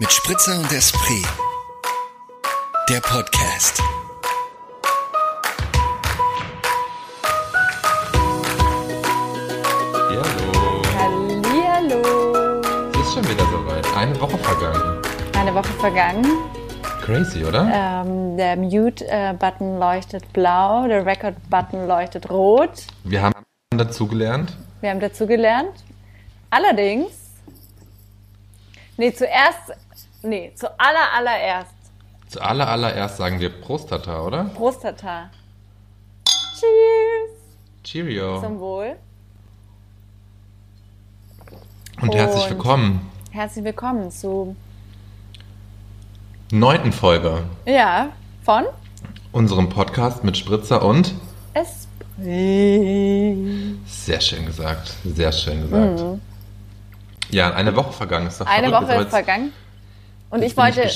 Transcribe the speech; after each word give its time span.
Mit 0.00 0.12
Spritzer 0.12 0.60
und 0.60 0.70
Esprit. 0.70 1.26
Der 2.88 3.00
Podcast. 3.00 3.82
Hallo. 9.92 10.82
Hallihallo. 10.96 12.60
Es 12.92 12.98
ist 13.00 13.14
schon 13.14 13.28
wieder 13.28 13.44
soweit. 13.50 13.84
Eine 13.96 14.20
Woche 14.20 14.38
vergangen. 14.38 15.02
Eine 15.36 15.54
Woche 15.54 15.72
vergangen. 15.80 16.26
Crazy, 17.04 17.44
oder? 17.44 17.68
Ähm, 17.74 18.36
der 18.36 18.56
Mute-Button 18.56 19.78
leuchtet 19.80 20.32
blau, 20.32 20.86
der 20.86 21.04
Record-Button 21.04 21.88
leuchtet 21.88 22.30
rot. 22.30 22.86
Wir 23.02 23.22
haben 23.22 23.34
dazugelernt. 23.70 24.56
Wir 24.80 24.90
haben 24.90 25.00
dazu 25.00 25.26
gelernt. 25.26 25.82
Allerdings, 26.50 27.10
nee, 28.96 29.12
zuerst, 29.12 29.72
nee, 30.22 30.52
zu 30.54 30.68
aller, 30.78 31.12
allererst, 31.16 31.72
Zu 32.28 32.40
aller, 32.42 32.68
allererst 32.68 33.16
sagen 33.16 33.40
wir 33.40 33.48
Prostata, 33.60 34.20
oder? 34.22 34.44
Prostata. 34.54 35.30
Cheers 36.24 37.30
Cheerio. 37.84 38.40
zum 38.40 38.58
Wohl. 38.60 38.96
Und 42.00 42.14
herzlich 42.14 42.48
willkommen. 42.50 43.08
Herzlich 43.30 43.64
willkommen 43.64 44.10
zu, 44.10 44.54
Neunten 46.50 46.92
Folge. 46.92 47.42
ja, 47.66 48.08
von 48.42 48.64
Unserem 49.32 49.68
Podcast 49.68 50.24
mit 50.24 50.36
Spritzer 50.36 50.82
und. 50.84 51.14
Esprit. 51.54 51.86
Sehr 53.86 54.20
schön 54.20 54.46
gesagt. 54.46 54.94
Sehr 55.04 55.30
schön 55.32 55.60
gesagt. 55.62 56.02
Ja, 57.30 57.50
eine 57.52 57.76
Woche 57.76 57.92
vergangen. 57.92 58.26
Ist 58.28 58.40
doch 58.40 58.46
Mhm. 58.46 58.52
Eine 58.52 58.68
verrückt. 58.70 58.88
Woche 58.90 59.00
ist 59.02 59.10
vergangen. 59.10 59.52
Und 60.30 60.42
jetzt 60.42 60.52
ich 60.52 60.56
wollte, 60.56 60.90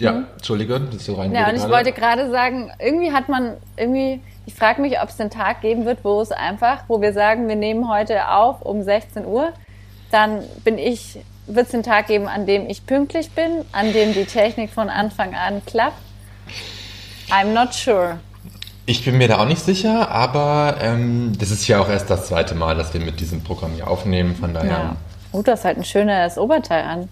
Ja, 0.00 0.24
Entschuldige, 0.36 0.80
dass 0.80 1.04
so 1.04 1.14
reingehe. 1.14 1.40
Ja, 1.40 1.48
und 1.48 1.54
ich 1.54 1.60
gerade. 1.60 1.72
wollte 1.72 1.92
gerade 1.92 2.30
sagen, 2.30 2.70
irgendwie 2.78 3.12
hat 3.12 3.28
man, 3.28 3.56
irgendwie, 3.76 4.20
ich 4.46 4.54
frage 4.54 4.80
mich, 4.80 5.00
ob 5.00 5.08
es 5.08 5.20
einen 5.20 5.30
Tag 5.30 5.60
geben 5.60 5.84
wird, 5.84 6.04
wo 6.04 6.20
es 6.20 6.32
einfach, 6.32 6.84
wo 6.88 7.00
wir 7.00 7.12
sagen, 7.12 7.48
wir 7.48 7.56
nehmen 7.56 7.88
heute 7.88 8.28
auf 8.28 8.62
um 8.62 8.82
16 8.82 9.26
Uhr, 9.26 9.52
dann 10.10 10.42
bin 10.64 10.78
ich, 10.78 11.18
wird 11.46 11.68
es 11.68 11.74
einen 11.74 11.82
Tag 11.82 12.08
geben, 12.08 12.26
an 12.28 12.46
dem 12.46 12.68
ich 12.68 12.86
pünktlich 12.86 13.30
bin, 13.30 13.64
an 13.72 13.92
dem 13.92 14.12
die 14.12 14.24
Technik 14.24 14.70
von 14.70 14.88
Anfang 14.88 15.34
an 15.34 15.62
klappt. 15.66 15.96
I'm 17.30 17.52
not 17.52 17.72
sure. 17.72 18.18
Ich 18.84 19.04
bin 19.04 19.16
mir 19.16 19.28
da 19.28 19.38
auch 19.38 19.46
nicht 19.46 19.62
sicher, 19.62 20.10
aber 20.10 20.76
ähm, 20.80 21.32
das 21.38 21.50
ist 21.52 21.68
ja 21.68 21.80
auch 21.80 21.88
erst 21.88 22.10
das 22.10 22.26
zweite 22.26 22.54
Mal, 22.56 22.74
dass 22.74 22.92
wir 22.92 23.00
mit 23.00 23.20
diesem 23.20 23.42
Programm 23.42 23.72
hier 23.74 23.88
aufnehmen. 23.88 24.34
Von 24.34 24.52
daher 24.52 24.70
Ja. 24.70 24.96
Oh, 25.30 25.40
du 25.40 25.52
hast 25.52 25.64
halt 25.64 25.78
ein 25.78 25.84
schönes 25.84 26.36
Oberteil 26.36 26.82
an. 26.84 27.08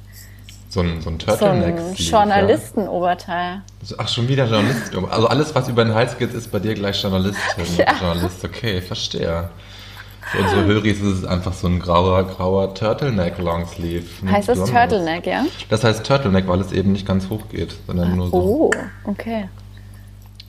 So 0.70 0.80
ein, 0.80 1.00
so 1.02 1.10
ein 1.10 1.20
So 1.20 1.26
Turtleneck. 1.26 1.78
ein 1.78 1.94
Journalistenoberteil. 1.94 3.62
Ja. 3.82 3.96
Ach, 3.98 4.08
schon 4.08 4.28
wieder 4.28 4.46
Journalist. 4.46 4.92
Also 5.10 5.27
alles, 5.27 5.54
was 5.54 5.68
über 5.68 5.84
den 5.84 5.94
Hals 5.94 6.16
geht, 6.16 6.32
ist 6.32 6.50
bei 6.50 6.58
dir 6.58 6.74
gleich 6.74 7.02
Journalistin. 7.02 7.64
Ja. 7.77 7.94
Journalist, 8.00 8.44
okay, 8.44 8.80
verstehe. 8.80 9.48
Für 10.22 10.38
unsere 10.38 10.64
Höris 10.64 11.00
ist 11.00 11.18
es 11.18 11.24
einfach 11.24 11.52
so 11.52 11.66
ein 11.66 11.80
grauer, 11.80 12.22
grauer 12.24 12.72
Turtleneck 12.74 13.38
Longsleeve. 13.38 14.06
mit 14.22 14.32
Heißt 14.32 14.48
das. 14.48 14.70
Turtleneck, 14.70 15.27
ja? 15.27 15.44
Das 15.68 15.82
heißt 15.82 16.06
Turtleneck, 16.06 16.46
weil 16.46 16.60
es 16.60 16.70
eben 16.72 16.92
nicht 16.92 17.06
ganz 17.06 17.28
hoch 17.28 17.48
geht, 17.50 17.74
sondern 17.86 18.14
nur 18.16 18.28
so. 18.28 18.34
Oh, 18.36 18.70
okay. 19.05 19.48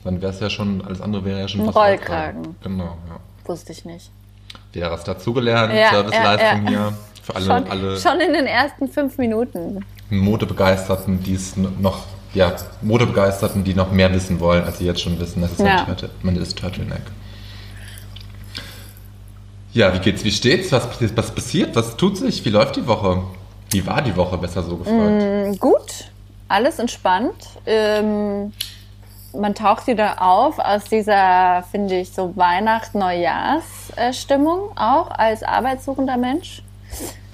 Dann 0.04 0.20
wäre 0.22 0.32
es 0.32 0.38
ja 0.40 0.50
schon, 0.50 0.84
alles 0.84 1.00
andere 1.00 1.24
wäre 1.24 1.40
ja 1.40 1.48
schon 1.48 1.62
Ein 1.62 1.68
Rollkragen. 1.70 2.44
Rollkragen. 2.44 2.56
Genau, 2.62 2.96
ja. 3.08 3.16
Wusste 3.44 3.72
ich 3.72 3.84
nicht. 3.84 4.10
Wieder 4.72 4.90
was 4.92 5.02
dazugelernt, 5.04 5.72
Ja, 5.74 5.90
Serviceleistung 5.90 6.64
ja, 6.66 6.70
ja. 6.70 6.78
hier. 6.88 6.92
Für 7.22 7.34
alle, 7.36 7.44
Schon, 7.46 7.70
alle 7.70 8.00
schon 8.00 8.20
in 8.20 8.32
den 8.32 8.46
ersten 8.46 8.88
fünf 8.88 9.18
Minuten. 9.18 9.84
Modebegeisterten, 10.18 11.22
die 11.22 11.34
es 11.34 11.56
noch, 11.56 12.00
ja, 12.34 12.54
Modebegeisterten, 12.82 13.62
die 13.64 13.74
noch 13.74 13.90
mehr 13.92 14.12
wissen 14.12 14.40
wollen, 14.40 14.64
als 14.64 14.78
sie 14.78 14.86
jetzt 14.86 15.00
schon 15.02 15.18
wissen, 15.20 15.40
das 15.42 15.52
ist 15.52 15.60
Ja. 15.60 15.80
ein 15.80 15.86
Turtle, 15.86 16.10
man 16.22 16.36
ist 16.36 16.58
Turtleneck. 16.58 17.02
Ja, 19.72 19.94
wie 19.94 19.98
geht's, 20.00 20.22
wie 20.24 20.30
steht's? 20.30 20.70
Was, 20.72 20.86
was 21.16 21.30
passiert? 21.30 21.74
Was 21.76 21.96
tut 21.96 22.18
sich? 22.18 22.44
Wie 22.44 22.50
läuft 22.50 22.76
die 22.76 22.86
Woche? 22.86 23.22
Wie 23.70 23.86
war 23.86 24.02
die 24.02 24.14
Woche, 24.14 24.36
besser 24.36 24.62
so 24.62 24.76
gefragt? 24.76 25.58
Gut, 25.58 26.10
alles 26.48 26.78
entspannt. 26.78 27.32
Ähm, 27.64 28.52
man 29.34 29.54
taucht 29.54 29.86
wieder 29.86 30.20
auf 30.20 30.58
aus 30.58 30.84
dieser, 30.84 31.64
finde 31.70 32.00
ich, 32.00 32.10
so 32.12 32.36
Weihnacht-Neujahrs-Stimmung 32.36 34.76
auch 34.76 35.10
als 35.10 35.42
arbeitssuchender 35.42 36.18
Mensch. 36.18 36.62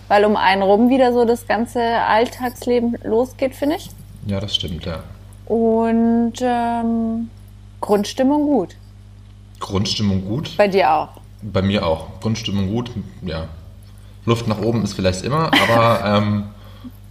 Weil 0.09 0.25
um 0.25 0.37
einen 0.37 0.63
rum 0.63 0.89
wieder 0.89 1.13
so 1.13 1.25
das 1.25 1.47
ganze 1.47 1.81
Alltagsleben 1.83 2.97
losgeht, 3.05 3.55
finde 3.55 3.77
ich. 3.77 3.91
Ja, 4.27 4.41
das 4.41 4.55
stimmt, 4.57 4.85
ja. 4.87 5.01
Und 5.47 6.35
ähm, 6.41 7.31
Grundstimmung 7.81 8.45
gut. 8.47 8.77
Grundstimmung 9.61 10.25
gut. 10.25 10.57
Bei 10.57 10.69
dir 10.69 10.93
auch. 10.93 11.09
Bei 11.43 11.63
mir 11.63 11.87
auch. 11.87 12.21
Grundstimmung 12.21 12.69
gut, 12.73 12.91
ja. 13.23 13.49
Luft 14.25 14.47
nach 14.49 14.61
oben 14.61 14.83
ist 14.85 14.95
vielleicht 14.95 15.23
immer, 15.23 15.51
aber 15.69 16.05
ähm, 16.19 16.45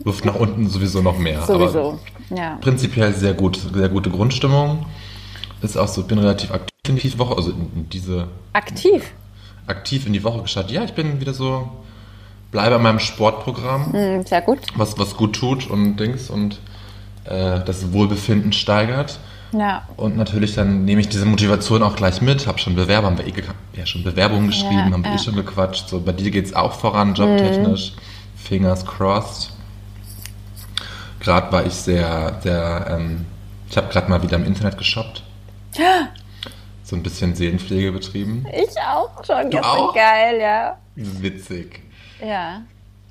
Luft 0.04 0.26
nach 0.26 0.36
unten 0.36 0.68
sowieso 0.70 1.02
noch 1.02 1.18
mehr. 1.18 1.42
Sowieso. 1.44 2.00
Aber 2.30 2.38
Ja. 2.38 2.58
prinzipiell 2.62 3.14
sehr 3.14 3.34
gut, 3.34 3.60
sehr 3.74 3.90
gute 3.90 4.10
Grundstimmung. 4.10 4.86
Ist 5.62 5.78
auch 5.78 5.88
so, 5.88 6.04
bin 6.04 6.20
relativ 6.20 6.52
aktiv 6.52 6.70
in 6.88 6.98
die 6.98 7.18
Woche, 7.20 7.36
also 7.36 7.52
in, 7.52 7.72
in 7.76 7.90
diese 7.90 8.28
Aktiv. 8.54 9.12
aktiv 9.66 10.06
in 10.06 10.14
die 10.14 10.24
Woche 10.24 10.42
gestartet. 10.44 10.72
Ja, 10.72 10.84
ich 10.84 10.94
bin 10.94 11.20
wieder 11.20 11.34
so, 11.34 11.70
bleibe 12.52 12.76
an 12.76 12.82
meinem 12.84 13.00
Sportprogramm, 13.00 13.92
Hm, 13.94 14.26
sehr 14.26 14.42
gut. 14.42 14.60
was, 14.76 14.98
was 14.98 15.16
gut 15.16 15.36
tut 15.36 15.70
und 15.70 15.98
Dings 15.98 16.30
und 16.30 16.60
äh, 17.26 17.60
das 17.66 17.92
Wohlbefinden 17.94 18.54
steigert. 18.54 19.20
Ja. 19.54 19.84
Und 19.96 20.18
natürlich 20.18 20.56
dann 20.56 20.84
nehme 20.86 21.00
ich 21.02 21.08
diese 21.10 21.26
Motivation 21.26 21.82
auch 21.82 21.96
gleich 21.96 22.22
mit, 22.22 22.48
habe 22.48 22.60
schon 22.60 22.76
Bewerber, 22.76 23.08
haben 23.08 23.18
wir 23.18 23.26
eh 23.28 23.34
ja, 23.78 23.86
schon 23.86 24.04
Bewerbungen 24.04 24.48
geschrieben, 24.48 24.74
Ja, 24.88 24.92
haben 24.92 25.04
wir 25.04 25.12
eh 25.12 25.16
ja. 25.16 25.20
schon 25.20 25.36
gequatscht. 25.36 25.88
So, 25.90 26.02
bei 26.02 26.12
dir 26.12 26.32
geht 26.32 26.46
es 26.46 26.54
auch 26.54 26.74
voran, 26.74 27.14
jobtechnisch. 27.14 27.94
Fingers 28.36 28.86
crossed. 28.86 29.52
Gerade 31.20 31.52
war 31.52 31.66
ich 31.66 31.74
sehr, 31.74 32.40
sehr, 32.44 32.88
ähm, 32.90 33.26
ich 33.70 33.76
habe 33.78 33.88
gerade 33.88 34.10
mal 34.10 34.22
wieder 34.22 34.36
im 34.38 34.46
Internet 34.46 34.78
geshoppt. 34.78 35.24
So 36.84 36.96
ein 36.96 37.04
bisschen 37.04 37.36
Seelenpflege 37.36 37.92
betrieben. 37.92 38.46
Ich 38.54 38.80
auch 38.82 39.22
schon. 39.26 39.52
Du 39.52 39.58
auch? 39.60 39.94
Geil, 39.94 40.40
ja. 40.40 40.78
Witzig. 40.96 41.82
Ja. 42.26 42.62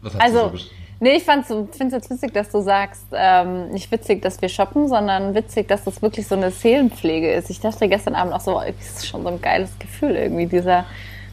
Was 0.02 0.14
hast 0.14 0.28
du 0.28 0.32
so 0.32 0.40
Also, 0.44 0.58
nee, 1.00 1.10
ich 1.16 1.22
finde 1.24 1.46
es 1.70 1.92
jetzt 1.92 2.10
witzig, 2.10 2.32
dass 2.32 2.50
du 2.50 2.60
sagst, 2.62 3.04
ähm, 3.12 3.70
nicht 3.70 3.90
witzig, 3.90 4.22
dass 4.22 4.40
wir 4.42 4.48
shoppen, 4.48 4.88
sondern 4.88 5.34
witzig, 5.34 5.68
dass 5.68 5.84
das 5.84 6.02
wirklich 6.02 6.26
so 6.26 6.34
eine 6.34 6.50
Seelenpflege 6.50 7.32
ist. 7.32 7.50
Ich 7.50 7.60
dachte 7.60 7.88
gestern 7.88 8.14
Abend 8.14 8.32
auch 8.34 8.40
so, 8.40 8.60
das 8.60 8.98
ist 8.98 9.06
schon 9.06 9.22
so 9.22 9.28
ein 9.28 9.40
geiles 9.40 9.70
Gefühl 9.78 10.16
irgendwie, 10.16 10.46
dieser, 10.46 10.84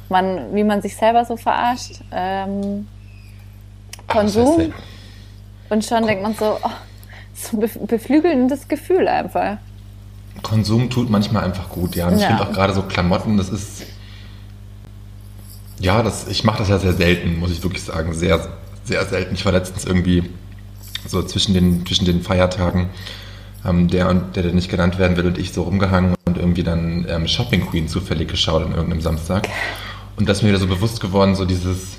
man, 0.09 0.53
wie 0.55 0.63
man 0.63 0.81
sich 0.81 0.95
selber 0.95 1.25
so 1.25 1.37
verarscht. 1.37 2.01
Ähm, 2.11 2.87
Ach, 4.07 4.13
Konsum. 4.15 4.57
denn? 4.57 4.73
und 5.69 5.83
schon 5.85 6.05
denkt 6.05 6.23
man 6.23 6.35
so, 6.35 6.57
oh, 6.61 6.69
so 7.33 7.57
ein 7.57 7.63
bef- 7.63 7.85
beflügelndes 7.87 8.67
Gefühl 8.67 9.07
einfach. 9.07 9.57
Konsum 10.41 10.89
tut 10.89 11.09
manchmal 11.09 11.43
einfach 11.45 11.69
gut, 11.69 11.95
ja. 11.95 12.07
Und 12.07 12.15
ich 12.15 12.21
Ja. 12.21 12.27
finde 12.27 12.43
auch 12.43 12.51
gerade 12.51 12.73
so 12.73 12.83
Klamotten, 12.83 13.37
das 13.37 13.49
ist. 13.49 13.83
Ja, 15.83 16.01
das, 16.01 16.29
ich 16.29 16.45
mache 16.45 16.59
das 16.59 16.69
ja 16.69 16.79
sehr 16.79 16.93
selten, 16.93 17.39
muss 17.39 17.51
ich 17.51 17.61
wirklich 17.61 17.83
sagen. 17.83 18.13
Sehr, 18.13 18.47
sehr 18.85 19.05
selten. 19.05 19.35
Ich 19.35 19.43
war 19.43 19.51
letztens 19.51 19.83
irgendwie 19.83 20.23
so 21.05 21.21
zwischen 21.23 21.53
den, 21.53 21.85
zwischen 21.85 22.05
den 22.05 22.21
Feiertagen, 22.21 22.89
ähm, 23.65 23.89
der 23.89 24.07
und 24.07 24.37
der, 24.37 24.43
der 24.43 24.53
nicht 24.53 24.71
genannt 24.71 24.97
werden 24.97 25.17
will, 25.17 25.27
und 25.27 25.37
ich 25.37 25.51
so 25.51 25.63
rumgehangen 25.63 26.15
und 26.25 26.37
irgendwie 26.37 26.63
dann 26.63 27.05
ähm, 27.09 27.27
Shopping 27.27 27.69
Queen 27.69 27.89
zufällig 27.89 28.29
geschaut 28.29 28.63
an 28.63 28.71
irgendeinem 28.71 29.01
Samstag. 29.01 29.49
Und 30.15 30.29
das 30.29 30.37
ist 30.37 30.43
mir 30.43 30.49
wieder 30.49 30.59
so 30.59 30.67
bewusst 30.67 31.01
geworden, 31.01 31.35
so 31.35 31.43
dieses. 31.43 31.97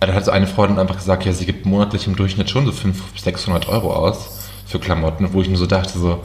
Da 0.00 0.12
hat 0.12 0.26
so 0.26 0.30
eine 0.30 0.46
Freundin 0.46 0.78
einfach 0.78 0.96
gesagt, 0.96 1.24
ja, 1.24 1.32
sie 1.32 1.46
gibt 1.46 1.64
monatlich 1.64 2.06
im 2.06 2.14
Durchschnitt 2.14 2.50
schon 2.50 2.66
so 2.66 2.72
500, 2.72 3.18
600 3.18 3.68
Euro 3.70 3.94
aus 3.94 4.50
für 4.66 4.78
Klamotten, 4.78 5.32
wo 5.32 5.40
ich 5.40 5.48
mir 5.48 5.56
so 5.56 5.66
dachte, 5.66 5.98
so, 5.98 6.22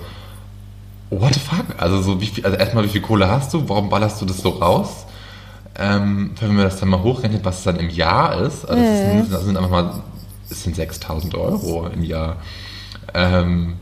What 1.09 1.33
the 1.33 1.39
fuck? 1.39 1.65
Also 1.77 2.01
so 2.01 2.19
wie 2.19 2.25
viel, 2.25 2.45
also 2.45 2.57
erstmal 2.57 2.83
wie 2.83 2.89
viel 2.89 3.01
Kohle 3.01 3.29
hast 3.29 3.53
du? 3.53 3.67
Warum 3.69 3.89
ballerst 3.89 4.21
du 4.21 4.25
das 4.25 4.39
so 4.39 4.49
raus? 4.49 5.05
Ähm, 5.77 6.31
wenn 6.39 6.55
man 6.55 6.65
das 6.65 6.79
dann 6.79 6.89
mal 6.89 7.01
hochrechnet, 7.01 7.45
was 7.45 7.59
es 7.59 7.63
dann 7.63 7.77
im 7.77 7.89
Jahr 7.89 8.41
ist, 8.41 8.65
also 8.65 8.81
das, 8.81 8.99
sind, 8.99 9.33
das 9.33 9.43
sind 9.45 9.57
einfach 9.57 9.69
mal, 9.69 10.01
es 10.49 10.63
sind 10.63 10.75
6000 10.75 11.35
Euro 11.35 11.87
im 11.87 12.03
Jahr. 12.03 12.37
Ähm, 13.13 13.77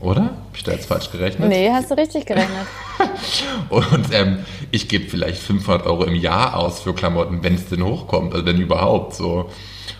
oder? 0.00 0.22
Hab 0.22 0.56
ich 0.56 0.62
da 0.62 0.72
jetzt 0.72 0.86
falsch 0.86 1.10
gerechnet? 1.10 1.48
Nee, 1.48 1.70
hast 1.70 1.90
du 1.90 1.94
richtig 1.94 2.26
gerechnet. 2.26 2.66
Und 3.70 4.12
ähm, 4.12 4.40
ich 4.70 4.88
gebe 4.88 5.08
vielleicht 5.08 5.40
500 5.40 5.86
Euro 5.86 6.04
im 6.04 6.14
Jahr 6.14 6.56
aus 6.56 6.80
für 6.80 6.94
Klamotten, 6.94 7.42
wenn 7.42 7.54
es 7.54 7.68
denn 7.68 7.82
hochkommt, 7.82 8.34
also 8.34 8.44
wenn 8.44 8.60
überhaupt 8.60 9.14
so. 9.14 9.50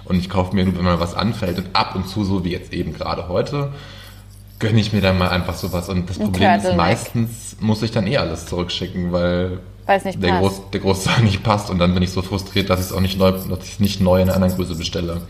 Und 0.04 0.18
ich 0.18 0.28
kaufe 0.28 0.54
mir 0.54 0.64
nur, 0.64 0.76
wenn 0.76 0.84
mal 0.84 1.00
was 1.00 1.14
anfällt 1.14 1.58
und 1.58 1.68
ab 1.72 1.94
und 1.94 2.08
zu, 2.08 2.24
so 2.24 2.44
wie 2.44 2.50
jetzt 2.50 2.72
eben 2.74 2.92
gerade 2.92 3.28
heute, 3.28 3.72
gönne 4.58 4.80
ich 4.80 4.92
mir 4.92 5.00
dann 5.00 5.16
mal 5.16 5.28
einfach 5.28 5.54
sowas. 5.54 5.88
Und 5.88 6.10
das 6.10 6.18
Problem 6.18 6.58
ist, 6.58 6.76
meistens 6.76 7.56
muss 7.60 7.82
ich 7.82 7.90
dann 7.90 8.06
eh 8.06 8.18
alles 8.18 8.46
zurückschicken, 8.46 9.12
weil 9.12 9.60
Weil 9.86 9.98
es 9.98 10.04
nicht 10.04 10.22
der, 10.22 10.28
passt. 10.30 10.40
Groß, 10.42 10.60
der 10.72 10.80
Großteil 10.80 11.22
nicht 11.24 11.42
passt 11.42 11.68
und 11.70 11.78
dann 11.78 11.92
bin 11.94 12.02
ich 12.02 12.10
so 12.10 12.22
frustriert, 12.22 12.70
dass 12.70 12.80
ich 12.80 12.86
es 12.86 12.92
auch 12.92 13.00
nicht 13.00 13.18
neu, 13.18 13.32
dass 13.32 13.66
ich 13.68 13.80
nicht 13.80 14.00
neu 14.00 14.16
in 14.22 14.28
einer 14.28 14.36
anderen 14.36 14.54
Größe 14.56 14.74
bestelle. 14.76 15.20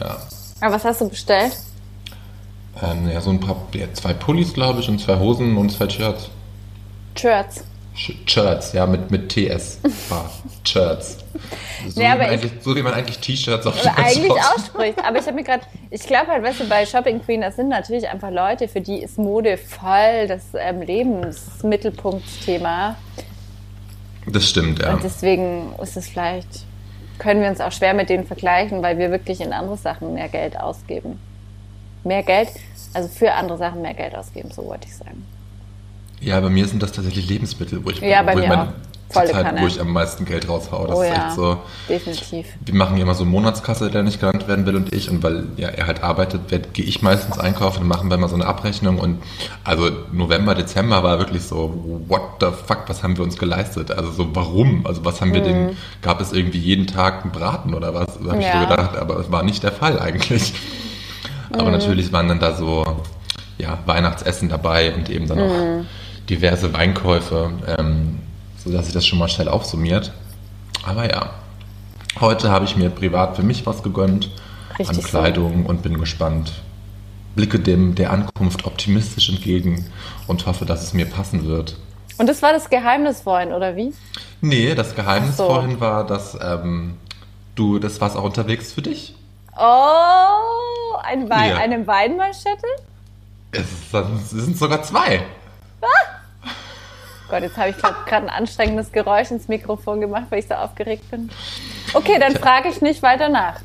Ja. 0.00 0.16
Aber 0.60 0.74
was 0.74 0.84
hast 0.84 1.00
du 1.00 1.08
bestellt? 1.08 1.56
Ähm, 2.82 3.08
ja, 3.08 3.20
so 3.20 3.30
ein 3.30 3.38
paar, 3.40 3.56
ja, 3.74 3.86
zwei 3.92 4.12
Pullis, 4.14 4.52
glaube 4.54 4.80
ich, 4.80 4.88
und 4.88 5.00
zwei 5.00 5.16
Hosen 5.18 5.56
und 5.56 5.70
zwei 5.70 5.88
Shirts. 5.88 6.28
Shirts. 7.16 7.62
Sh- 7.96 8.16
Shirts, 8.26 8.72
ja, 8.72 8.86
mit, 8.86 9.10
mit 9.12 9.28
TS. 9.28 9.78
Ah, 10.10 10.24
Shirts. 10.64 11.18
So, 11.88 12.00
Nee, 12.00 12.06
wie 12.06 12.08
aber 12.08 12.24
man 12.24 12.26
ich- 12.26 12.32
eigentlich, 12.42 12.52
so 12.62 12.74
wie 12.74 12.82
man 12.82 12.92
eigentlich 12.94 13.18
T-Shirts 13.20 13.64
auf 13.66 13.74
eigentlich 13.96 14.30
ausspricht. 14.30 14.54
ausspricht. 14.56 14.98
Aber 15.04 15.18
ich 15.18 15.26
habe 15.26 15.34
mir 15.36 15.44
gerade, 15.44 15.62
ich 15.90 16.02
glaube 16.02 16.26
halt, 16.28 16.42
weißt 16.42 16.60
du, 16.60 16.68
bei 16.68 16.84
Shopping 16.86 17.22
Queen, 17.24 17.40
das 17.42 17.54
sind 17.56 17.68
natürlich 17.68 18.08
einfach 18.08 18.30
Leute, 18.30 18.66
für 18.68 18.80
die 18.80 18.98
ist 18.98 19.18
Mode 19.18 19.56
voll 19.56 20.26
das 20.28 20.42
ähm, 20.54 20.82
Lebensmittelpunktthema. 20.82 22.96
Das 24.26 24.48
stimmt, 24.48 24.80
ja. 24.80 24.94
Und 24.94 25.04
deswegen 25.04 25.72
ist 25.82 25.96
es 25.96 26.08
vielleicht, 26.08 26.64
können 27.18 27.42
wir 27.42 27.48
uns 27.48 27.60
auch 27.60 27.72
schwer 27.72 27.94
mit 27.94 28.08
denen 28.08 28.26
vergleichen, 28.26 28.82
weil 28.82 28.98
wir 28.98 29.10
wirklich 29.10 29.40
in 29.40 29.52
andere 29.52 29.76
Sachen 29.76 30.14
mehr 30.14 30.28
Geld 30.28 30.58
ausgeben. 30.58 31.18
Mehr 32.04 32.22
Geld, 32.22 32.48
also 32.92 33.08
für 33.08 33.32
andere 33.32 33.58
Sachen 33.58 33.82
mehr 33.82 33.94
Geld 33.94 34.14
ausgeben, 34.14 34.50
so 34.50 34.64
wollte 34.66 34.86
ich 34.88 34.96
sagen. 34.96 35.24
Ja, 36.20 36.40
bei 36.40 36.48
mir 36.48 36.66
sind 36.66 36.82
das 36.82 36.92
tatsächlich 36.92 37.28
Lebensmittel, 37.28 37.84
wo 37.84 37.90
ich, 37.90 38.00
Ja, 38.00 38.22
bei 38.22 38.34
wo 38.34 38.38
ich 38.38 38.48
mir 38.48 38.56
meine- 38.56 38.70
auch. 38.70 38.74
Volle 39.14 39.30
Zeit, 39.32 39.44
Kanne. 39.44 39.60
wo 39.62 39.66
ich 39.66 39.80
am 39.80 39.92
meisten 39.92 40.24
Geld 40.24 40.48
raushau. 40.48 40.86
Das 40.86 40.96
oh 40.96 41.02
ist 41.02 41.08
ja, 41.08 41.26
echt 41.26 41.34
so. 41.36 41.56
definitiv. 41.88 42.46
Wir 42.64 42.74
machen 42.74 42.96
ja 42.96 43.02
immer 43.04 43.14
so 43.14 43.24
Monatskasse, 43.24 43.90
der 43.90 44.02
nicht 44.02 44.20
genannt 44.20 44.46
werden 44.48 44.66
will 44.66 44.76
und 44.76 44.92
ich. 44.94 45.08
Und 45.10 45.22
weil 45.22 45.44
ja, 45.56 45.68
er 45.68 45.86
halt 45.86 46.02
arbeitet, 46.02 46.74
gehe 46.74 46.84
ich 46.84 47.00
meistens 47.02 47.38
einkaufen 47.38 47.82
und 47.82 47.88
machen 47.88 48.10
wir 48.10 48.16
mal 48.18 48.28
so 48.28 48.34
eine 48.34 48.46
Abrechnung. 48.46 48.98
Und 48.98 49.22
also 49.64 49.90
November, 50.12 50.54
Dezember 50.54 51.02
war 51.02 51.18
wirklich 51.18 51.42
so, 51.42 52.04
what 52.08 52.22
the 52.40 52.46
fuck, 52.66 52.84
was 52.88 53.02
haben 53.02 53.16
wir 53.16 53.24
uns 53.24 53.38
geleistet? 53.38 53.90
Also 53.90 54.10
so, 54.10 54.28
warum? 54.34 54.86
Also 54.86 55.04
was 55.04 55.20
haben 55.20 55.32
wir 55.32 55.42
denn, 55.42 55.76
gab 56.02 56.20
es 56.20 56.32
irgendwie 56.32 56.58
jeden 56.58 56.86
Tag 56.86 57.22
einen 57.22 57.32
Braten 57.32 57.74
oder 57.74 57.94
was? 57.94 58.06
Da 58.22 58.30
habe 58.32 58.40
ich 58.40 58.46
Mhm. 58.46 58.52
Ja. 58.52 58.60
so 58.62 58.68
gedacht, 58.68 58.96
aber 58.96 59.18
es 59.20 59.30
war 59.32 59.42
nicht 59.42 59.62
der 59.62 59.72
Fall 59.72 59.98
eigentlich. 59.98 60.52
Mhm. 61.52 61.60
Aber 61.60 61.70
natürlich 61.70 62.12
waren 62.12 62.28
dann 62.28 62.40
da 62.40 62.54
so, 62.54 62.84
ja, 63.58 63.78
Weihnachtsessen 63.86 64.48
dabei 64.48 64.92
und 64.94 65.08
eben 65.10 65.28
dann 65.28 65.38
Mhm. 65.38 65.44
auch 65.44 65.84
diverse 66.28 66.72
Weinkäufe, 66.72 67.50
ähm, 67.78 68.18
sodass 68.64 68.86
sich 68.86 68.94
das 68.94 69.06
schon 69.06 69.18
mal 69.18 69.28
schnell 69.28 69.48
aufsummiert. 69.48 70.12
Aber 70.84 71.08
ja, 71.10 71.30
heute 72.20 72.50
habe 72.50 72.64
ich 72.64 72.76
mir 72.76 72.90
privat 72.90 73.36
für 73.36 73.42
mich 73.42 73.64
was 73.66 73.82
gegönnt 73.82 74.30
Richtig 74.78 74.88
an 74.98 75.02
Kleidung 75.02 75.66
und 75.66 75.82
bin 75.82 75.98
gespannt. 75.98 76.52
Blicke 77.36 77.58
dem 77.58 77.94
der 77.94 78.12
Ankunft 78.12 78.64
optimistisch 78.66 79.28
entgegen 79.28 79.86
und 80.26 80.46
hoffe, 80.46 80.64
dass 80.66 80.82
es 80.82 80.92
mir 80.92 81.06
passen 81.06 81.46
wird. 81.46 81.76
Und 82.18 82.28
das 82.28 82.42
war 82.42 82.52
das 82.52 82.70
Geheimnis 82.70 83.22
vorhin, 83.22 83.52
oder 83.52 83.74
wie? 83.76 83.92
Nee, 84.40 84.74
das 84.76 84.94
Geheimnis 84.94 85.36
so. 85.36 85.46
vorhin 85.46 85.80
war, 85.80 86.06
dass 86.06 86.38
ähm, 86.40 86.96
du, 87.56 87.80
das 87.80 88.00
war's 88.00 88.14
auch 88.14 88.22
unterwegs 88.22 88.72
für 88.72 88.82
dich. 88.82 89.16
Oh, 89.56 90.96
ein 91.02 91.28
Wein, 91.28 91.50
Ja. 91.50 91.56
eine 91.56 91.84
Weinmanschette? 91.86 92.66
Es, 93.50 93.64
es 93.92 94.30
sind 94.30 94.56
sogar 94.56 94.82
zwei. 94.82 95.24
Gott, 97.28 97.42
jetzt 97.42 97.56
habe 97.56 97.70
ich 97.70 97.76
gerade 97.76 98.26
ein 98.26 98.30
anstrengendes 98.30 98.92
Geräusch 98.92 99.30
ins 99.30 99.48
Mikrofon 99.48 100.00
gemacht, 100.00 100.24
weil 100.30 100.40
ich 100.40 100.46
so 100.46 100.54
aufgeregt 100.54 101.10
bin. 101.10 101.30
Okay, 101.94 102.18
dann 102.20 102.34
frage 102.36 102.68
ich 102.68 102.82
nicht 102.82 103.02
weiter 103.02 103.28
nach. 103.28 103.60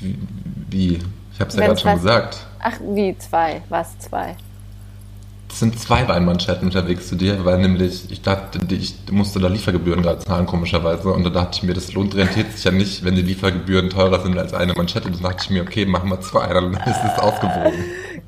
Wie? 0.00 1.00
Ich 1.32 1.40
habe 1.40 1.50
es 1.50 1.56
ja 1.56 1.66
gerade 1.66 1.80
schon 1.80 1.94
gesagt. 1.94 2.46
Ach, 2.60 2.78
wie 2.80 3.16
zwei? 3.18 3.62
Was 3.68 3.98
zwei? 3.98 4.36
Es 5.48 5.60
sind 5.60 5.78
zwei 5.80 6.06
Weinmanschetten 6.06 6.68
unterwegs 6.68 7.08
zu 7.08 7.16
dir, 7.16 7.44
weil 7.46 7.58
nämlich, 7.58 8.10
ich 8.10 8.20
dachte, 8.20 8.60
ich 8.68 8.96
musste 9.10 9.38
da 9.38 9.48
Liefergebühren 9.48 10.02
gerade 10.02 10.18
zahlen, 10.18 10.44
komischerweise. 10.44 11.10
Und 11.10 11.24
da 11.24 11.30
dachte 11.30 11.58
ich 11.58 11.62
mir, 11.62 11.72
das 11.72 11.94
lohnt, 11.94 12.14
rentiert 12.14 12.52
sich 12.52 12.64
ja 12.64 12.72
nicht, 12.72 13.04
wenn 13.04 13.14
die 13.14 13.22
Liefergebühren 13.22 13.88
teurer 13.88 14.20
sind 14.20 14.36
als 14.38 14.52
eine 14.52 14.74
Manschette. 14.74 15.06
Und 15.06 15.16
dann 15.16 15.22
dachte 15.22 15.44
ich 15.44 15.50
mir, 15.50 15.62
okay, 15.62 15.86
machen 15.86 16.10
wir 16.10 16.20
zwei, 16.20 16.46
dann 16.52 16.74
ist 16.74 17.00
es 17.04 17.18
ausgewogen. 17.18 17.84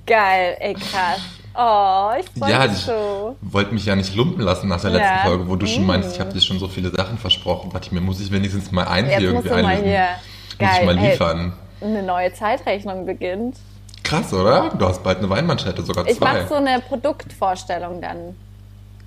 Geil, 0.06 0.56
ey 0.60 0.74
krass. 0.74 1.20
Oh, 1.60 2.10
ich 2.20 2.26
freue 2.38 2.50
Ja, 2.52 2.58
mich 2.66 2.72
ich 2.72 2.78
so. 2.84 3.36
wollte 3.40 3.74
mich 3.74 3.84
ja 3.84 3.96
nicht 3.96 4.14
lumpen 4.14 4.42
lassen 4.42 4.68
nach 4.68 4.80
der 4.80 4.90
letzten 4.90 5.16
Ja. 5.16 5.22
Folge, 5.24 5.48
wo 5.48 5.56
du 5.56 5.66
schon 5.66 5.82
Mm. 5.82 5.86
meinst, 5.86 6.12
ich 6.14 6.20
habe 6.20 6.32
dir 6.32 6.40
schon 6.40 6.60
so 6.60 6.68
viele 6.68 6.90
Sachen 6.90 7.18
versprochen. 7.18 7.70
Dachte 7.72 7.86
ich 7.86 7.92
mir, 7.92 8.00
muss 8.00 8.20
ich 8.20 8.30
wenigstens 8.30 8.70
mal 8.70 8.86
ein 8.86 9.06
Jetzt 9.06 9.18
hier 9.18 9.28
irgendwie 9.30 9.48
du 9.48 9.54
mal 9.54 9.64
einlösen. 9.66 9.84
hier. 9.88 10.00
Muss 10.06 10.52
ich 10.52 10.58
Geil, 10.58 10.86
mal 10.86 10.96
liefern. 10.96 11.52
Eine 11.80 12.02
neue 12.04 12.32
Zeitrechnung 12.32 13.06
beginnt. 13.06 13.56
Krass, 14.04 14.32
oder? 14.32 14.70
Du 14.70 14.86
hast 14.86 15.02
bald 15.02 15.18
eine 15.18 15.28
Weinmanschette, 15.30 15.82
sogar 15.82 16.06
Ich 16.06 16.16
zwei. 16.18 16.32
mache 16.34 16.46
so 16.48 16.54
eine 16.54 16.78
Produktvorstellung 16.80 18.00
dann. 18.00 18.36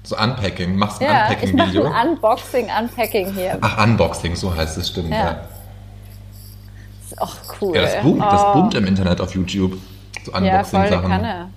so 0.04 0.18
Unpacking. 0.18 0.76
Machst 0.76 1.00
ein 1.02 1.06
Ja, 1.08 1.12
ich 1.14 1.20
mache 1.20 1.46
Unpacking-Video? 1.52 1.86
ein 1.94 2.08
Unboxing, 2.10 2.68
Unpacking 2.82 3.34
hier. 3.34 3.58
Ach, 3.62 3.84
Unboxing, 3.86 4.36
so 4.36 4.54
heißt 4.56 4.78
es, 4.78 4.90
stimmt. 4.90 5.10
Ja. 5.12 5.18
Ja, 5.18 5.40
Ach, 7.20 7.36
cool. 7.62 7.76
ja 7.76 7.82
das, 7.84 8.02
boomt, 8.02 8.22
das 8.22 8.42
Oh. 8.44 8.54
boomt 8.54 8.74
im 8.76 8.88
Internet 8.88 9.22
auf 9.22 9.34
YouTube. 9.36 9.78
So 10.26 10.32
Ja, 10.34 10.64
voll 10.64 10.80
Unboxing-Sachen. 10.82 11.52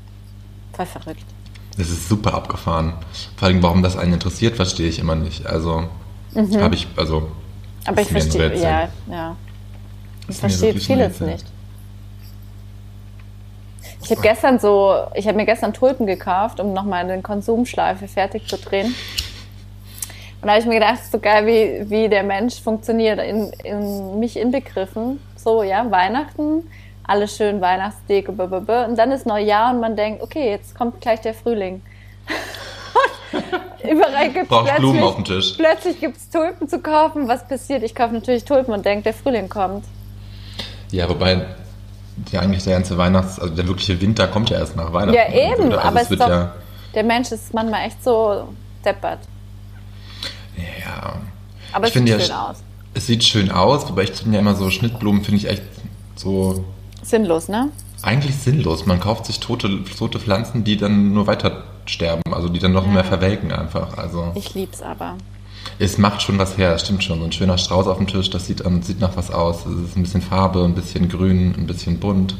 Voll 0.75 0.87
verrückt. 0.87 1.25
das 1.77 1.89
ist 1.91 2.09
super 2.09 2.35
abgefahren. 2.35 2.95
Vor 3.37 3.49
allem, 3.49 3.63
warum 3.63 3.83
das 3.83 3.97
einen 3.97 4.15
interessiert, 4.15 4.57
verstehe 4.57 4.89
ich 4.89 4.99
immer 4.99 5.15
nicht. 5.15 5.47
Also, 5.47 5.89
habe 6.35 6.75
ich, 6.75 6.89
also. 6.97 7.21
Mhm. 7.21 7.27
Aber 7.87 8.01
ich 8.01 8.09
verstehe, 8.09 8.57
ja, 8.61 8.89
ja. 9.11 9.37
Ich 10.29 10.37
verstehe 10.37 10.75
vieles 10.75 11.21
nicht. 11.21 11.45
Ich 14.03 14.11
habe 14.11 14.21
gestern 14.21 14.59
so, 14.59 15.07
ich 15.15 15.27
habe 15.27 15.37
mir 15.37 15.47
gestern 15.47 15.73
Tulpen 15.73 16.07
gekauft, 16.07 16.61
um 16.61 16.75
nochmal 16.75 17.05
eine 17.05 17.23
Konsumschleife 17.23 18.07
fertig 18.07 18.47
zu 18.47 18.59
drehen. 18.59 18.87
Und 20.45 20.49
da 20.49 20.51
habe 20.51 20.61
ich 20.61 20.67
mir 20.67 20.75
gedacht, 20.75 21.01
so 21.11 21.19
geil, 21.19 21.47
wie, 21.47 21.91
wie 21.91 22.09
der 22.11 22.23
Mensch 22.23 22.61
funktioniert, 22.61 23.19
in, 23.19 23.51
in 23.65 24.19
mich 24.19 24.37
inbegriffen. 24.37 25.21
So, 25.37 25.63
ja, 25.63 25.91
Weihnachten, 25.91 26.69
alles 27.07 27.37
schön, 27.37 27.61
Weihnachtsdeko, 27.61 28.33
blablabla. 28.33 28.87
und 28.87 28.97
dann 28.97 29.13
ist 29.13 29.27
Neujahr 29.27 29.73
und 29.73 29.81
man 29.81 29.97
denkt, 29.97 30.23
okay, 30.23 30.51
jetzt 30.51 30.75
kommt 30.77 31.01
gleich 31.01 31.21
der 31.21 31.35
Frühling. 31.35 31.83
Überall 33.91 34.31
gibt 34.31 34.51
es 34.51 34.77
Blumen 34.77 35.03
auf 35.03 35.17
dem 35.17 35.25
plötzlich, 35.25 35.27
Tisch. 35.27 35.57
plötzlich 35.59 36.01
gibt's 36.01 36.31
Tulpen 36.31 36.69
zu 36.69 36.79
kaufen. 36.79 37.29
Was 37.29 37.47
passiert? 37.47 37.83
Ich 37.83 37.95
kaufe 37.95 38.15
natürlich 38.15 38.45
Tulpen 38.45 38.73
und 38.73 38.85
denke, 38.87 39.05
der 39.05 39.15
Frühling 39.15 39.49
kommt. 39.49 39.85
Ja, 40.91 41.09
wobei 41.09 41.45
ja 42.31 42.41
eigentlich 42.41 42.65
der 42.65 42.75
ganze 42.75 42.97
Weihnachts-, 42.97 43.39
also 43.41 43.55
der 43.55 43.67
wirkliche 43.67 44.01
Winter 44.01 44.27
kommt 44.29 44.49
ja 44.51 44.59
erst 44.59 44.77
nach 44.77 44.93
Weihnachten. 44.93 45.15
Ja, 45.15 45.29
eben, 45.53 45.65
Also 45.65 45.79
aber 45.79 45.97
es 45.97 46.05
es 46.05 46.11
wird 46.11 46.21
doch, 46.21 46.29
ja, 46.29 46.55
der 46.95 47.03
Mensch 47.05 47.33
ist 47.33 47.53
manchmal 47.53 47.87
echt 47.87 48.03
so 48.03 48.49
deppert. 48.85 49.19
ja. 50.57 51.17
Aber 51.73 51.87
Ich 51.87 51.89
es 51.89 51.93
finde 51.95 52.13
sieht 52.13 52.21
ja, 52.21 52.27
schön 52.27 52.37
aus. 52.37 52.57
Es 52.95 53.07
sieht 53.07 53.25
schön 53.25 53.51
aus, 53.51 53.89
wobei 53.89 54.05
ich 54.05 54.13
finde 54.13 54.35
ja 54.35 54.41
immer 54.41 54.55
so 54.55 54.71
Schnittblumen 54.71 55.25
finde 55.25 55.39
ich 55.39 55.49
echt 55.49 55.63
so 56.15 56.65
Sinnlos, 57.05 57.49
ne? 57.49 57.71
eigentlich 58.03 58.37
sinnlos. 58.37 58.85
Man 58.85 59.01
kauft 59.01 59.25
sich 59.27 59.41
tote, 59.41 59.83
tote 59.97 60.19
Pflanzen, 60.21 60.63
die 60.63 60.77
dann 60.77 61.15
nur 61.15 61.27
weiter 61.27 61.65
sterben, 61.87 62.23
also 62.35 62.51
die 62.51 62.59
dann 62.59 62.73
noch 62.73 62.87
mehr 62.87 63.05
verwelken 63.05 63.51
einfach. 63.51 63.97
Also 63.97 64.33
Ich 64.35 64.53
lieb's 64.55 64.83
aber. 64.83 65.15
es 65.79 65.97
macht 65.97 66.21
schon 66.21 66.39
was 66.39 66.59
her, 66.59 66.73
das 66.73 66.83
stimmt 66.83 67.03
schon. 67.03 67.19
So 67.21 67.25
ein 67.25 67.33
schöner 67.33 67.57
Strauß 67.57 67.87
auf 67.87 67.97
dem 67.97 68.07
Tisch, 68.07 68.29
das 68.29 68.47
sieht, 68.47 68.65
ähm, 68.67 68.83
sieht 68.83 69.01
nach 69.01 69.17
was 69.17 69.31
aus. 69.31 69.65
Es 69.65 69.91
ist 69.91 69.97
ein 69.97 70.03
bisschen 70.03 70.21
Farbe, 70.21 70.65
ein 70.65 70.75
bisschen 70.75 71.09
grün, 71.09 71.55
ein 71.57 71.67
bisschen 71.67 71.99
bunt. 71.99 72.37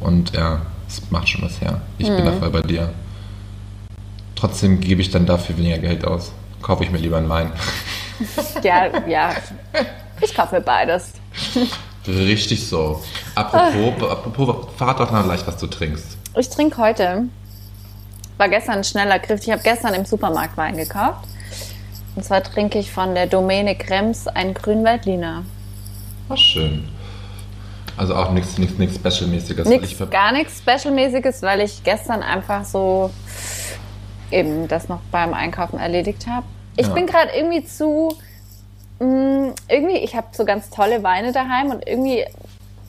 Und 0.00 0.32
ja, 0.34 0.62
es 0.88 1.02
macht 1.10 1.28
schon 1.28 1.42
was 1.42 1.60
her. 1.60 1.82
Ich 1.98 2.06
bin 2.08 2.24
da 2.24 2.30
Mhm. 2.32 2.38
voll 2.38 2.50
bei 2.50 2.62
dir. 2.62 2.90
Trotzdem 4.34 4.80
gebe 4.80 5.00
ich 5.02 5.10
dann 5.10 5.26
dafür 5.26 5.56
weniger 5.58 5.78
Geld 5.78 6.06
aus. 6.06 6.32
Kaufe 6.62 6.84
ich 6.84 6.90
mir 6.90 6.98
lieber 6.98 7.18
einen 7.18 7.28
Wein. 7.28 7.52
Ja, 8.62 8.86
ja. 9.06 9.34
Ich 10.22 10.34
kaufe 10.34 10.54
mir 10.54 10.60
beides. 10.62 11.12
Richtig 12.08 12.66
so. 12.68 13.02
Apropos, 13.34 14.10
apropos, 14.10 14.66
verrat 14.76 15.00
doch 15.00 15.10
mal 15.10 15.22
gleich, 15.24 15.46
was 15.46 15.56
du 15.56 15.66
trinkst. 15.66 16.16
Ich 16.36 16.48
trinke 16.48 16.78
heute, 16.78 17.24
war 18.38 18.48
gestern 18.48 18.76
ein 18.78 18.84
schneller 18.84 19.18
Griff, 19.18 19.40
ich 19.42 19.50
habe 19.50 19.62
gestern 19.62 19.94
im 19.94 20.04
Supermarkt 20.04 20.56
Wein 20.56 20.76
gekauft. 20.76 21.26
Und 22.14 22.24
zwar 22.24 22.42
trinke 22.42 22.78
ich 22.78 22.90
von 22.90 23.14
der 23.14 23.26
Domäne 23.26 23.74
Krems 23.76 24.26
einen 24.26 24.54
Grünwaldliner. 24.54 25.44
Was 26.28 26.40
schön. 26.40 26.88
Also 27.96 28.14
auch 28.14 28.30
nichts 28.32 28.58
nichts 28.58 28.78
nichts 28.78 28.96
Special-mäßiges. 28.96 29.66
Nix, 29.68 29.94
gar 30.10 30.32
nichts 30.32 30.58
Specialmäßiges, 30.58 31.42
weil 31.42 31.60
ich 31.60 31.82
gestern 31.82 32.22
einfach 32.22 32.64
so 32.64 33.10
eben 34.30 34.68
das 34.68 34.88
noch 34.88 35.00
beim 35.10 35.32
Einkaufen 35.34 35.78
erledigt 35.78 36.26
habe. 36.26 36.46
Ich 36.76 36.86
Ja. 36.86 36.92
bin 36.92 37.06
gerade 37.06 37.30
irgendwie 37.34 37.64
zu, 37.64 38.14
mh, 38.98 39.54
irgendwie, 39.68 39.98
ich 39.98 40.14
habe 40.16 40.28
so 40.32 40.44
ganz 40.44 40.70
tolle 40.70 41.02
Weine 41.02 41.32
daheim 41.32 41.70
und 41.70 41.86
irgendwie 41.86 42.24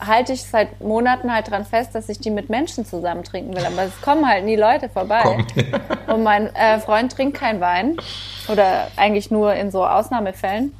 halte 0.00 0.32
ich 0.32 0.42
seit 0.44 0.80
Monaten 0.80 1.32
halt 1.32 1.50
dran 1.50 1.64
fest, 1.64 1.94
dass 1.94 2.08
ich 2.08 2.20
die 2.20 2.30
mit 2.30 2.50
Menschen 2.50 2.84
zusammen 2.86 3.24
trinken 3.24 3.54
will. 3.56 3.64
Aber 3.66 3.82
es 3.82 4.00
kommen 4.00 4.28
halt 4.28 4.44
nie 4.44 4.54
Leute 4.56 4.88
vorbei. 4.88 5.22
Komm. 5.24 5.46
Und 6.14 6.22
mein 6.22 6.54
äh, 6.54 6.78
Freund 6.78 7.12
trinkt 7.12 7.36
keinen 7.36 7.60
Wein 7.60 7.96
oder 8.48 8.86
eigentlich 8.96 9.30
nur 9.30 9.52
in 9.54 9.70
so 9.70 9.84
Ausnahmefällen. 9.86 10.72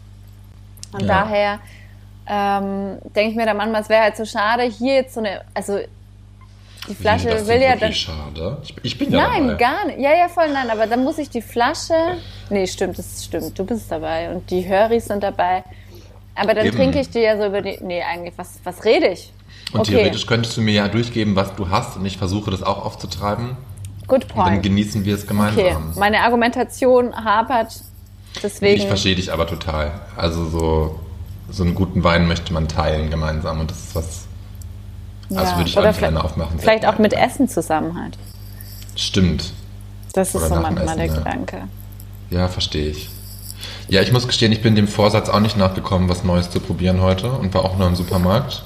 Und 0.92 1.00
Ja. 1.02 1.06
daher 1.24 1.58
ähm, 2.26 2.98
denke 3.14 3.30
ich 3.30 3.36
mir 3.36 3.44
dann 3.46 3.56
manchmal, 3.56 3.82
es 3.82 3.88
wäre 3.88 4.02
halt 4.04 4.16
so 4.16 4.24
schade, 4.24 4.62
hier 4.62 4.94
jetzt 4.94 5.14
so 5.14 5.20
eine, 5.20 5.42
also 5.54 5.80
die 6.88 6.94
Flasche 6.94 7.26
Wie, 7.26 7.30
das 7.30 7.46
will 7.46 7.60
ja 7.60 7.76
dann. 7.76 7.92
schade. 7.92 8.58
Ich, 8.62 8.74
ich 8.82 8.98
bin 8.98 9.10
ja 9.12 9.28
Nein, 9.28 9.48
dabei. 9.48 9.58
gar 9.58 9.86
nicht. 9.86 9.98
Ja, 10.00 10.10
ja, 10.14 10.28
voll 10.28 10.50
nein, 10.52 10.70
aber 10.70 10.86
dann 10.86 11.04
muss 11.04 11.18
ich 11.18 11.30
die 11.30 11.42
Flasche. 11.42 11.94
Nee, 12.50 12.66
stimmt, 12.66 12.98
das 12.98 13.24
stimmt. 13.24 13.58
Du 13.58 13.64
bist 13.64 13.90
dabei 13.90 14.30
und 14.30 14.50
die 14.50 14.66
Höris 14.68 15.06
sind 15.06 15.22
dabei. 15.22 15.64
Aber 16.34 16.54
dann 16.54 16.66
Eben. 16.66 16.76
trinke 16.76 17.00
ich 17.00 17.10
dir 17.10 17.22
ja 17.22 17.36
so 17.36 17.46
über 17.46 17.62
die. 17.62 17.78
Nee, 17.82 18.02
eigentlich, 18.02 18.34
was, 18.36 18.60
was 18.64 18.84
rede 18.84 19.08
ich? 19.08 19.32
Und 19.72 19.80
okay, 19.80 19.92
theoretisch 19.92 20.26
könntest 20.26 20.56
du 20.56 20.60
mir 20.62 20.72
ja 20.72 20.88
durchgeben, 20.88 21.36
was 21.36 21.54
du 21.56 21.68
hast 21.68 21.96
und 21.96 22.06
ich 22.06 22.16
versuche 22.16 22.50
das 22.50 22.62
auch 22.62 22.84
aufzutreiben. 22.84 23.56
good 24.06 24.22
Und 24.24 24.30
dann 24.36 24.44
point. 24.44 24.62
genießen 24.62 25.04
wir 25.04 25.14
es 25.14 25.22
Okay, 25.24 25.28
gemeinsam. 25.28 25.92
meine 25.96 26.20
Argumentation 26.20 27.14
hapert. 27.24 27.82
Deswegen. 28.42 28.80
Ich 28.80 28.86
verstehe 28.86 29.16
dich 29.16 29.32
aber 29.32 29.46
total. 29.46 30.00
Also 30.16 30.46
so, 30.48 31.00
so 31.50 31.64
einen 31.64 31.74
guten 31.74 32.04
Wein 32.04 32.28
möchte 32.28 32.52
man 32.52 32.68
teilen 32.68 33.10
gemeinsam 33.10 33.60
und 33.60 33.70
das 33.70 33.78
ist 33.78 33.94
was. 33.94 34.27
Also 35.34 35.56
würde 35.56 35.68
ich 35.68 35.76
auch 35.76 35.82
oder 35.82 35.92
vielleicht, 35.92 36.12
gerne 36.12 36.24
aufmachen. 36.24 36.58
vielleicht 36.58 36.86
auch 36.86 36.98
mit 36.98 37.12
Essen 37.12 37.48
zusammen 37.48 38.00
halt. 38.00 38.16
Stimmt. 38.96 39.52
Das 40.14 40.28
ist 40.34 40.36
Oder 40.36 40.48
so 40.48 40.54
manchmal 40.56 40.96
der 40.96 41.04
Essen, 41.04 41.14
ja. 41.16 41.18
Gedanke. 41.18 41.62
Ja, 42.30 42.48
verstehe 42.48 42.90
ich. 42.90 43.08
Ja, 43.88 44.02
ich 44.02 44.12
muss 44.12 44.26
gestehen, 44.26 44.52
ich 44.52 44.62
bin 44.62 44.74
dem 44.74 44.88
Vorsatz 44.88 45.28
auch 45.28 45.40
nicht 45.40 45.56
nachgekommen, 45.56 46.08
was 46.08 46.24
Neues 46.24 46.50
zu 46.50 46.60
probieren 46.60 47.00
heute 47.00 47.30
und 47.30 47.52
war 47.54 47.64
auch 47.64 47.76
nur 47.76 47.86
im 47.86 47.94
Supermarkt. 47.96 48.62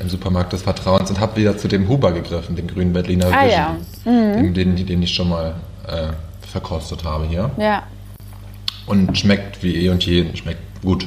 Im 0.00 0.08
Supermarkt 0.08 0.52
des 0.52 0.62
Vertrauens 0.62 1.10
und 1.10 1.18
habe 1.18 1.36
wieder 1.36 1.58
zu 1.58 1.66
dem 1.66 1.88
Huber 1.88 2.12
gegriffen, 2.12 2.54
dem 2.56 2.68
grünen 2.68 2.92
Berliner 2.92 3.26
Ah, 3.26 3.44
Vision, 3.44 3.50
ja. 4.04 4.12
Mhm. 4.12 4.54
dem, 4.54 4.76
den, 4.76 4.86
den 4.86 5.02
ich 5.02 5.12
schon 5.12 5.28
mal 5.28 5.54
äh, 5.86 6.12
verkostet 6.46 7.04
habe 7.04 7.26
hier. 7.26 7.50
Ja. 7.58 7.82
Und 8.86 9.18
schmeckt 9.18 9.62
wie 9.62 9.74
eh 9.76 9.88
und 9.90 10.04
je, 10.06 10.24
schmeckt 10.36 10.82
gut. 10.82 11.06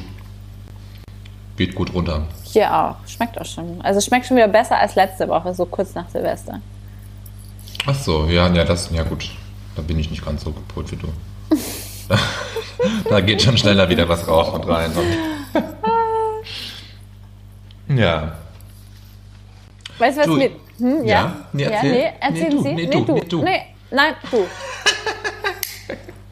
Geht 1.56 1.74
gut 1.74 1.92
runter. 1.94 2.22
Hier 2.52 2.74
auch. 2.74 2.96
Schmeckt 3.08 3.40
auch 3.40 3.46
schon. 3.46 3.80
Also 3.82 4.00
schmeckt 4.00 4.26
schon 4.26 4.36
wieder 4.36 4.48
besser 4.48 4.78
als 4.78 4.94
letzte 4.94 5.26
Woche, 5.28 5.54
so 5.54 5.64
kurz 5.64 5.94
nach 5.94 6.08
Silvester. 6.10 6.60
Ach 7.86 7.94
so, 7.94 8.26
ja, 8.26 8.48
ja, 8.52 8.64
das, 8.64 8.90
ja 8.92 9.02
gut. 9.02 9.30
Da 9.74 9.82
bin 9.82 9.98
ich 9.98 10.10
nicht 10.10 10.24
ganz 10.24 10.44
so 10.44 10.52
kaputt 10.52 10.92
wie 10.92 10.96
du. 10.96 11.08
da 13.08 13.20
geht 13.20 13.40
schon 13.42 13.56
schneller 13.56 13.88
wieder 13.88 14.06
was 14.08 14.28
raus 14.28 14.50
und 14.52 14.68
rein. 14.68 14.90
Und 17.88 17.98
ja. 17.98 18.36
Weißt 19.98 20.16
du, 20.18 20.20
was 20.20 20.26
Du, 20.26 20.34
mir. 20.36 20.50
Hm, 20.78 21.04
ja? 21.04 21.14
ja? 21.14 21.36
Nee, 21.52 21.62
ja, 21.64 21.70
erzähl. 21.70 21.90
nee, 21.92 22.12
erzählen 22.20 22.48
Nee, 22.48 22.50
du, 22.50 22.62
Sie. 22.62 22.74
nee, 22.74 22.86
du, 22.86 23.12
nee, 23.14 23.20
du. 23.28 23.42
Nee, 23.42 23.62
nein, 23.90 24.14
du. 24.30 24.44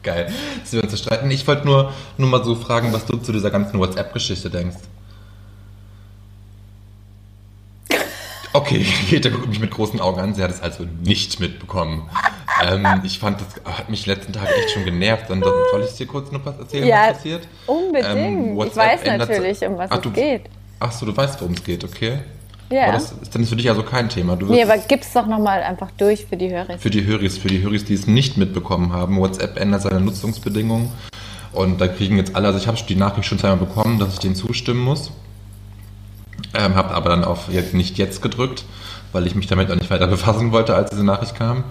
Geil, 0.03 0.31
dass 0.61 0.73
wir 0.73 0.83
uns 0.83 0.91
zu 0.91 0.97
streiten. 0.97 1.29
Ich 1.31 1.47
wollte 1.47 1.65
nur, 1.65 1.93
nur 2.17 2.29
mal 2.29 2.43
so 2.43 2.55
fragen, 2.55 2.91
was 2.93 3.05
du 3.05 3.17
zu 3.17 3.31
dieser 3.31 3.49
ganzen 3.51 3.79
WhatsApp-Geschichte 3.79 4.49
denkst. 4.49 4.77
Okay, 8.53 8.85
Greta 9.09 9.29
guckt 9.29 9.47
mich 9.47 9.59
mit 9.59 9.71
großen 9.71 9.99
Augen 10.01 10.19
an. 10.19 10.33
Sie 10.33 10.43
hat 10.43 10.51
es 10.51 10.61
also 10.61 10.85
nicht 11.03 11.39
mitbekommen. 11.39 12.09
ähm, 12.65 12.85
ich 13.03 13.17
fand, 13.19 13.39
das 13.41 13.77
hat 13.77 13.89
mich 13.89 14.05
letzten 14.05 14.33
Tage 14.33 14.49
echt 14.55 14.71
schon 14.71 14.83
genervt. 14.85 15.29
Dann 15.29 15.41
soll 15.41 15.85
ich 15.89 15.95
dir 15.95 16.07
kurz 16.07 16.31
noch 16.31 16.45
was 16.45 16.57
erzählen, 16.59 16.87
Ja, 16.87 17.07
was 17.09 17.17
passiert? 17.17 17.47
Unbedingt. 17.67 18.15
Ähm, 18.17 18.61
ich 18.67 18.75
weiß 18.75 19.05
natürlich, 19.05 19.61
um 19.65 19.77
was 19.77 19.89
Ach, 19.91 19.97
es 19.97 20.01
du- 20.01 20.11
geht. 20.11 20.41
Ach 20.79 20.91
so, 20.91 21.05
du 21.05 21.15
weißt, 21.15 21.39
worum 21.41 21.53
es 21.53 21.63
geht, 21.63 21.83
okay? 21.83 22.19
Ja. 22.71 22.83
Aber 22.85 22.93
das 22.93 23.11
ist 23.11 23.35
dann 23.35 23.45
für 23.45 23.55
dich 23.55 23.69
also 23.69 23.83
kein 23.83 24.09
Thema. 24.09 24.35
Du 24.35 24.45
Nee, 24.47 24.63
aber 24.63 24.77
gib's 24.77 25.11
doch 25.13 25.27
nochmal 25.27 25.61
einfach 25.61 25.91
durch 25.97 26.25
für 26.25 26.37
die 26.37 26.49
Hörer. 26.49 26.77
für 26.79 26.89
die 26.89 27.05
Höris, 27.05 27.37
für 27.37 27.49
die 27.49 27.61
Höris, 27.61 27.83
die 27.85 27.93
es 27.93 28.07
nicht 28.07 28.37
mitbekommen 28.37 28.93
haben, 28.93 29.17
WhatsApp 29.19 29.59
ändert 29.59 29.81
seine 29.81 29.99
Nutzungsbedingungen 29.99 30.89
und 31.51 31.81
da 31.81 31.87
kriegen 31.89 32.15
jetzt 32.17 32.33
alle, 32.33 32.47
also 32.47 32.59
ich 32.59 32.67
habe 32.67 32.77
die 32.87 32.95
Nachricht 32.95 33.27
schon 33.27 33.37
zweimal 33.39 33.57
bekommen, 33.57 33.99
dass 33.99 34.13
ich 34.13 34.19
denen 34.19 34.35
zustimmen 34.35 34.79
muss, 34.79 35.11
ähm, 36.53 36.75
habe 36.75 36.93
aber 36.93 37.09
dann 37.09 37.23
auf 37.23 37.47
nicht 37.47 37.97
jetzt 37.97 38.21
gedrückt, 38.21 38.65
weil 39.11 39.27
ich 39.27 39.35
mich 39.35 39.47
damit 39.47 39.71
auch 39.71 39.75
nicht 39.75 39.89
weiter 39.89 40.07
befassen 40.07 40.51
wollte, 40.51 40.75
als 40.75 40.91
diese 40.91 41.03
Nachricht 41.03 41.35
kam 41.35 41.63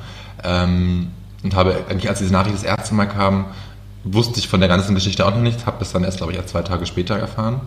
ähm, 0.45 1.11
und 1.43 1.55
habe 1.55 1.85
eigentlich, 1.89 2.09
als 2.09 2.19
diese 2.19 2.33
Nachricht 2.33 2.55
das 2.55 2.65
erste 2.65 2.95
Mal 2.95 3.07
kam, 3.07 3.47
wusste 4.05 4.39
ich 4.39 4.49
von 4.49 4.61
der 4.61 4.69
ganzen 4.69 4.95
Geschichte 4.95 5.27
auch 5.27 5.35
noch 5.35 5.43
nichts, 5.43 5.67
habe 5.67 5.77
das 5.79 5.93
dann 5.93 6.05
erst, 6.05 6.19
glaube 6.19 6.33
ich, 6.33 6.47
zwei 6.47 6.63
Tage 6.63 6.87
später 6.87 7.17
erfahren. 7.17 7.61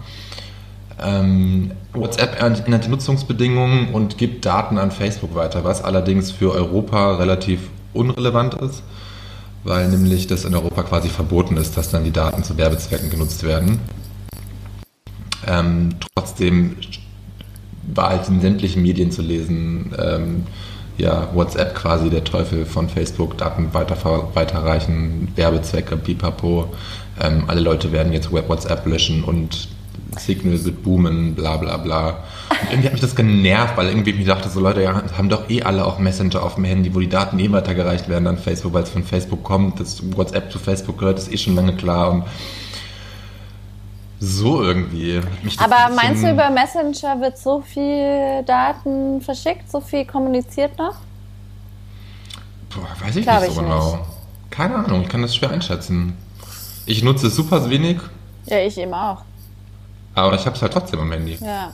Ähm, 1.01 1.72
WhatsApp 1.93 2.41
ändert 2.41 2.86
die 2.86 2.89
Nutzungsbedingungen 2.89 3.89
und 3.93 4.17
gibt 4.17 4.46
Daten 4.46 4.77
an 4.77 4.91
Facebook 4.91 5.36
weiter, 5.36 5.63
was 5.63 5.84
allerdings 5.84 6.32
für 6.32 6.51
Europa 6.51 7.15
relativ 7.15 7.62
unrelevant 7.93 8.55
ist, 8.55 8.84
weil 9.63 9.89
nämlich 9.89 10.27
das 10.27 10.46
in 10.46 10.55
Europa 10.55 10.84
quasi 10.84 11.10
verboten 11.10 11.58
ist, 11.58 11.77
dass 11.77 11.89
dann 11.89 12.03
die 12.03 12.12
Daten 12.12 12.43
zu 12.43 12.58
Werbezwecken 12.58 13.10
genutzt 13.10 13.43
werden. 13.43 13.79
Ähm, 15.46 15.96
trotzdem 16.15 16.77
war 17.94 18.10
halt 18.10 18.28
in 18.28 18.42
sämtlichen 18.42 18.82
Medien 18.82 19.12
zu 19.12 19.22
lesen, 19.22 19.94
ähm, 19.98 20.44
ja, 20.98 21.30
WhatsApp 21.34 21.75
quasi 21.75 22.10
der 22.10 22.24
Teufel 22.24 22.66
von 22.66 22.88
Facebook, 22.88 23.38
Daten 23.38 23.74
weiter, 23.74 23.98
weiterreichen, 24.34 25.30
Werbezwecke, 25.36 25.98
pipapo. 25.98 26.74
Ähm, 27.20 27.46
alle 27.48 27.62
Leute 27.62 27.92
werden 27.92 28.13
jetzt 28.13 28.32
WhatsApp 28.32 28.86
löschen 28.86 29.24
und 29.24 29.68
Signal 30.20 30.63
wird 30.63 30.84
boomen, 30.84 31.34
bla 31.34 31.58
bla 31.58 31.78
bla. 31.78 32.10
Und 32.50 32.70
irgendwie 32.70 32.86
hat 32.88 32.94
mich 32.94 33.02
das 33.02 33.16
genervt, 33.16 33.75
weil 33.78 33.88
irgendwie 33.88 34.12
ich 34.12 34.25
dachte, 34.25 34.50
so 34.50 34.60
Leute 34.60 34.84
ja, 34.84 35.04
haben 35.18 35.30
doch 35.30 35.50
eh 35.50 35.63
alle 35.63 35.86
auch 35.86 36.00
Messenger 36.00 36.44
auf 36.44 36.56
dem 36.56 36.66
Handy, 36.66 36.94
wo 36.94 37.00
die 37.00 37.10
Daten 37.10 37.40
eh 37.40 37.52
weitergereicht 37.52 38.10
werden 38.10 38.28
an 38.28 38.38
Facebook, 38.38 38.74
weil 38.74 38.84
es 38.84 38.90
von 38.90 39.04
Facebook 39.04 39.44
kommt, 39.44 39.80
dass 39.80 40.04
WhatsApp 40.16 40.52
zu 40.52 40.60
Facebook 40.60 41.00
gehört, 41.00 41.18
ist 41.18 41.32
eh 41.32 41.38
schon 41.38 41.56
lange 41.56 41.75
klar. 41.75 42.12
Und 42.12 42.24
so 44.24 44.63
irgendwie. 44.63 45.22
Aber 45.58 45.88
ein 45.88 45.96
meinst 45.96 46.24
du, 46.24 46.32
über 46.32 46.50
Messenger 46.50 47.20
wird 47.20 47.38
so 47.38 47.62
viel 47.62 48.44
Daten 48.46 49.22
verschickt, 49.22 49.70
so 49.70 49.82
viel 49.82 50.06
kommuniziert 50.06 50.77
noch? 50.77 50.96
Boah, 52.74 52.88
weiß 53.06 53.18
ich 53.18 53.24
Glaub 53.25 53.42
nicht 53.42 53.53
so 53.53 53.62
ich 53.62 53.68
genau. 53.68 53.96
nicht. 53.98 54.06
Keine 54.50 54.75
Ahnung, 54.75 55.01
ich 55.01 55.10
kann 55.10 55.22
das 55.22 55.36
schwer 55.36 55.51
einschätzen. 55.51 56.18
Ich 56.86 57.03
nutze 57.03 57.27
es 57.27 57.36
super 57.36 57.70
wenig, 57.70 57.98
Ja, 58.46 58.58
ich 58.60 58.77
eben 58.77 58.94
auch. 58.94 59.24
aber 60.15 60.36
ich 60.36 60.46
habe 60.46 60.56
es 60.56 60.62
halt 60.62 60.74
trotzdem 60.74 61.00
am 61.00 61.12
Handy. 61.12 61.38
Ja. 61.42 61.74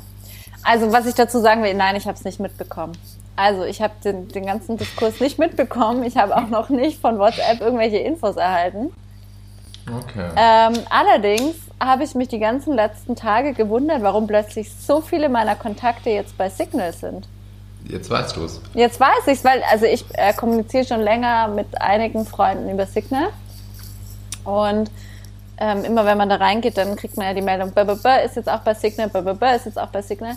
Also, 0.63 0.91
was 0.91 1.06
ich 1.06 1.15
dazu 1.15 1.39
sagen 1.39 1.63
will, 1.63 1.74
nein, 1.74 1.96
ich 1.96 2.06
habe 2.06 2.18
es 2.18 2.24
nicht 2.24 2.39
mitbekommen. 2.39 2.94
Also, 3.36 3.63
ich 3.63 3.82
habe 3.82 3.94
den, 4.03 4.27
den 4.27 4.46
ganzen 4.46 4.77
Diskurs 4.77 5.20
nicht 5.20 5.39
mitbekommen. 5.39 6.03
Ich 6.03 6.18
habe 6.18 6.36
auch 6.36 6.48
noch 6.48 6.70
nicht 6.70 7.00
von 7.00 7.18
WhatsApp 7.20 7.62
irgendwelche 7.62 7.98
Infos 7.98 8.36
erhalten. 8.36 8.91
Okay. 9.98 10.29
Ähm, 10.36 10.74
allerdings 10.89 11.55
habe 11.81 12.03
ich 12.03 12.15
mich 12.15 12.27
die 12.27 12.39
ganzen 12.39 12.74
letzten 12.74 13.15
Tage 13.15 13.53
gewundert, 13.53 14.01
warum 14.01 14.27
plötzlich 14.27 14.69
so 14.74 15.01
viele 15.01 15.29
meiner 15.29 15.55
Kontakte 15.55 16.10
jetzt 16.10 16.38
bei 16.38 16.50
Signal 16.50 16.93
sind. 16.93 17.27
Jetzt 17.86 18.10
weißt 18.10 18.36
du 18.36 18.43
es. 18.43 18.62
Jetzt 18.74 19.00
weiß 19.00 19.27
ich's, 19.27 19.43
weil 19.43 19.63
also 19.72 19.86
ich 19.86 20.05
äh, 20.13 20.34
kommuniziere 20.34 20.86
schon 20.86 21.00
länger 21.00 21.48
mit 21.48 21.81
einigen 21.81 22.25
Freunden 22.25 22.69
über 22.69 22.86
Signal. 22.86 23.29
Und 24.43 24.91
ähm, 25.58 25.84
immer 25.86 26.05
wenn 26.05 26.17
man 26.17 26.29
da 26.29 26.36
reingeht, 26.36 26.77
dann 26.77 26.96
kriegt 26.96 27.17
man 27.17 27.27
ja 27.27 27.34
die 27.34 27.41
Meldung, 27.41 27.72
"Bö, 27.72 27.86
bö, 27.86 27.96
bö, 27.96 28.10
ist 28.25 28.36
jetzt 28.36 28.50
auch 28.50 28.60
bei 28.60 28.74
Signal, 28.74 29.10
bö, 29.10 29.22
bö, 29.22 29.34
bö, 29.34 29.48
ist 29.55 29.65
jetzt 29.65 29.79
auch 29.79 29.88
bei 29.88 30.01
Signal. 30.01 30.34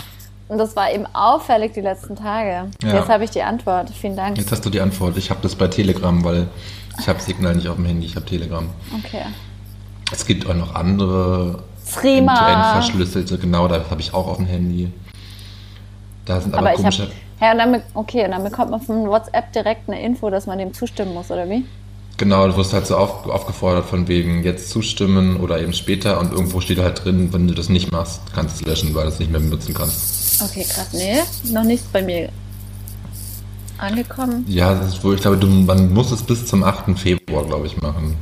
Und 0.48 0.58
das 0.58 0.76
war 0.76 0.90
eben 0.92 1.06
auffällig 1.14 1.72
die 1.72 1.80
letzten 1.80 2.16
Tage. 2.16 2.68
Ja. 2.82 2.94
Jetzt 2.94 3.08
habe 3.08 3.24
ich 3.24 3.30
die 3.30 3.42
Antwort. 3.42 3.90
Vielen 3.90 4.16
Dank. 4.16 4.36
Jetzt 4.36 4.52
hast 4.52 4.64
du 4.64 4.70
die 4.70 4.80
Antwort. 4.80 5.16
Ich 5.16 5.30
habe 5.30 5.40
das 5.42 5.54
bei 5.54 5.68
Telegram, 5.68 6.22
weil 6.24 6.48
ich 6.98 7.08
habe 7.08 7.20
Signal 7.20 7.56
nicht 7.56 7.68
auf 7.68 7.76
dem 7.76 7.84
Handy, 7.84 8.06
ich 8.06 8.16
habe 8.16 8.26
Telegram. 8.26 8.68
Okay. 8.98 9.22
Es 10.12 10.26
gibt 10.26 10.46
auch 10.48 10.54
noch 10.54 10.74
andere 10.74 11.62
Threema. 11.90 12.72
verschlüsselte, 12.72 13.38
genau, 13.38 13.68
das 13.68 13.90
habe 13.90 14.00
ich 14.00 14.14
auch 14.14 14.28
auf 14.28 14.36
dem 14.36 14.46
Handy. 14.46 14.92
Da 16.24 16.40
sind 16.40 16.54
aber, 16.54 16.68
Aber 16.68 16.76
komische. 16.76 17.10
Ja, 17.40 17.52
und 17.52 17.58
dann, 17.58 17.82
okay, 17.94 18.24
und 18.24 18.30
dann 18.30 18.44
bekommt 18.44 18.70
man 18.70 18.80
von 18.80 19.08
WhatsApp 19.08 19.52
direkt 19.52 19.88
eine 19.88 20.00
Info, 20.00 20.30
dass 20.30 20.46
man 20.46 20.58
dem 20.58 20.72
zustimmen 20.72 21.12
muss, 21.12 21.30
oder 21.30 21.48
wie? 21.48 21.64
Genau, 22.18 22.46
du 22.46 22.56
wirst 22.56 22.72
halt 22.72 22.86
so 22.86 22.96
auf, 22.96 23.26
aufgefordert 23.26 23.86
von 23.86 24.06
wegen 24.06 24.44
jetzt 24.44 24.70
zustimmen 24.70 25.38
oder 25.38 25.60
eben 25.60 25.72
später 25.72 26.20
und 26.20 26.30
irgendwo 26.30 26.60
steht 26.60 26.78
halt 26.78 27.04
drin, 27.04 27.32
wenn 27.32 27.48
du 27.48 27.54
das 27.54 27.68
nicht 27.68 27.90
machst, 27.90 28.20
kannst 28.32 28.60
du 28.60 28.64
es 28.64 28.68
löschen, 28.68 28.94
weil 28.94 29.04
du 29.04 29.08
es 29.08 29.18
nicht 29.18 29.32
mehr 29.32 29.40
benutzen 29.40 29.74
kannst. 29.74 30.40
Okay, 30.42 30.64
krass. 30.64 30.92
Nee, 30.92 31.20
noch 31.52 31.64
nichts 31.64 31.86
bei 31.92 32.02
mir 32.02 32.28
angekommen. 33.82 34.44
Ja, 34.48 34.74
das 34.74 34.88
ist 34.94 35.04
wohl, 35.04 35.14
ich 35.14 35.20
glaube, 35.22 35.36
du, 35.36 35.46
man 35.46 35.92
muss 35.92 36.10
es 36.10 36.22
bis 36.22 36.46
zum 36.46 36.62
8. 36.64 36.98
Februar, 36.98 37.44
glaube 37.44 37.66
ich, 37.66 37.80
machen. 37.80 38.16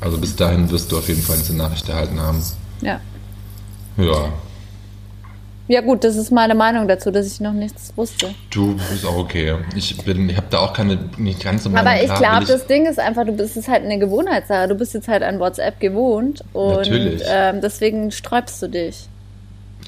Also 0.00 0.18
bis 0.18 0.36
dahin 0.36 0.70
wirst 0.70 0.92
du 0.92 0.98
auf 0.98 1.08
jeden 1.08 1.22
Fall 1.22 1.36
diese 1.38 1.56
Nachricht 1.56 1.88
erhalten 1.88 2.20
haben. 2.20 2.42
Ja. 2.80 3.00
Ja, 3.96 4.32
Ja 5.68 5.80
gut, 5.82 6.04
das 6.04 6.16
ist 6.16 6.30
meine 6.30 6.54
Meinung 6.54 6.88
dazu, 6.88 7.10
dass 7.10 7.26
ich 7.26 7.40
noch 7.40 7.52
nichts 7.52 7.92
wusste. 7.96 8.34
du 8.50 8.76
bist 8.76 9.04
auch 9.06 9.16
okay. 9.18 9.56
Ich 9.74 9.96
bin, 10.04 10.28
ich 10.30 10.36
habe 10.36 10.46
da 10.50 10.58
auch 10.60 10.72
keine, 10.72 10.98
nicht 11.18 11.42
ganz 11.42 11.64
so 11.64 11.70
Meinung. 11.70 11.86
Aber 11.86 12.02
ich 12.02 12.12
glaube, 12.14 12.44
das 12.46 12.66
Ding 12.66 12.86
ist 12.86 12.98
einfach, 12.98 13.26
du 13.26 13.32
bist 13.32 13.56
es 13.56 13.68
halt 13.68 13.84
eine 13.84 13.98
Gewohnheitssache. 13.98 14.68
Du 14.68 14.74
bist 14.74 14.94
jetzt 14.94 15.08
halt 15.08 15.22
an 15.22 15.38
WhatsApp 15.38 15.78
gewohnt 15.80 16.42
und 16.52 16.76
Natürlich. 16.76 17.22
ähm, 17.26 17.60
deswegen 17.60 18.10
sträubst 18.10 18.62
du 18.62 18.68
dich. 18.68 19.06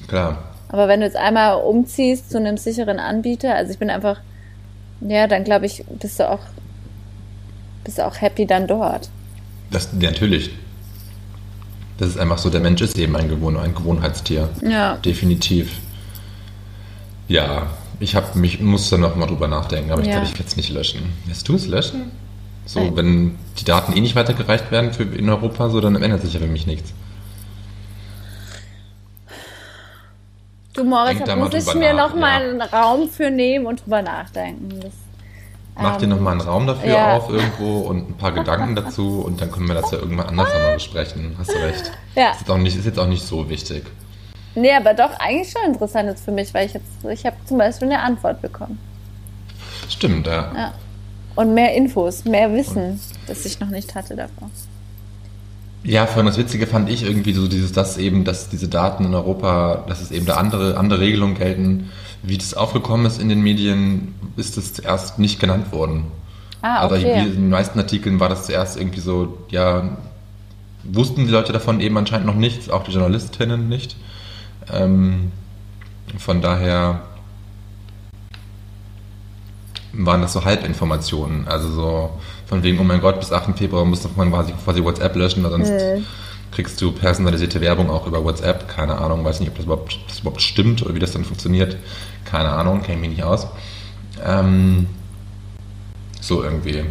Klar. 0.07 0.43
Aber 0.69 0.87
wenn 0.87 0.99
du 0.99 1.05
jetzt 1.05 1.17
einmal 1.17 1.61
umziehst 1.61 2.31
zu 2.31 2.37
einem 2.37 2.57
sicheren 2.57 2.99
Anbieter, 2.99 3.55
also 3.55 3.71
ich 3.71 3.79
bin 3.79 3.89
einfach, 3.89 4.19
ja, 5.07 5.27
dann 5.27 5.43
glaube 5.43 5.65
ich, 5.65 5.83
bist 5.99 6.19
du 6.19 6.29
auch, 6.29 6.39
bist 7.83 7.97
du 7.97 8.05
auch 8.05 8.19
happy 8.21 8.45
dann 8.45 8.67
dort. 8.67 9.09
Das, 9.71 9.91
natürlich. 9.93 10.51
Das 11.97 12.09
ist 12.09 12.17
einfach 12.17 12.37
so, 12.37 12.49
der 12.49 12.61
Mensch 12.61 12.81
ist 12.81 12.97
eben 12.97 13.15
ein, 13.15 13.29
Gewohn 13.29 13.57
ein 13.57 13.75
Gewohnheitstier. 13.75 14.49
Ja. 14.61 14.97
Definitiv. 14.97 15.71
Ja, 17.27 17.67
ich 17.99 18.15
hab 18.15 18.35
mich, 18.35 18.59
muss 18.59 18.89
da 18.89 18.97
noch 18.97 19.15
mal 19.15 19.27
drüber 19.27 19.47
nachdenken, 19.47 19.91
aber 19.91 20.01
ich 20.01 20.07
Ja. 20.07 20.13
glaube, 20.13 20.27
ich 20.27 20.33
werde 20.33 20.47
es 20.47 20.57
nicht 20.57 20.69
löschen. 20.69 21.13
Lässt 21.27 21.47
du 21.47 21.55
es 21.55 21.67
löschen? 21.67 22.11
So, 22.65 22.79
Nein. 22.79 22.95
wenn 22.95 23.35
die 23.59 23.65
Daten 23.65 23.93
eh 23.95 24.01
nicht 24.01 24.15
weitergereicht 24.15 24.71
werden 24.71 24.93
für 24.93 25.03
in 25.03 25.29
Europa, 25.29 25.69
so, 25.69 25.81
dann 25.81 25.95
ändert 26.01 26.21
sich 26.21 26.33
ja 26.33 26.39
für 26.39 26.47
mich 26.47 26.65
nichts. 26.65 26.93
Du, 30.73 30.83
Moritz, 30.83 31.19
da 31.23 31.35
muss 31.35 31.53
ich 31.53 31.73
mir 31.75 31.93
nach, 31.93 32.09
noch 32.09 32.19
mal 32.19 32.41
ja. 32.41 32.49
einen 32.49 32.61
Raum 32.61 33.09
für 33.09 33.29
nehmen 33.29 33.67
und 33.67 33.85
drüber 33.85 34.01
nachdenken. 34.01 34.79
Das, 34.81 34.91
Mach 35.75 35.97
dir 35.97 36.05
ähm, 36.05 36.11
nochmal 36.11 36.33
einen 36.33 36.41
Raum 36.41 36.67
dafür 36.67 36.89
ja. 36.89 37.17
auf 37.17 37.29
irgendwo 37.29 37.79
und 37.81 38.09
ein 38.09 38.17
paar 38.17 38.31
Gedanken 38.31 38.75
dazu 38.83 39.23
und 39.25 39.39
dann 39.39 39.51
können 39.51 39.67
wir 39.67 39.75
das 39.75 39.91
ja 39.91 39.99
irgendwann 39.99 40.27
anders 40.27 40.47
nochmal 40.51 40.73
besprechen. 40.75 41.35
Hast 41.37 41.51
du 41.51 41.57
recht. 41.57 41.91
Ja. 42.15 42.31
Ist 42.31 42.41
jetzt 42.41 42.51
auch 42.51 42.57
nicht, 42.57 42.75
ist 42.75 42.85
jetzt 42.85 42.99
auch 42.99 43.07
nicht 43.07 43.23
so 43.23 43.49
wichtig. 43.49 43.85
Nee, 44.55 44.73
aber 44.73 44.93
doch 44.93 45.19
eigentlich 45.19 45.51
schon 45.51 45.71
interessant 45.71 46.09
jetzt 46.09 46.25
für 46.25 46.31
mich, 46.31 46.53
weil 46.53 46.67
ich 46.67 46.73
jetzt, 46.73 47.03
ich 47.09 47.25
habe 47.25 47.35
zum 47.45 47.57
Beispiel 47.57 47.91
eine 47.91 48.01
Antwort 48.01 48.41
bekommen. 48.41 48.77
Stimmt, 49.89 50.27
ja. 50.27 50.51
Ja. 50.55 50.73
Und 51.35 51.53
mehr 51.53 51.73
Infos, 51.73 52.25
mehr 52.25 52.53
Wissen, 52.53 52.99
das 53.27 53.45
ich 53.45 53.59
noch 53.59 53.69
nicht 53.69 53.95
hatte 53.95 54.15
davor. 54.15 54.49
Ja, 55.83 56.05
vorhin 56.05 56.27
das 56.27 56.37
Witzige 56.37 56.65
fand 56.65 56.89
ich 56.89 57.03
irgendwie 57.03 57.33
so 57.33 57.47
dieses, 57.47 57.73
dass 57.73 57.97
eben, 57.97 58.23
dass 58.23 58.49
diese 58.49 58.69
Daten 58.69 59.03
in 59.05 59.13
Europa, 59.13 59.83
dass 59.87 60.01
es 60.01 60.11
eben 60.11 60.25
da 60.25 60.35
andere, 60.35 60.77
andere 60.77 61.01
Regelungen 61.01 61.35
gelten. 61.35 61.89
Wie 62.21 62.37
das 62.37 62.53
aufgekommen 62.53 63.05
ist 63.05 63.21
in 63.21 63.27
den 63.27 63.41
Medien, 63.41 64.15
ist 64.37 64.55
das 64.55 64.73
zuerst 64.73 65.19
nicht 65.19 65.41
genannt 65.41 65.73
worden. 65.73 66.05
Ah, 66.61 66.77
Aber 66.79 66.95
okay. 66.95 67.25
wie 67.25 67.27
in 67.27 67.33
den 67.33 67.49
meisten 67.49 67.77
Artikeln 67.77 68.21
war 68.21 68.29
das 68.29 68.45
zuerst 68.45 68.77
irgendwie 68.77 69.01
so, 69.01 69.37
ja, 69.49 69.97
wussten 70.83 71.25
die 71.25 71.31
Leute 71.31 71.51
davon 71.51 71.81
eben 71.81 71.97
anscheinend 71.97 72.27
noch 72.27 72.35
nichts, 72.35 72.69
auch 72.69 72.85
die 72.85 72.91
Journalistinnen 72.91 73.67
nicht. 73.67 73.97
Ähm, 74.71 75.33
von 76.17 76.41
daher 76.41 77.01
waren 79.91 80.21
das 80.21 80.33
so 80.33 80.45
Halbinformationen. 80.45 81.47
Also 81.47 81.69
so 81.69 82.09
von 82.53 82.61
wegen, 82.63 82.79
oh 82.79 82.83
mein 82.83 83.01
Gott, 83.01 83.19
bis 83.19 83.31
8. 83.31 83.57
Februar 83.57 83.83
muss 83.83 84.07
man 84.15 84.29
quasi, 84.31 84.53
quasi 84.63 84.83
WhatsApp 84.83 85.15
löschen, 85.15 85.43
weil 85.43 85.49
sonst 85.49 85.71
Mhm. 85.71 86.05
kriegst 86.51 86.79
du 86.79 86.91
personalisierte 86.91 87.59
Werbung 87.61 87.89
auch 87.89 88.05
über 88.05 88.23
WhatsApp. 88.23 88.67
Keine 88.67 88.99
Ahnung, 88.99 89.25
weiß 89.25 89.39
nicht, 89.39 89.49
ob 89.49 89.55
das 89.55 89.65
überhaupt, 89.65 89.97
das 90.07 90.19
überhaupt 90.19 90.41
stimmt 90.41 90.83
oder 90.83 90.93
wie 90.93 90.99
das 90.99 91.13
dann 91.13 91.25
funktioniert. 91.25 91.77
Keine 92.25 92.49
Ahnung, 92.49 92.83
kenne 92.83 93.01
mich 93.01 93.09
nicht 93.09 93.23
aus. 93.23 93.47
Ähm, 94.23 94.85
so 96.21 96.43
irgendwie. 96.43 96.83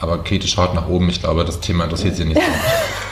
Aber 0.00 0.22
Käthe 0.22 0.46
schaut 0.46 0.74
nach 0.74 0.86
oben. 0.86 1.08
Ich 1.08 1.20
glaube, 1.20 1.46
das 1.46 1.60
Thema 1.60 1.84
interessiert 1.84 2.16
sie 2.16 2.26
nicht 2.26 2.40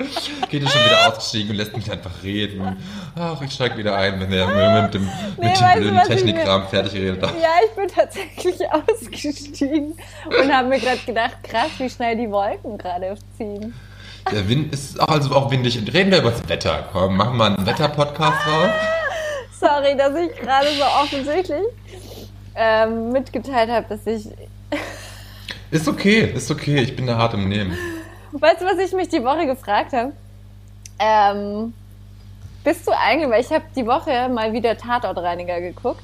ist 0.00 0.72
schon 0.72 0.84
wieder 0.84 1.08
ausgestiegen 1.08 1.50
und 1.50 1.56
lässt 1.56 1.76
mich 1.76 1.90
einfach 1.90 2.22
reden. 2.22 2.76
Ach, 3.18 3.40
ich 3.42 3.52
steige 3.52 3.76
wieder 3.76 3.96
ein, 3.96 4.20
wenn 4.20 4.32
er 4.32 4.82
mit 4.82 4.94
dem, 4.94 5.04
Nee, 5.38 5.48
mit 5.48 5.60
dem 5.60 5.80
blöden 5.80 6.02
Technikkram 6.04 6.68
fertig 6.68 6.94
redet. 6.94 7.22
Ja, 7.22 7.30
ich 7.64 7.74
bin 7.76 7.88
tatsächlich 7.88 8.60
ausgestiegen 8.88 9.94
und 10.26 10.52
habe 10.52 10.68
mir 10.68 10.78
gerade 10.78 11.00
gedacht, 11.04 11.36
krass, 11.42 11.70
wie 11.78 11.90
schnell 11.90 12.16
die 12.16 12.30
Wolken 12.30 12.78
gerade 12.78 13.14
ziehen. 13.36 13.74
Der 14.32 14.48
Wind 14.48 14.72
ist 14.72 15.00
auch, 15.00 15.08
also 15.08 15.34
auch 15.34 15.50
windig. 15.50 15.76
Reden 15.92 16.10
wir 16.10 16.18
über 16.18 16.30
das 16.30 16.48
Wetter. 16.48 16.88
Komm, 16.92 17.16
machen 17.16 17.36
wir 17.36 17.46
einen 17.46 17.66
Wetter-Podcast 17.66 18.46
drauf. 18.46 18.70
Sorry, 19.58 19.96
dass 19.96 20.14
ich 20.14 20.40
gerade 20.40 20.68
so 20.68 20.84
offensichtlich 20.84 21.62
ähm, 22.54 23.10
mitgeteilt 23.10 23.70
habe, 23.70 23.86
dass 23.88 24.06
ich. 24.06 24.28
Ist 25.70 25.88
okay, 25.88 26.32
ist 26.34 26.50
okay. 26.50 26.80
Ich 26.80 26.96
bin 26.96 27.06
da 27.06 27.16
hart 27.16 27.34
im 27.34 27.48
Nehmen. 27.48 27.76
Weißt 28.32 28.60
du, 28.60 28.64
was 28.64 28.78
ich 28.78 28.92
mich 28.92 29.08
die 29.08 29.22
Woche 29.24 29.46
gefragt 29.46 29.92
habe? 29.92 30.12
Ähm, 30.98 31.72
bist 32.62 32.86
du 32.86 32.92
eigentlich, 32.92 33.30
weil 33.30 33.40
ich 33.40 33.50
habe 33.50 33.64
die 33.74 33.86
Woche 33.86 34.28
mal 34.28 34.52
wieder 34.52 34.76
Tatortreiniger 34.76 35.60
geguckt. 35.60 36.02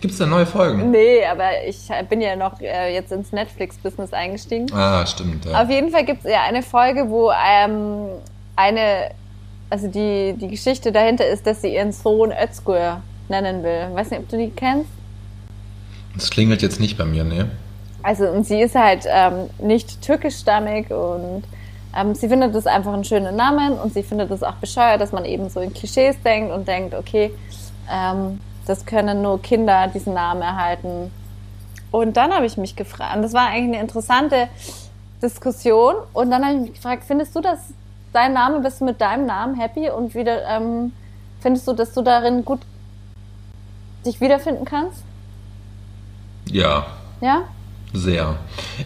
Gibt 0.00 0.12
es 0.14 0.18
da 0.18 0.26
neue 0.26 0.46
Folgen? 0.46 0.90
Nee, 0.90 1.24
aber 1.24 1.64
ich 1.66 1.78
bin 2.08 2.20
ja 2.20 2.34
noch 2.34 2.60
äh, 2.60 2.92
jetzt 2.94 3.12
ins 3.12 3.30
Netflix-Business 3.30 4.12
eingestiegen. 4.12 4.66
Ah, 4.72 5.06
stimmt. 5.06 5.44
Ja. 5.44 5.62
Auf 5.62 5.70
jeden 5.70 5.90
Fall 5.90 6.04
gibt 6.04 6.24
es 6.24 6.30
ja 6.30 6.42
eine 6.42 6.62
Folge, 6.62 7.08
wo 7.08 7.30
ähm, 7.30 8.06
eine, 8.56 9.10
also 9.70 9.88
die, 9.88 10.34
die 10.36 10.48
Geschichte 10.48 10.90
dahinter 10.90 11.26
ist, 11.26 11.46
dass 11.46 11.62
sie 11.62 11.74
ihren 11.74 11.92
Sohn 11.92 12.32
Özgür 12.32 13.00
nennen 13.28 13.62
will. 13.62 13.88
Weiß 13.92 14.10
nicht, 14.10 14.20
ob 14.20 14.28
du 14.28 14.38
die 14.38 14.50
kennst. 14.50 14.90
Das 16.14 16.30
klingelt 16.30 16.62
jetzt 16.62 16.80
nicht 16.80 16.98
bei 16.98 17.04
mir, 17.04 17.24
ne? 17.24 17.50
Also, 18.02 18.28
und 18.28 18.44
sie 18.46 18.60
ist 18.60 18.74
halt 18.74 19.04
ähm, 19.08 19.48
nicht 19.58 20.02
türkischstammig 20.02 20.90
und 20.90 21.44
ähm, 21.96 22.14
sie 22.14 22.28
findet 22.28 22.54
das 22.54 22.66
einfach 22.66 22.92
einen 22.92 23.04
schönen 23.04 23.36
Namen 23.36 23.74
und 23.74 23.94
sie 23.94 24.02
findet 24.02 24.30
es 24.30 24.42
auch 24.42 24.54
bescheuert, 24.54 25.00
dass 25.00 25.12
man 25.12 25.24
eben 25.24 25.48
so 25.48 25.60
in 25.60 25.72
Klischees 25.72 26.20
denkt 26.22 26.52
und 26.52 26.66
denkt, 26.66 26.94
okay, 26.94 27.32
ähm, 27.90 28.40
das 28.66 28.86
können 28.86 29.22
nur 29.22 29.40
Kinder 29.42 29.88
diesen 29.88 30.14
Namen 30.14 30.42
erhalten. 30.42 31.10
Und 31.90 32.16
dann 32.16 32.32
habe 32.32 32.46
ich 32.46 32.56
mich 32.56 32.74
gefragt, 32.74 33.16
und 33.16 33.22
das 33.22 33.34
war 33.34 33.48
eigentlich 33.48 33.74
eine 33.74 33.80
interessante 33.80 34.48
Diskussion, 35.22 35.94
und 36.12 36.30
dann 36.30 36.44
habe 36.44 36.54
ich 36.54 36.60
mich 36.62 36.72
gefragt, 36.74 37.04
findest 37.06 37.36
du, 37.36 37.40
dass 37.40 37.58
dein 38.12 38.32
Name, 38.32 38.60
bist 38.60 38.80
du 38.80 38.84
mit 38.84 39.00
deinem 39.00 39.26
Namen 39.26 39.54
happy 39.54 39.90
und 39.90 40.14
wieder, 40.14 40.46
ähm, 40.48 40.92
findest 41.40 41.68
du, 41.68 41.72
dass 41.72 41.92
du 41.92 42.02
darin 42.02 42.44
gut 42.44 42.60
dich 44.04 44.20
wiederfinden 44.20 44.64
kannst? 44.64 45.04
Ja, 46.46 46.86
Ja? 47.20 47.42
Sehr. 47.92 48.36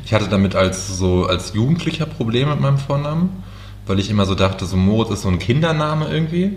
Ich 0.04 0.12
hatte 0.12 0.28
damit 0.28 0.54
als 0.54 0.98
so 0.98 1.26
als 1.26 1.54
Jugendlicher 1.54 2.06
Probleme 2.06 2.52
mit 2.52 2.60
meinem 2.60 2.78
Vornamen, 2.78 3.42
weil 3.86 3.98
ich 3.98 4.10
immer 4.10 4.26
so 4.26 4.34
dachte, 4.34 4.66
so 4.66 4.76
Moritz 4.76 5.10
ist 5.10 5.22
so 5.22 5.28
ein 5.28 5.38
Kindername 5.38 6.08
irgendwie. 6.08 6.56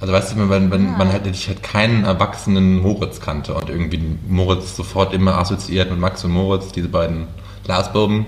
Also 0.00 0.12
weißt 0.12 0.32
du, 0.32 0.50
wenn, 0.50 0.70
wenn 0.70 0.96
man 0.96 1.10
halt 1.12 1.26
ich 1.26 1.48
halt 1.48 1.62
keinen 1.62 2.04
erwachsenen 2.04 2.80
Moritz 2.80 3.20
kannte 3.20 3.54
und 3.54 3.68
irgendwie 3.68 4.00
Moritz 4.28 4.76
sofort 4.76 5.12
immer 5.12 5.38
assoziiert 5.38 5.90
mit 5.90 5.98
Max 5.98 6.24
und 6.24 6.30
Moritz, 6.30 6.70
diese 6.70 6.88
beiden 6.88 7.26
Glasbuben. 7.64 8.26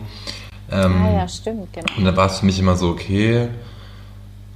Ähm, 0.71 1.03
Ah 1.05 1.13
ja, 1.13 1.29
stimmt, 1.29 1.73
genau. 1.73 1.87
Und 1.97 2.05
dann 2.05 2.17
war 2.17 2.27
es 2.27 2.41
für 2.41 2.47
mich 2.47 2.59
immer 2.59 2.77
so, 2.77 2.89
okay, 2.89 3.49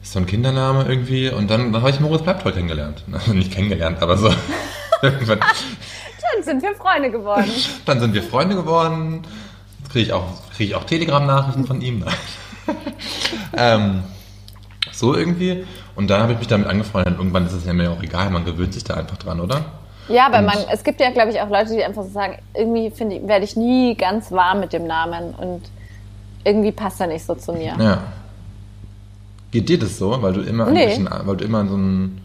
ist 0.02 0.12
so 0.12 0.18
ein 0.18 0.26
Kindername 0.26 0.84
irgendwie. 0.88 1.30
Und 1.30 1.50
dann, 1.50 1.72
dann 1.72 1.82
habe 1.82 1.90
ich 1.90 2.00
Moritz 2.00 2.22
Bleibtreu 2.22 2.52
kennengelernt. 2.52 3.04
Also 3.12 3.32
nicht 3.34 3.52
kennengelernt, 3.52 4.02
aber 4.02 4.16
so. 4.18 4.30
Dann 6.34 6.42
sind 6.44 6.62
wir 6.62 6.74
Freunde 6.74 7.10
geworden. 7.10 7.50
Dann 7.86 8.00
sind 8.00 8.14
wir 8.14 8.22
Freunde 8.22 8.54
geworden. 8.56 9.22
Jetzt 9.80 9.90
kriege 9.92 10.04
ich 10.06 10.12
auch, 10.12 10.24
krieg 10.56 10.68
ich 10.68 10.74
auch 10.74 10.84
Telegram-Nachrichten 10.84 11.66
von 11.66 11.80
ihm. 11.80 12.04
ähm, 13.56 14.02
so 14.92 15.14
irgendwie. 15.14 15.66
Und 15.96 16.08
dann 16.10 16.22
habe 16.22 16.32
ich 16.32 16.38
mich 16.38 16.48
damit 16.48 16.66
angefreundet. 16.66 17.16
Irgendwann 17.18 17.46
ist 17.46 17.52
es 17.52 17.64
ja 17.64 17.72
mir 17.72 17.90
auch 17.90 18.02
egal, 18.02 18.30
man 18.30 18.44
gewöhnt 18.44 18.74
sich 18.74 18.84
da 18.84 18.94
einfach 18.94 19.16
dran, 19.16 19.40
oder? 19.40 19.64
Ja, 20.08 20.26
aber 20.26 20.38
Und- 20.38 20.46
man, 20.46 20.58
es 20.72 20.82
gibt 20.84 21.00
ja, 21.00 21.10
glaube 21.10 21.30
ich, 21.30 21.40
auch 21.40 21.48
Leute, 21.48 21.72
die 21.74 21.84
einfach 21.84 22.02
so 22.02 22.10
sagen, 22.10 22.38
irgendwie 22.54 22.90
finde 22.90 23.16
ich, 23.16 23.26
werde 23.26 23.44
ich 23.44 23.56
nie 23.56 23.94
ganz 23.94 24.30
warm 24.32 24.60
mit 24.60 24.72
dem 24.72 24.86
Namen 24.86 25.34
und 25.34 25.62
irgendwie 26.44 26.72
passt 26.72 27.00
er 27.00 27.06
nicht 27.06 27.24
so 27.24 27.34
zu 27.34 27.52
mir. 27.52 27.74
Ja. 27.78 28.02
Geht 29.50 29.68
dir 29.68 29.78
das 29.78 29.96
so? 29.98 30.20
Weil 30.20 30.32
du 30.32 30.40
immer, 30.40 30.66
Nee. 30.70 30.98
weil 31.24 31.36
du 31.36 31.44
immer 31.44 31.66
so 31.66 31.76
ein. 31.76 32.20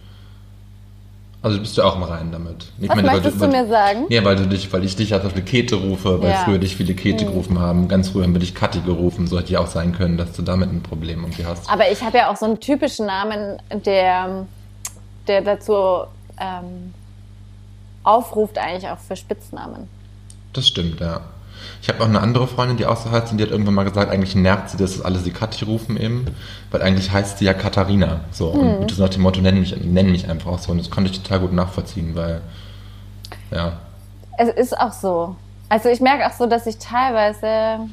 Also 1.41 1.56
du 1.56 1.62
bist 1.63 1.78
ja 1.78 1.86
auch 1.86 1.95
im 1.95 2.04
Reinen 2.04 2.34
damit. 2.34 2.67
Ich 2.80 2.89
Was 2.89 2.97
weil 2.97 3.04
möchtest 3.04 3.41
du 3.41 3.47
mir 3.47 3.65
sagen? 3.67 4.06
Ja, 4.10 4.25
weil 4.25 4.36
du 4.36 4.45
dich, 4.45 4.71
weil 4.73 4.84
ich 4.84 4.97
dich 4.97 5.13
als 5.13 5.23
Beispiel 5.23 5.43
Käthe 5.43 5.75
rufe, 5.75 6.21
weil 6.21 6.32
Ja. 6.32 6.39
Hm. 6.39 6.45
früher 6.45 6.60
dich 6.60 6.75
viele 6.75 6.93
Käthe 6.93 7.25
gerufen 7.25 7.60
haben. 7.60 7.88
Ganz 7.88 8.10
früher 8.10 8.23
haben 8.23 8.34
wir 8.34 8.41
dich 8.41 8.56
Kathi 8.56 8.82
gerufen. 8.82 9.25
So 9.28 9.38
hätte 9.39 9.54
ja 9.54 9.60
auch 9.62 9.67
sein 9.67 9.93
können, 9.93 10.17
dass 10.17 10.34
du 10.34 10.41
damit 10.41 10.69
ein 10.69 10.84
Problem 10.84 11.21
irgendwie 11.21 11.45
hast. 11.45 11.71
Aber 11.71 11.89
ich 11.89 12.02
habe 12.02 12.17
ja 12.17 12.30
auch 12.30 12.36
so 12.36 12.45
einen 12.45 12.60
typischen 12.60 13.06
Namen, 13.06 13.58
der, 13.86 14.47
der 15.28 15.41
dazu 15.41 16.04
ähm, 16.41 16.93
aufruft, 18.04 18.58
eigentlich 18.58 18.89
auch 18.89 18.99
für 18.99 19.15
Spitznamen. 19.15 19.88
Das 20.52 20.67
stimmt, 20.67 20.99
ja. 20.99 21.21
Ich 21.82 21.89
habe 21.89 22.02
auch 22.04 22.08
eine 22.08 22.19
andere 22.22 22.48
Freundin, 22.48 22.78
die 22.78 22.86
auch 22.86 22.98
so 22.98 23.12
heißt, 23.12 23.32
und 23.32 23.38
die 23.38 23.43
hat 23.43 23.52
irgendwann 23.52 23.74
mal 23.74 23.84
gesagt, 23.86 24.12
eigentlich 24.12 24.36
nervt 24.36 24.69
sie, 24.69 24.78
dass 24.78 24.98
das 24.98 25.06
alle 25.06 25.19
sie 25.19 25.32
Kathi 25.32 25.65
rufen 25.65 25.98
eben, 25.98 26.26
weil 26.72 26.82
eigentlich 26.82 27.12
heißt 27.12 27.38
sie 27.39 27.45
ja 27.45 27.54
Katharina. 27.54 28.22
So, 28.32 28.54
Hm. 28.54 28.60
und 28.82 28.91
das 28.91 28.98
nach 28.98 29.10
dem 29.10 29.22
Motto, 29.22 29.41
nenn 29.41 29.60
mich, 29.60 29.76
nenn 29.84 30.12
mich 30.12 30.30
einfach 30.30 30.52
auch 30.52 30.60
so. 30.60 30.72
Und 30.72 30.80
das 30.80 30.89
konnte 30.89 31.10
ich 31.12 31.22
total 31.22 31.39
gut 31.39 31.54
nachvollziehen, 31.54 32.15
weil, 32.15 32.41
ja. 33.52 33.74
Es 34.38 34.50
ist 34.50 34.78
auch 34.80 34.93
so. 34.93 35.36
Also 35.69 35.89
ich 35.89 36.02
merke 36.02 36.26
auch 36.28 36.34
so, 36.34 36.45
dass 36.48 36.65
ich 36.65 36.78
teilweise, 36.78 37.88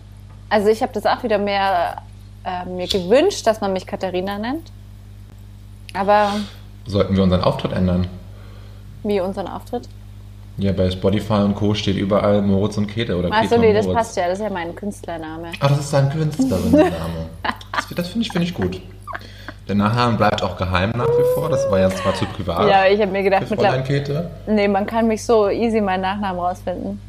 also 0.49 0.69
ich 0.69 0.83
habe 0.83 0.93
das 0.93 1.05
auch 1.07 1.23
wieder 1.23 1.39
mehr 1.39 2.03
äh, 2.45 2.65
mir 2.65 2.87
gewünscht, 2.87 3.47
dass 3.47 3.61
man 3.61 3.73
mich 3.73 3.87
Katharina 3.87 4.39
nennt. 4.39 4.71
Aber 5.95 6.33
Sollten 6.87 7.17
wir 7.17 7.23
unseren 7.23 7.43
Auftritt 7.43 7.73
ändern? 7.73 8.07
wie 9.03 9.21
unseren 9.21 9.47
Auftritt? 9.47 9.89
Ja, 10.59 10.73
bei 10.73 10.91
Spotify 10.91 11.35
und 11.35 11.55
Co. 11.55 11.75
steht 11.75 11.97
überall 11.97 12.41
Moritz 12.41 12.79
und 12.79 12.87
Käthe 12.87 13.17
oder 13.17 13.31
Achso, 13.31 13.59
nee, 13.59 13.75
das 13.75 13.87
passt 13.87 14.17
ja, 14.17 14.27
das 14.29 14.39
ist 14.39 14.45
ja 14.45 14.51
mein 14.51 14.75
Künstlername. 14.75 15.53
Ah, 15.61 15.69
das 15.69 15.81
ist 15.81 15.93
dein 15.93 16.09
Künstlerinnenname. 16.11 17.27
das 17.73 17.89
das 17.95 18.09
finde 18.09 18.27
ich, 18.27 18.33
finde 18.33 18.47
ich 18.49 18.55
gut. 18.55 18.81
Der 19.69 19.75
Nachname 19.75 20.17
bleibt 20.17 20.43
auch 20.43 20.57
geheim 20.57 20.93
nach 20.97 21.09
wie 21.09 21.35
vor. 21.35 21.49
Das 21.51 21.69
war 21.71 21.81
jetzt 21.81 21.99
zwar 21.99 22.15
zu 22.15 22.25
privat. 22.27 22.69
Ja, 22.69 22.87
ich 22.87 23.01
habe 23.01 23.11
mir 23.11 23.23
gedacht, 23.23 23.51
mittlerweile, 23.51 23.83
Käthe. 23.83 24.31
nee, 24.47 24.69
man 24.69 24.87
kann 24.87 25.09
mich 25.09 25.25
so 25.25 25.51
easy 25.51 25.81
meinen 25.81 26.03
Nachnamen 26.03 26.41
rausfinden. 26.41 27.01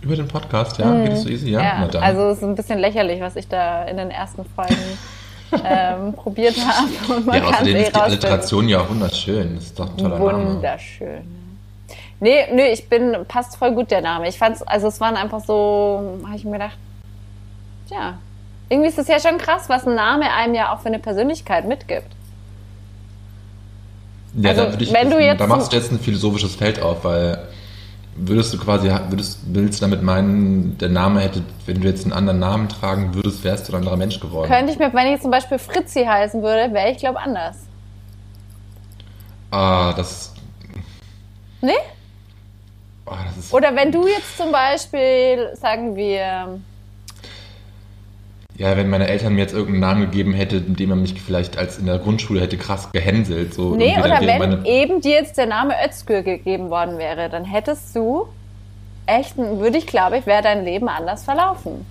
Über 0.00 0.16
den 0.16 0.26
Podcast, 0.28 0.78
ja? 0.78 0.90
Geht 1.02 1.12
das 1.12 1.22
so 1.22 1.28
easy? 1.28 1.50
Ja, 1.50 1.60
Mhm. 1.84 1.90
Ja, 1.92 2.00
also 2.00 2.30
es 2.30 2.38
ist 2.38 2.44
ein 2.44 2.54
bisschen 2.54 2.78
lächerlich, 2.78 3.20
was 3.20 3.36
ich 3.36 3.46
da 3.46 3.84
in 3.84 3.98
den 3.98 4.10
ersten 4.10 4.44
Folgen 4.56 4.74
ähm, 5.64 6.12
probiert 6.14 6.56
habe. 6.56 7.14
Und 7.14 7.26
man 7.26 7.36
ja, 7.42 7.48
außerdem 7.48 7.76
eh 7.76 7.82
ist 7.82 7.96
die. 7.96 8.00
Alliteration 8.00 8.68
ja 8.68 8.88
wunderschön. 8.88 9.54
Das 9.56 9.64
ist 9.64 9.78
doch 9.78 9.90
ein 9.90 9.96
toller 9.96 10.18
Name. 10.18 10.46
Wunderschön. 10.46 11.22
Nee, 12.20 12.46
nö, 12.52 12.62
ich 12.62 12.88
bin, 12.88 13.16
passt 13.26 13.56
voll 13.56 13.72
gut 13.72 13.90
der 13.90 14.02
Name. 14.02 14.28
Ich 14.28 14.38
fand's, 14.38 14.62
also 14.62 14.88
es 14.88 15.00
waren 15.00 15.16
einfach 15.16 15.40
so, 15.44 16.18
habe 16.26 16.36
ich 16.36 16.44
mir 16.44 16.52
gedacht, 16.52 16.76
ja, 17.90 18.18
Irgendwie 18.68 18.88
ist 18.88 18.98
es 18.98 19.08
ja 19.08 19.18
schon 19.18 19.36
krass, 19.38 19.68
was 19.68 19.86
ein 19.86 19.96
Name 19.96 20.32
einem 20.32 20.54
ja 20.54 20.72
auch 20.72 20.80
für 20.80 20.86
eine 20.86 21.00
Persönlichkeit 21.00 21.66
mitgibt. 21.66 22.06
Ja, 24.34 24.50
Also, 24.50 24.62
da, 24.64 24.70
würde 24.70 24.84
ich, 24.84 24.92
wenn 24.92 25.10
du 25.10 25.18
jetzt 25.20 25.40
da 25.40 25.46
machst 25.48 25.72
du 25.72 25.76
jetzt 25.76 25.90
ein 25.90 25.98
philosophisches 25.98 26.54
Feld 26.54 26.80
auf, 26.80 27.02
weil 27.04 27.38
würdest 28.16 28.52
du 28.52 28.58
quasi, 28.58 28.90
würdest, 29.08 29.38
willst 29.46 29.80
du 29.80 29.84
damit 29.86 30.02
meinen, 30.02 30.76
der 30.78 30.88
Name 30.88 31.20
hätte, 31.20 31.42
wenn 31.66 31.80
du 31.80 31.88
jetzt 31.88 32.04
einen 32.04 32.12
anderen 32.12 32.38
Namen 32.38 32.68
tragen 32.68 33.14
würdest, 33.14 33.44
wärst 33.44 33.68
du 33.68 33.72
ein 33.72 33.78
anderer 33.78 33.96
Mensch 33.96 34.20
geworden? 34.20 34.50
Könnte 34.50 34.72
ich 34.72 34.78
mir, 34.78 34.92
wenn 34.92 35.14
ich 35.14 35.20
zum 35.20 35.30
Beispiel 35.30 35.58
Fritzi 35.58 36.04
heißen 36.04 36.42
würde, 36.42 36.72
wäre 36.74 36.90
ich, 36.90 36.98
glaube 36.98 37.18
anders. 37.20 37.56
Ah, 39.50 39.92
das, 39.94 40.32
Nee? 41.60 41.72
ah, 43.06 43.16
das 43.36 43.52
Oder 43.52 43.74
wenn 43.74 43.92
du 43.92 44.06
jetzt 44.06 44.36
zum 44.36 44.52
Beispiel, 44.52 45.50
sagen 45.54 45.96
wir, 45.96 46.60
ja, 48.60 48.76
wenn 48.76 48.90
meine 48.90 49.08
Eltern 49.08 49.32
mir 49.34 49.40
jetzt 49.40 49.54
irgendeinen 49.54 49.80
Namen 49.80 50.00
gegeben 50.02 50.34
hätten, 50.34 50.66
mit 50.68 50.78
dem 50.78 50.90
man 50.90 51.00
mich 51.00 51.18
vielleicht 51.18 51.56
als 51.56 51.78
in 51.78 51.86
der 51.86 51.98
Grundschule 51.98 52.42
hätte 52.42 52.58
krass 52.58 52.90
gehänselt, 52.92 53.54
so 53.54 53.74
nee, 53.74 53.96
oder 53.98 54.20
wenn 54.20 54.38
meine, 54.38 54.66
eben 54.66 55.00
dir 55.00 55.12
jetzt 55.12 55.38
der 55.38 55.46
Name 55.46 55.72
Özgür 55.88 56.20
gegeben 56.20 56.68
worden 56.68 56.98
wäre, 56.98 57.30
dann 57.30 57.46
hättest 57.46 57.96
du 57.96 58.26
echt, 59.06 59.38
würde 59.38 59.78
ich 59.78 59.86
glaube 59.86 60.18
ich, 60.18 60.26
wäre 60.26 60.42
dein 60.42 60.66
Leben 60.66 60.90
anders 60.90 61.24
verlaufen. 61.24 61.86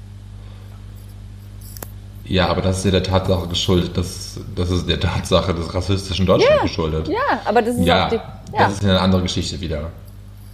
Ja, 2.26 2.50
aber 2.50 2.62
das 2.62 2.78
ist 2.78 2.86
ja 2.86 2.92
der 2.92 3.02
Tatsache 3.02 3.48
geschuldet, 3.48 3.98
das, 3.98 4.40
das 4.56 4.70
ist 4.70 4.88
der 4.88 5.00
Tatsache 5.00 5.56
des 5.56 5.74
rassistischen 5.74 6.28
Deutschland 6.28 6.56
Ja, 6.58 6.62
geschuldet. 6.62 7.08
Ja, 7.08 7.42
aber 7.46 7.64
das 7.64 7.78
ist 7.78 7.86
Ja, 7.86 8.06
auch 8.06 8.10
die. 8.12 8.16
Ja, 8.18 8.24
das 8.60 8.74
ist 8.74 8.84
ja 8.84 8.90
eine 8.92 9.02
andere 9.02 9.24
Geschichte 9.24 9.60
wieder. 9.60 9.90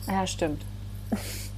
ja 0.08 0.26
stimmt. 0.26 0.62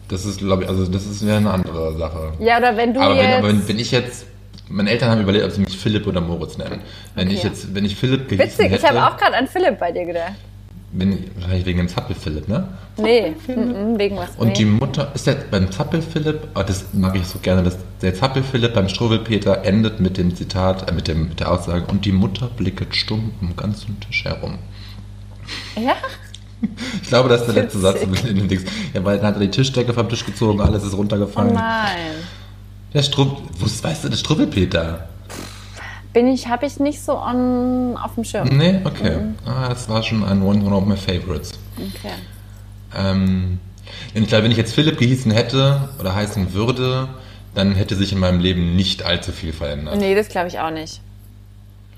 Das 0.09 0.25
ist, 0.25 0.39
glaube 0.39 0.63
ich, 0.63 0.69
also 0.69 0.87
das 0.87 1.05
ist 1.05 1.21
ja 1.21 1.37
eine 1.37 1.51
andere 1.51 1.95
Sache. 1.95 2.31
Ja, 2.39 2.57
oder 2.57 2.75
wenn 2.75 2.95
du 2.95 3.01
aber, 3.01 3.15
wenn, 3.17 3.23
jetzt. 3.23 3.37
aber 3.37 3.47
wenn, 3.49 3.67
wenn 3.67 3.77
ich 3.77 3.91
jetzt, 3.91 4.25
meine 4.69 4.89
Eltern 4.91 5.12
haben 5.12 5.21
überlegt, 5.21 5.45
ob 5.45 5.51
sie 5.51 5.62
mich 5.62 5.77
Philipp 5.77 6.08
oder 6.08 6.21
Moritz 6.21 6.58
nennen. 6.58 6.82
Wenn 7.15 7.27
Okay. 7.27 7.36
ich 7.38 7.43
jetzt, 7.43 7.73
wenn 7.75 7.86
ich 7.86 7.95
Philipp 7.95 8.27
gehießen 8.27 8.47
Witzig, 8.49 8.65
hätte, 8.71 8.75
ich 8.86 8.89
habe 8.89 9.06
auch 9.06 9.17
gerade 9.17 9.36
an 9.38 9.47
Philipp 9.47 9.80
bei 9.80 9.91
dir 9.91 10.06
gedacht. 10.06 10.34
ich, 10.93 11.17
wahrscheinlich 11.36 11.65
wegen 11.65 11.77
dem 11.80 11.88
Zappel-Philipp, 11.89 12.47
ne? 12.47 12.67
Nee, 12.97 13.34
mhm, 13.47 13.99
wegen 13.99 14.15
was. 14.17 14.30
Und 14.38 14.47
nee. 14.47 14.53
die 14.53 14.65
Mutter, 14.65 15.12
ist 15.13 15.27
der 15.27 15.36
beim 15.51 15.71
Zappel-Philipp, 15.71 16.47
oh, 16.56 16.63
das 16.65 16.86
mag 16.93 17.15
ich 17.15 17.25
so 17.27 17.39
gerne, 17.39 17.62
dass 17.63 17.77
der 18.01 18.15
Zappel-Philipp 18.15 18.73
beim 18.73 18.89
Struwwelpeter 18.89 19.63
endet 19.63 19.99
mit 19.99 20.17
dem 20.17 20.36
Zitat, 20.36 20.89
äh, 20.89 20.93
mit, 20.93 21.08
dem, 21.08 21.30
mit 21.30 21.39
der 21.39 21.51
Aussage, 21.51 21.86
und 21.88 22.06
die 22.06 22.12
Mutter 22.13 22.47
blicket 22.47 22.95
stumm 22.95 23.34
um 23.41 23.56
ganzen 23.56 23.99
Tisch 23.99 24.25
herum. 24.25 24.58
Ja? 25.75 25.95
Ich 27.03 27.10
glaube, 27.10 27.30
das 27.30 27.41
ist 27.41 27.53
der 27.56 27.63
letzte 27.63 27.77
Satz 27.77 28.01
Witzig. 28.01 28.25
in 28.32 28.36
dem 28.36 28.47
Dings. 28.47 28.63
Ja, 28.91 29.06
weil 29.06 29.17
dann 29.17 29.27
hat 29.27 29.36
er 29.36 29.41
die 29.41 29.51
Tischdecke 29.51 29.93
vom 29.93 30.10
Tisch 30.10 30.25
gezogen, 30.25 30.60
alles 30.60 30.84
ist 30.84 30.93
Oh 30.93 30.97
runtergefallen. 30.97 31.53
nein. 31.53 32.15
Der 32.97 33.03
Strupp, 33.03 33.43
was 33.60 33.83
weißt 33.83 34.03
du, 34.03 34.10
der 34.10 34.17
Struwwelpeter? 34.17 35.07
Bin 36.13 36.27
ich, 36.27 36.47
habe 36.47 36.65
ich 36.65 36.79
nicht 36.79 36.99
so 37.01 37.17
on, 37.17 37.95
auf 37.95 38.15
dem 38.15 38.23
Schirm. 38.23 38.49
Nee, 38.49 38.81
okay. 38.83 39.17
Mhm. 39.17 39.36
Ah, 39.45 39.69
das 39.69 39.88
war 39.88 40.01
schon 40.01 40.23
ein 40.23 40.41
one, 40.41 40.65
one 40.65 40.75
of 40.75 40.86
my 40.86 40.97
favorites. 40.97 41.51
Okay. 41.77 42.13
Ähm, 42.95 43.60
ich 44.13 44.27
glaube, 44.27 44.45
wenn 44.45 44.51
ich 44.51 44.57
jetzt 44.57 44.73
Philipp 44.73 44.97
gehießen 44.97 45.31
hätte 45.31 45.89
oder 45.99 46.15
heißen 46.15 46.53
würde, 46.53 47.07
dann 47.53 47.75
hätte 47.75 47.95
sich 47.95 48.12
in 48.12 48.19
meinem 48.19 48.39
Leben 48.39 48.75
nicht 48.75 49.03
allzu 49.03 49.31
viel 49.31 49.53
verändert. 49.53 49.97
Nee, 49.97 50.15
das 50.15 50.29
glaube 50.29 50.47
ich 50.47 50.60
auch 50.60 50.71
nicht. 50.71 51.01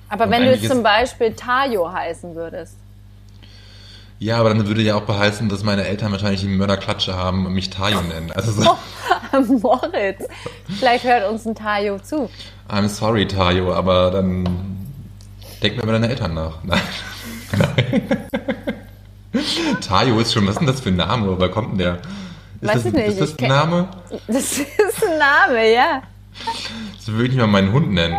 Aber 0.09 0.25
Und 0.25 0.31
wenn 0.31 0.43
du 0.43 0.51
jetzt 0.51 0.67
zum 0.67 0.83
Beispiel 0.83 1.33
Tayo 1.33 1.91
heißen 1.91 2.35
würdest. 2.35 2.75
Ja, 4.19 4.37
aber 4.37 4.49
dann 4.49 4.67
würde 4.67 4.81
ja 4.81 4.95
auch 4.95 5.03
beheißen, 5.03 5.47
dass 5.47 5.63
meine 5.63 5.85
Eltern 5.85 6.11
wahrscheinlich 6.11 6.41
die 6.41 6.47
Mörderklatsche 6.47 7.15
haben 7.15 7.45
und 7.45 7.53
mich 7.53 7.69
Tayo 7.69 8.01
nennen. 8.01 8.31
Also 8.33 8.51
so, 8.51 8.77
Moritz. 9.61 10.25
Vielleicht 10.77 11.05
hört 11.05 11.29
uns 11.31 11.45
ein 11.45 11.55
Tayo 11.55 11.99
zu. 11.99 12.29
I'm 12.69 12.89
sorry, 12.89 13.25
Tayo, 13.25 13.73
aber 13.73 14.11
dann 14.11 14.43
denk 15.63 15.77
mir 15.77 15.83
über 15.83 15.93
deine 15.93 16.09
Eltern 16.09 16.33
nach. 16.33 16.57
Nein. 16.63 16.81
Nein. 17.57 18.07
Tayo 19.79 20.19
ist 20.19 20.33
schon, 20.33 20.45
was 20.45 20.55
ist 20.55 20.59
denn 20.59 20.67
das 20.67 20.81
für 20.81 20.89
ein 20.89 20.97
Name? 20.97 21.37
Woher 21.37 21.49
kommt 21.49 21.71
denn 21.71 21.77
der? 21.77 21.93
Ist 21.95 22.67
Weiß 22.67 22.73
das, 22.73 22.85
ich 22.85 22.93
nicht, 22.93 23.07
Ist 23.07 23.21
das 23.21 23.29
ich 23.31 23.43
ein 23.43 23.49
Name? 23.49 23.87
Das 24.27 24.35
ist 24.59 25.07
ein 25.07 25.17
Name, 25.17 25.73
ja. 25.73 26.01
So 26.99 27.13
würde 27.13 27.31
ich 27.31 27.37
mal 27.37 27.47
meinen 27.47 27.71
Hund 27.71 27.91
nennen. 27.93 28.17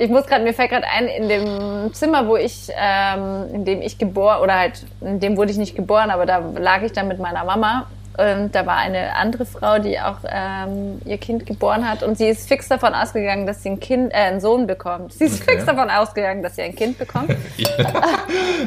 Ich 0.00 0.08
muss 0.08 0.24
gerade, 0.26 0.42
mir 0.42 0.54
fällt 0.54 0.70
gerade 0.70 0.86
ein, 0.86 1.08
in 1.08 1.28
dem 1.28 1.92
Zimmer, 1.92 2.26
wo 2.26 2.34
ich, 2.36 2.70
ähm, 2.74 3.52
in 3.52 3.64
dem 3.66 3.82
ich 3.82 3.98
geboren, 3.98 4.40
oder 4.40 4.58
halt, 4.58 4.82
in 5.02 5.20
dem 5.20 5.36
wurde 5.36 5.50
ich 5.50 5.58
nicht 5.58 5.76
geboren, 5.76 6.10
aber 6.10 6.24
da 6.24 6.38
lag 6.38 6.80
ich 6.80 6.92
dann 6.92 7.06
mit 7.06 7.18
meiner 7.18 7.44
Mama. 7.44 7.86
Und 8.16 8.54
da 8.54 8.64
war 8.64 8.76
eine 8.78 9.14
andere 9.14 9.44
Frau, 9.44 9.78
die 9.78 10.00
auch 10.00 10.16
ähm, 10.26 11.02
ihr 11.04 11.18
Kind 11.18 11.44
geboren 11.44 11.86
hat. 11.88 12.02
Und 12.02 12.16
sie 12.16 12.28
ist 12.28 12.48
fix 12.48 12.66
davon 12.68 12.94
ausgegangen, 12.94 13.46
dass 13.46 13.62
sie 13.62 13.68
ein 13.70 13.78
Kind, 13.80 14.12
äh, 14.12 14.16
einen 14.16 14.40
Sohn 14.40 14.66
bekommt. 14.66 15.12
Sie 15.12 15.24
ist 15.24 15.42
Okay. 15.42 15.52
fix 15.52 15.66
davon 15.66 15.90
ausgegangen, 15.90 16.42
dass 16.42 16.56
sie 16.56 16.62
ein 16.62 16.74
Kind 16.74 16.98
bekommt. 16.98 17.36
Ja. 17.58 17.68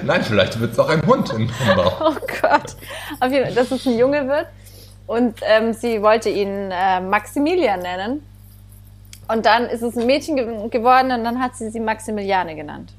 Nein, 0.04 0.22
vielleicht 0.22 0.60
wird 0.60 0.74
es 0.74 0.80
auch 0.80 0.90
ein 0.90 1.02
Hund 1.06 1.32
im 1.34 1.50
Umbau. 1.68 1.92
Oh 2.00 2.14
Gott. 2.42 2.76
Auf 3.20 3.32
jeden 3.32 3.46
Fall, 3.46 3.56
dass 3.56 3.72
es 3.72 3.84
ein 3.88 3.98
Junge 3.98 4.28
wird. 4.28 4.46
Und 5.08 5.40
ähm, 5.44 5.74
sie 5.74 6.00
wollte 6.04 6.30
ihn 6.30 6.70
äh, 6.72 7.02
Maximilian 7.02 7.80
nennen. 7.80 8.24
Und 9.28 9.46
dann 9.46 9.66
ist 9.66 9.82
es 9.82 9.98
ein 9.98 10.06
Mädchen 10.06 10.36
ge 10.36 10.70
geworden 10.70 11.12
und 11.12 11.24
dann 11.24 11.40
hat 11.40 11.56
sie 11.56 11.70
sie 11.70 11.80
Maximiliane 11.80 12.56
genannt. 12.56 12.92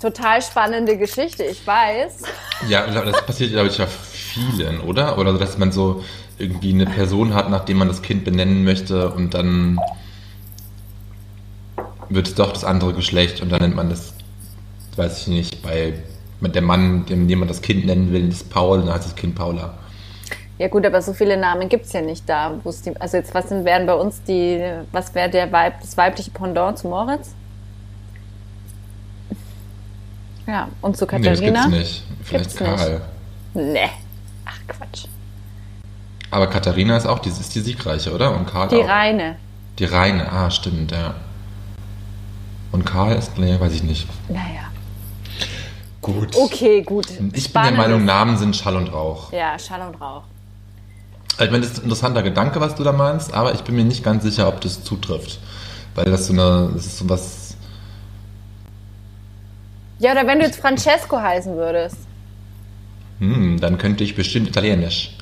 Total 0.00 0.40
spannende 0.42 0.96
Geschichte, 0.96 1.42
ich 1.44 1.66
weiß. 1.66 2.22
Ja, 2.68 2.86
das 2.86 3.26
passiert, 3.26 3.50
glaube 3.50 3.68
ich, 3.68 3.78
ja 3.78 3.86
vielen, 3.86 4.80
oder? 4.80 5.18
Oder 5.18 5.36
dass 5.38 5.58
man 5.58 5.72
so 5.72 6.04
irgendwie 6.38 6.72
eine 6.72 6.86
Person 6.86 7.34
hat, 7.34 7.50
nachdem 7.50 7.78
man 7.78 7.88
das 7.88 8.02
Kind 8.02 8.24
benennen 8.24 8.64
möchte 8.64 9.10
und 9.10 9.34
dann 9.34 9.80
wird 12.08 12.28
es 12.28 12.34
doch 12.34 12.52
das 12.52 12.64
andere 12.64 12.94
Geschlecht 12.94 13.42
und 13.42 13.50
dann 13.50 13.60
nennt 13.60 13.74
man 13.74 13.90
das, 13.90 14.14
weiß 14.96 15.22
ich 15.22 15.28
nicht, 15.28 15.62
bei 15.62 15.94
der 16.40 16.62
Mann, 16.62 17.06
dem, 17.06 17.28
man 17.38 17.48
das 17.48 17.60
Kind 17.60 17.86
nennen 17.86 18.12
will, 18.12 18.28
ist 18.28 18.50
Paul, 18.50 18.82
dann 18.82 18.94
heißt 18.94 19.06
das 19.06 19.16
Kind 19.16 19.34
Paula. 19.34 19.78
Ja 20.58 20.66
gut, 20.68 20.84
aber 20.84 21.00
so 21.02 21.12
viele 21.12 21.36
Namen 21.36 21.68
gibt 21.68 21.86
es 21.86 21.92
ja 21.92 22.00
nicht 22.00 22.28
da. 22.28 22.54
wo 22.64 22.70
es 22.70 22.82
Die, 22.82 23.00
also 23.00 23.16
jetzt, 23.16 23.32
was 23.32 23.48
sind, 23.48 23.64
wären 23.64 23.86
bei 23.86 23.94
uns 23.94 24.22
die, 24.24 24.60
was 24.92 25.14
wäre 25.14 25.30
der 25.30 25.50
Weib, 25.52 25.80
das 25.80 25.96
weibliche 25.96 26.30
Pendant 26.32 26.78
zu 26.78 26.88
Moritz? 26.88 27.32
Ja, 30.46 30.68
und 30.80 30.96
zu 30.96 31.04
Nee, 31.04 31.10
das 31.22 31.38
Katharina? 31.40 31.62
gibt's 31.66 31.78
nicht. 31.78 32.04
Vielleicht 32.24 32.58
Gibt's 32.58 32.60
nicht. 32.60 32.76
Karl. 32.76 33.00
Nee. 33.54 33.90
Ach 34.46 34.58
Quatsch. 34.66 35.04
Aber 36.30 36.46
Katharina 36.48 36.96
ist 36.96 37.06
auch, 37.06 37.20
die 37.20 37.28
ist 37.28 37.54
die 37.54 37.60
siegreiche, 37.60 38.12
oder? 38.12 38.34
Und 38.34 38.46
Karl 38.46 38.68
Die 38.68 38.76
auch. 38.82 38.88
Reine. 38.88 39.36
Die 39.78 39.84
Reine, 39.84 40.30
ah, 40.32 40.50
stimmt, 40.50 40.90
ja. 40.90 41.14
Und 42.72 42.84
Karl 42.84 43.16
ist, 43.16 43.38
nee, 43.38 43.58
weiß 43.60 43.72
ich 43.74 43.82
nicht. 43.82 44.08
Naja. 44.28 44.72
Gut. 46.02 46.34
Okay, 46.36 46.82
gut. 46.82 47.06
Ich 47.32 47.52
bin 47.52 47.62
der 47.62 47.72
Meinung, 47.72 48.04
Namen 48.04 48.36
sind 48.36 48.56
Schall 48.56 48.76
und 48.76 48.92
Rauch. 48.92 49.32
Ja, 49.32 49.58
Schall 49.58 49.82
und 49.86 50.00
Rauch. 50.00 50.22
Ich 51.40 51.50
meine, 51.50 51.60
das 51.60 51.70
ist 51.72 51.78
ein 51.78 51.82
interessanter 51.84 52.22
Gedanke, 52.22 52.60
was 52.60 52.74
du 52.74 52.82
da 52.82 52.92
meinst, 52.92 53.32
aber 53.32 53.54
ich 53.54 53.60
bin 53.62 53.76
mir 53.76 53.84
nicht 53.84 54.02
ganz 54.02 54.24
sicher, 54.24 54.48
ob 54.48 54.60
das 54.60 54.82
zutrifft. 54.82 55.38
Weil 55.94 56.06
das 56.06 56.26
so 56.26 56.32
eine, 56.32 56.70
das 56.74 56.86
ist 56.86 56.98
so 56.98 57.08
was, 57.08 57.56
Ja, 60.00 60.12
oder 60.12 60.26
wenn 60.26 60.38
du 60.38 60.44
jetzt 60.44 60.60
Francesco 60.60 61.20
heißen 61.20 61.54
würdest. 61.56 61.96
hm, 63.20 63.60
dann 63.60 63.78
könnte 63.78 64.04
ich 64.04 64.14
bestimmt 64.14 64.48
Italienisch. 64.48 65.16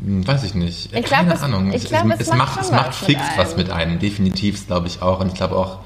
Hm, 0.00 0.26
weiß 0.26 0.44
ich 0.44 0.54
nicht. 0.54 0.86
Ich 0.94 1.04
glaub, 1.04 1.20
Keine 1.20 1.34
es- 1.34 1.42
Ahnung. 1.42 1.72
ich 1.72 1.84
glaub, 1.84 2.04
es 2.10 2.20
es 2.20 2.28
macht 2.28 2.38
macht, 2.56 2.60
es 2.62 2.70
macht 2.70 2.88
was 2.88 2.96
fix 2.98 3.20
mit 3.20 3.38
was 3.38 3.56
mit 3.56 3.70
einem. 3.70 3.98
Definitiv, 3.98 4.66
glaube 4.66 4.86
ich 4.88 5.02
auch. 5.02 5.20
Und 5.20 5.28
ich 5.28 5.34
glaube 5.34 5.56
auch, 5.56 5.78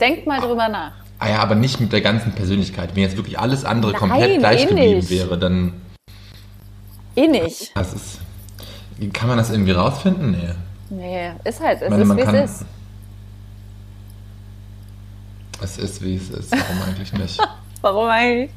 Denk 0.00 0.26
mal 0.26 0.40
drüber 0.40 0.68
nach. 0.68 0.92
ah 1.18 1.28
ja, 1.28 1.38
aber 1.40 1.54
nicht 1.54 1.80
mit 1.80 1.92
der 1.92 2.00
ganzen 2.00 2.32
Persönlichkeit. 2.32 2.94
Wenn 2.94 3.02
jetzt 3.04 3.16
wirklich 3.16 3.38
alles 3.38 3.64
andere 3.64 3.92
Nein, 3.92 4.00
komplett 4.00 4.38
gleich 4.38 4.62
eh 4.64 4.66
geblieben 4.66 4.96
nicht. 4.98 5.10
wäre, 5.10 5.38
dann, 5.38 5.72
Eh 7.16 7.28
nicht. 7.28 7.70
das 7.76 7.92
ist, 7.94 8.18
kann 9.12 9.28
man 9.28 9.38
das 9.38 9.50
irgendwie 9.50 9.72
rausfinden? 9.72 10.30
Nee. 10.32 10.50
Nee, 10.90 11.30
ist 11.44 11.60
halt, 11.60 11.82
es 11.82 11.90
meine, 11.90 12.02
ist 12.02 12.16
wie 12.16 12.22
kann- 12.22 12.34
es 12.36 12.50
ist. 12.60 12.66
Es 15.62 15.78
ist, 15.78 16.02
wie 16.02 16.16
es 16.16 16.30
ist. 16.30 16.52
Warum 16.52 16.82
eigentlich 16.82 17.12
nicht? 17.12 17.38
Warum 17.80 18.08
eigentlich 18.08 18.50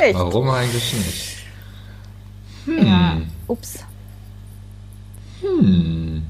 nicht? 0.00 0.14
Warum 0.14 0.50
eigentlich 0.50 0.92
nicht? 0.94 1.36
Ja. 2.66 3.16
Ups. 3.48 3.84
Hm. 5.40 6.22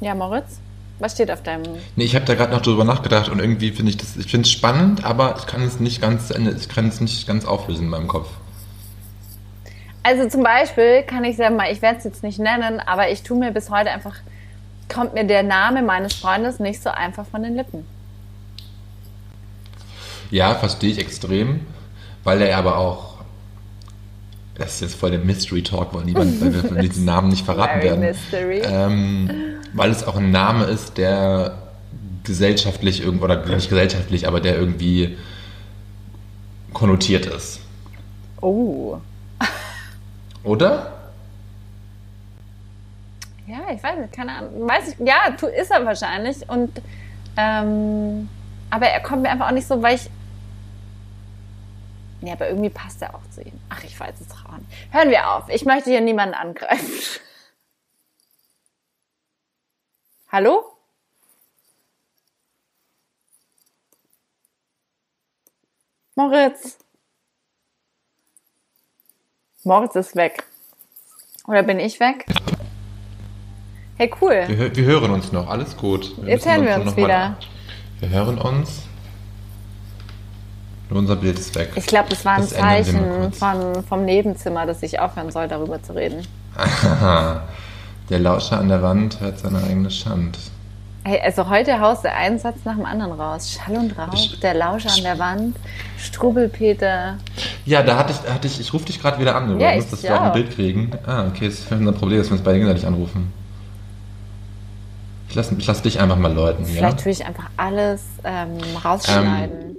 Ja, 0.00 0.14
Moritz? 0.14 0.58
Was 0.98 1.12
steht 1.12 1.30
auf 1.30 1.42
deinem. 1.42 1.62
Nee, 1.96 2.04
ich 2.04 2.14
habe 2.14 2.24
da 2.26 2.34
gerade 2.34 2.52
noch 2.52 2.62
drüber 2.62 2.84
nachgedacht 2.84 3.28
und 3.28 3.38
irgendwie 3.38 3.70
finde 3.72 3.90
ich 3.90 3.96
das, 3.96 4.16
ich 4.16 4.30
finde 4.30 4.46
es 4.46 4.50
spannend, 4.52 5.04
aber 5.04 5.36
ich 5.38 5.46
kann 5.46 5.62
es 5.62 5.80
nicht 5.80 6.00
ganz 6.00 6.30
ich 6.30 6.68
kann 6.68 6.88
es 6.88 7.00
nicht 7.00 7.26
ganz 7.26 7.44
auflösen 7.46 7.84
in 7.84 7.88
meinem 7.90 8.08
Kopf. 8.08 8.28
Also 10.02 10.28
zum 10.28 10.42
Beispiel 10.42 11.02
kann 11.02 11.24
ich 11.24 11.36
sagen 11.36 11.56
mal, 11.56 11.70
ich 11.70 11.82
werde 11.82 11.98
es 11.98 12.04
jetzt 12.04 12.22
nicht 12.22 12.38
nennen, 12.38 12.80
aber 12.80 13.10
ich 13.10 13.22
tue 13.22 13.38
mir 13.38 13.50
bis 13.52 13.70
heute 13.70 13.90
einfach, 13.90 14.16
kommt 14.88 15.14
mir 15.14 15.24
der 15.24 15.42
Name 15.42 15.82
meines 15.82 16.14
Freundes 16.14 16.58
nicht 16.58 16.82
so 16.82 16.90
einfach 16.90 17.26
von 17.26 17.42
den 17.42 17.54
Lippen. 17.54 17.84
Ja, 20.30 20.54
verstehe 20.54 20.90
ich 20.90 20.98
extrem, 20.98 21.66
weil 22.24 22.40
er 22.40 22.56
aber 22.56 22.78
auch 22.78 23.10
das 24.60 24.74
ist 24.74 24.80
jetzt 24.82 24.94
voll 24.96 25.10
der 25.10 25.20
Mystery 25.20 25.62
Talk, 25.62 25.94
weil 25.94 26.04
niemand, 26.04 26.38
weil 26.40 26.52
wir 26.52 26.82
diesen 26.82 27.06
Namen 27.06 27.28
nicht 27.28 27.46
verraten 27.46 27.82
werden. 27.82 28.00
mystery. 28.00 28.60
Ähm, 28.62 29.30
weil 29.72 29.90
es 29.90 30.06
auch 30.06 30.16
ein 30.16 30.30
Name 30.30 30.64
ist, 30.64 30.98
der 30.98 31.56
gesellschaftlich 32.24 33.02
irgendwo, 33.02 33.24
oder 33.24 33.46
nicht 33.46 33.70
gesellschaftlich, 33.70 34.28
aber 34.28 34.40
der 34.40 34.56
irgendwie 34.56 35.16
konnotiert 36.74 37.24
ist. 37.24 37.60
Oh. 38.42 38.98
Oder? 40.44 40.92
Ja, 43.46 43.70
ich 43.72 43.82
weiß 43.82 43.98
nicht, 43.98 44.12
keine 44.12 44.32
Ahnung. 44.32 44.68
Weiß 44.68 44.88
ich, 44.88 44.98
ja, 45.00 45.26
ist 45.26 45.70
er 45.70 45.84
wahrscheinlich. 45.84 46.48
Und 46.48 46.80
ähm, 47.36 48.28
aber 48.70 48.86
er 48.86 49.00
kommt 49.00 49.22
mir 49.22 49.30
einfach 49.30 49.48
auch 49.48 49.52
nicht 49.52 49.66
so, 49.66 49.82
weil 49.82 49.96
ich. 49.96 50.08
Ja, 52.20 52.34
aber 52.34 52.48
irgendwie 52.48 52.70
passt 52.70 53.02
er 53.02 53.14
auch 53.14 53.28
zu 53.30 53.42
ihm. 53.42 53.58
Ach, 53.70 53.82
ich 53.82 53.98
weiß 53.98 54.20
es 54.20 54.30
auch 54.30 54.56
nicht. 54.58 54.70
Hören 54.92 55.10
wir 55.10 55.30
auf. 55.30 55.48
Ich 55.48 55.64
möchte 55.64 55.90
hier 55.90 56.00
niemanden 56.00 56.34
angreifen. 56.34 56.92
Hallo? 60.30 60.64
Moritz. 66.14 66.78
Moritz 69.64 69.94
ist 69.96 70.16
weg. 70.16 70.44
Oder 71.46 71.62
bin 71.62 71.78
ich 71.78 72.00
weg? 72.00 72.24
Hey, 73.96 74.10
cool. 74.20 74.44
Wir, 74.48 74.74
wir 74.74 74.84
hören 74.84 75.10
uns 75.10 75.32
noch, 75.32 75.48
alles 75.48 75.76
gut. 75.76 76.16
Jetzt 76.24 76.46
müssen 76.46 76.50
hören 76.50 76.64
wir 76.66 76.74
uns 76.76 76.96
mal- 76.96 76.96
wieder. 76.96 77.36
Wir 78.00 78.08
hören 78.08 78.38
uns. 78.38 78.82
Nur 80.88 80.98
unser 81.00 81.16
Bild 81.16 81.38
ist 81.38 81.54
weg. 81.54 81.70
Ich 81.76 81.86
glaube, 81.86 82.08
das 82.08 82.24
war 82.24 82.34
ein 82.34 82.40
Das 82.40 82.52
wir 82.52 82.58
Zeichen 82.58 83.32
von, 83.32 83.84
vom 83.84 84.04
Nebenzimmer, 84.04 84.66
dass 84.66 84.82
ich 84.82 84.98
aufhören 84.98 85.30
soll, 85.30 85.46
darüber 85.46 85.82
zu 85.82 85.94
reden. 85.94 86.26
Aha. 86.56 87.42
Der 88.08 88.18
Lauscher 88.18 88.58
an 88.58 88.68
der 88.68 88.82
Wand 88.82 89.20
hört 89.20 89.38
seine 89.38 89.62
eigene 89.62 89.88
Schand. 89.88 90.36
Hey, 91.02 91.18
also 91.24 91.48
heute 91.48 91.80
haust 91.80 92.04
du 92.04 92.12
einen 92.12 92.38
Satz 92.38 92.58
nach 92.64 92.74
dem 92.76 92.84
anderen 92.84 93.12
raus. 93.12 93.52
Schall 93.52 93.76
und 93.76 93.96
Rauch, 93.98 94.36
der 94.42 94.52
Lauscher 94.54 94.90
an 94.92 95.02
der 95.02 95.18
Wand, 95.18 95.56
Strubbelpeter. 95.98 97.16
Ja, 97.64 97.82
da 97.82 97.96
hatte 97.96 98.12
ich, 98.12 98.30
hatte 98.30 98.46
ich, 98.46 98.60
ich 98.60 98.72
rufe 98.74 98.84
dich 98.84 99.00
gerade 99.00 99.18
wieder 99.18 99.34
an, 99.34 99.58
Ja, 99.58 99.68
übrigens, 99.68 99.84
ich 99.86 99.90
dass 99.92 100.02
wir 100.02 100.14
auch 100.16 100.26
ein. 100.26 100.32
Bild 100.32 100.50
kriegen. 100.54 100.90
Ah, 101.06 101.26
okay, 101.26 101.46
das 101.46 101.60
ist 101.60 101.72
unser 101.72 101.92
Problem, 101.92 102.18
dass 102.18 102.28
wir 102.28 102.32
uns 102.34 102.42
beide 102.42 102.58
gegenseitig 102.58 102.86
anrufen. 102.86 103.32
Ich 105.30 105.34
lasse 105.36 105.54
ich 105.56 105.66
lass 105.66 105.80
dich 105.80 106.00
einfach 106.00 106.16
mal 106.16 106.32
läuten, 106.32 106.64
ja? 106.66 106.72
Vielleicht 106.72 107.00
tue 107.00 107.12
ich 107.12 107.24
einfach 107.24 107.48
alles 107.56 108.02
ähm, 108.24 108.58
rausschneiden. 108.84 109.76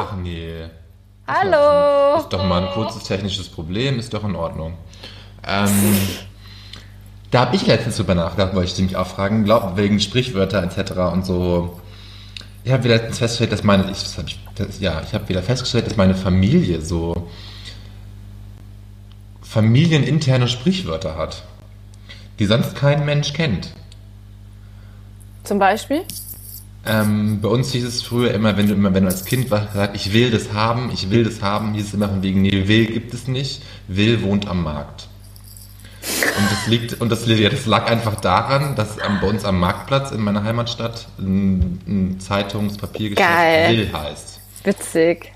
Ach 0.00 0.16
nee. 0.16 0.64
Hallo! 1.28 2.18
Ist 2.18 2.30
doch 2.32 2.44
mal 2.44 2.64
ein 2.64 2.70
kurzes 2.72 3.04
technisches 3.04 3.48
Problem, 3.48 3.98
ist 3.98 4.12
doch 4.12 4.24
in 4.24 4.34
Ordnung. 4.34 4.74
Ähm, 5.46 5.68
da 7.32 7.40
habe 7.40 7.56
ich 7.56 7.66
letztens 7.66 7.96
drüber 7.96 8.14
nachgedacht, 8.14 8.54
wollte 8.54 8.70
ich 8.70 8.76
dich 8.76 8.94
auch 8.94 9.06
fragen, 9.06 9.44
glaub, 9.44 9.76
wegen 9.76 9.98
Sprichwörter 9.98 10.62
etc. 10.62 10.92
und 11.12 11.24
so. 11.24 11.80
Ich 12.62 12.70
habe 12.70 12.84
wieder 12.84 13.00
festgestellt, 13.00 13.52
dass 13.52 13.64
meine, 13.64 13.90
ich, 13.90 14.18
hab 14.18 14.26
ich, 14.28 14.38
das, 14.54 14.78
ja, 14.80 15.02
ich 15.04 15.14
habe 15.14 15.28
wieder 15.30 15.42
festgestellt, 15.42 15.86
dass 15.86 15.96
meine 15.96 16.14
Familie 16.14 16.82
so 16.82 17.28
familieninterne 19.40 20.46
Sprichwörter 20.46 21.16
hat, 21.16 21.42
die 22.38 22.44
sonst 22.44 22.76
kein 22.76 23.06
Mensch 23.06 23.32
kennt. 23.32 23.72
Zum 25.42 25.58
Beispiel? 25.58 26.02
Ähm, 26.84 27.40
bei 27.40 27.48
uns 27.48 27.72
hieß 27.72 27.84
es 27.84 28.02
früher 28.02 28.34
immer, 28.34 28.58
wenn 28.58 28.68
du 28.68 28.74
immer, 28.74 28.92
wenn 28.92 29.04
du 29.04 29.10
als 29.10 29.24
Kind 29.24 29.50
was 29.50 29.72
gesagt, 29.72 29.96
ich 29.96 30.12
will 30.12 30.30
das 30.30 30.52
haben, 30.52 30.90
ich 30.92 31.08
will 31.10 31.24
das 31.24 31.40
haben, 31.40 31.72
hieß 31.72 31.86
es 31.86 31.94
immer 31.94 32.08
von 32.10 32.22
wegen, 32.22 32.42
nee, 32.42 32.68
will 32.68 32.86
gibt 32.86 33.14
es 33.14 33.26
nicht, 33.26 33.62
will 33.88 34.22
wohnt 34.22 34.46
am 34.46 34.62
Markt. 34.62 35.08
Und 36.24 36.50
das 36.50 36.66
liegt, 36.66 37.00
und 37.00 37.10
das, 37.10 37.26
ja, 37.26 37.48
das 37.48 37.66
lag 37.66 37.90
einfach 37.90 38.16
daran, 38.16 38.74
dass 38.74 38.98
am, 38.98 39.20
bei 39.20 39.28
uns 39.28 39.44
am 39.44 39.58
Marktplatz 39.58 40.10
in 40.10 40.20
meiner 40.20 40.44
Heimatstadt 40.44 41.06
ein, 41.18 41.80
ein 41.86 42.20
Zeitungspapiergeschäft 42.20 43.28
Geil. 43.28 43.70
Will 43.70 43.92
heißt. 43.92 44.40
Witzig. 44.64 45.32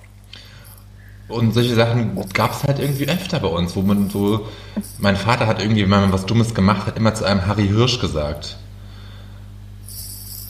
Und 1.29 1.55
solche 1.55 1.75
Sachen 1.75 2.16
gab 2.33 2.53
es 2.53 2.62
halt 2.62 2.79
irgendwie 2.79 3.09
öfter 3.09 3.40
bei 3.40 3.49
uns, 3.49 3.75
wo 3.75 3.83
man 3.83 4.09
so, 4.11 4.46
mein 4.99 5.16
Vater 5.16 5.46
hat 5.46 5.61
irgendwie, 5.61 5.83
wenn 5.83 5.90
man 5.90 6.12
was 6.12 6.27
Dummes 6.27 6.55
gemacht 6.55 6.87
hat, 6.87 6.96
immer 6.96 7.14
zu 7.14 7.25
einem 7.25 7.46
Harry 7.46 7.66
Hirsch 7.66 7.99
gesagt. 7.99 8.57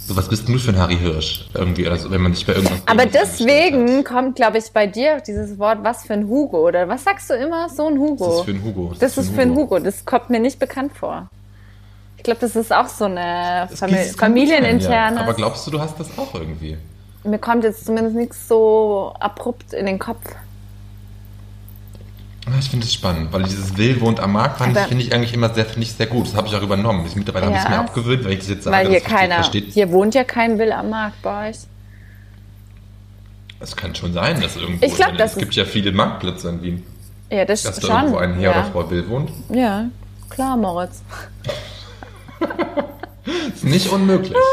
So, 0.06 0.16
was 0.16 0.28
bist 0.28 0.48
du 0.48 0.56
für 0.56 0.70
ein 0.70 0.78
Harry 0.78 0.96
Hirsch? 0.96 1.48
Irgendwie, 1.52 1.84
oder 1.84 1.96
so, 1.96 2.08
wenn 2.12 2.20
man 2.20 2.32
sich 2.32 2.46
bei 2.46 2.52
irgendwas. 2.52 2.80
Aber 2.86 3.06
deswegen 3.06 4.04
kommt, 4.04 4.36
glaube 4.36 4.58
ich, 4.58 4.70
bei 4.72 4.86
dir 4.86 5.16
auch 5.16 5.20
dieses 5.20 5.58
Wort, 5.58 5.78
was 5.82 6.04
für 6.04 6.12
ein 6.12 6.28
Hugo? 6.28 6.58
Oder 6.68 6.88
was 6.88 7.02
sagst 7.02 7.28
du 7.28 7.34
immer? 7.34 7.68
So 7.68 7.88
ein 7.88 7.98
Hugo. 7.98 8.24
Das 8.24 8.36
ist 8.36 8.44
für 8.44 8.50
ein 8.52 8.62
Hugo. 8.62 8.94
Das 9.00 9.18
ist 9.18 9.34
für 9.34 9.42
ein 9.42 9.54
Hugo. 9.56 9.78
Das 9.80 10.04
kommt 10.04 10.30
mir 10.30 10.38
nicht 10.38 10.60
bekannt 10.60 10.92
vor. 10.92 11.28
Ich 12.18 12.22
glaube, 12.22 12.38
das 12.40 12.54
ist 12.54 12.72
auch 12.72 12.86
so 12.86 13.06
eine 13.06 13.66
Das 13.68 13.80
Famili 13.80 14.04
familieninterne. 14.16 15.16
Ja. 15.16 15.22
Aber 15.22 15.34
glaubst 15.34 15.66
du, 15.66 15.72
du 15.72 15.80
hast 15.80 15.98
das 15.98 16.16
auch 16.16 16.32
irgendwie? 16.34 16.76
Mir 17.24 17.38
kommt 17.38 17.64
jetzt 17.64 17.84
zumindest 17.84 18.14
nichts 18.14 18.46
so 18.46 19.12
abrupt 19.18 19.72
in 19.72 19.86
den 19.86 19.98
Kopf. 19.98 20.22
Ich 22.60 22.70
finde 22.70 22.86
es 22.86 22.94
spannend, 22.94 23.32
weil 23.32 23.42
dieses 23.42 23.76
Will 23.76 24.00
wohnt 24.00 24.20
am 24.20 24.32
Markt 24.32 24.58
fand 24.58 24.78
finde 24.78 25.02
ich 25.02 25.12
eigentlich 25.12 25.34
immer 25.34 25.52
sehr, 25.52 25.66
finde 25.66 25.82
ich 25.82 25.92
sehr 25.92 26.06
gut. 26.06 26.26
Das 26.28 26.34
habe 26.36 26.46
ich 26.46 26.54
auch 26.54 26.62
übernommen. 26.62 27.04
Ich, 27.06 27.16
mittlerweile 27.16 27.46
habe 27.46 27.54
ich 27.56 27.60
es 27.60 27.64
Ja. 27.64 27.70
mir 27.70 27.78
abgewöhnt, 27.80 28.24
weil 28.24 28.32
ich 28.32 28.38
das 28.40 28.48
jetzt 28.48 28.64
sage. 28.64 28.76
Weil 28.76 28.88
hier 28.88 29.00
keiner, 29.00 29.34
Versteht, 29.36 29.72
hier 29.72 29.90
wohnt 29.90 30.14
ja 30.14 30.22
kein 30.24 30.58
Will 30.58 30.70
am 30.72 30.90
Markt 30.90 31.20
bei 31.22 31.50
euch. 31.50 31.56
es 33.58 33.74
kann 33.76 33.94
schon 33.94 34.12
sein, 34.12 34.40
dass 34.40 34.56
irgendwo. 34.56 34.86
Ich 34.86 34.94
glaub, 34.94 35.08
meine, 35.08 35.18
das 35.18 35.32
Es 35.32 35.38
gibt 35.38 35.54
ja 35.54 35.64
viele 35.64 35.90
Marktplätze 35.92 36.48
in 36.50 36.62
Wien. 36.62 36.82
Ja, 37.30 37.44
das 37.44 37.64
Dass 37.64 37.80
da 37.80 37.86
schon. 37.88 37.96
irgendwo 37.96 38.18
ein 38.18 38.34
Herr 38.34 38.42
ja. 38.42 38.50
oder 38.60 38.64
Frau 38.70 38.90
Will 38.90 39.08
wohnt. 39.08 39.30
ja, 39.50 39.86
klar, 40.30 40.56
Moritz. 40.56 41.02
Ist 43.54 43.64
nicht 43.64 43.88
unmöglich. 43.90 44.34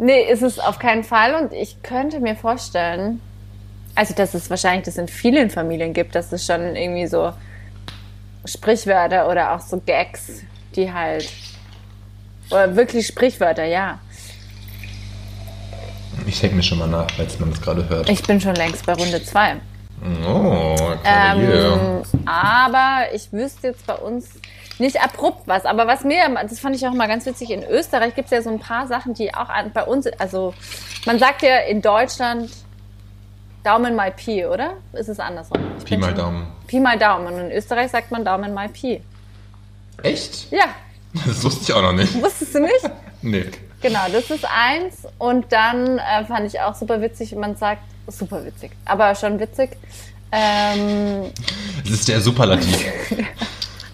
Nee, 0.00 0.30
ist 0.30 0.42
es 0.42 0.60
auf 0.60 0.78
keinen 0.78 1.02
Fall. 1.02 1.34
Und 1.34 1.52
ich 1.52 1.82
könnte 1.82 2.20
mir 2.20 2.36
vorstellen, 2.36 3.20
also 3.98 4.14
dass 4.14 4.32
es 4.32 4.48
wahrscheinlich 4.48 4.84
das 4.84 4.96
in 4.96 5.08
vielen 5.08 5.50
Familien 5.50 5.92
gibt, 5.92 6.14
dass 6.14 6.30
es 6.30 6.46
schon 6.46 6.76
irgendwie 6.76 7.08
so 7.08 7.32
Sprichwörter 8.44 9.28
oder 9.28 9.52
auch 9.52 9.60
so 9.60 9.82
Gags, 9.84 10.44
die 10.76 10.92
halt. 10.92 11.28
Oder 12.48 12.76
wirklich 12.76 13.08
Sprichwörter, 13.08 13.64
ja. 13.64 13.98
Ich 16.26 16.40
denke 16.40 16.56
mir 16.56 16.62
schon 16.62 16.78
mal 16.78 16.86
nach, 16.86 17.08
als 17.18 17.40
man 17.40 17.50
das 17.50 17.60
gerade 17.60 17.88
hört. 17.88 18.08
Ich 18.08 18.22
bin 18.22 18.40
schon 18.40 18.54
längst 18.54 18.86
bei 18.86 18.92
Runde 18.92 19.20
zwei. 19.24 19.56
Oh, 20.24 20.76
Kavalier. 21.02 22.02
Ähm, 22.04 22.24
aber 22.24 23.12
ich 23.12 23.32
wüsste 23.32 23.66
jetzt 23.66 23.84
bei 23.84 23.96
uns 23.96 24.28
nicht 24.78 25.02
abrupt 25.02 25.42
was. 25.46 25.64
Aber 25.64 25.88
was 25.88 26.04
mir, 26.04 26.22
das 26.48 26.60
fand 26.60 26.76
ich 26.76 26.86
auch 26.86 26.92
mal 26.92 27.08
ganz 27.08 27.26
witzig, 27.26 27.50
in 27.50 27.64
Österreich 27.64 28.14
gibt 28.14 28.26
es 28.26 28.30
ja 28.30 28.42
so 28.42 28.50
ein 28.50 28.60
paar 28.60 28.86
Sachen, 28.86 29.14
die 29.14 29.34
auch 29.34 29.48
bei 29.74 29.82
uns, 29.82 30.06
also 30.18 30.54
man 31.04 31.18
sagt 31.18 31.42
ja 31.42 31.56
in 31.68 31.82
Deutschland 31.82 32.48
Daumen 33.68 33.94
mal 33.94 34.10
Pi, 34.12 34.46
oder? 34.46 34.78
Ist 34.94 35.10
es 35.10 35.20
andersrum? 35.20 35.60
Ich 35.78 35.84
Pi 35.84 35.98
mal 35.98 36.14
Daumen. 36.14 36.46
Pi 36.66 36.80
mal 36.80 36.98
Daumen. 36.98 37.26
Und 37.26 37.38
in 37.38 37.50
Österreich 37.52 37.90
sagt 37.90 38.10
man 38.10 38.24
Daumen 38.24 38.54
mal 38.54 38.66
Pi. 38.70 39.02
Echt? 40.02 40.50
Ja, 40.50 40.64
Das 41.26 41.44
wusste 41.44 41.64
ich 41.64 41.72
auch 41.74 41.82
noch 41.82 41.92
nicht. 41.92 42.14
wusstest 42.22 42.54
du 42.54 42.60
nicht? 42.60 42.80
Nee. 43.20 43.46
Genau, 43.82 44.00
das 44.10 44.30
ist 44.30 44.46
eins. 44.46 45.02
Und 45.18 45.52
dann 45.52 45.98
äh, 45.98 46.24
fand 46.24 46.46
ich 46.46 46.58
auch 46.60 46.74
super 46.74 47.02
witzig, 47.02 47.34
man 47.34 47.56
sagt, 47.56 47.82
super 48.06 48.42
witzig, 48.44 48.70
aber 48.86 49.14
schon 49.16 49.38
witzig. 49.38 49.76
Ähm, 50.32 51.30
Das 51.82 51.90
ist 51.92 52.08
der 52.08 52.20
Superlativ. 52.22 52.86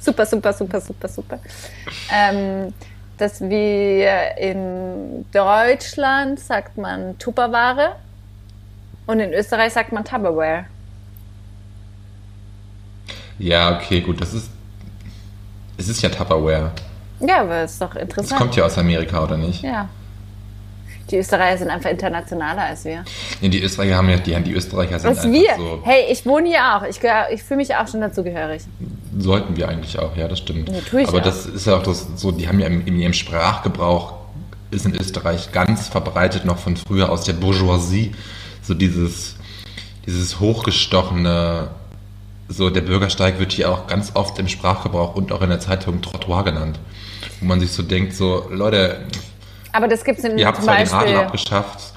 super, 0.01 0.25
super, 0.27 0.53
super, 0.53 0.81
super, 0.81 1.09
super. 1.09 1.39
Ähm, 2.13 2.73
dass 3.19 3.41
wir 3.41 4.37
in 4.39 5.25
Deutschland 5.33 6.39
sagt 6.39 6.77
man 6.77 7.19
Tupperware 7.19 7.97
und 9.07 9.21
in 9.21 9.33
Österreich 9.33 9.73
sagt 9.73 9.93
man 9.93 10.05
Tupperware. 10.05 10.65
Ja, 13.39 13.77
okay, 13.77 14.01
gut. 14.01 14.21
Das 14.21 14.33
ist. 14.33 14.51
Es 15.77 15.89
ist 15.89 16.03
ja 16.03 16.09
Tupperware. 16.09 16.71
Ja, 17.21 17.41
aber 17.41 17.65
ist 17.65 17.81
doch 17.81 17.95
Das 17.95 18.03
interessant. 18.03 18.41
kommt 18.41 18.57
ja 18.57 18.65
aus 18.65 18.79
Amerika, 18.79 19.23
oder 19.23 19.37
nicht? 19.37 19.63
ja. 19.63 19.89
Die 21.11 21.19
Österreicher 21.19 21.59
sind 21.59 21.69
einfach 21.69 21.91
internationaler 21.91 22.63
als 22.63 22.87
wir. 22.87 23.05
Nee, 23.43 23.51
die 23.51 23.61
Österreicher 23.63 23.97
haben 23.97 24.09
ja, 24.09 24.17
die, 24.17 24.35
die 24.43 24.53
Österreicher 24.55 24.99
sind 24.99 25.11
einfach 25.11 25.25
wir? 25.25 25.55
so. 25.55 25.81
Hey, 25.85 26.07
ich 26.11 26.25
wohne 26.25 26.49
hier 26.49 26.61
auch. 26.77 26.83
Ich, 26.85 26.97
gehör- 26.99 27.29
ich 27.31 27.43
fühle 27.43 27.59
mich 27.59 27.77
auch 27.77 27.87
schon 27.87 28.01
dazugehörig. 28.01 28.63
Sollten 29.19 29.55
wir 29.55 29.69
eigentlich 29.69 29.99
auch, 29.99 30.17
ja, 30.17 30.27
das 30.29 30.39
stimmt. 30.39 30.71
Ja, 30.71 30.81
tue 30.81 31.03
ich 31.03 31.09
Aber 31.09 31.19
auch. 31.19 31.23
das 31.23 31.45
ist 31.45 31.67
ja 31.67 31.77
auch 31.77 31.83
das, 31.83 32.07
so, 32.17 32.33
die 32.33 32.49
haben 32.49 32.59
ja 32.59 32.69
im, 32.69 32.87
in 32.87 32.99
ihrem 32.99 33.13
Sprachgebrauch, 33.13 34.15
ist 34.71 34.87
in 34.87 34.95
Österreich 34.95 35.53
ganz 35.53 35.89
verbreitet 35.89 36.47
noch 36.47 36.57
von 36.57 36.75
früher 36.79 37.13
aus 37.13 37.25
der 37.25 37.35
Bourgeoisie, 37.35 38.15
so 38.65 38.75
dieses, 38.75 39.37
dieses 40.07 40.41
hochgestochene, 40.41 41.69
so 42.49 42.71
der 42.71 42.81
Bürgersteig 42.83 43.39
wird 43.39 43.53
hier 43.53 43.71
auch 43.71 43.87
ganz 43.87 44.13
oft 44.15 44.39
im 44.39 44.49
Sprachgebrauch 44.49 45.15
und 45.15 45.33
auch 45.33 45.43
in 45.43 45.51
der 45.51 45.61
Zeitung 45.61 46.03
Trottoir 46.03 46.45
genannt. 46.45 46.79
Wo 47.41 47.47
man 47.47 47.61
sich 47.61 47.71
so 47.73 47.83
denkt, 47.83 48.15
so, 48.15 48.47
Leute, 48.51 48.99
Aber 49.73 49.89
das 49.89 50.05
gibt 50.05 50.19
es 50.19 50.25
in 50.25 50.39
ihr 50.39 50.47
habt 50.47 50.63
zwar 50.63 50.77
den 50.77 50.89
Adel 50.89 50.99
Beispiel. 51.15 51.17
abgeschafft, 51.17 51.93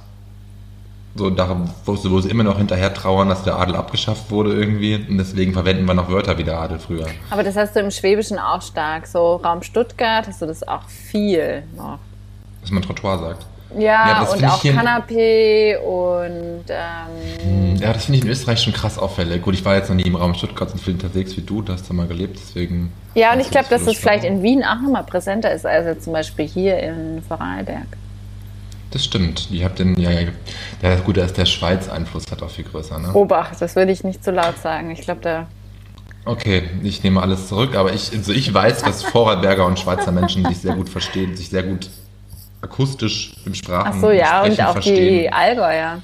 so 1.16 1.30
da, 1.30 1.68
wo, 1.86 1.96
sie- 1.96 2.12
wo 2.12 2.20
sie 2.22 2.30
immer 2.30 2.44
noch 2.44 2.58
hinterher 2.58 2.94
trauern, 2.94 3.28
dass 3.30 3.44
der 3.44 3.56
Adel 3.58 3.76
abgeschafft 3.76 4.30
wurde 4.30 4.54
irgendwie. 4.54 4.96
Und 4.96 5.18
deswegen 5.18 5.52
verwenden 5.54 5.86
wir 5.86 5.94
noch 5.96 6.10
Wörter 6.10 6.38
wie 6.38 6.44
der 6.44 6.60
Adel 6.60 6.80
früher. 6.80 7.08
Aber 7.30 7.44
das 7.44 7.56
hast 7.56 7.76
du 7.76 7.80
im 7.80 7.92
Schwäbischen 7.92 8.38
auch 8.40 8.62
stark. 8.62 9.08
So 9.08 9.38
Raum 9.38 9.64
Stuttgart 9.64 10.28
hast 10.28 10.42
du 10.42 10.46
das 10.46 10.68
auch 10.68 10.88
viel 10.90 11.64
noch. 11.76 12.00
Dass 12.62 12.72
man 12.72 12.84
Trottoir 12.84 13.20
sagt. 13.20 13.46
Ja, 13.76 13.80
Ja, 13.80 14.22
und 14.24 14.44
auch 14.46 14.64
Kanapé 14.64 15.78
und 15.78 16.64
ähm, 16.70 17.76
Ja, 17.80 17.94
das 17.94 18.06
finde 18.06 18.20
ich 18.20 18.26
in 18.26 18.32
Österreich 18.32 18.62
schon 18.62 18.74
krass 18.74 18.98
auffällig. 18.98 19.42
Gut, 19.42 19.54
ich 19.56 19.66
war 19.66 19.76
jetzt 19.76 19.90
noch 19.90 19.96
nie 19.96 20.04
im 20.04 20.16
Raum 20.16 20.34
Stuttgart 20.34 20.70
so 20.70 20.78
viel 20.78 20.94
unterwegs 20.94 21.36
wie 21.38 21.42
du, 21.42 21.62
du 21.62 21.74
hast 21.74 21.90
da 21.90 21.94
mal 21.94 22.08
gelebt, 22.08 22.40
deswegen. 22.42 22.92
ja, 23.14 23.34
und 23.34 23.40
ich 23.40 23.50
glaube, 23.50 23.68
dass 23.70 23.86
das 23.86 23.98
vielleicht 23.98 24.24
in 24.24 24.42
Wien 24.42 24.64
auch 24.64 24.82
nochmal 24.82 25.04
präsenter 25.04 25.52
ist, 25.52 25.66
als 25.66 25.86
jetzt 25.86 26.04
zum 26.06 26.14
Beispiel 26.14 26.48
hier 26.48 26.80
in 26.80 27.22
Vorarlberg. 27.28 27.88
Das 28.92 29.04
stimmt. 29.04 29.50
Ich 29.52 29.64
habe 29.64 29.76
den, 29.76 30.00
ja, 30.00 30.12
ja, 30.12 30.30
ja, 30.82 30.96
gut, 30.96 31.18
da 31.18 31.26
ist 31.26 31.38
der 31.38 31.46
Schweiz-Einfluss 31.46 32.24
halt 32.32 32.42
auch 32.42 32.50
viel 32.50 32.64
größer, 32.64 32.98
ne? 32.98 33.14
Obacht, 33.14 33.62
das 33.62 33.76
würde 33.76 33.92
ich 33.92 34.04
nicht 34.04 34.24
zu 34.24 34.32
laut 34.32 34.58
sagen. 34.60 34.92
Ich 34.92 35.02
glaube, 35.02 35.22
da. 35.22 35.48
Okay, 36.24 36.64
ich 36.84 37.04
nehme 37.04 37.22
alles 37.22 37.48
zurück, 37.48 37.76
aber 37.76 37.94
ich, 37.94 38.12
also 38.14 38.32
ich 38.32 38.54
weiß, 38.54 38.84
dass 38.84 39.04
Vorarlberger 39.04 39.66
und 39.66 39.78
Schweizer 39.80 40.12
Menschen 40.12 40.46
sich 40.46 40.58
sehr 40.60 40.76
gut 40.76 40.90
verstehen, 40.90 41.36
sich 41.36 41.50
sehr 41.50 41.64
gut 41.64 41.90
akustisch 42.62 43.34
im 43.46 43.54
Sprachen 43.54 43.92
Ach 43.96 44.02
so, 44.02 44.12
ja, 44.12 44.44
und 44.44 44.60
auch 44.62 44.74
verstehen. 44.74 45.20
die 45.24 45.32
Allgäuer. 45.32 46.02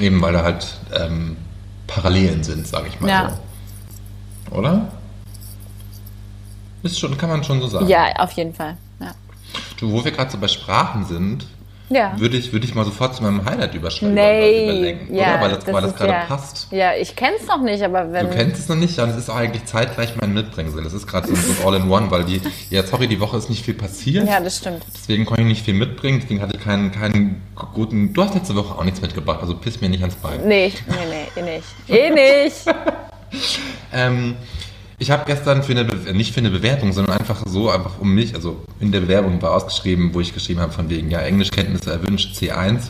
Eben, 0.00 0.20
weil 0.20 0.32
da 0.32 0.42
halt 0.42 0.78
ähm, 0.94 1.36
Parallelen 1.86 2.42
sind, 2.44 2.66
sage 2.66 2.88
ich 2.88 3.00
mal 3.00 3.08
Ja. 3.08 3.38
so. 4.50 4.56
Oder? 4.56 4.88
Ist 6.82 6.98
schon, 7.00 7.16
kann 7.16 7.30
man 7.30 7.42
schon 7.42 7.60
so 7.60 7.68
sagen. 7.68 7.86
Ja, 7.88 8.12
auf 8.16 8.32
jeden 8.32 8.54
Fall. 8.54 8.76
Ja. 9.00 9.12
Du, 9.78 9.90
wo 9.92 10.04
wir 10.04 10.12
gerade 10.12 10.30
so 10.30 10.38
bei 10.38 10.48
Sprachen 10.48 11.04
sind, 11.06 11.46
Ja. 11.88 12.18
würde 12.18 12.36
ich, 12.36 12.52
würde 12.52 12.66
ich 12.66 12.74
mal 12.74 12.84
sofort 12.84 13.14
zu 13.14 13.22
meinem 13.22 13.44
Highlight 13.44 13.74
überschreiben. 13.74 14.14
Nee, 14.14 14.64
überlenken, 14.64 15.14
ja, 15.14 15.34
oder? 15.34 15.40
Weil 15.40 15.50
das, 15.50 15.66
weil 15.66 15.82
das 15.82 15.94
gerade 15.94 16.12
ja, 16.12 16.24
passt. 16.26 16.66
Ja, 16.70 16.94
ich 16.94 17.14
kenne 17.14 17.36
es 17.40 17.46
noch 17.46 17.62
nicht, 17.62 17.82
aber 17.82 18.12
wenn. 18.12 18.28
Du 18.28 18.34
kennst 18.34 18.58
es 18.58 18.68
noch 18.68 18.76
nicht, 18.76 18.98
das 18.98 19.16
ist 19.16 19.30
auch 19.30 19.36
eigentlich 19.36 19.64
zeitgleich 19.66 20.14
mein 20.20 20.34
Mitbringsel. 20.34 20.82
Das 20.82 20.92
ist 20.92 21.06
gerade 21.06 21.28
so, 21.28 21.34
so 21.34 21.52
ein 21.52 21.66
All-in-One, 21.66 22.10
weil 22.10 22.24
die, 22.24 22.40
ja, 22.70 22.82
sorry, 22.82 23.06
die 23.06 23.20
Woche 23.20 23.36
ist 23.36 23.48
nicht 23.48 23.64
viel 23.64 23.74
passiert. 23.74 24.26
Ja, 24.26 24.40
das 24.40 24.58
stimmt. 24.58 24.84
Deswegen 24.94 25.26
konnte 25.26 25.42
ich 25.42 25.48
nicht 25.48 25.64
viel 25.64 25.74
mitbringen, 25.74 26.20
deswegen 26.20 26.40
hatte 26.40 26.56
ich 26.56 26.62
keinen, 26.62 26.90
keinen 26.90 27.42
guten. 27.74 28.12
Du 28.12 28.22
hast 28.22 28.34
letzte 28.34 28.56
Woche 28.56 28.76
auch 28.76 28.84
nichts 28.84 29.00
mitgebracht, 29.00 29.38
also 29.40 29.56
piss 29.56 29.80
mir 29.80 29.88
nicht 29.88 30.02
ans 30.02 30.16
Bein. 30.16 30.46
Nee, 30.46 30.72
nee, 30.88 30.94
nee, 31.36 31.40
eh 31.40 31.42
nicht. 31.42 31.66
Eh 31.88 32.10
nicht. 32.10 32.76
Ähm, 33.92 34.36
ich 34.98 35.10
habe 35.10 35.24
gestern 35.26 35.62
für 35.62 35.72
eine, 35.72 35.84
Be 35.84 36.14
nicht 36.14 36.32
für 36.32 36.40
eine 36.40 36.50
Bewertung, 36.50 36.92
sondern 36.92 37.18
einfach 37.18 37.42
so, 37.46 37.70
einfach 37.70 37.98
um 38.00 38.14
mich, 38.14 38.34
also 38.34 38.64
in 38.80 38.92
der 38.92 39.00
Bewerbung 39.00 39.40
war 39.42 39.52
ausgeschrieben, 39.52 40.14
wo 40.14 40.20
ich 40.20 40.32
geschrieben 40.32 40.60
habe, 40.60 40.72
von 40.72 40.88
wegen, 40.88 41.10
ja, 41.10 41.20
Englischkenntnisse 41.20 41.90
erwünscht, 41.90 42.36
C1. 42.36 42.88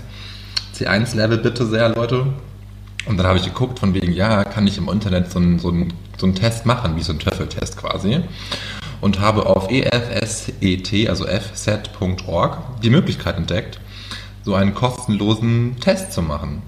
C1-Level 0.74 1.38
bitte 1.38 1.66
sehr, 1.66 1.88
Leute. 1.88 2.26
Und 3.06 3.16
dann 3.16 3.26
habe 3.26 3.38
ich 3.38 3.44
geguckt, 3.44 3.78
von 3.78 3.94
wegen, 3.94 4.12
ja, 4.12 4.44
kann 4.44 4.66
ich 4.66 4.78
im 4.78 4.88
Internet 4.88 5.30
so 5.30 5.38
einen, 5.38 5.58
so 5.58 5.68
einen, 5.68 5.92
so 6.16 6.26
einen 6.26 6.34
Test 6.34 6.64
machen, 6.64 6.96
wie 6.96 7.02
so 7.02 7.12
ein 7.12 7.18
Töffeltest 7.18 7.76
quasi. 7.76 8.20
Und 9.00 9.20
habe 9.20 9.46
auf 9.46 9.68
EFSET, 9.70 11.08
also 11.08 11.26
fset.org, 11.26 12.80
die 12.82 12.90
Möglichkeit 12.90 13.36
entdeckt, 13.36 13.80
so 14.44 14.54
einen 14.54 14.74
kostenlosen 14.74 15.76
Test 15.80 16.12
zu 16.12 16.22
machen. 16.22 16.62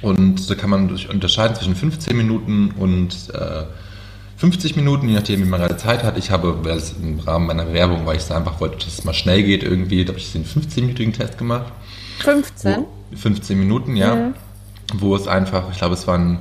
Und 0.00 0.48
da 0.48 0.54
kann 0.54 0.70
man 0.70 0.90
unterscheiden 1.10 1.56
zwischen 1.56 1.74
15 1.74 2.16
Minuten 2.16 2.72
und 2.72 3.30
äh, 3.32 3.64
50 4.44 4.76
Minuten, 4.76 5.08
je 5.08 5.14
nachdem, 5.14 5.40
wie 5.40 5.46
man 5.48 5.58
gerade 5.58 5.78
Zeit 5.78 6.04
hat. 6.04 6.18
Ich 6.18 6.30
habe, 6.30 6.54
im 7.02 7.18
Rahmen 7.20 7.46
meiner 7.46 7.64
Bewerbung, 7.64 8.04
weil 8.04 8.16
ich 8.16 8.22
es 8.24 8.30
einfach 8.30 8.60
wollte, 8.60 8.76
dass 8.76 8.98
es 8.98 9.04
mal 9.04 9.14
schnell 9.14 9.42
geht 9.42 9.62
irgendwie, 9.62 10.04
da 10.04 10.10
habe 10.10 10.18
ich 10.18 10.32
den 10.32 10.44
15-minütigen 10.44 11.14
Test 11.14 11.38
gemacht. 11.38 11.72
15. 12.18 12.76
Wo, 12.76 13.16
15 13.16 13.58
Minuten, 13.58 13.96
ja. 13.96 14.32
Wo 14.94 15.16
es 15.16 15.26
einfach, 15.28 15.70
ich 15.72 15.78
glaube, 15.78 15.94
es 15.94 16.06
waren 16.06 16.40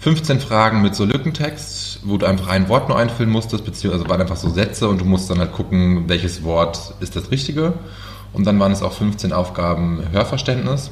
15 0.00 0.40
Fragen 0.40 0.82
mit 0.82 0.94
so 0.94 1.06
Lückentext, 1.06 2.00
wo 2.04 2.18
du 2.18 2.26
einfach 2.26 2.48
ein 2.48 2.68
Wort 2.68 2.90
nur 2.90 2.98
einfüllen 2.98 3.32
musstest, 3.32 3.64
beziehungsweise 3.64 4.06
waren 4.10 4.20
einfach 4.20 4.36
so 4.36 4.50
Sätze 4.50 4.88
und 4.88 5.00
du 5.00 5.06
musst 5.06 5.30
dann 5.30 5.38
halt 5.38 5.52
gucken, 5.52 6.04
welches 6.08 6.42
Wort 6.42 6.92
ist 7.00 7.16
das 7.16 7.30
Richtige. 7.30 7.72
Und 8.34 8.46
dann 8.46 8.60
waren 8.60 8.72
es 8.72 8.82
auch 8.82 8.92
15 8.92 9.32
Aufgaben 9.32 10.02
Hörverständnis, 10.12 10.90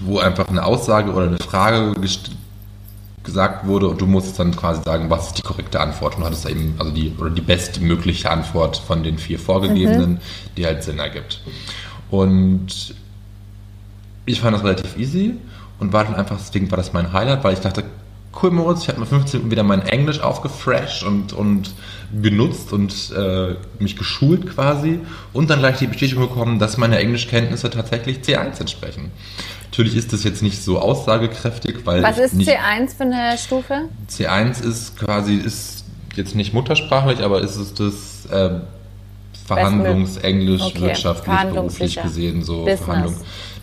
wo 0.00 0.18
einfach 0.18 0.48
eine 0.48 0.64
Aussage 0.66 1.12
oder 1.12 1.26
eine 1.26 1.38
Frage 1.38 1.92
gest- 2.00 2.32
gesagt 3.24 3.66
wurde 3.66 3.88
und 3.88 4.00
du 4.00 4.06
musstest 4.06 4.38
dann 4.38 4.54
quasi 4.56 4.82
sagen, 4.84 5.08
was 5.10 5.28
ist 5.28 5.38
die 5.38 5.42
korrekte 5.42 5.80
Antwort. 5.80 6.16
Und 6.16 6.22
du 6.22 6.26
hattest 6.26 6.44
da 6.44 6.48
eben, 6.48 6.74
also 6.78 6.92
die, 6.92 7.12
oder 7.18 7.30
die 7.30 7.40
bestmögliche 7.40 8.30
Antwort 8.30 8.76
von 8.76 9.02
den 9.02 9.18
vier 9.18 9.38
vorgegebenen, 9.38 10.20
die 10.56 10.66
halt 10.66 10.82
Sinn 10.82 10.98
ergibt. 10.98 11.40
Und 12.10 12.94
ich 14.26 14.40
fand 14.40 14.56
das 14.56 14.64
relativ 14.64 14.96
easy 14.96 15.34
und 15.78 15.92
war 15.92 16.04
dann 16.04 16.14
einfach, 16.14 16.36
deswegen 16.36 16.70
war 16.70 16.76
das 16.76 16.92
mein 16.92 17.12
Highlight, 17.12 17.44
weil 17.44 17.54
ich 17.54 17.60
dachte, 17.60 17.84
cool 18.40 18.50
Moritz, 18.50 18.82
ich 18.82 18.88
habe 18.88 19.00
mal 19.00 19.06
15 19.06 19.38
Minuten 19.38 19.50
wieder 19.50 19.62
mein 19.62 19.82
Englisch 19.82 20.20
aufgefresht 20.20 21.02
und, 21.02 21.32
und 21.32 21.74
genutzt 22.22 22.72
und 22.72 23.12
äh, 23.16 23.56
mich 23.78 23.96
geschult 23.96 24.54
quasi 24.54 25.00
und 25.32 25.50
dann 25.50 25.58
gleich 25.58 25.78
die 25.78 25.86
Bestätigung 25.86 26.28
bekommen, 26.28 26.58
dass 26.58 26.76
meine 26.76 26.98
Englischkenntnisse 26.98 27.70
tatsächlich 27.70 28.18
C1 28.18 28.60
entsprechen. 28.60 29.10
Natürlich 29.72 29.96
ist 29.96 30.12
das 30.12 30.22
jetzt 30.22 30.42
nicht 30.42 30.62
so 30.62 30.78
aussagekräftig, 30.78 31.86
weil 31.86 32.02
Was 32.02 32.18
ist 32.18 32.34
nicht, 32.34 32.50
C1 32.50 32.94
für 32.94 33.04
eine 33.04 33.38
Stufe? 33.38 33.88
C1 34.06 34.62
ist 34.62 34.98
quasi, 34.98 35.36
ist 35.36 35.86
jetzt 36.14 36.34
nicht 36.34 36.52
muttersprachlich, 36.52 37.22
aber 37.22 37.40
ist 37.40 37.56
es 37.56 37.72
das 37.72 38.26
äh, 38.26 38.60
Verhandlungsenglisch, 39.46 40.60
Okay, 40.60 40.80
wirtschaftlich, 40.82 41.36
beruflich 41.54 42.02
gesehen, 42.02 42.42
so 42.42 42.64
Business. 42.64 42.80
Verhandlung. 42.80 43.14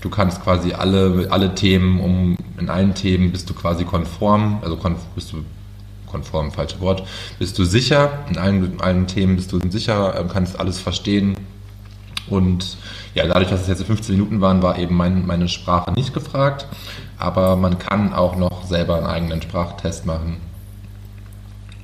Du 0.01 0.09
kannst 0.09 0.43
quasi 0.43 0.73
alle, 0.73 1.27
alle 1.29 1.53
Themen, 1.53 1.99
um 1.99 2.37
in 2.57 2.71
allen 2.71 2.95
Themen 2.95 3.31
bist 3.31 3.47
du 3.47 3.53
quasi 3.53 3.85
konform, 3.85 4.57
also 4.63 4.77
konf, 4.77 4.99
bist 5.13 5.31
du 5.31 5.43
konform, 6.07 6.51
falsches 6.51 6.81
Wort, 6.81 7.03
bist 7.37 7.55
du 7.59 7.65
sicher, 7.65 8.25
in 8.31 8.39
allen, 8.39 8.73
in 8.73 8.81
allen 8.81 9.05
Themen 9.05 9.35
bist 9.35 9.51
du 9.51 9.59
sicher, 9.69 10.19
ähm, 10.19 10.27
kannst 10.27 10.59
alles 10.59 10.79
verstehen. 10.79 11.37
Und 12.31 12.77
ja, 13.25 13.27
dadurch, 13.33 13.49
dass 13.49 13.61
es 13.61 13.67
jetzt 13.67 13.83
15 13.83 14.15
Minuten 14.15 14.41
waren, 14.41 14.61
war 14.61 14.77
eben 14.77 14.95
mein, 14.95 15.25
meine 15.25 15.47
Sprache 15.47 15.91
nicht 15.93 16.13
gefragt. 16.13 16.67
Aber 17.17 17.55
man 17.55 17.77
kann 17.79 18.13
auch 18.13 18.35
noch 18.37 18.65
selber 18.65 18.97
einen 18.97 19.05
eigenen 19.07 19.41
Sprachtest 19.41 20.05
machen. 20.05 20.37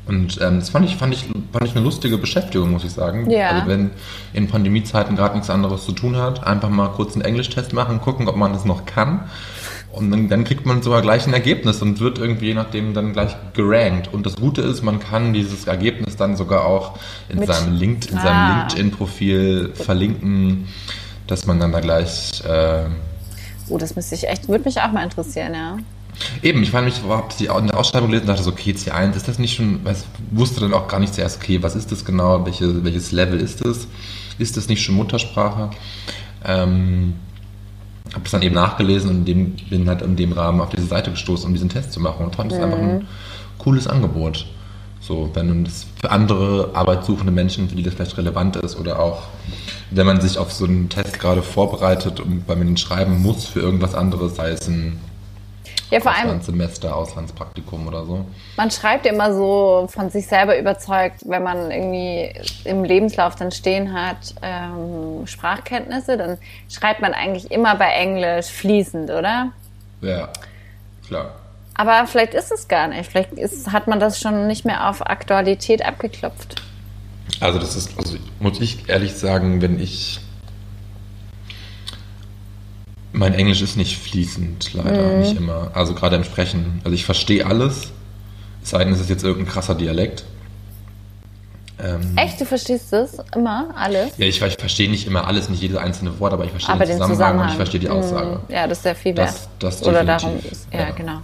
Und 0.07 0.39
ähm, 0.39 0.59
das 0.59 0.69
fand 0.69 0.85
ich, 0.85 0.95
fand, 0.97 1.13
ich, 1.15 1.25
fand 1.51 1.65
ich 1.65 1.75
eine 1.75 1.83
lustige 1.83 2.17
Beschäftigung, 2.19 2.71
muss 2.71 2.83
ich 2.83 2.91
sagen. 2.91 3.29
Ja. 3.29 3.49
Also 3.49 3.67
wenn 3.67 3.89
in 4.33 4.47
Pandemiezeiten 4.47 5.15
gerade 5.15 5.33
nichts 5.33 5.49
anderes 5.49 5.83
zu 5.83 5.93
tun 5.93 6.15
hat, 6.15 6.45
einfach 6.45 6.69
mal 6.69 6.89
kurz 6.89 7.13
einen 7.13 7.23
Englischtest 7.23 7.73
machen, 7.73 7.99
gucken, 8.01 8.27
ob 8.27 8.35
man 8.35 8.53
das 8.53 8.65
noch 8.65 8.85
kann. 8.85 9.21
Und 9.91 10.11
dann, 10.11 10.29
dann 10.29 10.43
kriegt 10.43 10.65
man 10.65 10.83
sogar 10.83 11.01
gleich 11.01 11.25
ein 11.25 11.33
Ergebnis 11.33 11.81
und 11.81 11.99
wird 12.01 12.19
irgendwie 12.19 12.47
je 12.47 12.53
nachdem 12.53 12.93
dann 12.93 13.13
gleich 13.13 13.35
gerankt. 13.53 14.09
Und 14.13 14.25
das 14.25 14.35
Gute 14.35 14.61
ist, 14.61 14.83
man 14.83 14.99
kann 14.99 15.33
dieses 15.33 15.65
Ergebnis 15.67 16.17
dann 16.17 16.35
sogar 16.35 16.65
auch 16.65 16.99
in 17.29 17.39
Mit- 17.39 17.47
seinem, 17.47 17.73
Link, 17.75 18.11
in 18.11 18.17
Ah. 18.17 18.21
seinem 18.21 18.57
LinkedIn-Profil 18.59 19.71
verlinken, 19.73 20.67
dass 21.27 21.45
man 21.45 21.59
dann 21.59 21.71
da 21.71 21.79
gleich... 21.79 22.43
Äh, 22.45 22.85
Oh, 23.67 23.77
das 23.79 23.95
müsste 23.95 24.13
ich 24.13 24.27
echt, 24.27 24.47
würde 24.47 24.65
mich 24.65 24.79
auch 24.79 24.91
mal 24.91 25.03
interessieren, 25.03 25.53
ja. 25.53 25.77
Eben, 26.41 26.63
ich 26.63 26.71
fand 26.71 26.85
mich, 26.85 27.01
habe 27.07 27.33
die 27.39 27.47
in 27.47 27.67
der 27.67 27.77
Ausschreibung 27.77 28.09
gelesen 28.09 28.23
und 28.23 28.29
dachte 28.29 28.43
so, 28.43 28.51
okay, 28.51 28.71
C1, 28.71 29.15
ist 29.15 29.27
das 29.27 29.39
nicht 29.39 29.55
schon, 29.55 29.83
weiß, 29.83 30.05
wusste 30.31 30.61
dann 30.61 30.73
auch 30.73 30.88
gar 30.88 30.99
nicht 30.99 31.13
zuerst, 31.13 31.41
okay, 31.41 31.61
was 31.61 31.75
ist 31.75 31.91
das 31.91 32.05
genau, 32.05 32.45
welche, 32.45 32.83
welches 32.83 33.11
Level 33.11 33.39
ist 33.39 33.65
das? 33.65 33.88
Ist 34.38 34.55
das 34.55 34.69
nicht 34.69 34.83
schon 34.83 34.95
Muttersprache? 34.95 35.71
Ähm, 36.45 37.15
habe 38.13 38.23
das 38.23 38.31
dann 38.31 38.43
eben 38.43 38.55
nachgelesen 38.55 39.09
und 39.09 39.25
dem, 39.25 39.55
bin 39.69 39.89
halt 39.89 40.01
in 40.01 40.15
dem 40.15 40.31
Rahmen 40.31 40.61
auf 40.61 40.69
diese 40.69 40.88
Seite 40.88 41.11
gestoßen, 41.11 41.47
um 41.47 41.53
diesen 41.53 41.69
Test 41.69 41.91
zu 41.91 41.99
machen 41.99 42.25
und 42.25 42.35
fand 42.35 42.51
es 42.51 42.59
einfach 42.59 42.77
ein 42.77 43.07
cooles 43.57 43.88
Angebot. 43.88 44.45
So, 45.07 45.29
wenn 45.33 45.63
das 45.63 45.85
für 46.01 46.09
andere 46.09 46.71
arbeitssuchende 46.73 47.31
Menschen, 47.31 47.69
für 47.69 47.75
die 47.75 47.83
das 47.83 47.93
vielleicht 47.93 48.17
relevant 48.17 48.55
ist 48.55 48.79
oder 48.79 48.99
auch 48.99 49.23
wenn 49.91 50.07
man 50.07 50.19
sich 50.19 50.39
auf 50.39 50.51
so 50.51 50.65
einen 50.65 50.89
Test 50.89 51.19
gerade 51.19 51.43
vorbereitet 51.43 52.19
und 52.19 52.47
weil 52.47 52.55
man 52.55 52.69
ihn 52.69 52.77
schreiben 52.77 53.21
muss 53.21 53.45
für 53.45 53.59
irgendwas 53.59 53.93
anderes, 53.93 54.35
sei 54.35 54.49
es 54.49 54.67
ein 54.67 54.99
Ja, 55.91 55.99
vor 55.99 56.11
allem, 56.11 56.23
Auslandssemester, 56.25 56.95
Auslandspraktikum 56.95 57.87
oder 57.87 58.03
so. 58.03 58.25
man 58.57 58.71
schreibt 58.71 59.05
immer 59.05 59.31
so 59.31 59.88
von 59.91 60.09
sich 60.09 60.25
selber 60.25 60.57
überzeugt, 60.57 61.21
wenn 61.25 61.43
man 61.43 61.69
irgendwie 61.69 62.32
im 62.63 62.84
Lebenslauf 62.84 63.36
dann 63.36 63.51
stehen 63.51 63.93
hat, 63.93 64.34
ähm, 64.41 65.27
Sprachkenntnisse, 65.27 66.17
dann 66.17 66.39
schreibt 66.67 67.01
man 67.01 67.13
eigentlich 67.13 67.51
immer 67.51 67.75
bei 67.75 67.91
Englisch 67.91 68.47
fließend, 68.47 69.11
oder? 69.11 69.51
Ja, 70.01 70.30
klar. 71.07 71.36
Aber 71.76 72.07
vielleicht 72.07 72.34
ist 72.34 72.51
es 72.51 72.67
gar 72.67 72.88
nicht. 72.88 73.09
Vielleicht 73.09 73.34
ist, 73.34 73.71
hat 73.71 73.88
man 73.88 73.99
das 73.99 74.19
schon 74.19 74.47
nicht 74.47 74.65
mehr 74.65 74.89
auf 74.89 75.05
Aktualität 75.05 75.86
abgeklopft. 75.86 76.55
Also 77.41 77.59
das 77.59 77.76
ist, 77.76 77.97
also 77.97 78.17
muss 78.39 78.59
ich 78.61 78.88
ehrlich 78.88 79.13
sagen, 79.13 79.61
wenn 79.61 79.80
ich 79.80 80.19
mein 83.11 83.34
Englisch 83.34 83.61
ist 83.61 83.78
nicht 83.78 83.97
fließend, 83.97 84.73
leider, 84.73 85.17
nicht 85.17 85.38
immer. 85.38 85.71
Also 85.73 85.93
gerade 85.95 86.15
im 86.17 86.23
Sprechen. 86.23 86.82
Also 86.84 86.93
ich 86.95 87.05
verstehe 87.05 87.45
alles, 87.45 87.91
es 88.63 88.69
sei 88.71 88.84
denn, 88.84 88.93
es 88.93 88.99
ist 88.99 89.09
jetzt 89.09 89.23
irgendein 89.23 89.51
krasser 89.51 89.76
Dialekt. 89.76 90.26
Ähm, 91.78 92.15
Echt, 92.17 92.39
du 92.39 92.45
verstehst 92.45 92.91
das 92.93 93.17
immer, 93.36 93.67
alles? 93.76 94.17
Ja, 94.17 94.26
ich, 94.26 94.41
ich 94.41 94.55
verstehe 94.57 94.89
nicht 94.89 95.07
immer 95.07 95.28
alles, 95.28 95.49
nicht 95.49 95.61
jedes 95.61 95.78
einzelne 95.78 96.17
Wort, 96.19 96.32
aber 96.32 96.45
ich 96.45 96.51
verstehe 96.51 96.73
Aber 96.73 96.86
den 96.86 96.97
den 96.97 97.01
Zusammenhang, 97.01 97.15
Zusammenhang. 97.17 97.45
und 97.47 97.51
ich 97.51 97.55
verstehe 97.57 97.80
die 97.82 97.89
Aussage. 97.89 98.39
Mm, 98.47 98.51
Ja, 98.51 98.67
das 98.67 98.78
ist 98.78 98.84
sehr 98.84 98.95
viel 98.95 99.15
wert. 99.17 99.28
Das- 99.30 99.49
das 99.59 99.84
Oder 99.84 100.03
darum 100.05 100.38
ist, 100.49 100.67
ja, 100.73 100.80
ja. 100.80 100.89
genau. 100.91 101.19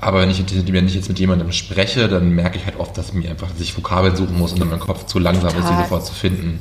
Aber 0.00 0.20
wenn 0.20 0.30
ich, 0.30 0.44
wenn 0.72 0.86
ich 0.86 0.94
jetzt 0.94 1.08
mit 1.08 1.18
jemandem 1.18 1.50
spreche, 1.52 2.08
dann 2.08 2.30
merke 2.30 2.56
ich 2.58 2.64
halt 2.64 2.78
oft, 2.78 2.96
dass 2.96 3.12
mir 3.12 3.30
einfach, 3.30 3.50
dass 3.50 3.60
ich 3.60 3.76
Vokabeln 3.76 4.14
suchen 4.14 4.38
muss 4.38 4.52
und 4.52 4.60
dann 4.60 4.70
mein 4.70 4.78
Kopf 4.78 5.06
zu 5.06 5.18
langsam 5.18 5.48
ist, 5.48 5.56
die 5.56 5.62
Total. 5.62 5.82
sofort 5.82 6.06
zu 6.06 6.14
finden. 6.14 6.60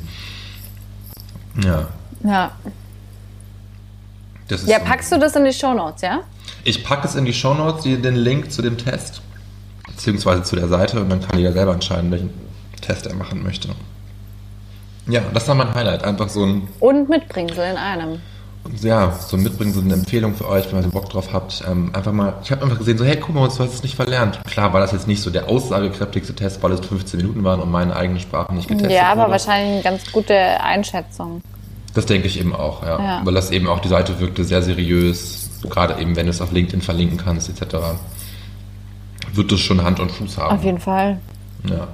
Ja. 1.64 1.88
Ja, 2.24 2.52
ja 4.66 4.80
packst 4.80 5.12
du 5.12 5.20
das 5.20 5.36
in 5.36 5.46
die 5.46 5.54
Shownotes, 5.54 6.02
ja? 6.02 6.22
Ich 6.64 6.84
packe 6.84 7.08
es 7.08 7.14
in 7.16 7.26
die 7.26 7.34
Shownotes, 7.34 7.84
die- 7.84 8.02
den 8.02 8.16
Link 8.16 8.52
zu 8.52 8.62
dem 8.64 8.78
Test, 8.78 9.22
beziehungsweise 9.88 10.42
zu 10.44 10.56
der 10.56 10.68
Seite 10.68 11.00
und 11.02 11.10
dann 11.10 11.22
kann 11.22 11.38
jeder 11.38 11.54
selber 11.54 11.74
entscheiden, 11.74 12.10
welchen 12.12 12.32
Test 12.82 13.06
er 13.06 13.14
machen 13.16 13.44
möchte. 13.44 13.70
Ja, 15.08 15.22
das 15.34 15.48
war 15.48 15.56
mein 15.56 15.74
Highlight. 15.74 16.04
Einfach 16.04 16.28
so 16.28 16.44
ein, 16.46 16.68
Und 16.80 17.08
Mitbringsel 17.08 17.72
in 17.72 17.78
einem. 17.78 18.20
Ja, 18.82 19.12
so 19.12 19.38
Mitbringen, 19.38 19.74
so 19.74 19.82
eine 19.82 19.94
Empfehlung 19.94 20.36
für 20.36 20.48
euch, 20.48 20.72
wenn 20.72 20.84
ihr 20.84 20.90
Bock 20.90 21.10
drauf 21.10 21.30
habt. 21.34 21.64
Ähm, 21.70 21.90
einfach 21.94 22.12
mal, 22.12 22.36
ich 22.44 22.52
habe 22.52 22.64
einfach 22.64 22.78
gesehen, 22.78 22.98
so, 22.98 23.06
hey, 23.06 23.18
guck 23.18 23.34
mal, 23.36 23.48
du 23.48 23.60
hast 23.60 23.74
es 23.74 23.84
nicht 23.84 23.96
verlernt. 23.96 24.40
Klar 24.46 24.74
war 24.74 24.80
das 24.82 24.92
jetzt 24.92 25.08
nicht 25.08 25.22
so 25.22 25.30
der 25.30 25.48
aussagekräftigste 25.50 26.34
Test, 26.36 26.62
weil 26.64 26.72
es 26.74 26.86
15 26.86 27.18
Minuten 27.20 27.44
waren 27.44 27.60
und 27.62 27.72
meine 27.72 27.96
eigene 27.96 28.20
Sprache 28.20 28.54
nicht 28.54 28.68
getestet 28.68 28.92
Ja, 28.92 29.12
aber 29.12 29.22
wurde. 29.24 29.32
wahrscheinlich 29.32 29.74
eine 29.74 29.84
ganz 29.84 30.12
gute 30.12 30.36
Einschätzung. 30.62 31.42
Das 31.94 32.06
denke 32.06 32.28
ich 32.28 32.40
eben 32.40 32.56
auch, 32.56 32.84
ja. 32.84 33.00
Ja. 33.00 33.22
Weil 33.26 33.34
das 33.34 33.52
eben 33.52 33.68
auch, 33.68 33.80
die 33.80 33.88
Seite 33.90 34.20
wirkte 34.20 34.44
sehr 34.44 34.62
seriös, 34.62 35.50
gerade 35.70 36.00
eben, 36.00 36.16
wenn 36.16 36.26
du 36.28 36.30
es 36.32 36.42
auf 36.42 36.52
LinkedIn 36.52 36.82
verlinken 36.82 37.18
kannst, 37.18 37.50
etc. 37.50 37.76
Wird 39.34 39.52
das 39.52 39.60
schon 39.60 39.84
Hand 39.84 40.00
und 40.00 40.12
Fuß 40.12 40.38
haben. 40.38 40.56
Auf 40.58 40.64
jeden 40.64 40.80
Fall. 40.80 41.20
Ja. 41.70 41.88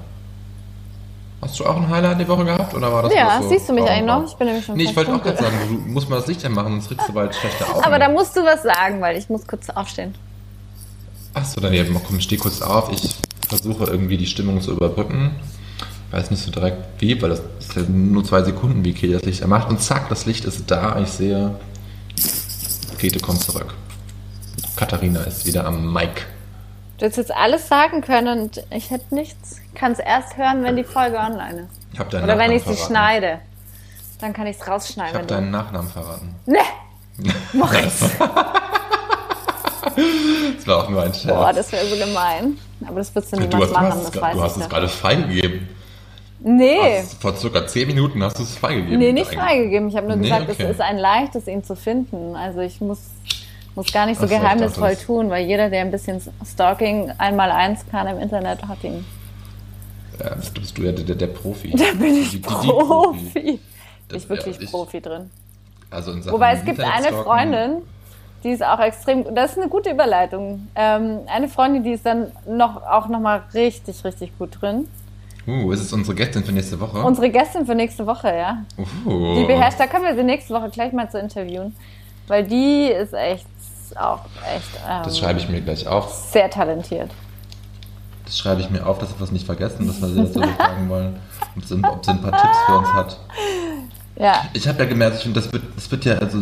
Hast 1.44 1.60
du 1.60 1.66
auch 1.66 1.76
ein 1.76 1.90
Highlight 1.90 2.22
die 2.22 2.28
Woche 2.28 2.46
gehabt 2.46 2.74
oder 2.74 2.92
war 2.92 3.04
das 3.04 3.14
Ja, 3.14 3.42
so 3.42 3.50
siehst 3.50 3.68
du 3.68 3.74
mich 3.74 3.84
eigentlich 3.84 4.06
noch? 4.06 4.26
Ich 4.26 4.34
bin 4.36 4.48
nämlich 4.48 4.66
schon 4.66 4.78
Nee, 4.78 4.84
ich 4.84 4.96
wollte 4.96 5.14
auch 5.14 5.22
gerade 5.22 5.38
sagen, 5.38 5.56
du 5.68 5.92
musst 5.92 6.10
mal 6.10 6.16
das 6.16 6.28
Licht 6.28 6.46
anmachen, 6.46 6.72
sonst 6.72 6.88
kriegst 6.88 7.10
du 7.10 7.14
bald 7.14 7.36
schlechte 7.36 7.68
Augen. 7.68 7.84
Aber 7.84 8.00
da 8.00 8.08
musst 8.08 8.36
du 8.38 8.44
was 8.46 8.64
sagen, 8.64 9.02
weil 9.02 9.18
ich 9.18 9.30
muss 9.30 9.46
kurz 9.46 9.70
aufstehen. 9.70 10.16
Achso, 11.34 11.60
dann 11.60 11.74
eben, 11.74 12.00
komm, 12.06 12.22
steh 12.22 12.38
kurz 12.38 12.62
auf. 12.62 12.92
Ich 12.94 13.16
versuche 13.50 13.86
irgendwie 13.86 14.18
die 14.18 14.26
Stimmung 14.26 14.62
zu 14.62 14.72
überbrücken. 14.72 15.36
Weiß 16.12 16.32
nicht 16.32 16.44
so 16.44 16.52
direkt 16.52 17.02
wie, 17.02 17.22
weil 17.22 17.32
das 17.32 17.42
ist 17.60 17.76
ja 17.76 17.82
nur 17.82 18.24
zwei 18.24 18.44
Sekunden, 18.44 18.86
wie 18.86 18.94
Käthe 18.94 19.14
das 19.14 19.24
Licht 19.24 19.42
ermacht. 19.42 19.70
Und 19.70 19.82
zack, 19.82 20.08
das 20.10 20.26
Licht 20.26 20.46
ist 20.46 20.72
da. 20.72 21.00
Ich 21.02 21.10
sehe, 21.10 21.56
Käthe 23.00 23.20
kommt 23.20 23.42
zurück. 23.42 23.74
Katharina 24.78 25.22
ist 25.24 25.46
wieder 25.46 25.66
am 25.66 25.92
Mic. 25.92 26.26
Du 27.00 27.06
hättest 27.06 27.18
jetzt 27.18 27.36
alles 27.36 27.68
sagen 27.68 28.02
können 28.02 28.40
und 28.42 28.64
ich 28.70 28.92
hätte 28.92 29.14
nichts. 29.14 29.58
Ich 29.74 29.80
kann 29.80 29.92
es 29.94 30.00
erst 30.00 30.38
hören, 30.38 30.64
wenn 30.64 30.76
die 30.76 30.84
Folge 30.84 31.18
online 31.18 31.62
ist. 31.62 31.70
Ich 31.94 32.00
habe 32.00 32.10
deinen 32.10 32.24
Oder 32.24 32.38
wenn 32.38 32.52
Nachnamen 32.52 32.58
ich 32.58 32.64
sie 32.64 32.74
verraten. 32.74 32.94
schneide. 32.94 33.40
Dann 34.22 34.34
kann 34.34 34.48
ich 34.48 34.56
es 34.58 34.62
Ich 34.64 34.68
rausschneiden. 34.70 35.14
habe 35.14 35.20
wenn 35.20 35.28
du- 35.28 35.34
deinen 35.36 35.52
Nachnamen 35.52 35.90
verraten. 35.90 36.36
Ne! 36.46 36.60
Moritz! 37.54 38.04
Das 40.56 40.66
war 40.68 40.84
auch 40.86 40.90
nur 40.90 41.04
ein 41.04 41.14
Scherz. 41.14 41.26
Boah, 41.36 41.52
das 41.54 41.72
wäre 41.72 41.86
so 41.86 41.96
gemein. 41.98 42.58
Aber 42.88 42.96
das 43.00 43.14
würdest 43.14 43.34
du 43.34 43.40
niemals 43.40 43.66
hast, 43.66 43.72
machen, 43.74 43.90
du 43.90 43.96
hast, 44.06 44.16
das 44.16 44.22
weiß 44.22 44.34
du 44.36 44.42
hast 44.44 44.58
ich 44.58 44.64
es 44.64 44.70
gerade 44.70 44.88
freigegeben. 44.88 45.68
Nee, 46.40 46.80
Also 46.98 47.16
vor 47.20 47.36
circa 47.36 47.68
10 47.68 47.88
Minuten 47.88 48.24
hast 48.24 48.40
du 48.40 48.44
es 48.44 48.58
freigegeben. 48.58 48.98
nee, 48.98 49.12
nicht 49.12 49.28
Eigentlich. 49.32 49.40
freigegeben. 49.40 49.90
Ich 49.90 49.96
habe 49.98 50.08
nur 50.08 50.16
Nee, 50.16 50.24
gesagt, 50.30 50.50
okay. 50.50 50.64
es 50.64 50.70
ist 50.72 50.82
ein 50.82 50.98
leichtes, 50.98 51.48
ihn 51.48 51.64
zu 51.64 51.76
finden. 51.76 52.36
Also 52.36 52.62
ich 52.62 52.80
muss, 52.82 53.00
muss 53.76 53.92
gar 53.92 54.06
nicht 54.06 54.20
so 54.20 54.26
ich 54.26 54.32
geheimnisvoll 54.32 54.92
das- 54.96 55.06
tun, 55.06 55.30
weil 55.30 55.46
jeder, 55.46 55.70
der 55.70 55.82
ein 55.82 55.92
bisschen 55.92 56.22
Stalking 56.50 57.12
einmal 57.18 57.52
eins 57.52 57.82
kann 57.92 58.08
im 58.08 58.20
Internet, 58.20 58.66
hat 58.68 58.84
ihn. 58.84 59.06
Ja, 60.20 60.36
bist, 60.36 60.54
bist 60.54 60.78
du 60.78 60.84
ja 60.84 60.92
der, 60.92 61.16
der, 61.16 61.28
Profi. 61.28 61.72
Da 61.72 61.86
bin 61.98 62.16
ich 62.16 62.32
Die- 62.32 62.38
die- 62.42 62.48
die 62.48 62.68
Profi. 62.68 63.60
Das- 64.08 64.24
Ich 64.24 64.30
wirklich 64.30 64.56
ja, 64.58 64.62
ich- 64.64 64.72
Profi 64.72 65.02
drin. 65.02 65.30
Also 65.90 66.12
in 66.12 66.22
Sachen 66.22 66.34
Wobei 66.34 66.54
es 66.54 66.66
gibt 66.66 66.80
eine 66.80 67.08
Freundin, 67.14 67.82
die 68.44 68.50
ist 68.50 68.64
auch 68.66 68.80
extrem, 68.80 69.34
das 69.36 69.52
ist 69.52 69.58
eine 69.60 69.70
gute 69.70 69.92
Überleitung. 69.92 70.68
Ähm, 70.76 71.20
eine 71.28 71.48
Freundin, 71.48 71.84
die 71.84 71.92
ist 71.92 72.06
dann 72.06 72.32
noch, 72.48 72.82
auch 72.84 73.08
nochmal 73.08 73.44
richtig, 73.54 74.04
richtig 74.04 74.38
gut 74.38 74.58
drin. 74.62 74.88
Uh, 75.46 75.72
ist 75.74 75.82
es 75.82 75.92
unsere 75.92 76.16
Gästin 76.16 76.44
für 76.44 76.52
nächste 76.54 76.80
Woche? 76.80 77.00
Unsere 77.04 77.30
Gästin 77.30 77.66
für 77.66 77.76
nächste 77.76 78.08
Woche, 78.08 78.34
ja. 78.36 78.64
uh. 79.06 79.36
Die 79.36 79.44
beherrscht, 79.46 79.80
da 79.80 79.88
können 79.88 80.06
wir 80.06 80.16
sie 80.16 80.24
nächste 80.24 80.54
Woche 80.54 80.70
gleich 80.70 80.94
mal 80.94 81.10
zu 81.12 81.20
interviewen. 81.20 81.76
Weil 82.28 82.46
die 82.46 82.86
ist 82.88 83.14
echt 83.14 83.46
auch 83.96 84.22
echt 84.56 84.70
ähm, 84.90 85.02
Das 85.04 85.20
schreibe 85.20 85.40
ich 85.40 85.50
mir 85.50 85.60
gleich 85.62 85.86
auf. 85.86 86.10
sehr 86.32 86.50
talentiert. 86.50 87.12
Das 88.26 88.38
schreibe 88.38 88.62
ich 88.62 88.70
mir 88.70 88.86
auf, 88.86 89.00
dass 89.00 89.10
wir 89.10 89.20
das 89.20 89.32
nicht 89.32 89.46
vergessen, 89.46 89.86
dass 89.88 90.02
wir 90.02 90.08
sie 90.10 90.16
dazu 90.24 90.42
fragen 90.42 90.90
wollen. 90.90 91.16
Ob 91.58 91.66
sie, 91.66 91.76
ob 91.84 92.06
sie 92.06 92.12
ein 92.12 92.22
paar 92.22 92.32
Tipps 92.42 92.58
für 92.66 92.78
uns 92.78 92.88
hat. 92.94 93.18
Ja, 94.16 94.46
Ich 94.54 94.68
habe 94.68 94.80
ja 94.80 94.86
gemerkt, 94.86 95.18
ich 95.18 95.24
finde, 95.24 95.42
das 95.42 95.52
wird, 95.52 95.64
das 95.76 95.90
wird 95.92 96.06
ja, 96.06 96.16
also 96.16 96.38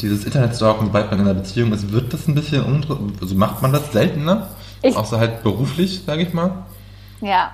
dieses 0.00 0.24
Internetstalken, 0.24 0.86
sobald 0.86 1.10
man 1.10 1.20
in 1.20 1.26
einer 1.26 1.34
Beziehung 1.34 1.72
ist, 1.72 1.90
wird 1.90 2.12
das 2.12 2.28
ein 2.28 2.34
bisschen 2.34 2.84
also 3.20 3.34
macht 3.34 3.62
man 3.62 3.72
das 3.72 3.92
seltener? 3.92 4.48
Ich- 4.82 4.94
Außer 4.96 5.18
halt 5.18 5.42
beruflich, 5.42 6.02
sage 6.06 6.22
ich 6.22 6.32
mal. 6.32 6.50
ja. 7.20 7.52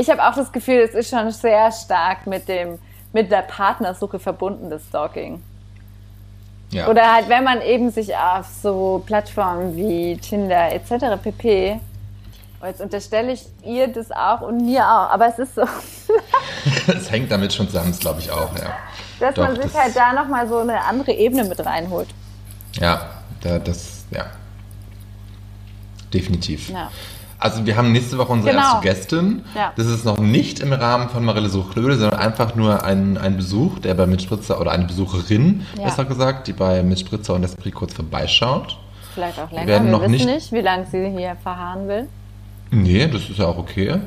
Ich 0.00 0.08
habe 0.08 0.22
auch 0.24 0.34
das 0.34 0.52
Gefühl, 0.52 0.76
es 0.76 0.94
ist 0.94 1.10
schon 1.10 1.28
sehr 1.32 1.72
stark 1.72 2.24
mit 2.28 2.46
dem 2.46 2.78
mit 3.12 3.32
der 3.32 3.42
Partnersuche 3.42 4.20
verbunden, 4.20 4.70
das 4.70 4.84
Stalking. 4.84 5.42
Ja. 6.70 6.86
Oder 6.86 7.14
halt, 7.14 7.28
wenn 7.28 7.42
man 7.42 7.60
eben 7.62 7.90
sich 7.90 8.14
auf 8.14 8.46
so 8.62 9.02
Plattformen 9.06 9.74
wie 9.74 10.16
Tinder 10.18 10.72
etc. 10.72 11.20
pp. 11.20 11.80
Jetzt 12.64 12.80
unterstelle 12.80 13.32
ich 13.32 13.44
ihr 13.64 13.86
das 13.88 14.10
auch 14.10 14.40
und 14.40 14.64
mir 14.64 14.82
auch, 14.84 15.10
aber 15.10 15.28
es 15.28 15.38
ist 15.38 15.54
so, 15.54 15.62
Es 16.88 17.10
hängt 17.10 17.30
damit 17.30 17.52
schon 17.54 17.68
zusammen, 17.68 17.96
glaube 18.00 18.18
ich 18.20 18.30
auch, 18.32 18.52
ja. 18.58 18.74
dass 19.20 19.34
Doch, 19.34 19.44
man 19.44 19.54
sich 19.56 19.64
das- 19.66 19.74
halt 19.80 19.96
da 19.96 20.12
nochmal 20.12 20.48
so 20.48 20.58
eine 20.58 20.82
andere 20.84 21.12
Ebene 21.12 21.44
mit 21.44 21.64
reinholt. 21.64 22.08
Ja, 22.80 23.02
da, 23.42 23.58
das, 23.60 24.04
ja. 24.10 24.26
Definitiv. 26.12 26.70
Ja. 26.70 26.90
Also 27.40 27.64
wir 27.66 27.76
haben 27.76 27.92
nächste 27.92 28.18
Woche 28.18 28.32
unsere 28.32 28.52
Genau. 28.54 28.64
erste 28.66 28.80
Gästin. 28.80 29.44
Ja. 29.54 29.72
Das 29.76 29.86
ist 29.86 30.04
noch 30.04 30.18
nicht 30.18 30.58
im 30.58 30.72
Rahmen 30.72 31.08
von 31.08 31.24
Marille 31.24 31.48
Suchlöde, 31.48 31.96
sondern 31.96 32.18
einfach 32.18 32.56
nur 32.56 32.82
ein, 32.84 33.16
ein 33.16 33.36
Besuch, 33.36 33.78
der 33.78 33.94
bei 33.94 34.06
Mitspritzer 34.06 34.60
oder 34.60 34.72
eine 34.72 34.86
Besucherin, 34.86 35.64
Ja. 35.76 35.84
besser 35.84 36.04
gesagt, 36.06 36.48
die 36.48 36.52
bei 36.52 36.82
Mitspritzer 36.82 37.34
und 37.34 37.44
Esprit 37.44 37.74
kurz 37.74 37.94
vorbeischaut. 37.94 38.76
Vielleicht 39.14 39.38
auch 39.38 39.50
länger. 39.52 39.66
werden 39.68 39.84
Wir 39.86 39.92
noch 39.92 40.00
wissen 40.02 40.12
nicht- 40.12 40.26
nicht, 40.26 40.52
wie 40.52 40.60
lange 40.60 40.86
sie 40.86 41.08
hier 41.10 41.36
verharren 41.42 41.86
will. 41.86 42.08
Nee, 42.70 43.06
das 43.08 43.28
ist 43.28 43.38
ja 43.38 43.46
auch 43.46 43.58
okay. 43.58 44.00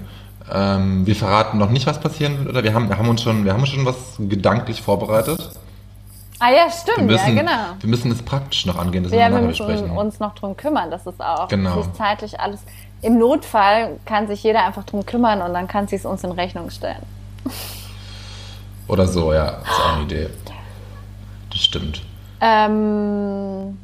Ähm, 0.51 1.05
wir 1.05 1.16
verraten 1.16 1.57
noch 1.57 1.70
nicht, 1.70 1.88
was 1.88 1.99
passieren 1.99 2.39
wird, 2.39 2.49
oder 2.49 2.64
wir 2.64 2.74
haben, 2.74 2.89
wir 2.89 2.97
haben 2.97 3.07
uns 3.09 3.22
schon, 3.22 3.45
wir 3.45 3.53
haben 3.53 3.66
schon 3.66 3.86
was 3.86 3.95
gedanklich 4.20 4.82
vorbereitet. 4.82 5.39
Ah 6.39 6.49
ja, 6.49 6.70
stimmt, 6.72 7.07
müssen, 7.07 7.36
ja 7.38 7.41
genau. 7.43 7.76
wir 7.80 7.89
müssen 7.89 8.12
es 8.12 8.22
praktisch 8.24 8.66
noch 8.66 8.78
angehen, 8.78 9.03
das 9.03 9.14
Ja, 9.14 9.30
müssen 9.30 9.34
wir 9.36 9.41
wir 9.41 9.47
müssen 9.47 9.68
besprechen. 9.68 9.97
uns 9.97 10.20
noch 10.20 10.34
drum 10.36 10.57
kümmern, 10.57 10.89
dass 10.89 11.05
es 11.05 11.20
auch 11.20 11.47
Genau. 11.47 11.82
sich 11.84 11.93
zeitlich 11.93 12.39
alles. 12.39 12.62
Im 13.03 13.18
Notfall 13.20 13.99
kann 14.05 14.28
sich 14.28 14.43
jeder 14.43 14.66
einfach 14.66 14.84
drum 14.84 15.05
kümmern 15.05 15.41
und 15.41 15.53
dann 15.53 15.68
kann 15.68 15.88
sie 15.88 15.95
es 15.95 16.05
uns 16.05 16.24
in 16.24 16.32
Rechnung 16.32 16.70
stellen. 16.72 17.01
Oder 18.88 19.07
so, 19.07 19.34
ja, 19.34 19.49
ist 19.49 19.80
auch 19.80 19.93
eine 19.95 20.03
Idee. 20.03 20.30
Das 21.51 21.62
stimmt. 21.62 22.01
Ähm, 22.41 23.78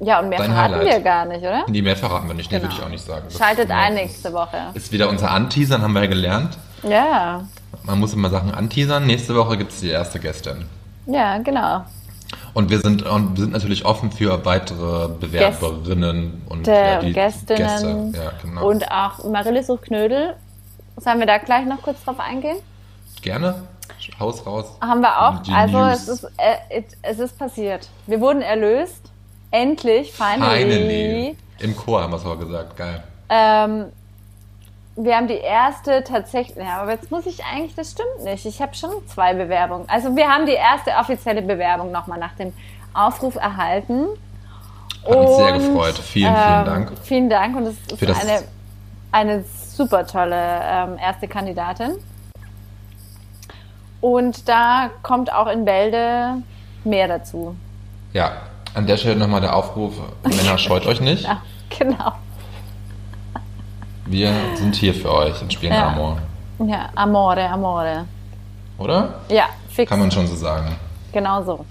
ja, 0.00 0.18
und 0.20 0.28
mehr 0.28 0.38
Dein 0.38 0.50
verraten 0.52 0.74
Highlight. 0.76 0.94
wir 0.94 1.00
gar 1.00 1.24
nicht, 1.26 1.40
oder? 1.40 1.64
Nee, 1.68 1.82
mehr 1.82 1.96
verraten 1.96 2.26
wir 2.28 2.34
nicht, 2.34 2.50
nee, 2.50 2.58
Genau. 2.58 2.68
würde 2.70 2.78
ich 2.80 2.84
auch 2.84 2.90
nicht 2.90 3.04
sagen. 3.04 3.22
Das 3.28 3.38
Schaltet 3.38 3.70
ein 3.70 3.94
nächste 3.94 4.32
Woche. 4.32 4.56
Ist 4.74 4.90
wieder 4.92 5.08
unser 5.08 5.30
Anteasern, 5.30 5.82
haben 5.82 5.92
wir 5.92 6.02
ja 6.02 6.08
gelernt. 6.08 6.56
Ja, 6.82 7.44
Man 7.84 7.98
muss 8.00 8.12
immer 8.14 8.30
Sachen 8.30 8.52
anteasern. 8.54 9.06
Nächste 9.06 9.34
Woche 9.34 9.56
gibt 9.58 9.72
es 9.72 9.80
die 9.80 9.88
erste 9.90 10.18
Gästin. 10.18 10.66
ja, 11.06 11.38
genau. 11.38 11.84
Und 12.54 12.70
wir 12.70 12.78
sind, 12.80 13.02
und 13.02 13.36
wir 13.36 13.42
sind 13.42 13.52
natürlich 13.52 13.84
offen 13.84 14.10
für 14.12 14.44
weitere 14.44 15.08
Bewerberinnen 15.08 16.42
und 16.48 16.66
Der 16.66 17.02
ja, 17.02 17.12
Gästinnen 17.12 18.12
Gäste. 18.12 18.22
Ja, 18.24 18.32
genau. 18.42 18.66
und 18.68 18.90
auch 18.90 19.24
Marille 19.24 19.62
sucht 19.62 19.82
Knödel. 19.82 20.34
Sollen 20.96 21.18
wir 21.20 21.26
da 21.26 21.38
gleich 21.38 21.66
noch 21.66 21.80
kurz 21.82 22.02
drauf 22.04 22.18
eingehen? 22.20 22.56
Gerne. 23.22 23.62
Haus 24.18 24.44
raus. 24.46 24.66
Haben 24.80 25.00
wir 25.00 25.20
auch. 25.28 25.42
Die 25.42 25.52
also 25.52 25.78
News. 25.78 26.02
es 26.02 26.08
ist, 26.08 26.24
äh, 26.38 26.78
it, 26.78 26.86
es 27.02 27.18
ist 27.18 27.38
passiert. 27.38 27.88
Wir 28.06 28.20
wurden 28.20 28.42
erlöst. 28.42 29.10
Endlich, 29.50 30.12
finally. 30.12 30.60
Finally. 30.60 31.36
Im 31.58 31.76
Chor 31.76 32.02
haben 32.02 32.12
wir 32.12 32.16
es 32.16 32.24
aber 32.24 32.36
gesagt. 32.36 32.76
Geil. 32.76 33.02
Ähm, 33.28 33.86
wir 34.96 35.16
haben 35.16 35.28
die 35.28 35.38
erste 35.38 36.04
tatsächlich, 36.04 36.56
ja, 36.56 36.82
aber 36.82 36.92
jetzt 36.92 37.10
muss 37.10 37.26
ich 37.26 37.44
eigentlich, 37.44 37.74
das 37.74 37.92
stimmt 37.92 38.24
nicht. 38.24 38.44
Ich 38.46 38.60
habe 38.60 38.74
schon 38.74 38.90
zwei 39.06 39.34
Bewerbungen. 39.34 39.88
Also 39.88 40.14
wir 40.14 40.28
haben 40.28 40.46
die 40.46 40.52
erste 40.52 40.92
offizielle 40.92 41.42
Bewerbung 41.42 41.90
nochmal 41.90 42.18
nach 42.18 42.34
dem 42.34 42.52
Aufruf 42.92 43.36
erhalten. 43.36 44.06
Hat 45.08 45.16
uns 45.16 45.36
sehr 45.36 45.52
gefreut. 45.52 45.98
Vielen, 45.98 46.34
vielen 46.34 46.58
ähm, 46.58 46.64
Dank. 46.64 46.92
Vielen 47.02 47.30
Dank 47.30 47.56
und 47.56 47.66
es 47.66 47.74
ist 47.74 47.98
Für 47.98 48.06
das- 48.06 48.20
eine, 48.20 48.42
eine 49.12 49.44
super 49.44 50.06
tolle 50.06 50.36
ähm, 50.62 50.98
erste 50.98 51.26
Kandidatin. 51.28 51.92
Und 54.00 54.48
da 54.48 54.90
kommt 55.02 55.32
auch 55.32 55.46
in 55.46 55.64
Bälde 55.64 56.42
mehr 56.84 57.08
dazu. 57.08 57.54
Ja, 58.12 58.32
an 58.74 58.86
der 58.86 58.96
Stelle 58.96 59.16
nochmal 59.16 59.40
der 59.40 59.54
Aufruf, 59.56 59.94
Männer, 60.24 60.58
scheut 60.58 60.86
euch 60.86 61.00
nicht. 61.00 61.24
Ja, 61.28 61.42
genau. 61.78 62.12
Wir 64.06 64.32
sind 64.56 64.74
hier 64.74 64.92
für 64.92 65.12
euch 65.12 65.40
und 65.40 65.52
spielen 65.52 65.72
Ja. 65.72 65.88
Amor. 65.88 66.18
Ja, 66.58 66.88
Amore, 66.94 67.48
Amore. 67.48 68.06
Oder? 68.78 69.20
Ja, 69.28 69.44
fix. 69.68 69.88
Kann 69.88 70.00
man 70.00 70.10
schon 70.10 70.26
so 70.26 70.34
sagen. 70.34 70.76
Genau 71.12 71.42
so. 71.44 71.64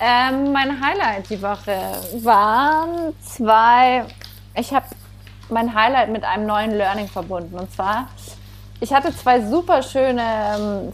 Ähm, 0.00 0.52
mein 0.52 0.80
Highlight 0.80 1.28
die 1.30 1.42
Woche 1.42 1.76
waren 2.22 3.12
zwei. 3.22 4.04
Ich 4.54 4.72
habe 4.72 4.86
mein 5.50 5.74
Highlight 5.74 6.10
mit 6.10 6.24
einem 6.24 6.46
neuen 6.46 6.72
Learning 6.72 7.08
verbunden. 7.08 7.58
Und 7.58 7.72
zwar, 7.72 8.08
ich 8.80 8.92
hatte 8.92 9.14
zwei 9.16 9.40
super 9.42 9.82
schöne 9.82 10.22
ähm, 10.56 10.92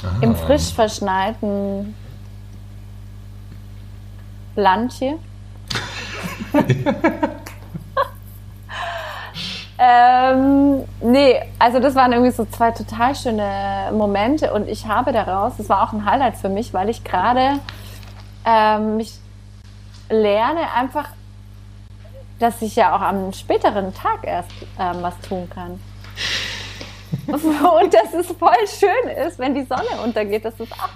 Sonnenuntergangstouren 0.00 0.22
im 0.22 0.36
frisch 0.36 0.72
verschneiten 0.72 1.94
Land 4.56 4.92
hier. 4.92 5.18
Ähm, 9.82 10.84
nee, 11.00 11.40
also 11.58 11.80
das 11.80 11.94
waren 11.94 12.12
irgendwie 12.12 12.32
so 12.32 12.44
zwei 12.44 12.70
total 12.70 13.14
schöne 13.14 13.90
Momente 13.92 14.52
und 14.52 14.68
ich 14.68 14.86
habe 14.86 15.10
daraus, 15.10 15.56
das 15.56 15.70
war 15.70 15.82
auch 15.82 15.94
ein 15.94 16.04
Highlight 16.04 16.36
für 16.36 16.50
mich, 16.50 16.74
weil 16.74 16.90
ich 16.90 17.02
gerade 17.02 17.60
ähm, 18.44 18.98
mich 18.98 19.18
lerne 20.10 20.70
einfach, 20.76 21.08
dass 22.40 22.60
ich 22.60 22.76
ja 22.76 22.94
auch 22.94 23.00
am 23.00 23.32
späteren 23.32 23.94
Tag 23.94 24.18
erst 24.24 24.50
ähm, 24.78 24.96
was 25.00 25.18
tun 25.20 25.48
kann. 25.48 25.80
und 27.26 27.94
dass 27.94 28.14
es 28.14 28.26
voll 28.36 28.66
schön 28.66 29.10
ist, 29.26 29.38
wenn 29.38 29.54
die 29.54 29.64
Sonne 29.64 30.02
untergeht. 30.04 30.44
Das 30.44 30.58
ist 30.58 30.72
auch. 30.72 30.88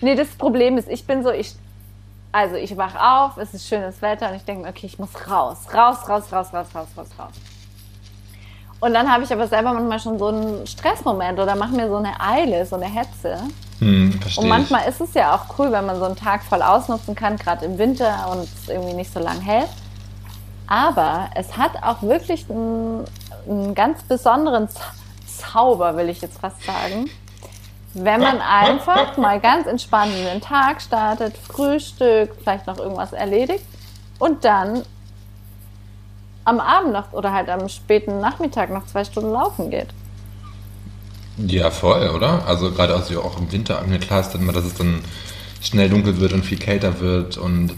Nee, 0.00 0.14
das 0.14 0.28
Problem 0.28 0.78
ist, 0.78 0.88
ich 0.88 1.06
bin 1.06 1.22
so, 1.22 1.30
ich, 1.30 1.54
also 2.32 2.54
ich 2.56 2.76
wach 2.76 2.94
auf, 2.94 3.36
es 3.36 3.52
ist 3.54 3.68
schönes 3.68 4.00
Wetter 4.00 4.30
und 4.30 4.36
ich 4.36 4.44
denke 4.44 4.62
mir, 4.62 4.68
okay, 4.68 4.86
ich 4.86 4.98
muss 4.98 5.10
raus, 5.28 5.58
raus, 5.74 6.08
raus, 6.08 6.24
raus, 6.32 6.48
raus, 6.52 6.66
raus, 6.74 6.88
raus, 6.96 7.08
raus. 7.18 7.32
Und 8.80 8.94
dann 8.94 9.12
habe 9.12 9.24
ich 9.24 9.32
aber 9.32 9.48
selber 9.48 9.72
manchmal 9.72 9.98
schon 9.98 10.18
so 10.18 10.28
einen 10.28 10.66
Stressmoment 10.66 11.38
oder 11.40 11.56
mache 11.56 11.72
mir 11.72 11.88
so 11.88 11.96
eine 11.96 12.20
Eile, 12.20 12.64
so 12.64 12.76
eine 12.76 12.86
Hetze. 12.86 13.38
Hm, 13.80 14.20
Und 14.36 14.48
manchmal 14.48 14.88
ist 14.88 15.00
es 15.00 15.14
ja 15.14 15.34
auch 15.34 15.58
cool, 15.58 15.72
wenn 15.72 15.84
man 15.84 15.98
so 15.98 16.04
einen 16.04 16.16
Tag 16.16 16.44
voll 16.44 16.62
ausnutzen 16.62 17.14
kann, 17.16 17.36
gerade 17.36 17.64
im 17.64 17.76
Winter 17.78 18.28
und 18.30 18.42
es 18.44 18.68
irgendwie 18.68 18.94
nicht 18.94 19.12
so 19.12 19.18
lang 19.18 19.40
hält. 19.40 19.68
Aber 20.68 21.30
es 21.34 21.56
hat 21.56 21.82
auch 21.82 22.02
wirklich 22.02 22.48
einen, 22.48 23.04
einen 23.48 23.74
ganz 23.74 24.02
besonderen 24.02 24.68
Zauber, 25.38 25.96
will 25.96 26.08
ich 26.08 26.20
jetzt 26.20 26.40
fast 26.40 26.62
sagen. 26.64 27.10
Wenn 27.94 28.20
man 28.20 28.40
einfach 28.40 29.16
mal 29.16 29.40
ganz 29.40 29.66
entspannt 29.66 30.12
in 30.14 30.24
den 30.24 30.40
Tag 30.40 30.82
startet, 30.82 31.36
Frühstück, 31.36 32.30
vielleicht 32.40 32.66
noch 32.66 32.78
irgendwas 32.78 33.12
erledigt 33.12 33.64
und 34.18 34.44
dann 34.44 34.82
am 36.44 36.60
Abend 36.60 36.92
noch 36.92 37.12
oder 37.12 37.32
halt 37.32 37.48
am 37.48 37.68
späten 37.68 38.20
Nachmittag 38.20 38.70
noch 38.70 38.86
zwei 38.86 39.04
Stunden 39.04 39.32
laufen 39.32 39.70
geht. 39.70 39.88
Ja, 41.38 41.70
voll, 41.70 42.08
oder? 42.08 42.46
Also 42.46 42.72
gerade 42.72 42.94
also 42.94 43.22
auch 43.22 43.38
im 43.38 43.50
Winter, 43.52 43.82
immer, 43.82 44.52
dass 44.52 44.64
es 44.64 44.74
dann 44.74 45.02
schnell 45.60 45.88
dunkel 45.88 46.20
wird 46.20 46.32
und 46.32 46.44
viel 46.44 46.58
kälter 46.58 47.00
wird 47.00 47.36
und 47.36 47.74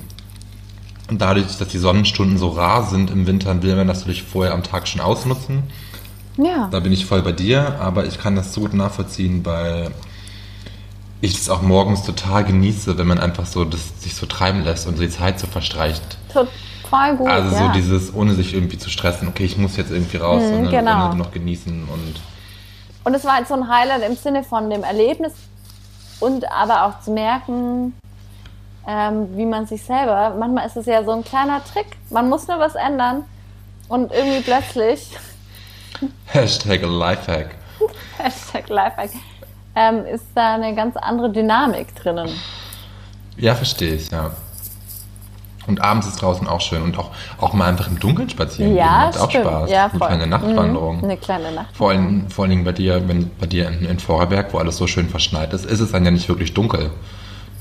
dadurch, 1.10 1.58
dass 1.58 1.68
die 1.68 1.78
Sonnenstunden 1.78 2.38
so 2.38 2.50
rar 2.50 2.84
sind 2.84 3.10
im 3.10 3.26
Winter, 3.26 3.62
will 3.62 3.76
man 3.76 3.88
das 3.88 4.00
natürlich 4.00 4.22
vorher 4.22 4.54
am 4.54 4.62
Tag 4.62 4.88
schon 4.88 5.00
ausnutzen. 5.00 5.64
Ja. 6.42 6.68
Da 6.70 6.80
bin 6.80 6.92
ich 6.92 7.06
voll 7.06 7.22
bei 7.22 7.32
dir, 7.32 7.76
aber 7.80 8.04
ich 8.06 8.18
kann 8.18 8.36
das 8.36 8.52
so 8.54 8.62
gut 8.62 8.74
nachvollziehen, 8.74 9.44
weil 9.44 9.90
ich 11.20 11.34
es 11.34 11.50
auch 11.50 11.62
morgens 11.62 12.02
total 12.04 12.44
genieße, 12.44 12.96
wenn 12.96 13.06
man 13.06 13.18
einfach 13.18 13.46
so 13.46 13.64
das 13.64 14.00
sich 14.02 14.14
so 14.14 14.26
treiben 14.26 14.64
lässt 14.64 14.86
und 14.86 14.98
die 14.98 15.10
Zeit 15.10 15.38
so 15.38 15.46
verstreicht. 15.46 16.02
Total 16.32 17.16
gut. 17.16 17.28
Also 17.28 17.54
ja. 17.54 17.66
so 17.66 17.72
dieses, 17.72 18.14
ohne 18.14 18.34
sich 18.34 18.54
irgendwie 18.54 18.78
zu 18.78 18.88
stressen, 18.88 19.28
okay, 19.28 19.44
ich 19.44 19.58
muss 19.58 19.76
jetzt 19.76 19.90
irgendwie 19.90 20.16
raus, 20.16 20.42
Mhm, 20.42 20.48
sondern, 20.48 20.70
genau. 20.70 21.00
sondern 21.00 21.18
noch 21.18 21.30
genießen 21.32 21.84
und 21.88 22.20
Und 23.04 23.14
es 23.14 23.24
war 23.24 23.34
halt 23.34 23.48
so 23.48 23.54
ein 23.54 23.68
Highlight 23.68 24.08
im 24.08 24.16
Sinne 24.16 24.42
von 24.44 24.70
dem 24.70 24.82
Erlebnis 24.82 25.32
und 26.20 26.50
aber 26.50 26.86
auch 26.86 27.00
zu 27.00 27.10
merken, 27.10 27.92
ähm, 28.88 29.28
wie 29.36 29.44
man 29.44 29.66
sich 29.66 29.82
selber, 29.82 30.34
manchmal 30.38 30.66
ist 30.66 30.76
es 30.76 30.86
ja 30.86 31.04
so 31.04 31.10
ein 31.12 31.22
kleiner 31.22 31.62
Trick, 31.64 31.86
man 32.08 32.28
muss 32.30 32.48
nur 32.48 32.58
was 32.58 32.74
ändern 32.74 33.24
und 33.88 34.10
irgendwie 34.10 34.40
plötzlich, 34.40 35.10
Hashtag 36.26 36.82
Lifehack. 36.82 37.54
Hashtag 38.18 38.68
Lifehack, 38.68 39.10
ähm, 39.74 40.04
ist 40.06 40.24
da 40.34 40.54
eine 40.54 40.74
ganz 40.74 40.96
andere 40.96 41.30
Dynamik 41.32 41.94
drinnen. 41.96 42.28
Ja, 43.36 43.54
verstehe 43.54 43.94
ich, 43.94 44.10
ja. 44.10 44.30
Und 45.66 45.80
abends 45.80 46.06
ist 46.06 46.20
draußen 46.20 46.48
auch 46.48 46.60
schön 46.60 46.82
und 46.82 46.98
auch, 46.98 47.10
auch 47.38 47.52
mal 47.52 47.68
einfach 47.68 47.86
im 47.88 47.98
Dunkeln 48.00 48.28
spazieren 48.28 48.70
gehen. 48.70 48.78
Ja, 48.78 49.06
Macht 49.06 49.20
auch 49.20 49.30
stimmt. 49.30 49.44
Spaß. 49.46 49.70
Ja, 49.70 49.84
Eine 49.86 49.98
voll. 49.98 50.08
kleine 50.08 50.26
Nachtwanderung. 50.26 50.98
Mhm, 50.98 51.04
eine 51.04 51.16
kleine 51.16 51.52
Nacht. 51.52 51.76
Vor 51.76 51.90
allen, 51.90 52.28
vor 52.30 52.44
allen 52.44 52.50
Dingen 52.50 52.64
bei 52.64 52.72
dir, 52.72 53.06
wenn 53.08 53.30
bei 53.38 53.46
dir 53.46 53.68
in, 53.68 53.84
in 53.84 53.98
Vorarlberg, 54.00 54.52
wo 54.52 54.58
alles 54.58 54.76
so 54.78 54.86
schön 54.86 55.08
verschneit 55.08 55.52
ist, 55.52 55.64
ist 55.66 55.80
es 55.80 55.92
dann 55.92 56.04
ja 56.04 56.10
nicht 56.10 56.28
wirklich 56.28 56.54
dunkel. 56.54 56.90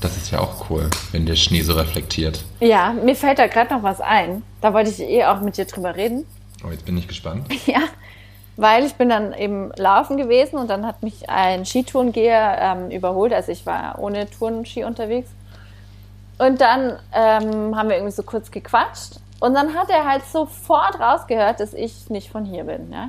Das 0.00 0.16
ist 0.16 0.30
ja 0.30 0.40
auch 0.40 0.70
cool, 0.70 0.88
wenn 1.12 1.26
der 1.26 1.36
Schnee 1.36 1.60
so 1.60 1.74
reflektiert. 1.74 2.42
Ja, 2.60 2.92
mir 2.92 3.14
fällt 3.14 3.38
da 3.38 3.46
gerade 3.46 3.74
noch 3.74 3.82
was 3.82 4.00
ein. 4.00 4.42
Da 4.62 4.72
wollte 4.72 4.90
ich 4.90 4.98
eh 5.00 5.24
auch 5.26 5.40
mit 5.42 5.56
dir 5.58 5.66
drüber 5.66 5.94
reden. 5.94 6.24
Oh, 6.66 6.70
jetzt 6.70 6.86
bin 6.86 6.96
ich 6.96 7.06
gespannt. 7.06 7.46
Ja, 7.66 7.80
weil 8.60 8.84
ich 8.84 8.94
bin 8.96 9.08
dann 9.08 9.32
eben 9.32 9.72
laufen 9.76 10.18
gewesen 10.18 10.58
und 10.58 10.68
dann 10.68 10.86
hat 10.86 11.02
mich 11.02 11.30
ein 11.30 11.64
Skitourengeher 11.64 12.58
ähm, 12.60 12.90
überholt. 12.90 13.32
Also 13.32 13.52
ich 13.52 13.64
war 13.64 13.98
ohne 13.98 14.28
Tourenski 14.28 14.84
unterwegs. 14.84 15.30
Und 16.36 16.60
dann 16.60 16.98
ähm, 17.14 17.74
haben 17.74 17.88
wir 17.88 17.96
irgendwie 17.96 18.12
so 18.12 18.22
kurz 18.22 18.50
gequatscht. 18.50 19.18
Und 19.40 19.54
dann 19.54 19.74
hat 19.74 19.88
er 19.88 20.06
halt 20.06 20.26
sofort 20.26 21.00
rausgehört, 21.00 21.58
dass 21.58 21.72
ich 21.72 22.10
nicht 22.10 22.30
von 22.30 22.44
hier 22.44 22.64
bin. 22.64 22.92
Ja? 22.92 23.08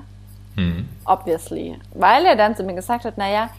Hm. 0.56 0.88
Obviously. 1.04 1.78
Weil 1.96 2.26
er 2.26 2.38
dann 2.38 2.56
zu 2.56 2.64
mir 2.64 2.74
gesagt 2.74 3.04
hat, 3.04 3.18
naja, 3.18 3.50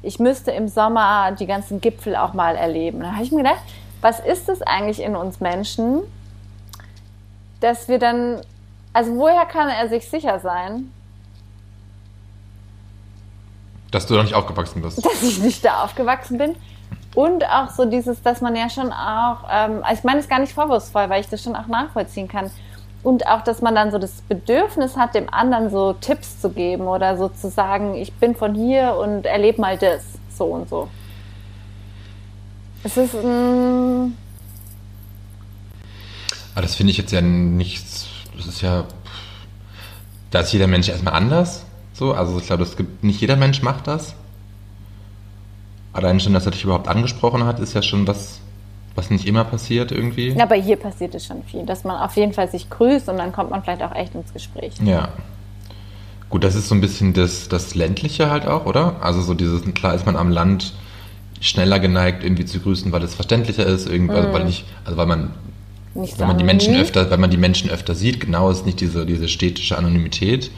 ich 0.00 0.18
müsste 0.18 0.52
im 0.52 0.68
Sommer 0.68 1.32
die 1.32 1.46
ganzen 1.46 1.82
Gipfel 1.82 2.16
auch 2.16 2.32
mal 2.32 2.56
erleben. 2.56 3.00
Da 3.00 3.12
habe 3.12 3.24
ich 3.24 3.30
mir 3.30 3.42
gedacht, 3.42 3.60
was 4.00 4.20
ist 4.20 4.48
es 4.48 4.62
eigentlich 4.62 5.02
in 5.02 5.16
uns 5.16 5.40
Menschen, 5.40 6.00
dass 7.60 7.88
wir 7.88 7.98
dann, 7.98 8.40
also 8.94 9.14
woher 9.16 9.44
kann 9.44 9.68
er 9.68 9.90
sich 9.90 10.08
sicher 10.08 10.40
sein, 10.40 10.90
Dass 13.92 14.06
du 14.06 14.14
noch 14.14 14.24
nicht 14.24 14.34
aufgewachsen 14.34 14.82
bist. 14.82 14.98
dass 15.04 15.22
ich 15.22 15.38
nicht 15.38 15.64
da 15.64 15.84
aufgewachsen 15.84 16.38
bin? 16.38 16.56
Und 17.14 17.44
auch 17.44 17.70
so 17.70 17.84
dieses, 17.84 18.22
dass 18.22 18.40
man 18.40 18.56
ja 18.56 18.68
schon 18.68 18.90
auch, 18.92 19.44
ähm, 19.50 19.84
also 19.84 19.98
ich 19.98 20.04
meine 20.04 20.20
es 20.20 20.28
gar 20.28 20.40
nicht 20.40 20.52
vorwurfsvoll, 20.52 21.08
weil 21.08 21.20
ich 21.20 21.28
das 21.28 21.42
schon 21.42 21.54
auch 21.54 21.66
nachvollziehen 21.68 22.26
kann. 22.26 22.50
Und 23.02 23.26
auch, 23.26 23.42
dass 23.42 23.60
man 23.60 23.74
dann 23.74 23.90
so 23.90 23.98
das 23.98 24.22
Bedürfnis 24.22 24.96
hat, 24.96 25.14
dem 25.14 25.32
anderen 25.32 25.70
so 25.70 25.92
Tipps 25.92 26.40
zu 26.40 26.50
geben 26.50 26.86
oder 26.86 27.16
so 27.16 27.28
zu 27.28 27.50
sagen, 27.50 27.94
ich 27.94 28.12
bin 28.14 28.34
von 28.34 28.54
hier 28.54 28.96
und 28.96 29.26
erlebe 29.26 29.60
mal 29.60 29.76
das, 29.76 30.04
so 30.36 30.46
und 30.46 30.68
so. 30.68 30.88
Es 32.84 32.96
ist 32.96 33.14
ein, 33.14 34.16
Aber 36.54 36.62
das 36.62 36.74
finde 36.74 36.92
ich 36.92 36.98
jetzt 36.98 37.12
ja 37.12 37.20
nichts. 37.20 38.06
Das 38.36 38.46
ist 38.46 38.62
ja. 38.62 38.84
Da 40.30 40.40
ist 40.40 40.52
jeder 40.52 40.66
Mensch 40.66 40.88
erstmal 40.88 41.14
anders. 41.14 41.64
So, 41.92 42.12
also 42.12 42.38
ich 42.38 42.46
glaube, 42.46 42.62
es 42.62 42.76
gibt 42.76 43.04
nicht 43.04 43.20
jeder 43.20 43.36
Mensch 43.36 43.62
macht 43.62 43.86
das. 43.86 44.14
Allein 45.92 46.20
schon, 46.20 46.32
dass 46.32 46.46
er 46.46 46.52
dich 46.52 46.64
überhaupt 46.64 46.88
angesprochen 46.88 47.44
hat, 47.44 47.60
ist 47.60 47.74
ja 47.74 47.82
schon 47.82 48.06
was, 48.06 48.40
was 48.94 49.10
nicht 49.10 49.26
immer 49.26 49.44
passiert 49.44 49.92
irgendwie. 49.92 50.38
aber 50.40 50.54
hier 50.54 50.76
passiert 50.76 51.14
es 51.14 51.26
schon 51.26 51.42
viel, 51.44 51.66
dass 51.66 51.84
man 51.84 51.98
auf 52.00 52.16
jeden 52.16 52.32
Fall 52.32 52.50
sich 52.50 52.70
grüßt 52.70 53.08
und 53.08 53.18
dann 53.18 53.32
kommt 53.32 53.50
man 53.50 53.62
vielleicht 53.62 53.82
auch 53.82 53.94
echt 53.94 54.14
ins 54.14 54.32
Gespräch. 54.32 54.72
Ja. 54.82 55.10
Gut, 56.30 56.44
das 56.44 56.54
ist 56.54 56.68
so 56.68 56.74
ein 56.74 56.80
bisschen 56.80 57.12
das, 57.12 57.48
das 57.48 57.74
Ländliche 57.74 58.30
halt 58.30 58.46
auch, 58.46 58.64
oder? 58.64 58.96
Also 59.02 59.20
so 59.20 59.34
dieses, 59.34 59.62
klar 59.74 59.94
ist 59.94 60.06
man 60.06 60.16
am 60.16 60.30
Land 60.30 60.72
schneller 61.40 61.78
geneigt, 61.78 62.24
irgendwie 62.24 62.46
zu 62.46 62.60
grüßen, 62.60 62.90
weil 62.90 63.02
es 63.02 63.14
verständlicher 63.14 63.66
ist, 63.66 63.86
irgendwie, 63.86 64.14
also 64.14 64.32
weil 64.32 64.44
nicht, 64.44 64.64
also 64.84 64.96
weil 64.96 65.06
man, 65.06 65.32
Nicht 65.92 66.18
wenn 66.18 66.28
man 66.28 66.38
die 66.38 66.44
Menschen 66.44 66.74
öfter, 66.76 67.10
weil 67.10 67.18
man 67.18 67.30
die 67.30 67.36
Menschen 67.36 67.68
öfter 67.68 67.94
sieht, 67.94 68.20
genau 68.20 68.48
ist 68.50 68.64
nicht 68.64 68.80
diese, 68.80 69.04
diese 69.04 69.28
städtische 69.28 69.76
Anonymität. 69.76 70.50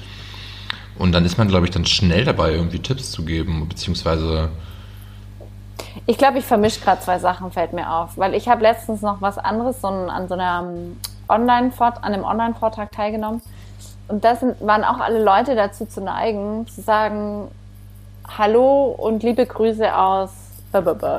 Und 0.98 1.12
dann 1.12 1.24
ist 1.24 1.38
man, 1.38 1.48
glaube 1.48 1.66
ich, 1.66 1.72
dann 1.72 1.84
schnell 1.86 2.24
dabei, 2.24 2.52
irgendwie 2.52 2.78
Tipps 2.78 3.10
zu 3.10 3.24
geben, 3.24 3.68
beziehungsweise 3.68 4.50
Ich 6.06 6.18
glaube, 6.18 6.38
ich 6.38 6.44
vermische 6.44 6.80
gerade 6.80 7.00
zwei 7.00 7.18
Sachen, 7.18 7.50
fällt 7.50 7.72
mir 7.72 7.90
auf. 7.90 8.16
Weil 8.16 8.34
ich 8.34 8.48
habe 8.48 8.62
letztens 8.62 9.02
noch 9.02 9.20
was 9.20 9.38
anderes 9.38 9.80
so 9.80 9.88
ein, 9.88 10.10
an 10.10 10.28
so 10.28 10.34
einem 10.34 10.96
Online 11.28 11.72
an 11.78 11.94
einem 12.02 12.24
Online-Vortrag 12.24 12.92
teilgenommen. 12.92 13.42
Und 14.08 14.24
da 14.24 14.36
waren 14.60 14.84
auch 14.84 15.00
alle 15.00 15.22
Leute 15.22 15.54
dazu 15.54 15.86
zu 15.86 16.00
neigen, 16.00 16.66
zu 16.68 16.82
sagen, 16.82 17.48
Hallo 18.38 18.86
und 18.86 19.22
liebe 19.22 19.46
Grüße 19.46 19.96
aus, 19.96 20.30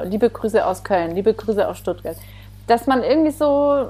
liebe 0.03 0.29
Grüße 0.29 0.65
aus 0.65 0.83
Köln, 0.83 1.15
liebe 1.15 1.33
Grüße 1.33 1.67
aus 1.67 1.77
Stuttgart. 1.77 2.17
Dass 2.67 2.87
man 2.87 3.03
irgendwie 3.03 3.31
so, 3.31 3.89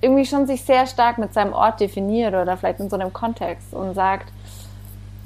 irgendwie 0.00 0.26
schon 0.26 0.46
sich 0.46 0.62
sehr 0.62 0.86
stark 0.86 1.18
mit 1.18 1.32
seinem 1.32 1.52
Ort 1.52 1.80
definiert 1.80 2.34
oder 2.34 2.56
vielleicht 2.56 2.80
in 2.80 2.90
so 2.90 2.96
einem 2.96 3.12
Kontext 3.12 3.72
und 3.72 3.94
sagt, 3.94 4.30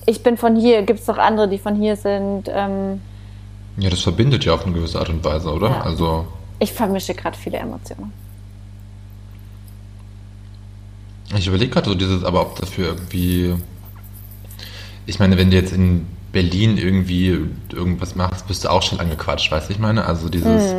ich 0.08 0.22
bin 0.22 0.38
von 0.38 0.56
hier, 0.56 0.82
gibt 0.82 1.00
es 1.00 1.06
doch 1.06 1.18
andere, 1.18 1.48
die 1.48 1.58
von 1.58 1.76
hier 1.76 1.94
sind. 1.94 2.44
Ähm, 2.48 3.00
ja, 3.76 3.90
das 3.90 4.00
verbindet 4.00 4.44
ja 4.44 4.54
auf 4.54 4.64
eine 4.64 4.74
gewisse 4.74 4.98
Art 4.98 5.10
und 5.10 5.22
Weise, 5.22 5.52
oder? 5.52 5.68
Ja. 5.68 5.80
Also 5.82 6.26
Ich 6.58 6.72
vermische 6.72 7.14
gerade 7.14 7.36
viele 7.36 7.58
Emotionen. 7.58 8.12
Ich 11.36 11.46
überlege 11.46 11.70
gerade 11.70 11.90
so 11.90 11.94
dieses, 11.94 12.24
aber 12.24 12.40
ob 12.40 12.58
dafür 12.58 12.86
irgendwie. 12.88 13.54
Ich 15.04 15.18
meine, 15.18 15.36
wenn 15.36 15.50
du 15.50 15.56
jetzt 15.56 15.72
in 15.72 16.06
Berlin 16.32 16.78
irgendwie 16.78 17.38
irgendwas 17.70 18.14
machst, 18.14 18.46
bist 18.46 18.64
du 18.64 18.70
auch 18.70 18.82
schon 18.82 19.00
angequatscht, 19.00 19.52
weißt 19.52 19.68
du, 19.68 19.74
ich 19.74 19.78
meine? 19.78 20.06
Also 20.06 20.30
dieses, 20.30 20.74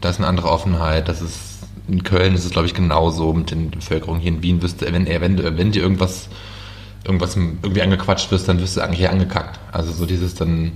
da 0.00 0.10
ist 0.10 0.18
eine 0.18 0.28
andere 0.28 0.48
Offenheit, 0.50 1.08
das 1.08 1.20
ist. 1.20 1.58
In 1.88 2.02
Köln 2.02 2.34
ist 2.34 2.44
es, 2.44 2.50
glaube 2.50 2.66
ich, 2.66 2.74
genauso 2.74 3.32
mit 3.32 3.50
den 3.50 3.70
Bevölkerung. 3.70 4.18
Hier 4.18 4.30
in 4.30 4.42
Wien 4.42 4.60
wirst 4.60 4.82
du, 4.82 4.92
wenn, 4.92 5.06
wenn, 5.06 5.36
du, 5.38 5.56
wenn 5.56 5.72
dir 5.72 5.82
irgendwas, 5.82 6.28
irgendwas 7.04 7.36
irgendwie 7.36 7.82
angequatscht 7.82 8.30
wirst, 8.30 8.48
dann 8.48 8.60
wirst 8.60 8.76
du 8.76 8.80
eigentlich 8.80 9.08
angekackt. 9.08 9.58
Also 9.72 9.92
so 9.92 10.06
dieses 10.06 10.34
dann, 10.34 10.72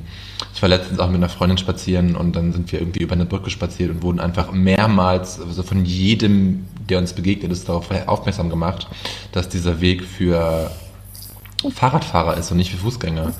ich 0.54 0.62
war 0.62 0.68
letztens 0.68 0.98
auch 0.98 1.08
mit 1.08 1.16
einer 1.16 1.28
Freundin 1.28 1.58
spazieren 1.58 2.16
und 2.16 2.36
dann 2.36 2.52
sind 2.52 2.70
wir 2.72 2.80
irgendwie 2.80 3.02
über 3.02 3.14
eine 3.14 3.26
Brücke 3.26 3.50
spaziert 3.50 3.90
und 3.90 4.02
wurden 4.02 4.20
einfach 4.20 4.52
mehrmals, 4.52 5.40
also 5.40 5.62
von 5.62 5.84
jedem, 5.84 6.66
der 6.88 6.98
uns 6.98 7.12
begegnet 7.12 7.52
ist, 7.52 7.68
darauf 7.68 7.88
aufmerksam 8.06 8.50
gemacht, 8.50 8.88
dass 9.32 9.48
dieser 9.48 9.80
Weg 9.80 10.04
für 10.04 10.70
Fahrradfahrer 11.74 12.36
ist 12.36 12.50
und 12.50 12.56
nicht 12.56 12.70
für 12.70 12.78
Fußgänger. 12.78 13.32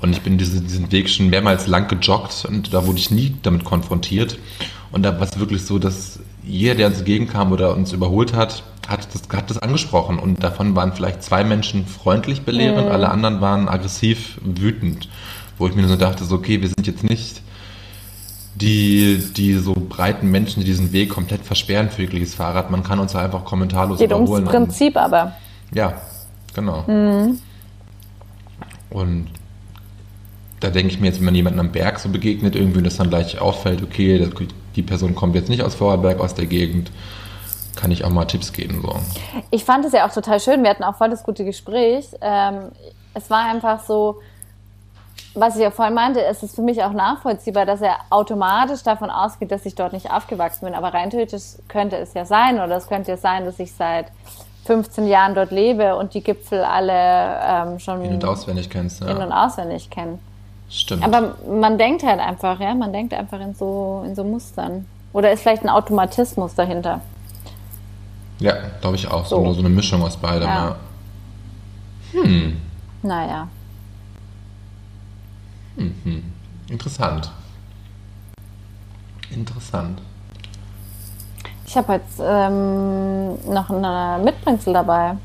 Und 0.00 0.12
ich 0.12 0.22
bin 0.22 0.38
diesen, 0.38 0.66
diesen 0.66 0.90
Weg 0.92 1.10
schon 1.10 1.28
mehrmals 1.28 1.66
lang 1.66 1.88
gejoggt 1.88 2.46
und 2.46 2.72
da 2.72 2.86
wurde 2.86 2.98
ich 2.98 3.10
nie 3.10 3.36
damit 3.42 3.64
konfrontiert. 3.64 4.38
Und 4.92 5.02
da 5.02 5.18
war 5.20 5.28
es 5.28 5.38
wirklich 5.38 5.64
so, 5.64 5.78
dass 5.78 6.20
jeder, 6.50 6.74
der 6.74 6.86
uns 6.88 6.98
entgegenkam 6.98 7.52
oder 7.52 7.74
uns 7.76 7.92
überholt 7.92 8.34
hat, 8.34 8.62
hat 8.88 9.08
das, 9.14 9.22
hat 9.36 9.50
das 9.50 9.58
angesprochen. 9.58 10.18
Und 10.18 10.42
davon 10.42 10.74
waren 10.74 10.92
vielleicht 10.92 11.22
zwei 11.22 11.44
Menschen 11.44 11.86
freundlich 11.86 12.42
belehrend, 12.42 12.90
alle 12.90 13.08
anderen 13.10 13.40
waren 13.40 13.68
aggressiv 13.68 14.38
wütend. 14.42 15.08
Wo 15.58 15.68
ich 15.68 15.74
mir 15.74 15.82
nur 15.82 15.90
so 15.90 15.96
dachte, 15.96 16.24
so, 16.24 16.36
okay, 16.36 16.60
wir 16.60 16.68
sind 16.68 16.86
jetzt 16.86 17.04
nicht 17.04 17.42
die, 18.54 19.22
die 19.36 19.54
so 19.54 19.74
breiten 19.74 20.30
Menschen, 20.30 20.60
die 20.60 20.66
diesen 20.66 20.92
Weg 20.92 21.10
komplett 21.10 21.44
versperren 21.44 21.90
für 21.90 22.02
jegliches 22.02 22.34
Fahrrad. 22.34 22.70
Man 22.70 22.82
kann 22.82 22.98
uns 22.98 23.12
da 23.12 23.20
einfach 23.20 23.44
kommentarlos 23.44 23.98
Geht 23.98 24.12
ums 24.12 24.28
überholen. 24.28 24.46
und- 24.46 24.50
Prinzip 24.52 24.96
aber. 24.96 25.32
ja, 25.72 26.00
genau. 26.54 26.84
Und 28.90 29.28
da 30.60 30.68
denke 30.70 30.92
ich 30.92 31.00
mir 31.00 31.06
jetzt, 31.06 31.18
wenn 31.18 31.24
man 31.24 31.34
jemanden 31.34 31.58
am 31.60 31.72
Berg 31.72 31.98
so 31.98 32.08
begegnet, 32.10 32.54
irgendwie 32.54 32.82
das 32.82 32.96
dann 32.96 33.08
gleich 33.10 33.40
auffällt, 33.40 33.82
okay, 33.82 34.28
die 34.76 34.82
Person 34.82 35.14
kommt 35.14 35.34
jetzt 35.34 35.48
nicht 35.48 35.62
aus 35.62 35.74
Vorarlberg, 35.74 36.20
aus 36.20 36.34
der 36.34 36.46
Gegend, 36.46 36.90
kann 37.76 37.90
ich 37.90 38.04
auch 38.04 38.10
mal 38.10 38.26
Tipps 38.26 38.52
geben. 38.52 38.82
So. 38.82 38.94
Ich 39.50 39.64
fand 39.64 39.84
es 39.86 39.92
ja 39.92 40.06
auch 40.06 40.12
total 40.12 40.38
schön. 40.40 40.62
Wir 40.62 40.70
hatten 40.70 40.84
auch 40.84 40.96
voll 40.96 41.08
das 41.08 41.22
gute 41.22 41.44
Gespräch. 41.44 42.08
Ähm, 42.20 42.72
es 43.14 43.30
war 43.30 43.46
einfach 43.50 43.80
so, 43.84 44.20
was 45.34 45.56
ich 45.56 45.62
ja 45.62 45.70
vorhin 45.70 45.94
meinte, 45.94 46.22
es 46.22 46.42
ist 46.42 46.56
für 46.56 46.62
mich 46.62 46.82
auch 46.82 46.92
nachvollziehbar, 46.92 47.64
dass 47.64 47.80
er 47.80 47.96
automatisch 48.10 48.82
davon 48.82 49.08
ausgeht, 49.10 49.50
dass 49.52 49.64
ich 49.64 49.76
dort 49.76 49.92
nicht 49.92 50.10
aufgewachsen 50.10 50.66
bin. 50.66 50.74
Aber 50.74 50.92
rein 50.92 51.08
theoretisch 51.10 51.42
könnte 51.68 51.96
es 51.96 52.12
ja 52.14 52.24
sein, 52.26 52.56
oder 52.60 52.76
es 52.76 52.86
könnte 52.88 53.12
ja 53.12 53.16
sein, 53.16 53.44
dass 53.46 53.58
ich 53.60 53.72
seit 53.72 54.06
15 54.66 55.06
Jahren 55.06 55.34
dort 55.34 55.50
lebe 55.52 55.96
und 55.96 56.12
die 56.14 56.22
Gipfel 56.22 56.62
alle 56.62 56.92
ähm, 57.42 57.78
schon 57.78 58.04
In- 58.04 58.14
und 58.14 58.24
auswendig 58.24 58.68
kennst. 58.68 59.00
in- 59.00 59.08
Ja. 59.08 59.24
und 59.24 59.32
auswendig 59.32 59.88
kenne. 59.88 60.18
Stimmt. 60.70 61.02
Aber 61.02 61.34
man 61.50 61.78
denkt 61.78 62.04
halt 62.04 62.20
einfach, 62.20 62.60
ja, 62.60 62.74
man 62.74 62.92
denkt 62.92 63.12
einfach 63.12 63.40
in 63.40 63.54
so, 63.54 64.04
in 64.06 64.14
so 64.14 64.22
Mustern. 64.22 64.86
Oder 65.12 65.32
ist 65.32 65.42
vielleicht 65.42 65.62
ein 65.64 65.68
Automatismus 65.68 66.54
dahinter. 66.54 67.00
ja, 68.38 68.54
glaube 68.80 68.94
ich 68.96 69.08
auch. 69.10 69.26
So. 69.26 69.44
So. 69.44 69.52
So 69.54 69.60
eine 69.60 69.68
Mischung 69.68 70.02
aus 70.02 70.16
beidem. 70.16 70.48
Ja. 70.48 70.76
Ja. 72.14 72.22
Hm, 72.22 72.60
Naja. 73.02 73.48
interessant. 76.68 77.30
Interessant. 79.30 80.00
Ich 81.66 81.76
habe 81.76 81.94
jetzt 81.94 82.20
ähm, 82.20 83.34
noch 83.52 83.70
eine 83.70 84.22
Mitbringsel 84.22 84.72
dabei. 84.74 85.16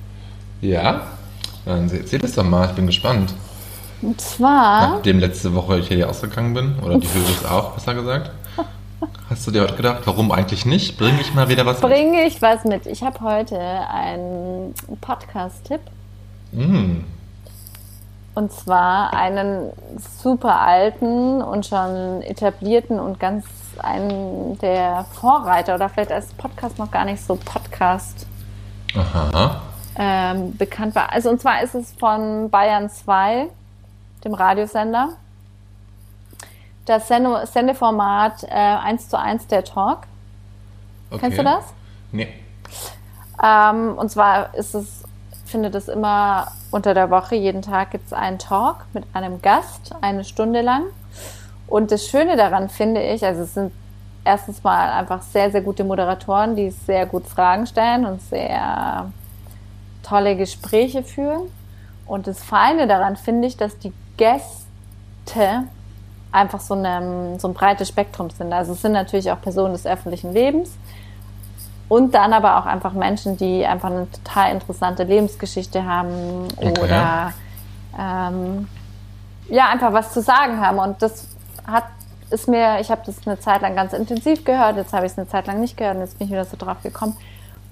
Ja? 0.62 1.02
Dann 1.66 1.90
erzähl 1.90 2.20
das 2.20 2.34
doch 2.34 2.44
mal, 2.44 2.68
ich 2.68 2.76
bin 2.76 2.86
gespannt. 2.86 3.34
Und 4.02 4.20
zwar, 4.22 4.96
Nachdem 4.96 5.20
letzte 5.20 5.54
Woche 5.56 5.80
ich 5.80 5.88
hier 5.88 6.10
ausgegangen 6.10 6.54
bin, 6.54 6.76
oder 6.84 6.98
die 7.00 7.08
Höris 7.08 7.46
auch, 7.46 7.72
besser 7.72 7.94
gesagt. 7.96 8.32
Hast 9.30 9.48
du 9.48 9.52
dir 9.52 9.62
heute 9.62 9.76
gedacht, 9.76 10.02
warum 10.06 10.32
eigentlich 10.32 10.66
nicht? 10.66 10.98
Bringe 10.98 11.20
ich 11.22 11.34
mal 11.34 11.50
wieder 11.50 11.66
was 11.66 11.82
mit? 11.82 11.92
bringe 11.92 12.24
ich 12.26 12.42
was 12.42 12.64
mit. 12.64 12.86
Ich 12.86 13.04
habe 13.04 13.20
heute 13.22 13.58
einen 13.60 14.74
Podcast-Tipp. 15.02 15.82
Mm, 16.52 16.98
Und 18.36 18.52
zwar 18.52 19.14
einen 19.14 19.72
super 20.22 20.60
alten 20.62 21.42
und 21.42 21.66
schon 21.66 22.22
etablierten 22.22 23.00
und 23.00 23.20
ganz 23.20 23.46
einen 23.80 24.58
der 24.60 25.06
Vorreiter 25.20 25.76
oder 25.76 25.90
vielleicht 25.90 26.12
als 26.12 26.28
Podcast 26.34 26.78
noch 26.78 26.92
gar 26.92 27.06
nicht 27.06 27.22
so 27.26 27.36
Podcast 27.36 28.26
aha. 28.96 29.62
ähm, 29.98 30.56
bekannt 30.58 30.96
war. 30.96 31.12
Also 31.12 31.30
und 31.30 31.42
zwar 31.42 31.62
ist 31.64 31.76
es 31.76 31.94
von 32.00 32.50
Bayern 32.50 32.90
2, 32.90 33.48
dem 34.26 34.34
Radiosender. 34.34 35.10
Das 36.86 37.08
Sende 37.08 37.48
Sendeformat 37.48 38.44
äh, 38.44 38.48
1 38.50 39.10
zu 39.10 39.18
1 39.18 39.48
der 39.48 39.64
Talk. 39.64 40.00
Okay. 41.10 41.20
Kennst 41.22 41.38
du 41.38 41.44
das? 41.44 41.64
Nee. 42.12 42.28
Ähm, 43.44 43.98
und 43.98 44.10
zwar 44.10 44.54
ist 44.56 44.76
es, 44.76 45.04
findet 45.46 45.76
es 45.76 45.88
immer 45.88 46.52
unter 46.72 46.94
der 46.94 47.10
Woche, 47.10 47.36
jeden 47.36 47.62
Tag 47.62 47.92
gibt 47.92 48.08
es 48.08 48.14
einen 48.14 48.40
Talk 48.40 48.86
mit 48.94 49.06
einem 49.14 49.42
Gast, 49.42 49.96
eine 50.02 50.24
Stunde 50.24 50.62
lang. 50.62 50.84
Und 51.68 51.92
das 51.92 52.08
Schöne 52.08 52.36
daran 52.36 52.70
finde 52.70 53.02
ich, 53.02 53.26
also 53.26 53.44
es 53.44 53.54
sind 53.54 53.72
erstens 54.24 54.64
mal 54.64 54.90
einfach 54.92 55.22
sehr, 55.22 55.52
sehr 55.52 55.62
gute 55.62 55.84
Moderatoren, 55.84 56.56
die 56.56 56.72
sehr 56.72 57.06
gut 57.06 57.28
Fragen 57.28 57.66
stellen 57.68 58.06
und 58.06 58.22
sehr 58.22 59.12
tolle 60.04 60.36
Gespräche 60.36 61.04
führen. 61.04 61.44
Und 62.06 62.28
das 62.28 62.44
Feine 62.44 62.88
daran 62.88 63.16
finde 63.16 63.48
ich, 63.48 63.58
dass 63.58 63.78
die 63.80 63.94
Gäste 64.18 65.64
einfach 66.32 66.60
so, 66.60 66.74
eine, 66.74 67.40
so 67.40 67.48
ein 67.48 67.54
breites 67.54 67.88
Spektrum 67.88 68.30
sind. 68.30 68.52
Also 68.52 68.74
es 68.74 68.82
sind 68.82 68.92
natürlich 68.92 69.32
auch 69.32 69.42
Personen 69.42 69.74
des 69.74 69.86
öffentlichen 69.86 70.34
Lebens, 70.34 70.72
und 71.88 72.16
dann 72.16 72.34
aber 72.34 72.58
auch 72.58 72.66
einfach 72.66 72.94
Menschen, 72.94 73.38
die 73.38 73.66
einfach 73.66 73.90
eine 73.92 74.08
total 74.10 74.52
interessante 74.52 75.04
Lebensgeschichte 75.04 75.86
haben 75.86 76.48
Okay. 76.58 76.82
oder 76.82 77.34
ähm, 77.98 78.68
ja, 79.50 79.70
einfach 79.70 79.94
was 79.94 80.12
zu 80.12 80.22
sagen 80.22 80.60
haben. 80.60 80.80
Und 80.80 81.02
das 81.02 81.28
hat 81.66 81.86
ist 82.32 82.48
mir, 82.48 82.80
ich 82.80 82.90
habe 82.90 83.02
das 83.06 83.28
eine 83.28 83.40
Zeit 83.40 83.62
lang 83.62 83.76
ganz 83.76 83.94
intensiv 83.94 84.44
gehört, 84.44 84.78
jetzt 84.78 84.94
habe 84.94 85.06
ich 85.06 85.12
es 85.12 85.18
eine 85.18 85.28
Zeit 85.28 85.46
lang 85.46 85.60
nicht 85.62 85.78
gehört 85.78 85.96
und 85.96 86.02
jetzt 86.02 86.18
bin 86.18 86.26
ich 86.26 86.34
wieder 86.34 86.44
so 86.44 86.58
drauf 86.58 86.78
gekommen. 86.82 87.16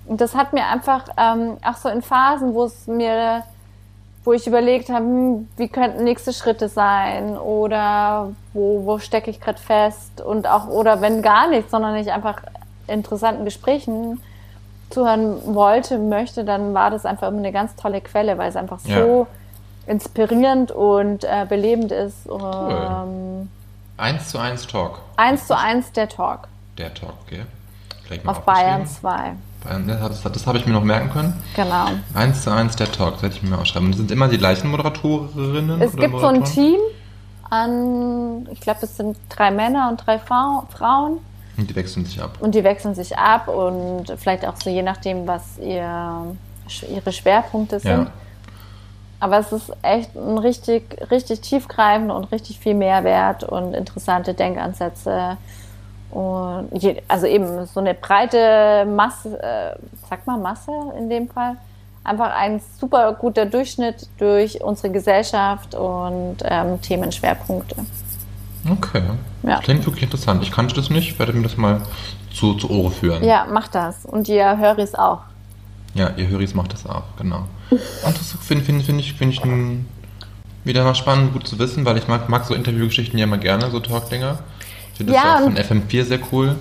Und 0.05 0.21
das 0.21 0.35
hat 0.35 0.53
mir 0.53 0.67
einfach 0.67 1.05
ähm, 1.17 1.57
auch 1.65 1.75
so 1.75 1.89
in 1.89 2.03
Phasen, 2.03 2.53
wo 2.53 2.65
es 2.65 2.85
mir, 2.85 3.43
wo 4.25 4.33
ich 4.33 4.47
überlegt 4.47 4.89
habe, 4.89 5.03
hm, 5.05 5.49
wie 5.57 5.67
könnten 5.67 6.03
nächste 6.03 6.33
Schritte 6.33 6.69
sein 6.69 7.37
oder 7.37 8.31
wo, 8.53 8.85
wo 8.85 8.99
stecke 8.99 9.29
ich 9.29 9.39
gerade 9.41 9.59
fest 9.59 10.21
und 10.21 10.47
auch, 10.47 10.67
oder 10.67 11.01
wenn 11.01 11.21
gar 11.21 11.47
nichts, 11.49 11.71
sondern 11.71 11.95
ich 11.95 12.11
einfach 12.11 12.41
interessanten 12.87 13.45
Gesprächen 13.45 14.21
zuhören 14.89 15.55
wollte, 15.55 15.97
möchte, 15.97 16.43
dann 16.45 16.73
war 16.73 16.91
das 16.91 17.05
einfach 17.05 17.27
immer 17.29 17.39
eine 17.39 17.51
ganz 17.51 17.75
tolle 17.75 17.99
Quelle, 18.01 18.37
weil 18.37 18.49
es 18.49 18.55
einfach 18.55 18.79
so 18.79 18.89
Ja. 18.89 19.27
inspirierend 19.91 20.71
und 20.71 21.23
äh, 21.23 21.45
belebend 21.47 21.91
ist. 21.91 22.27
Ähm, 22.27 23.49
Eins 23.97 24.29
zu 24.29 24.37
eins 24.37 24.67
Talk. 24.67 24.99
eins 25.17 25.47
zu 25.47 25.57
eins 25.57 25.91
der 25.91 26.09
Talk 26.09 26.47
Der 26.77 26.93
Talk, 26.93 27.13
okay. 27.25 27.41
Gleich 28.07 28.23
mal 28.23 28.31
auf 28.31 28.41
Bayern 28.41 28.81
aufgeschrieben. 28.83 29.01
2. 29.01 29.35
Bayern, 29.63 29.87
das, 29.87 30.21
das, 30.21 30.31
das 30.31 30.47
habe 30.47 30.57
ich 30.57 30.65
mir 30.65 30.73
noch 30.73 30.83
merken 30.83 31.09
können. 31.09 31.41
Genau. 31.55 31.87
Eins 32.13 32.43
zu 32.43 32.51
eins 32.51 32.75
der 32.75 32.91
Talk, 32.91 33.13
das 33.15 33.23
hätte 33.23 33.35
ich 33.37 33.43
mir 33.43 33.57
aufschreiben. 33.57 33.87
Und 33.87 33.97
Sind 33.97 34.11
immer 34.11 34.27
die 34.27 34.37
gleichen 34.37 34.69
Moderatorinnen? 34.69 35.81
Es 35.81 35.95
gibt 35.95 36.19
so 36.19 36.27
ein? 36.27 36.43
Team 36.43 36.79
an, 37.49 38.47
ich 38.51 38.59
glaube, 38.61 38.79
es 38.81 38.97
sind 38.97 39.17
drei 39.29 39.51
Männer 39.51 39.89
und 39.89 40.05
drei 40.05 40.17
Frau, 40.17 40.65
Frauen 40.75 41.19
Und 41.57 41.69
die 41.69 41.75
wechseln 41.75 42.05
sich 42.05 42.19
ab. 42.21 42.37
und 42.39 42.55
die 42.55 42.63
wechseln 42.63 42.95
sich 42.95 43.17
ab 43.17 43.47
und 43.47 44.05
vielleicht 44.17 44.45
auch 44.47 44.55
so 44.55 44.69
je 44.69 44.81
nachdem, 44.81 45.27
was 45.27 45.57
ihr, 45.59 46.35
ihre 46.89 47.11
Schwerpunkte 47.11 47.79
sind. 47.79 47.91
Ja. 48.05 48.11
Aber 49.19 49.37
es 49.37 49.51
ist 49.53 49.71
echt 49.83 50.15
ein 50.15 50.37
richtig, 50.37 50.97
richtig 51.09 51.41
tiefgreifend 51.41 52.11
und 52.11 52.25
richtig 52.25 52.59
viel 52.59 52.73
Mehrwert 52.73 53.43
und 53.43 53.73
interessante 53.73 54.33
Denkansätze. 54.33 55.37
Und 56.13 56.69
je, 56.73 57.01
also 57.07 57.25
eben 57.25 57.65
so 57.65 57.79
eine 57.79 57.95
breite 57.95 58.85
Masse, 58.85 59.41
äh, 59.41 59.75
sag 60.07 60.27
mal 60.27 60.37
Masse 60.37 60.71
in 60.95 61.09
dem 61.09 61.27
Fall. 61.27 61.55
Einfach 62.03 62.35
ein 62.35 62.61
super 62.79 63.13
guter 63.13 63.47
Durchschnitt 63.47 64.07
durch 64.19 64.61
unsere 64.61 64.91
Gesellschaft 64.91 65.73
und 65.73 66.37
ähm, 66.43 66.79
Themenschwerpunkte. 66.81 67.77
Okay. 68.69 69.01
Ja. 69.41 69.59
Klingt 69.59 69.85
wirklich 69.87 70.03
interessant. 70.03 70.43
Ich 70.43 70.51
kannte 70.51 70.75
das 70.75 70.91
nicht, 70.91 71.17
werde 71.17 71.33
mir 71.33 71.43
das 71.43 71.57
mal 71.57 71.81
zu, 72.31 72.53
zu 72.53 72.69
Ohren 72.69 72.91
führen. 72.91 73.23
Ja, 73.23 73.47
macht 73.51 73.73
das. 73.73 74.05
Und 74.05 74.29
ihr 74.29 74.57
Höris 74.57 74.93
auch. 74.93 75.21
Ja, 75.95 76.11
ihr 76.15 76.27
Höris 76.27 76.53
macht 76.53 76.73
das 76.73 76.85
auch, 76.85 77.03
genau. 77.17 77.45
Und 77.71 77.81
das 78.19 78.35
finde 78.41 78.63
find, 78.63 78.83
find 78.83 78.99
ich, 78.99 79.13
find 79.13 79.33
ich 79.33 79.43
ein, 79.43 79.87
wieder 80.63 80.83
mal 80.83 80.95
spannend, 80.95 81.33
gut 81.33 81.47
zu 81.47 81.57
wissen, 81.57 81.85
weil 81.85 81.97
ich 81.97 82.07
mag, 82.07 82.29
mag 82.29 82.45
so 82.45 82.53
Interviewgeschichten 82.53 83.17
ja 83.17 83.25
immer 83.25 83.37
gerne, 83.39 83.71
so 83.71 83.79
Talkdinger. 83.79 84.39
Ich 84.93 84.97
finde 84.97 85.13
das 85.13 85.23
Ja, 85.23 85.35
auch 85.37 85.41
von 85.41 85.57
FM4 85.57 86.05
sehr 86.05 86.19
cool. 86.31 86.55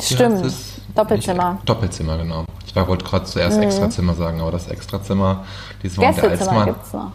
Stimmt. 0.00 0.52
Doppelzimmer. 0.94 1.52
Nicht, 1.54 1.68
Doppelzimmer, 1.68 2.18
genau. 2.18 2.44
Ich 2.66 2.74
war 2.76 2.86
wollte 2.86 3.04
gerade 3.04 3.24
zuerst 3.24 3.58
Extrazimmer 3.58 4.14
sagen, 4.14 4.40
aber 4.40 4.52
das 4.52 4.68
Extrazimmer, 4.68 5.44
dieses 5.82 5.98
der 5.98 6.12
Gästezimmer 6.12 6.50
Alsmann. 6.50 6.66
gibt's 6.66 6.92
noch. 6.92 7.12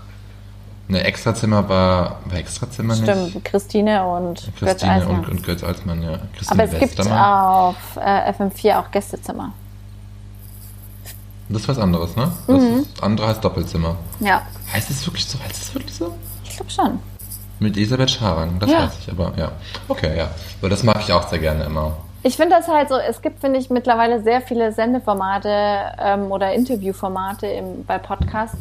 Ne, 0.88 1.04
Extrazimmer 1.04 1.68
war, 1.70 2.20
war 2.26 2.38
Extrazimmer 2.38 2.96
nicht? 2.96 3.04
Stimmt, 3.10 3.44
Christine 3.46 4.06
und 4.06 4.36
Götz 4.60 4.60
Christine 4.60 4.92
Eismann. 4.92 5.20
und, 5.20 5.30
und 5.30 5.44
Götz 5.44 5.64
Alsmann, 5.64 6.02
ja. 6.04 6.20
Christine 6.38 6.52
Aber 6.52 6.64
es 6.64 6.80
gibt 6.80 6.98
Westermann. 6.98 7.20
auf 7.20 7.76
äh, 7.98 8.32
FM4 8.34 8.80
auch 8.80 8.92
Gästezimmer. 8.92 9.54
Das 11.50 11.62
ist 11.62 11.68
was 11.68 11.80
anderes, 11.80 12.16
ne? 12.16 12.32
Das 12.48 12.62
Mhm. 12.62 12.78
ist, 12.80 13.04
andere 13.04 13.28
heißt 13.28 13.44
Doppelzimmer. 13.44 13.96
Ja, 14.20 14.42
Heißt 14.74 14.90
es 14.90 15.06
wirklich 15.08 15.26
so? 15.26 15.38
Heißt 15.40 15.62
es 15.62 15.74
wirklich 15.76 15.94
so? 15.96 16.14
ich 16.44 16.56
glaube 16.56 16.72
schon. 16.72 17.00
Mit 17.60 17.78
Elisabeth 17.78 18.12
Scharang, 18.12 18.60
das 18.60 18.70
Ja. 18.70 18.84
weiß 18.84 19.00
ich, 19.00 19.12
aber 19.12 19.32
ja. 19.38 19.52
Okay, 19.88 20.18
ja. 20.18 20.28
Aber 20.60 20.70
das 20.70 20.84
mag 20.84 20.98
ich 21.00 21.12
auch 21.14 21.28
sehr 21.28 21.40
gerne 21.40 21.64
immer. 21.64 21.94
Ich 22.24 22.38
finde 22.38 22.56
das 22.56 22.68
halt 22.68 22.90
so, 22.90 22.96
es 22.96 23.22
gibt, 23.22 23.40
finde 23.40 23.60
ich, 23.60 23.70
mittlerweile 23.70 24.22
sehr 24.22 24.42
viele 24.42 24.72
Sendeformate 24.72 25.50
ähm, 26.00 26.32
oder 26.32 26.54
Interviewformate 26.54 27.46
im, 27.48 27.86
bei 27.86 28.00
Podcasts, 28.00 28.58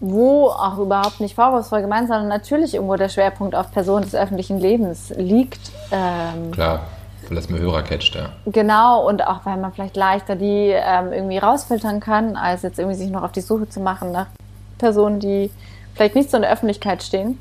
wo 0.00 0.48
auch 0.48 0.78
überhaupt 0.78 1.20
nicht 1.20 1.34
vorwurfsvoll 1.34 1.82
gemeint, 1.82 2.08
sondern 2.08 2.28
natürlich 2.28 2.74
irgendwo 2.74 2.96
der 2.96 3.10
Schwerpunkt 3.10 3.54
auf 3.54 3.70
Personen 3.70 4.04
des 4.04 4.14
öffentlichen 4.14 4.58
Lebens 4.58 5.12
liegt. 5.16 5.60
Ähm, 5.92 6.52
Klar, 6.52 6.80
weil 7.28 7.36
das 7.36 7.50
mir 7.50 7.58
Hörer 7.58 7.82
catcht, 7.82 8.14
ja. 8.14 8.30
Genau, 8.46 9.06
und 9.06 9.26
auch 9.26 9.44
weil 9.44 9.58
man 9.58 9.72
vielleicht 9.72 9.96
leichter 9.96 10.34
die 10.34 10.72
ähm, 10.74 11.12
irgendwie 11.12 11.36
rausfiltern 11.38 12.00
kann, 12.00 12.36
als 12.36 12.62
jetzt 12.62 12.78
irgendwie 12.78 12.96
sich 12.96 13.10
noch 13.10 13.22
auf 13.22 13.32
die 13.32 13.42
Suche 13.42 13.68
zu 13.68 13.78
machen 13.80 14.10
nach 14.10 14.26
Personen, 14.78 15.20
die 15.20 15.50
vielleicht 15.94 16.14
nicht 16.14 16.30
so 16.30 16.38
in 16.38 16.42
der 16.44 16.50
Öffentlichkeit 16.52 17.02
stehen. 17.02 17.38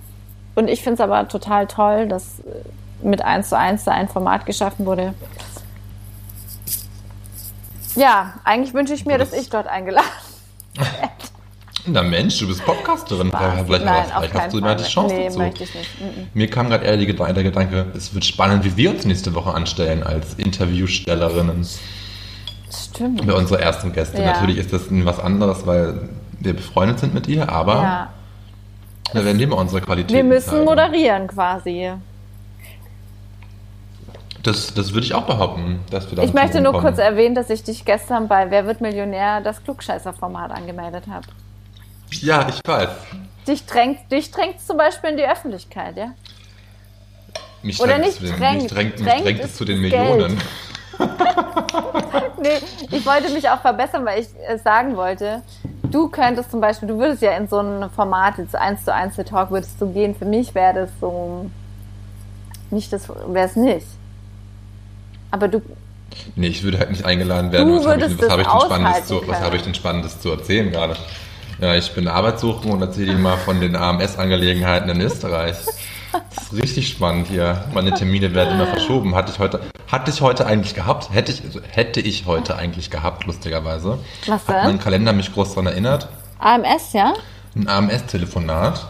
Und 0.60 0.68
ich 0.68 0.82
finde 0.82 0.96
es 0.96 1.00
aber 1.00 1.26
total 1.30 1.68
toll, 1.68 2.10
dass 2.10 2.40
äh, 2.40 3.08
mit 3.08 3.22
1 3.22 3.48
zu 3.48 3.58
1 3.58 3.86
da 3.86 3.92
ein 3.92 4.10
Format 4.10 4.46
geschaffen 4.46 4.86
wurde. 4.86 5.14
Ja, 7.96 8.34
eigentlich 8.44 8.74
wünsche 8.74 8.94
ich 8.94 9.06
mir, 9.06 9.18
dass 9.18 9.32
ich 9.32 9.50
dort 9.50 9.68
eingeladen 9.68 10.10
Na 11.86 12.04
Mensch, 12.04 12.40
du 12.40 12.48
bist 12.48 12.66
Podcasterin. 12.66 13.32
war. 13.32 13.64
Vielleicht, 13.66 13.86
Nein, 13.86 14.04
vielleicht 14.18 14.34
hast 14.34 14.54
du 14.54 14.58
immer 14.58 14.68
Fall. 14.68 14.76
die 14.76 14.84
Chance 14.84 15.16
nee, 15.16 15.26
dazu. 15.28 15.40
möchte 15.40 15.64
ich 15.64 15.74
nicht. 15.74 16.36
Mir 16.36 16.50
kam 16.50 16.70
gerade 16.70 16.84
eher 16.84 16.98
der 16.98 17.44
Gedanke, 17.44 17.86
es 17.96 18.14
wird 18.14 18.26
spannend, 18.26 18.66
wie 18.66 18.76
wir 18.76 18.90
uns 18.90 19.06
nächste 19.06 19.34
Woche 19.36 19.54
anstellen 19.54 20.04
als 20.04 20.34
Interviewstellerinnen 20.34 21.66
Stimmt. 22.70 23.26
bei 23.26 23.34
unserer 23.34 23.62
ersten 23.62 23.94
Gäste. 23.94 24.22
Ja. 24.22 24.34
Natürlich 24.34 24.58
ist 24.58 24.74
das 24.74 24.82
was 24.90 25.20
anderes, 25.22 25.66
weil 25.66 26.10
wir 26.42 26.54
befreundet 26.54 27.00
sind 27.00 27.14
mit 27.14 27.30
ihr, 27.30 27.48
aber 27.50 27.76
Ja. 27.76 28.10
Da 29.14 29.26
werden 29.26 29.38
wir 29.38 29.46
immer 29.48 29.58
unsere 29.58 29.82
Qualitäten 29.82 30.14
Wir 30.14 30.24
müssen 30.24 30.50
zeigen. 30.50 30.66
moderieren 30.66 31.28
quasi. 31.28 31.92
Das, 34.44 34.74
das 34.74 34.94
würde 34.94 35.06
ich 35.06 35.14
auch 35.14 35.26
behaupten, 35.26 35.80
dass 35.90 36.10
wir 36.10 36.16
da 36.16 36.24
Ich 36.24 36.34
möchte 36.34 36.62
nur 36.62 36.74
kurz 36.80 36.98
erwähnen, 36.98 37.36
dass 37.36 37.50
ich 37.50 37.64
dich 37.64 37.84
gestern 37.84 38.28
bei 38.28 38.50
Wer 38.50 38.66
wird 38.66 38.80
Millionär 38.80 39.42
das 39.42 39.62
Klugscheißer-Format 39.64 40.52
angemeldet 40.52 41.06
habe. 41.08 41.28
Ja, 42.12 42.48
ich 42.48 42.62
weiß. 42.66 42.90
Dich 43.48 43.66
drängt, 43.66 44.12
dich 44.12 44.32
drängt 44.32 44.62
zum 44.62 44.78
Beispiel 44.78 45.12
in 45.12 45.18
die 45.18 45.26
Öffentlichkeit, 45.26 45.98
ja? 45.98 46.12
Mich 47.62 47.82
Oder 47.82 47.98
drängt 47.98 48.06
nicht 48.06 48.22
es 48.22 48.30
zu 48.30 48.34
den, 48.34 48.40
drängt. 48.40 48.62
mich 48.64 48.72
drängt, 48.72 49.00
mich 49.00 49.08
Drängt 49.08 49.26
drängt 49.26 49.40
es 49.42 49.56
zu 49.56 49.66
den 49.66 49.82
Geld. 49.82 50.38
Nee, 52.42 52.60
ich 52.92 53.06
wollte 53.06 53.34
mich 53.34 53.50
auch 53.50 53.60
verbessern, 53.60 54.06
weil 54.06 54.22
ich 54.22 54.28
äh, 54.48 54.58
sagen 54.58 54.96
wollte, 54.96 55.42
du 55.84 56.08
könntest 56.08 56.52
zum 56.52 56.62
Beispiel, 56.62 56.88
du 56.88 56.98
würdest 56.98 57.22
ja 57.22 57.32
in 57.32 57.50
so 57.50 57.60
ein 57.60 57.90
Format, 57.90 58.38
jetzt 58.38 58.56
eins 58.56 58.86
zu 58.86 58.94
eins 58.94 59.16
Talk, 59.18 59.52
würdest 59.52 59.80
du 59.82 59.92
gehen. 59.92 60.16
Für 60.16 60.26
mich 60.26 60.56
wäre 60.56 60.74
das 60.74 60.90
so, 61.02 61.50
nicht 62.72 62.94
das, 62.94 63.10
wäre 63.10 63.46
es 63.46 63.56
nicht. 63.56 63.88
Aber 65.32 65.48
du, 65.48 65.62
Nee, 66.36 66.48
ich 66.48 66.64
würde 66.64 66.80
halt 66.80 66.90
nicht 66.90 67.06
eingeladen 67.06 67.52
werden. 67.52 67.68
Du 67.68 67.86
was 67.86 67.86
habe 67.86 68.02
ich, 68.06 68.18
was 68.18 68.30
habe 68.30 68.42
ich, 68.42 68.48
denn 68.48 68.62
Spannendes 68.62 69.06
zu, 69.08 69.28
was 69.28 69.42
habe 69.42 69.56
ich 69.58 69.62
denn 69.62 69.76
Spannendes 69.76 70.20
zu 70.20 70.32
erzählen 70.32 70.72
gerade? 70.72 70.96
Ja, 71.62 71.76
ich 71.76 71.94
bin 71.94 72.08
Arbeitssuchend 72.08 72.72
und 72.74 72.82
erzähle 72.82 73.12
Ihnen 73.12 73.22
mal 73.22 73.38
von 73.38 73.60
den 73.60 73.76
AMS-Angelegenheiten 73.76 74.90
in 74.90 75.02
Österreich. 75.02 75.58
Das 76.12 76.44
ist 76.44 76.54
richtig 76.54 76.88
spannend 76.88 77.28
hier. 77.28 77.66
Meine 77.74 77.94
Termine 77.94 78.34
werden 78.34 78.56
immer 78.56 78.68
verschoben. 78.68 79.16
Hatte 79.16 79.32
ich 79.32 79.40
heute, 79.40 79.60
hatte 79.88 80.12
ich 80.12 80.22
heute 80.22 80.46
eigentlich 80.46 80.74
gehabt? 80.76 81.12
Hätte 81.12 81.32
ich, 81.32 81.44
also 81.44 81.62
hätte 81.70 82.00
ich 82.00 82.26
heute 82.26 82.56
eigentlich 82.56 82.90
gehabt, 82.90 83.26
lustigerweise. 83.26 84.00
Was 84.28 84.48
Hat 84.48 84.56
denn? 84.56 84.64
mein 84.66 84.80
Kalender 84.80 85.14
mich 85.14 85.34
groß 85.34 85.50
daran 85.50 85.68
erinnert. 85.68 86.10
AMS, 86.40 86.94
ja? 86.94 87.14
Ein 87.56 87.68
AMS-Telefonat. 87.68 88.88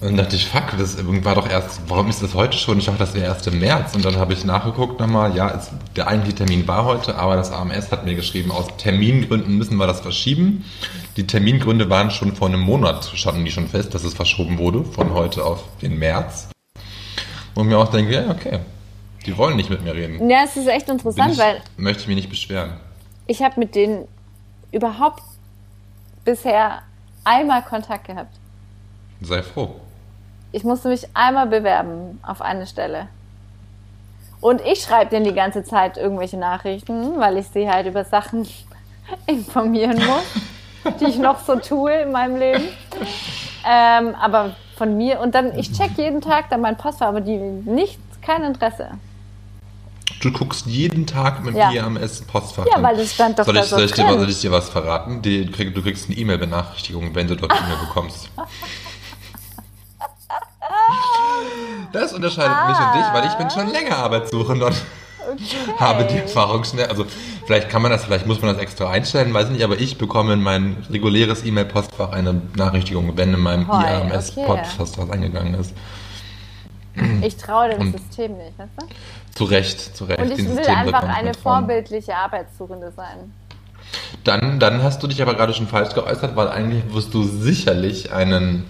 Und 0.00 0.18
dachte 0.18 0.36
ich, 0.36 0.46
fuck, 0.46 0.76
das 0.76 0.98
war 1.24 1.34
doch 1.34 1.48
erst, 1.48 1.80
warum 1.88 2.10
ist 2.10 2.22
das 2.22 2.34
heute 2.34 2.58
schon? 2.58 2.78
Ich 2.78 2.84
dachte, 2.86 2.98
das 2.98 3.14
wäre 3.14 3.26
erst 3.26 3.46
im 3.46 3.58
März. 3.58 3.94
Und 3.94 4.04
dann 4.04 4.16
habe 4.16 4.34
ich 4.34 4.44
nachgeguckt 4.44 5.00
nochmal, 5.00 5.34
ja, 5.34 5.48
es, 5.50 5.70
der 5.96 6.08
eigentliche 6.08 6.38
Termin 6.38 6.68
war 6.68 6.84
heute, 6.84 7.14
aber 7.16 7.36
das 7.36 7.50
AMS 7.50 7.90
hat 7.90 8.04
mir 8.04 8.14
geschrieben, 8.14 8.50
aus 8.50 8.66
Termingründen 8.76 9.56
müssen 9.56 9.76
wir 9.76 9.86
das 9.86 10.00
verschieben. 10.00 10.64
Die 11.16 11.26
Termingründe 11.26 11.88
waren 11.88 12.10
schon 12.10 12.34
vor 12.34 12.48
einem 12.48 12.60
Monat, 12.60 13.04
standen 13.14 13.44
die 13.44 13.52
schon 13.52 13.68
fest, 13.68 13.94
dass 13.94 14.02
es 14.02 14.14
verschoben 14.14 14.58
wurde, 14.58 14.84
von 14.84 15.12
heute 15.12 15.44
auf 15.44 15.62
den 15.80 15.96
März. 15.96 16.48
Und 17.54 17.68
mir 17.68 17.78
auch 17.78 17.88
denke, 17.90 18.12
ja, 18.14 18.28
okay, 18.30 18.58
die 19.24 19.36
wollen 19.38 19.56
nicht 19.56 19.70
mit 19.70 19.84
mir 19.84 19.94
reden. 19.94 20.28
Ja, 20.28 20.42
es 20.44 20.56
ist 20.56 20.66
echt 20.66 20.88
interessant, 20.88 21.32
ich, 21.32 21.38
weil 21.38 21.60
möchte 21.76 22.02
ich 22.02 22.08
mich 22.08 22.16
nicht 22.16 22.30
beschweren. 22.30 22.72
ich 23.28 23.42
habe 23.42 23.60
mit 23.60 23.76
denen 23.76 24.08
überhaupt 24.72 25.22
bisher 26.24 26.82
einmal 27.22 27.62
Kontakt 27.62 28.08
gehabt. 28.08 28.34
Sei 29.20 29.40
froh. 29.42 29.76
Ich 30.50 30.64
musste 30.64 30.88
mich 30.88 31.06
einmal 31.14 31.46
bewerben 31.46 32.18
auf 32.22 32.42
eine 32.42 32.66
Stelle. 32.66 33.08
Und 34.40 34.60
ich 34.60 34.82
schreibe 34.82 35.10
denen 35.10 35.24
die 35.24 35.32
ganze 35.32 35.62
Zeit 35.62 35.96
irgendwelche 35.96 36.36
Nachrichten, 36.36 37.18
weil 37.20 37.38
ich 37.38 37.46
sie 37.48 37.70
halt 37.70 37.86
über 37.86 38.04
Sachen 38.04 38.48
informieren 39.26 39.96
muss, 40.04 40.42
die 41.00 41.04
ich 41.06 41.18
noch 41.18 41.44
so 41.44 41.56
tue 41.56 41.92
in 42.02 42.12
meinem 42.12 42.36
Leben. 42.36 42.64
Ähm, 43.66 44.14
aber 44.20 44.54
von 44.76 44.96
mir, 44.96 45.20
und 45.20 45.34
dann, 45.34 45.56
ich 45.58 45.72
check 45.72 45.92
jeden 45.96 46.20
Tag 46.20 46.50
dann 46.50 46.60
mein 46.60 46.76
Postfach, 46.76 47.08
aber 47.08 47.20
die 47.20 47.36
nichts, 47.36 48.00
kein 48.22 48.42
Interesse. 48.44 48.90
Du 50.20 50.32
guckst 50.32 50.66
jeden 50.66 51.06
Tag 51.06 51.44
mit 51.44 51.54
Ja. 51.54 51.70
mir 51.70 51.84
am 51.84 51.96
Essen 51.96 52.26
Postfach. 52.26 52.66
Ja, 52.66 52.82
weil 52.82 52.96
das 52.96 53.14
stand 53.14 53.38
doch 53.38 53.44
soll 53.44 53.56
ich, 53.56 53.64
so 53.64 53.76
soll, 53.76 53.84
ich 53.84 53.92
dir, 53.92 54.06
soll 54.06 54.28
ich 54.30 54.40
dir 54.40 54.52
was 54.52 54.68
verraten? 54.68 55.22
Die, 55.22 55.46
du 55.46 55.82
kriegst 55.82 56.08
eine 56.08 56.16
E-Mail-Benachrichtigung, 56.16 57.14
wenn 57.14 57.26
du 57.26 57.36
dort 57.36 57.52
E-Mail 57.52 57.76
bekommst. 57.86 58.30
Das 61.92 62.12
unterscheidet 62.12 62.56
mich 62.68 62.76
und 62.78 62.94
dich, 62.94 63.12
weil 63.12 63.26
ich 63.26 63.34
bin 63.34 63.50
schon 63.50 63.68
länger 63.70 63.98
arbeitssuchend 63.98 64.62
und 64.62 64.74
habe 65.78 66.04
die 66.04 66.18
Erfahrung 66.18 66.64
schnell. 66.64 66.86
Also 66.86 67.06
vielleicht 67.46 67.68
kann 67.68 67.82
man 67.82 67.90
das, 67.90 68.04
vielleicht 68.04 68.26
muss 68.26 68.40
man 68.40 68.52
das 68.52 68.62
extra 68.62 68.90
einstellen, 68.90 69.32
weiß 69.34 69.50
nicht, 69.50 69.62
aber 69.62 69.78
ich 69.78 69.98
bekomme 69.98 70.32
in 70.34 70.42
mein 70.42 70.76
reguläres 70.90 71.44
E-Mail-Postfach 71.44 72.10
eine 72.12 72.32
Benachrichtigung, 72.34 73.16
wenn 73.16 73.34
in 73.34 73.40
meinem 73.40 73.68
Hoi, 73.68 73.82
IAMS-Postfach 73.84 74.86
was 74.98 75.10
eingegangen 75.10 75.54
ist. 75.54 75.74
Ich 77.22 77.36
traue 77.36 77.70
dem 77.70 77.80
Und- 77.80 77.98
System 77.98 78.36
nicht, 78.36 78.56
weißt 78.58 78.70
du? 78.80 78.86
Zu 79.34 79.44
Recht, 79.44 79.96
zu 79.96 80.04
Recht. 80.04 80.20
Und 80.20 80.30
ich 80.30 80.38
will 80.38 80.54
System 80.54 80.74
einfach 80.76 81.02
eine 81.02 81.34
vorbildliche 81.34 82.14
Arbeitssuchende 82.16 82.92
sein. 82.96 83.32
Dann, 84.22 84.60
dann 84.60 84.82
hast 84.82 85.02
du 85.02 85.08
dich 85.08 85.20
aber 85.20 85.34
gerade 85.34 85.52
schon 85.54 85.66
falsch 85.66 85.92
geäußert, 85.94 86.36
weil 86.36 86.48
eigentlich 86.48 86.82
wirst 86.94 87.12
du 87.14 87.24
sicherlich 87.24 88.12
einen, 88.12 88.64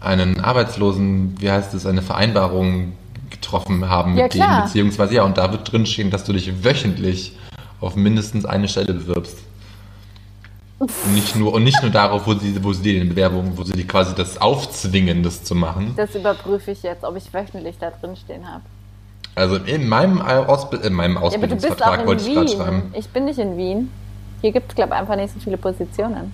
einen 0.00 0.40
Arbeitslosen, 0.40 1.40
wie 1.40 1.50
heißt 1.50 1.72
es, 1.74 1.86
eine 1.86 2.02
Vereinbarung 2.02 2.92
getroffen 3.30 3.88
haben 3.88 4.12
mit 4.14 4.20
Ja, 4.20 4.28
denen, 4.28 4.44
klar. 4.44 4.62
beziehungsweise 4.64 5.14
ja, 5.14 5.22
und 5.24 5.38
da 5.38 5.50
wird 5.50 5.70
drinstehen, 5.70 6.10
dass 6.10 6.24
du 6.24 6.32
dich 6.34 6.62
wöchentlich 6.62 7.32
auf 7.80 7.96
mindestens 7.96 8.44
eine 8.44 8.68
Stelle 8.68 8.94
bewirbst. 8.94 9.38
Und 10.78 11.14
nicht 11.14 11.34
nur, 11.36 11.54
und 11.54 11.64
nicht 11.64 11.80
nur 11.80 11.90
darauf, 11.90 12.26
wo 12.26 12.34
sie, 12.34 12.62
wo 12.62 12.72
sie 12.72 12.82
dir 12.82 12.98
den 12.98 13.08
Bewerbungen, 13.08 13.56
wo 13.56 13.64
sie 13.64 13.72
dir 13.72 13.86
quasi 13.86 14.14
das 14.14 14.40
aufzwingen, 14.40 15.22
das 15.22 15.42
zu 15.42 15.54
machen. 15.54 15.94
Das 15.96 16.14
überprüfe 16.14 16.70
ich 16.70 16.82
jetzt, 16.82 17.02
ob 17.02 17.16
ich 17.16 17.32
wöchentlich 17.32 17.76
da 17.78 17.90
drin 17.90 18.14
stehen 18.16 18.46
habe. 18.46 18.62
Also 19.34 19.56
in 19.56 19.88
meinem, 19.88 20.20
Ausbild, 20.20 20.84
in 20.84 20.92
meinem 20.92 21.14
Ja, 21.14 21.20
aber 21.20 21.46
du 21.46 21.56
bist 21.56 21.82
auch 21.82 21.92
Ausbildungsvertrag 21.92 22.00
in 22.00 22.06
wollte 22.06 22.28
ich 22.28 22.34
gerade 22.34 22.48
schreiben. 22.48 22.94
Ich 22.94 23.08
bin 23.08 23.24
nicht 23.24 23.38
in 23.38 23.56
Wien. 23.56 23.90
Hier 24.42 24.52
gibt 24.52 24.70
es, 24.70 24.74
glaube 24.74 24.94
ich, 24.94 25.00
einfach 25.00 25.16
nicht 25.16 25.32
so 25.32 25.40
viele 25.40 25.56
Positionen. 25.56 26.32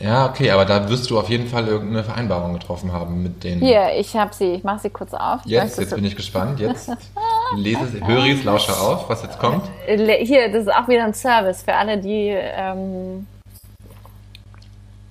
Ja, 0.00 0.26
okay, 0.30 0.50
aber 0.52 0.64
da 0.64 0.88
wirst 0.88 1.10
du 1.10 1.18
auf 1.18 1.28
jeden 1.28 1.48
Fall 1.48 1.66
irgendeine 1.66 2.04
Vereinbarung 2.04 2.52
getroffen 2.52 2.92
haben 2.92 3.22
mit 3.22 3.42
denen. 3.42 3.60
Hier, 3.60 3.90
ich 3.98 4.14
habe 4.14 4.32
sie. 4.32 4.52
Ich 4.54 4.62
mache 4.64 4.78
sie 4.80 4.90
kurz 4.90 5.12
auf. 5.12 5.40
Ich 5.44 5.50
Jetzt, 5.50 5.78
jetzt 5.78 5.94
bin 5.94 6.04
ich 6.04 6.14
gespannt. 6.14 6.60
Jetzt 6.60 6.88
lese, 7.56 7.80
es- 7.84 8.06
höre 8.06 8.24
ich 8.26 8.38
es, 8.38 8.44
lausche 8.44 8.72
auf, 8.78 9.08
was 9.08 9.22
jetzt 9.24 9.38
kommt. 9.40 9.64
Hier, 9.86 10.52
das 10.52 10.62
ist 10.66 10.72
auch 10.72 10.86
wieder 10.86 11.04
ein 11.04 11.14
Service 11.14 11.62
für 11.62 11.74
alle, 11.74 11.98
die 11.98 12.28
ähm, 12.32 13.26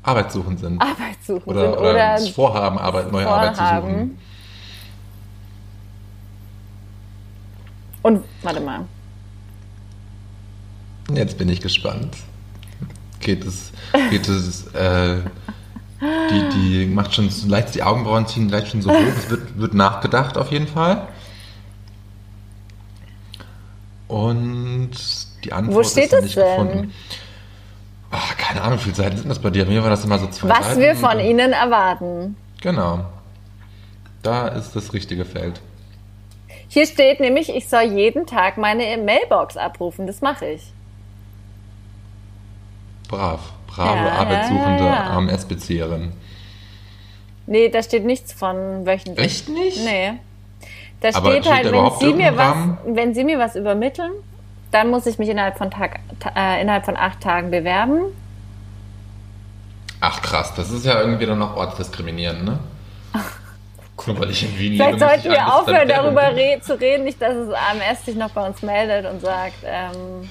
Arbeitssuchend 0.03 0.59
sind. 0.61 0.81
arbeitssuchend 0.81 1.47
Oder, 1.47 1.61
sind 1.61 1.71
oder, 1.71 1.81
oder 1.81 1.93
das 2.13 2.29
Vorhaben, 2.29 2.77
Arbeit, 2.79 3.11
neue 3.11 3.27
Arbeit 3.27 3.55
zu 3.57 3.61
suchen. 3.63 3.71
vorhaben. 3.73 4.17
Und 8.03 8.23
warte 8.41 8.61
mal. 8.61 8.85
Jetzt 11.13 11.37
bin 11.37 11.49
ich 11.49 11.59
gespannt. 11.59 12.15
Geht 13.19 13.45
es, 13.45 13.71
geht 14.09 14.27
es, 14.27 14.67
äh, 14.73 15.17
die, 16.01 16.49
die 16.53 16.85
macht 16.85 17.13
schon 17.15 17.29
so 17.29 17.47
leicht 17.47 17.73
die 17.75 17.81
Augenbrauen 17.83 18.27
ziehen 18.27 18.49
leicht 18.49 18.67
schon 18.69 18.81
so 18.81 18.91
hoch. 18.91 18.95
Es 19.17 19.29
wird, 19.29 19.57
wird 19.57 19.73
nachgedacht 19.73 20.37
auf 20.37 20.51
jeden 20.51 20.67
Fall. 20.67 21.07
Und 24.07 24.91
Die 25.43 25.51
Antwort 25.53 25.75
Wo 25.77 25.83
steht 25.83 26.13
ist 26.13 26.23
nicht 26.23 26.37
denn? 26.37 26.43
gefunden. 26.45 26.93
Ach, 28.11 28.37
keine 28.37 28.61
Ahnung, 28.61 28.79
wie 28.79 28.83
viele 28.83 28.95
Seiten 28.95 29.17
sind 29.17 29.29
das 29.29 29.39
bei 29.39 29.49
dir? 29.49 29.65
Mir 29.65 29.83
war 29.83 29.89
das 29.89 30.05
immer 30.05 30.17
so 30.17 30.27
zwei 30.27 30.49
Was 30.49 30.67
Seiten. 30.69 30.79
wir 30.81 30.95
von 30.95 31.19
Ihnen 31.19 31.51
erwarten. 31.51 32.37
Genau. 32.61 33.05
Da 34.23 34.47
ist 34.47 34.75
das 34.75 34.93
richtige 34.93 35.25
Feld. 35.25 35.59
Hier 36.69 36.85
steht 36.85 37.19
nämlich, 37.19 37.49
ich 37.49 37.67
soll 37.67 37.83
jeden 37.83 38.25
Tag 38.25 38.57
meine 38.57 38.97
Mailbox 38.97 39.57
abrufen. 39.57 40.07
Das 40.07 40.21
mache 40.21 40.45
ich. 40.45 40.73
Brav. 43.07 43.39
Brave 43.67 43.97
Ja, 44.07 44.11
arbeitssuchende 44.13 44.83
ja, 44.85 44.93
ja. 44.93 45.09
AMS-Bezieherin. 45.11 46.11
Nee, 47.45 47.69
da 47.69 47.81
steht 47.83 48.05
nichts 48.05 48.33
von 48.33 48.85
wöchentlich. 48.85 49.25
Echt 49.25 49.49
nicht? 49.49 49.77
Nee. 49.85 50.13
Da 51.01 51.09
Aber 51.13 51.31
steht 51.31 51.51
halt, 51.51 51.71
wenn 51.71 51.91
Sie, 51.99 52.13
mir 52.13 52.35
was, 52.35 52.47
Rahmen? 52.47 52.77
wenn 52.85 53.13
Sie 53.13 53.23
mir 53.23 53.37
was 53.39 53.55
übermitteln, 53.55 54.11
dann 54.71 54.89
muss 54.89 55.05
ich 55.05 55.19
mich 55.19 55.29
innerhalb 55.29 55.57
von, 55.57 55.69
Tag, 55.69 55.99
ta- 56.19 56.31
äh, 56.35 56.61
innerhalb 56.61 56.85
von 56.85 56.97
acht 56.97 57.21
Tagen 57.21 57.51
bewerben. 57.51 58.01
Ach 59.99 60.21
krass, 60.21 60.53
das 60.55 60.71
ist 60.71 60.85
ja 60.85 60.99
irgendwie 61.01 61.25
dann 61.25 61.39
noch 61.39 61.55
ortsdiskriminierend, 61.55 62.43
ne? 62.45 62.59
Nur 64.05 64.19
weil 64.19 64.29
ich 64.29 64.43
in 64.43 64.57
Wien 64.59 64.73
Vielleicht 64.73 64.93
lebe, 64.93 64.99
sollten 64.99 65.29
wir 65.31 65.55
aufhören, 65.55 65.87
darüber 65.87 66.35
re 66.35 66.59
zu 66.61 66.79
reden, 66.79 67.03
nicht, 67.03 67.21
dass 67.21 67.33
das 67.33 67.49
AMS 67.53 68.05
sich 68.05 68.15
noch 68.15 68.29
bei 68.31 68.45
uns 68.45 68.61
meldet 68.61 69.11
und 69.11 69.21
sagt, 69.21 69.55
ähm, 69.65 70.29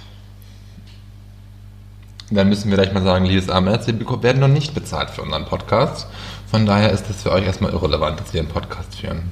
Dann 2.31 2.49
müssen 2.49 2.71
wir 2.71 2.77
gleich 2.77 2.93
mal 2.93 3.03
sagen, 3.03 3.25
liebes 3.25 3.49
AMS, 3.49 3.87
wir 3.87 3.95
beko- 3.95 4.23
werden 4.23 4.41
noch 4.41 4.49
nicht 4.49 4.75
bezahlt 4.75 5.11
für 5.11 5.23
unseren 5.23 5.45
Podcast. 5.45 6.09
Von 6.51 6.67
daher 6.67 6.91
ist 6.91 7.09
es 7.09 7.23
für 7.23 7.31
euch 7.33 7.45
erstmal 7.47 7.73
irrelevant, 7.73 8.19
dass 8.21 8.33
wir 8.33 8.41
einen 8.41 8.49
Podcast 8.51 8.95
führen. 8.97 9.31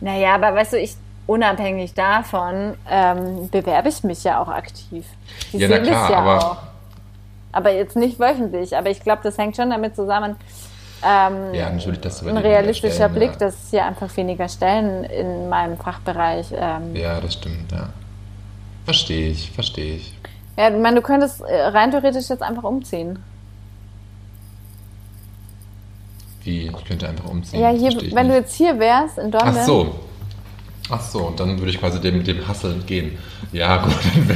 naja, 0.00 0.34
aber 0.34 0.54
weißt 0.54 0.74
du, 0.74 0.78
ich, 0.78 0.94
unabhängig 1.26 1.94
davon, 1.94 2.74
ähm, 2.90 3.48
bewerbe 3.50 3.88
ich 3.88 4.02
mich 4.04 4.22
ja 4.24 4.40
auch 4.42 4.48
aktiv. 4.48 5.06
Die 5.52 5.58
Ja, 5.58 5.68
na 5.68 5.78
klar, 5.78 6.00
das 6.02 6.10
ja 6.10 6.18
aber- 6.18 6.38
auch. 6.44 6.56
Aber 7.52 7.72
jetzt 7.72 7.96
nicht 7.96 8.18
wöchentlich. 8.18 8.76
Aber 8.76 8.90
ich 8.90 9.00
glaube, 9.00 9.20
das 9.22 9.38
hängt 9.38 9.56
schon 9.56 9.70
damit 9.70 9.94
zusammen, 9.96 10.36
ähm, 11.02 11.54
Ja, 11.54 11.70
natürlich, 11.70 12.00
dass 12.00 12.20
du 12.20 12.28
ein 12.28 12.36
realistischer 12.36 12.94
Stellen, 12.94 13.14
Blick, 13.14 13.30
ja. 13.32 13.36
dass 13.38 13.54
es 13.54 13.70
hier 13.70 13.84
einfach 13.84 14.14
weniger 14.16 14.48
Stellen 14.48 15.04
in 15.04 15.48
meinem 15.48 15.76
Fachbereich. 15.78 16.48
Ähm, 16.54 16.94
Ja, 16.96 17.20
das 17.20 17.34
stimmt, 17.34 17.70
ja. 17.72 17.88
Verstehe 18.84 19.30
ich, 19.30 19.50
verstehe 19.50 19.96
ich. 19.96 20.12
ja, 20.56 20.68
ich 20.68 20.80
meine, 20.82 20.96
du 20.96 21.02
könntest 21.02 21.40
äh, 21.40 21.62
rein 21.68 21.90
theoretisch 21.90 22.28
jetzt 22.28 22.42
einfach 22.42 22.64
umziehen. 22.64 23.18
Wie, 26.42 26.66
ich 26.66 26.84
könnte 26.84 27.08
einfach 27.08 27.24
umziehen. 27.24 27.60
Ja, 27.60 27.70
hier, 27.70 27.90
wenn 28.14 28.28
du 28.28 28.34
nicht. 28.34 28.42
jetzt 28.42 28.54
hier 28.56 28.78
wärst, 28.78 29.16
in 29.18 29.30
Dortmund. 29.30 29.56
Ach 29.60 29.66
so. 29.66 29.94
Ach 30.90 31.00
so, 31.00 31.20
und 31.28 31.40
dann 31.40 31.58
würde 31.58 31.70
ich 31.70 31.78
quasi 31.78 31.98
dem, 31.98 32.22
dem 32.24 32.46
Hustle 32.46 32.74
entgehen. 32.74 33.16
Ja, 33.52 33.78
gut, 33.84 33.94
dann, 34.14 34.28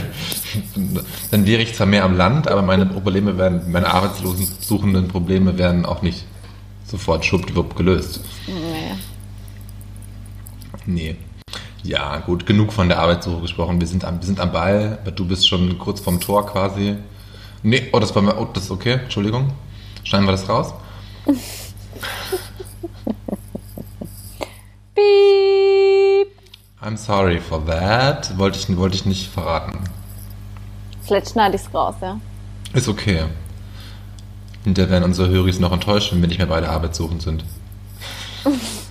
wär- 0.95 1.05
dann 1.31 1.47
wäre 1.47 1.61
ich 1.61 1.75
zwar 1.75 1.87
mehr 1.87 2.05
am 2.05 2.17
Land, 2.17 2.49
aber 2.49 2.63
meine 2.63 2.87
Probleme 2.87 3.37
werden, 3.37 3.71
meine 3.71 3.89
arbeitslosen 3.93 4.47
suchenden 4.59 5.09
Probleme 5.09 5.59
werden 5.59 5.85
auch 5.85 6.01
nicht 6.01 6.25
sofort 6.87 7.27
schwuppdiwupp 7.27 7.77
gelöst. 7.77 8.21
Nee. 8.47 8.95
Nee. 10.87 11.17
Ja, 11.83 12.19
gut, 12.19 12.47
genug 12.47 12.73
von 12.73 12.89
der 12.89 12.99
Arbeitssuche 12.99 13.41
gesprochen. 13.43 13.81
Wir 13.81 13.87
sind 13.87 14.05
am, 14.05 14.19
wir 14.21 14.27
sind 14.27 14.41
am 14.41 14.53
Ball, 14.53 14.99
aber 15.01 15.13
du 15.13 15.27
bist 15.27 15.49
schon 15.49 15.79
kurz 15.79 16.01
vorm 16.01 16.21
Tor 16.21 16.47
quasi. 16.47 16.97
Nee, 17.63 17.89
oh, 17.93 17.99
das 17.99 18.15
war 18.15 18.23
mir, 18.23 18.37
oh, 18.39 18.47
das 18.53 18.65
ist 18.65 18.71
okay, 18.71 19.01
Entschuldigung. 19.05 19.53
Schneiden 20.05 20.27
wir 20.27 20.33
das 20.33 20.49
raus? 20.49 20.75
Piep. 24.95 26.29
I'm 26.81 26.97
sorry 26.97 27.41
for 27.41 27.65
that. 27.67 28.37
Wollte 28.39 28.59
ich, 28.59 28.77
wollte 28.77 28.97
ich 28.97 29.07
nicht 29.07 29.29
verraten. 29.29 29.79
Vielleicht 31.03 31.31
schneide 31.31 31.57
ich 31.57 31.63
es 31.63 31.75
raus, 31.75 31.95
ja. 32.01 32.21
Ist 32.75 32.89
okay. 32.89 33.25
Hinterher 34.65 34.91
werden 34.91 35.05
unsere 35.05 35.29
Höris 35.29 35.61
noch 35.61 35.73
enttäuscht, 35.73 36.13
wenn 36.13 36.21
wir 36.21 36.29
nicht 36.29 36.39
mehr 36.39 36.47
beide 36.47 36.69
arbeitssuchend 36.69 37.23
sind. 37.23 37.45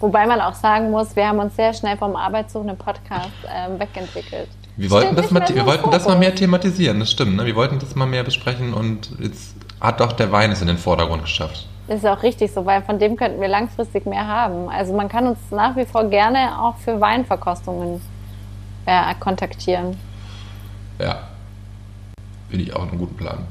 Wobei 0.00 0.26
man 0.26 0.40
auch 0.40 0.54
sagen 0.54 0.90
muss, 0.90 1.16
wir 1.16 1.26
haben 1.26 1.38
uns 1.38 1.56
sehr 1.56 1.72
schnell 1.72 1.96
vom 1.96 2.16
arbeitssuchenden 2.16 2.76
Podcast 2.76 3.30
ähm, 3.48 3.80
wegentwickelt. 3.80 4.48
Wir 4.76 4.90
wollten, 4.90 5.16
das 5.16 5.30
mal, 5.30 5.42
wir 5.48 5.64
wollten 5.64 5.90
das 5.90 6.06
mal 6.06 6.18
mehr 6.18 6.34
thematisieren, 6.34 7.00
das 7.00 7.10
stimmt. 7.10 7.36
Ne? 7.36 7.46
Wir 7.46 7.56
wollten 7.56 7.78
das 7.78 7.94
mal 7.94 8.04
mehr 8.04 8.24
besprechen 8.24 8.74
und 8.74 9.10
jetzt 9.18 9.56
hat 9.80 10.00
doch 10.00 10.12
der 10.12 10.30
Wein 10.32 10.52
es 10.52 10.60
in 10.60 10.66
den 10.66 10.76
Vordergrund 10.76 11.22
geschafft. 11.22 11.66
Das 11.88 11.98
ist 12.00 12.06
auch 12.06 12.22
richtig 12.22 12.52
so, 12.52 12.66
weil 12.66 12.82
von 12.82 12.98
dem 12.98 13.16
könnten 13.16 13.40
wir 13.40 13.48
langfristig 13.48 14.04
mehr 14.06 14.26
haben. 14.26 14.68
Also 14.68 14.92
man 14.92 15.08
kann 15.08 15.28
uns 15.28 15.38
nach 15.50 15.76
wie 15.76 15.86
vor 15.86 16.04
gerne 16.10 16.60
auch 16.60 16.76
für 16.76 17.00
Weinverkostungen 17.00 18.02
äh, 18.84 19.14
kontaktieren. 19.18 19.96
Ja. 20.98 21.28
Finde 22.50 22.64
ich 22.64 22.76
auch 22.76 22.82
einen 22.82 22.98
guten 22.98 23.16
Plan. 23.16 23.46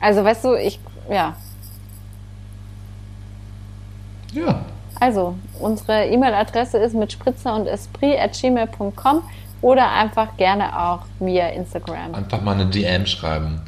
Also 0.00 0.22
weißt 0.22 0.44
du, 0.44 0.54
ich, 0.54 0.78
ja. 1.10 1.34
Ja. 4.32 4.64
Also, 5.00 5.34
unsere 5.58 6.06
E-Mail-Adresse 6.06 6.78
ist 6.78 6.94
mit 6.94 7.10
spritzer 7.12 7.54
und 7.54 7.66
esprit 7.66 8.18
at 8.18 8.32
gmail.com 8.40 9.22
oder 9.60 9.90
einfach 9.90 10.36
gerne 10.36 10.78
auch 10.78 11.00
via 11.18 11.48
Instagram. 11.48 12.14
Einfach 12.14 12.40
mal 12.40 12.52
eine 12.54 12.66
DM 12.66 13.06
schreiben. 13.06 13.60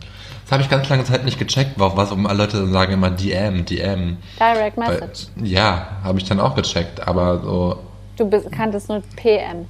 Das 0.45 0.53
habe 0.53 0.63
ich 0.63 0.69
ganz 0.69 0.89
lange 0.89 1.05
Zeit 1.05 1.25
nicht 1.25 1.39
gecheckt, 1.39 1.79
wa- 1.81 1.93
was 1.95 2.13
um 2.13 2.27
alle 2.27 2.39
Leute 2.45 2.67
sagen 2.69 2.93
immer 2.93 3.11
DM, 3.11 3.65
DM. 3.65 4.19
Direct 4.39 4.77
Weil, 4.77 4.91
Message. 5.01 5.27
ja, 5.43 5.87
habe 6.05 6.19
ich 6.19 6.25
dann 6.29 6.39
auch 6.39 6.55
gecheckt, 6.55 7.07
aber 7.07 7.41
so, 7.41 7.79
Du 8.17 8.27
bist, 8.29 8.53
kanntest 8.53 8.89
nur 8.89 9.03
PM. 9.17 9.67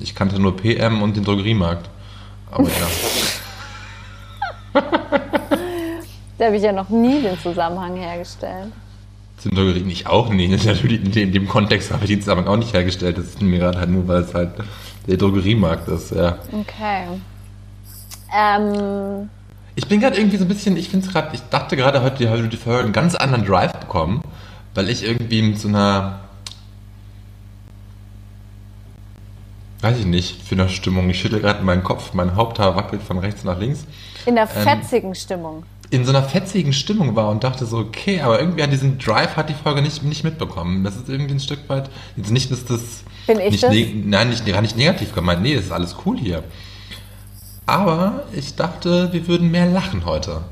ich 0.00 0.14
kannte 0.14 0.38
nur 0.38 0.56
PM 0.56 1.00
und 1.02 1.16
den 1.16 1.24
Drogeriemarkt. 1.24 1.88
Aber 2.50 2.64
ja. 2.64 2.70
Da 6.38 6.44
habe 6.46 6.56
ich 6.56 6.62
ja 6.62 6.72
noch 6.72 6.88
nie 6.88 7.20
den 7.22 7.38
Zusammenhang 7.38 7.96
hergestellt. 7.96 8.72
Zum 9.38 9.52
Drogerie 9.54 9.80
nicht 9.80 10.06
auch 10.06 10.30
nie. 10.30 10.48
Natürlich 10.64 11.04
in 11.04 11.12
dem, 11.12 11.22
in 11.28 11.32
dem 11.32 11.48
Kontext 11.48 11.90
habe 11.92 12.04
ich 12.04 12.10
den 12.10 12.20
Zusammenhang 12.20 12.52
auch 12.54 12.56
nicht 12.58 12.72
hergestellt. 12.74 13.18
Das 13.18 13.26
ist 13.26 13.42
mir 13.42 13.58
gerade 13.58 13.78
halt 13.78 13.90
nur, 13.90 14.06
weil 14.08 14.22
es 14.22 14.34
halt 14.34 14.50
der 15.06 15.16
Drogeriemarkt 15.16 15.88
ist, 15.88 16.10
ja. 16.12 16.38
Okay. 16.52 17.04
Ähm, 18.36 19.28
Ich 19.74 19.86
bin 19.86 20.00
gerade 20.00 20.16
irgendwie 20.18 20.36
so 20.36 20.44
ein 20.44 20.48
bisschen, 20.48 20.76
ich 20.76 20.88
finde 20.90 21.06
es 21.06 21.12
gerade, 21.12 21.34
ich 21.34 21.40
dachte 21.50 21.76
gerade 21.76 22.02
heute, 22.02 22.18
die 22.18 22.28
heute 22.28 22.48
die 22.48 22.56
Folge 22.56 22.84
einen 22.84 22.92
ganz 22.92 23.14
anderen 23.14 23.44
Drive 23.46 23.72
bekommen, 23.74 24.22
weil 24.74 24.90
ich 24.90 25.04
irgendwie 25.04 25.40
mit 25.40 25.58
so 25.58 25.68
einer, 25.68 26.20
weiß 29.80 29.98
ich 30.00 30.06
nicht, 30.06 30.42
für 30.42 30.56
eine 30.56 30.68
Stimmung, 30.68 31.08
ich 31.08 31.20
schüttel 31.20 31.40
gerade 31.40 31.62
meinen 31.64 31.84
Kopf, 31.84 32.12
mein 32.12 32.34
Haupthaar 32.34 32.74
wackelt 32.76 33.02
von 33.02 33.18
rechts 33.18 33.44
nach 33.44 33.58
links, 33.58 33.86
in 34.26 34.34
der 34.34 34.48
Ähm, 34.54 34.62
fetzigen 34.62 35.14
Stimmung. 35.14 35.62
In 35.90 36.04
so 36.04 36.10
einer 36.10 36.22
fetzigen 36.22 36.72
Stimmung 36.72 37.16
war 37.16 37.30
und 37.30 37.44
dachte 37.44 37.64
so, 37.66 37.78
okay, 37.78 38.20
aber 38.20 38.38
irgendwie 38.40 38.62
an 38.62 38.70
diesen 38.70 38.98
Drive 38.98 39.36
hat 39.36 39.48
die 39.48 39.54
Folge 39.54 39.80
nicht, 39.82 40.02
nicht 40.02 40.22
mitbekommen. 40.24 40.84
Das 40.84 40.96
ist 40.96 41.08
irgendwie 41.08 41.32
ein 41.34 41.40
Stück 41.40 41.68
weit, 41.68 41.88
jetzt 42.16 42.30
nicht, 42.30 42.50
dass 42.50 42.64
das, 42.66 43.02
Bin 43.26 43.40
ich 43.40 43.52
nicht 43.52 43.62
das? 43.64 43.70
neg- 43.70 44.04
nein, 44.06 44.28
nicht, 44.30 44.44
gar 44.46 44.60
nicht 44.60 44.76
negativ 44.76 45.14
gemeint, 45.14 45.40
nee, 45.42 45.54
das 45.54 45.64
ist 45.66 45.72
alles 45.72 45.96
cool 46.04 46.18
hier. 46.18 46.44
Aber 47.66 48.24
ich 48.32 48.54
dachte, 48.56 49.12
wir 49.12 49.26
würden 49.28 49.50
mehr 49.50 49.66
lachen 49.66 50.04
heute. 50.04 50.42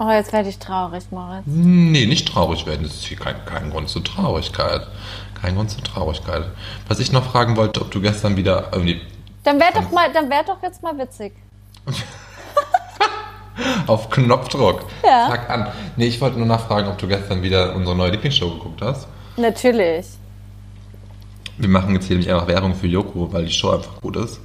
Oh, 0.00 0.10
jetzt 0.10 0.32
werde 0.32 0.48
ich 0.48 0.58
traurig, 0.58 1.04
Moritz. 1.10 1.42
Nee, 1.46 2.06
nicht 2.06 2.28
traurig 2.28 2.66
werden. 2.66 2.84
Das 2.84 2.94
ist 2.94 3.04
hier 3.06 3.16
kein, 3.16 3.34
kein 3.46 3.70
Grund 3.70 3.88
zur 3.88 4.04
Traurigkeit. 4.04 4.86
Kein 5.40 5.56
Grund 5.56 5.70
zur 5.70 5.82
Traurigkeit. 5.82 6.44
Was 6.86 7.00
ich 7.00 7.10
noch 7.10 7.24
fragen 7.32 7.56
wollte, 7.56 7.80
ob 7.80 7.90
du 7.90 8.00
gestern 8.00 8.36
wieder 8.36 8.68
irgendwie 8.72 9.00
Dann 9.42 9.58
wär 9.58 9.72
doch 9.74 9.90
mal, 9.90 10.12
dann 10.12 10.30
wär 10.30 10.44
doch 10.44 10.62
jetzt 10.62 10.82
mal 10.84 10.96
witzig. 10.98 11.32
auf 13.86 14.10
Knopfdruck. 14.10 14.84
Ja. 15.04 15.28
Sag 15.28 15.50
an. 15.50 15.66
Nee, 15.96 16.06
ich 16.06 16.20
wollte 16.20 16.38
nur 16.38 16.46
nachfragen, 16.46 16.88
ob 16.88 16.98
du 16.98 17.06
gestern 17.08 17.42
wieder 17.42 17.74
unsere 17.74 17.96
neue 17.96 18.10
Lieblingsshow 18.10 18.50
geguckt 18.50 18.80
hast. 18.82 19.06
Natürlich. 19.36 20.06
Wir 21.56 21.68
machen 21.68 21.94
jetzt 21.94 22.06
hier 22.06 22.16
nämlich 22.16 22.32
einfach 22.32 22.46
Werbung 22.48 22.74
für 22.74 22.86
Joko, 22.86 23.32
weil 23.32 23.44
die 23.46 23.52
Show 23.52 23.70
einfach 23.70 24.00
gut 24.00 24.16
ist. 24.16 24.40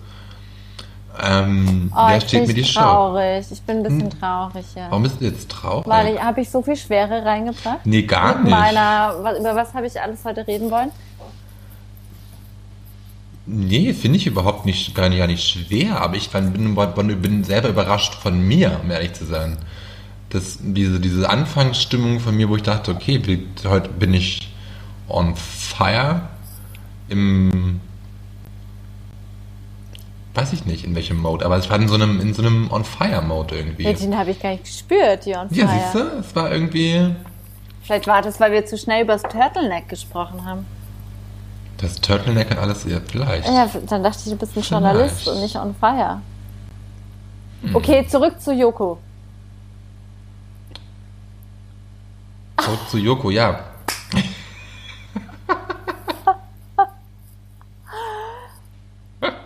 Ähm, 1.23 1.91
Oh, 1.95 2.07
wer 2.07 2.17
ich 2.17 2.23
steht 2.23 2.39
bin 2.39 2.47
mir 2.47 2.53
die 2.55 2.63
Show? 2.63 2.79
traurig. 2.79 3.45
Ich 3.51 3.61
bin 3.61 3.77
ein 3.77 3.83
bisschen 3.83 4.09
traurig, 4.19 4.65
ja. 4.75 4.87
Warum 4.89 5.03
bist 5.03 5.21
du 5.21 5.25
jetzt 5.25 5.47
traurig? 5.49 5.85
Weil 5.85 6.15
ich, 6.15 6.21
habe 6.23 6.41
ich 6.41 6.49
so 6.49 6.63
viel 6.63 6.75
Schwere 6.75 7.23
reingebracht? 7.23 7.79
nee, 7.85 8.01
gar 8.01 8.35
Mit 8.35 8.45
nicht. 8.45 8.51
meiner, 8.51 9.13
über 9.39 9.55
was 9.55 9.73
habe 9.75 9.85
ich 9.85 10.01
alles 10.01 10.25
heute 10.25 10.47
reden 10.47 10.71
wollen? 10.71 10.89
Nee, 13.45 13.93
finde 13.93 14.17
ich 14.17 14.27
überhaupt 14.27 14.65
nicht, 14.65 14.95
gar 14.95 15.09
nicht, 15.09 15.19
gar 15.19 15.27
nicht 15.27 15.43
schwer, 15.43 16.01
aber 16.01 16.15
ich 16.15 16.29
bin, 16.29 16.75
bin, 16.75 17.21
bin 17.21 17.43
selber 17.43 17.69
überrascht 17.69 18.15
von 18.15 18.39
mir, 18.39 18.79
um 18.81 18.89
ehrlich 18.89 19.13
zu 19.13 19.25
sein. 19.25 19.57
Das, 20.29 20.59
diese, 20.61 20.99
diese 20.99 21.29
Anfangsstimmung 21.29 22.19
von 22.19 22.35
mir, 22.35 22.47
wo 22.49 22.55
ich 22.55 22.63
dachte, 22.63 22.91
okay, 22.91 23.21
heute 23.65 23.89
bin 23.89 24.13
ich 24.13 24.49
on 25.09 25.35
fire 25.35 26.21
im, 27.09 27.81
weiß 30.33 30.53
ich 30.53 30.65
nicht, 30.65 30.85
in 30.85 30.95
welchem 30.95 31.17
Mode, 31.17 31.45
aber 31.45 31.57
es 31.57 31.69
war 31.69 31.77
in 31.77 31.87
so 31.87 31.95
einem, 31.95 32.21
in 32.21 32.33
so 32.33 32.41
einem 32.41 32.71
on 32.71 32.85
fire 32.85 33.21
Mode 33.21 33.57
irgendwie. 33.57 33.83
Ja, 33.83 33.93
den 33.93 34.17
habe 34.17 34.31
ich 34.31 34.39
gar 34.39 34.51
nicht 34.51 34.63
gespürt, 34.63 35.25
die 35.25 35.35
on 35.35 35.49
Ja, 35.51 35.67
siehst 35.67 35.95
du, 35.95 35.99
es 36.19 36.35
war 36.35 36.49
irgendwie, 36.51 37.13
Vielleicht 37.83 38.07
war 38.07 38.21
das, 38.21 38.39
weil 38.39 38.53
wir 38.53 38.65
zu 38.65 38.77
schnell 38.77 39.03
über 39.03 39.13
das 39.13 39.23
Turtleneck 39.23 39.89
gesprochen 39.89 40.45
haben. 40.45 40.65
Das 41.77 41.99
Turtleneck 41.99 42.51
und 42.51 42.59
alles, 42.59 42.85
ja, 42.85 42.99
vielleicht. 43.05 43.47
Ja, 43.47 43.67
dann 43.87 44.03
dachte 44.03 44.19
ich, 44.25 44.31
du 44.31 44.37
bist 44.37 44.51
ein 44.55 44.63
Vielleicht. 44.63 44.71
Journalist 44.71 45.27
und 45.27 45.41
nicht 45.41 45.55
on 45.57 45.75
fire. 45.75 46.21
Hm. 47.61 47.75
Okay, 47.75 48.05
zurück 48.07 48.39
zu 48.39 48.53
Joko. 48.53 48.99
Zurück 52.61 52.79
zu 52.89 52.97
Joko, 52.97 53.29
ja. 53.31 53.59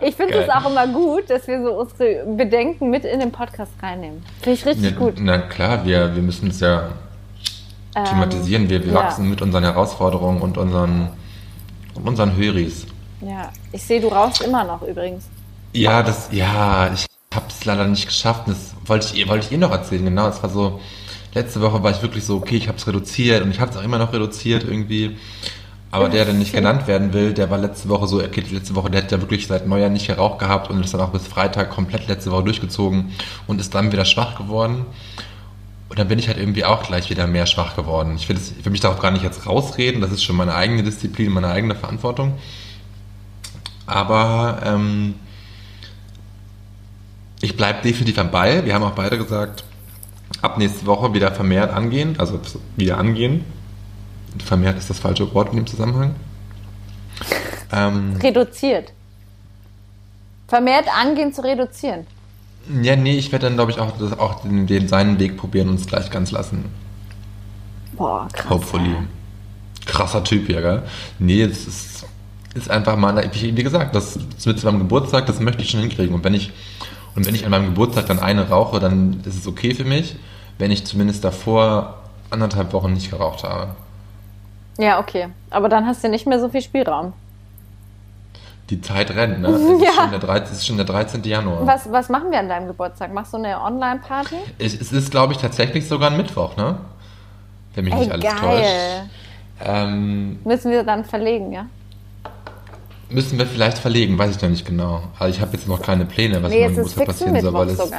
Ich 0.00 0.14
finde 0.16 0.34
es 0.34 0.48
auch 0.48 0.68
immer 0.68 0.86
gut, 0.88 1.28
dass 1.30 1.46
wir 1.46 1.62
so 1.62 1.72
unsere 1.72 2.24
Bedenken 2.36 2.90
mit 2.90 3.04
in 3.04 3.20
den 3.20 3.30
Podcast 3.30 3.72
reinnehmen. 3.82 4.24
Finde 4.40 4.58
ich 4.58 4.66
richtig 4.66 4.90
ja 4.92 4.96
gut. 4.98 5.14
Na 5.20 5.38
klar, 5.38 5.84
wir, 5.84 6.14
wir 6.14 6.22
müssen 6.22 6.50
es 6.50 6.60
ja 6.60 6.90
Ähm, 7.94 8.04
thematisieren. 8.04 8.68
Wir, 8.68 8.84
wir 8.84 8.92
ja. 8.92 8.98
wachsen 8.98 9.28
mit 9.28 9.40
unseren 9.42 9.64
Herausforderungen 9.64 10.40
und 10.40 10.58
unseren, 10.58 11.10
und 11.98 12.08
unseren 12.08 12.36
Höris. 12.36 12.86
Ja, 13.20 13.50
ich 13.72 13.82
sehe, 13.82 14.00
du 14.00 14.08
rauchst 14.08 14.42
immer 14.42 14.64
noch 14.64 14.82
übrigens. 14.82 15.24
Ja, 15.72 16.02
das, 16.02 16.28
ja, 16.32 16.92
ich 16.92 17.06
habe 17.34 17.46
es 17.48 17.64
leider 17.64 17.86
nicht 17.86 18.06
geschafft. 18.06 18.44
Das 18.46 18.74
wollte 18.86 19.14
ich, 19.14 19.28
wollte 19.28 19.46
ich 19.46 19.52
ihr 19.52 19.58
noch 19.58 19.72
erzählen. 19.72 20.04
Genau, 20.04 20.28
es 20.28 20.42
war 20.42 20.50
so, 20.50 20.80
letzte 21.34 21.60
Woche 21.60 21.82
war 21.82 21.90
ich 21.90 22.02
wirklich 22.02 22.24
so, 22.24 22.36
okay, 22.36 22.56
ich 22.56 22.68
habe 22.68 22.78
es 22.78 22.86
reduziert 22.86 23.42
und 23.42 23.50
ich 23.50 23.60
habe 23.60 23.70
es 23.70 23.76
auch 23.76 23.82
immer 23.82 23.98
noch 23.98 24.12
reduziert 24.12 24.64
irgendwie. 24.64 25.16
Aber 25.90 26.10
der, 26.10 26.26
der 26.26 26.34
nicht 26.34 26.52
genannt 26.52 26.86
werden 26.86 27.14
will, 27.14 27.32
der 27.32 27.48
war 27.50 27.56
letzte 27.56 27.88
Woche 27.88 28.06
so, 28.06 28.22
okay, 28.22 28.44
letzte 28.50 28.74
Woche, 28.74 28.90
der 28.90 29.02
hat 29.02 29.10
ja 29.10 29.20
wirklich 29.22 29.46
seit 29.46 29.66
Neujahr 29.66 29.88
nicht 29.88 30.06
geraucht 30.06 30.38
gehabt 30.38 30.68
und 30.68 30.84
ist 30.84 30.92
dann 30.92 31.00
auch 31.00 31.10
bis 31.10 31.26
Freitag 31.26 31.70
komplett 31.70 32.08
letzte 32.08 32.30
Woche 32.30 32.44
durchgezogen 32.44 33.12
und 33.46 33.58
ist 33.58 33.74
dann 33.74 33.90
wieder 33.90 34.04
schwach 34.04 34.36
geworden. 34.36 34.84
Und 35.88 35.98
dann 35.98 36.08
bin 36.08 36.18
ich 36.18 36.28
halt 36.28 36.38
irgendwie 36.38 36.64
auch 36.64 36.82
gleich 36.82 37.08
wieder 37.08 37.26
mehr 37.26 37.46
schwach 37.46 37.74
geworden. 37.74 38.14
Ich 38.16 38.28
will, 38.28 38.36
das, 38.36 38.50
ich 38.50 38.64
will 38.64 38.72
mich 38.72 38.80
darauf 38.80 39.00
gar 39.00 39.10
nicht 39.10 39.24
jetzt 39.24 39.46
rausreden, 39.46 40.00
das 40.00 40.12
ist 40.12 40.22
schon 40.22 40.36
meine 40.36 40.54
eigene 40.54 40.82
Disziplin, 40.82 41.32
meine 41.32 41.48
eigene 41.48 41.74
Verantwortung. 41.74 42.34
Aber 43.86 44.60
ähm, 44.64 45.14
ich 47.40 47.56
bleibe 47.56 47.82
definitiv 47.82 48.18
am 48.18 48.30
Ball. 48.30 48.66
Wir 48.66 48.74
haben 48.74 48.84
auch 48.84 48.92
beide 48.92 49.16
gesagt, 49.16 49.64
ab 50.42 50.58
nächste 50.58 50.84
Woche 50.86 51.14
wieder 51.14 51.32
vermehrt 51.32 51.72
angehen, 51.72 52.16
also 52.18 52.38
wieder 52.76 52.98
angehen. 52.98 53.44
Vermehrt 54.44 54.76
ist 54.76 54.90
das 54.90 54.98
falsche 54.98 55.32
Wort 55.34 55.50
in 55.50 55.56
dem 55.56 55.66
Zusammenhang. 55.66 56.14
Ähm, 57.72 58.16
Reduziert. 58.22 58.92
Vermehrt 60.48 60.86
angehen 60.94 61.32
zu 61.32 61.42
reduzieren. 61.42 62.06
Ja, 62.82 62.96
nee, 62.96 63.16
ich 63.16 63.32
werde 63.32 63.46
dann, 63.46 63.54
glaube 63.54 63.70
ich, 63.70 63.78
auch, 63.78 63.92
das, 63.98 64.18
auch 64.18 64.42
den, 64.42 64.66
den 64.66 64.88
seinen 64.88 65.18
Weg 65.18 65.36
probieren 65.36 65.68
und 65.68 65.76
es 65.76 65.86
gleich 65.86 66.10
ganz 66.10 66.30
lassen. 66.30 66.66
Boah, 67.96 68.28
krass. 68.32 68.50
Hopefully. 68.50 68.94
Krasser 69.86 70.22
Typ 70.22 70.46
hier, 70.46 70.60
gell? 70.60 70.82
Nee, 71.18 71.42
es 71.42 71.66
ist, 71.66 72.06
ist 72.54 72.70
einfach 72.70 72.96
mal, 72.96 73.28
wie, 73.32 73.56
wie 73.56 73.62
gesagt, 73.62 73.94
das 73.94 74.18
das 74.34 74.46
mit 74.46 74.58
zu 74.58 74.66
meinem 74.66 74.80
Geburtstag, 74.80 75.26
das 75.26 75.40
möchte 75.40 75.62
ich 75.62 75.70
schon 75.70 75.80
hinkriegen. 75.80 76.14
Und 76.14 76.24
wenn 76.24 76.34
ich, 76.34 76.52
und 77.14 77.26
wenn 77.26 77.34
ich 77.34 77.44
an 77.44 77.50
meinem 77.50 77.66
Geburtstag 77.66 78.06
dann 78.06 78.18
eine 78.18 78.48
rauche, 78.48 78.80
dann 78.80 79.20
ist 79.24 79.38
es 79.38 79.46
okay 79.46 79.74
für 79.74 79.84
mich, 79.84 80.16
wenn 80.58 80.70
ich 80.70 80.84
zumindest 80.84 81.24
davor 81.24 82.02
anderthalb 82.30 82.72
Wochen 82.72 82.92
nicht 82.92 83.10
geraucht 83.10 83.44
habe. 83.44 83.74
Ja, 84.78 85.00
okay. 85.00 85.28
Aber 85.50 85.68
dann 85.68 85.86
hast 85.86 86.04
du 86.04 86.08
nicht 86.08 86.26
mehr 86.26 86.38
so 86.38 86.48
viel 86.48 86.62
Spielraum. 86.62 87.12
Die 88.70 88.80
Zeit 88.80 89.10
rennt, 89.14 89.40
ne? 89.40 89.48
Es 89.48 89.60
ist, 89.62 89.82
Ja. 89.82 89.92
schon 90.02 90.10
der 90.10 90.20
13, 90.20 90.44
es 90.52 90.58
ist 90.58 90.66
schon 90.66 90.76
der 90.76 90.86
13. 90.86 91.22
Januar. 91.24 91.66
Was, 91.66 91.90
was 91.90 92.08
machen 92.08 92.30
wir 92.30 92.38
an 92.38 92.48
deinem 92.48 92.66
Geburtstag? 92.66 93.12
Machst 93.14 93.32
du 93.32 93.38
eine 93.38 93.60
Online-Party? 93.62 94.36
Es, 94.58 94.74
es 94.78 94.92
ist, 94.92 95.10
glaube 95.10 95.32
ich, 95.32 95.38
tatsächlich 95.38 95.88
sogar 95.88 96.10
ein 96.10 96.16
Mittwoch, 96.16 96.56
ne? 96.56 96.76
Wenn 97.74 97.84
mich 97.84 97.94
Ey, 97.94 98.00
nicht 98.00 98.12
alles 98.12 98.24
täuscht. 98.24 98.42
geil. 98.42 99.10
Ähm, 99.64 100.38
Müssen 100.44 100.70
wir 100.70 100.82
dann 100.84 101.04
verlegen, 101.04 101.52
ja? 101.52 101.66
müssen 103.10 103.38
wir 103.38 103.46
vielleicht 103.46 103.78
verlegen, 103.78 104.18
weiß 104.18 104.36
ich 104.36 104.42
noch 104.42 104.50
nicht 104.50 104.66
genau. 104.66 105.00
Also 105.18 105.34
ich 105.34 105.40
habe 105.40 105.56
jetzt 105.56 105.66
noch 105.66 105.80
keine 105.80 106.04
Pläne, 106.04 106.42
was 106.42 106.50
Nee, 106.50 106.66
mit 106.68 106.76
meinem 106.76 106.84
ist 106.84 106.94
Geburtstag 106.94 107.06
passieren 107.06 107.40
soll, 107.40 107.54
weil 107.54 107.68
es, 107.70 107.92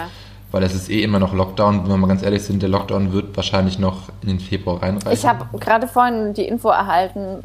weil 0.51 0.63
es 0.63 0.75
ist 0.75 0.89
eh 0.89 1.01
immer 1.01 1.17
noch 1.17 1.33
Lockdown. 1.33 1.83
Wenn 1.83 1.89
wir 1.89 1.97
mal 1.97 2.05
ganz 2.07 2.21
ehrlich 2.21 2.43
sind, 2.43 2.61
der 2.61 2.69
Lockdown 2.69 3.11
wird 3.11 3.35
wahrscheinlich 3.35 3.79
noch 3.79 4.09
in 4.21 4.27
den 4.29 4.39
Februar 4.39 4.81
reinreichen. 4.83 5.11
Ich 5.11 5.25
habe 5.25 5.45
gerade 5.59 5.87
vorhin 5.87 6.33
die 6.35 6.43
Info 6.43 6.69
erhalten, 6.69 7.43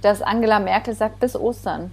dass 0.00 0.22
Angela 0.22 0.58
Merkel 0.58 0.94
sagt 0.94 1.20
bis 1.20 1.36
Ostern. 1.36 1.90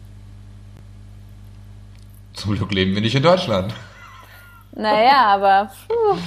Zum 2.39 2.55
Glück 2.55 2.71
leben 2.73 2.93
wir 2.95 3.01
nicht 3.01 3.15
in 3.15 3.23
Deutschland. 3.23 3.73
Naja, 4.71 5.25
aber 5.35 5.71
puh, 5.87 6.17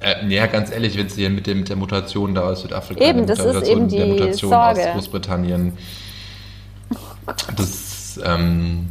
Äh, 0.00 0.26
ja, 0.28 0.46
ganz 0.46 0.70
ehrlich, 0.70 0.96
wenn 0.96 1.08
sie 1.08 1.22
hier 1.22 1.30
mit, 1.30 1.46
dem, 1.46 1.58
mit 1.60 1.68
der 1.68 1.76
Mutation 1.76 2.34
da 2.34 2.42
aus 2.42 2.62
Südafrika, 2.62 3.04
Eben, 3.04 3.26
der 3.26 3.36
das 3.36 3.44
ist 3.44 3.68
eben 3.68 3.88
der 3.88 4.04
die 4.06 4.12
Mutation 4.12 4.50
Sorge. 4.50 4.80
aus 4.88 4.92
Großbritannien, 4.94 5.76
das, 7.56 8.20
ähm, 8.24 8.90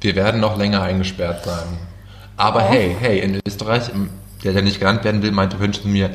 wir 0.00 0.14
werden 0.16 0.40
noch 0.40 0.56
länger 0.58 0.82
eingesperrt 0.82 1.44
sein. 1.44 1.78
Aber 2.36 2.64
Oh. 2.64 2.68
hey, 2.72 2.96
hey, 2.98 3.20
in 3.20 3.40
Österreich, 3.46 3.90
im- 3.90 4.10
der, 4.42 4.52
der 4.54 4.62
nicht 4.62 4.80
genannt 4.80 5.04
werden 5.04 5.22
will, 5.22 5.30
meinte 5.30 5.58
zu 5.72 5.86
mir, 5.88 6.10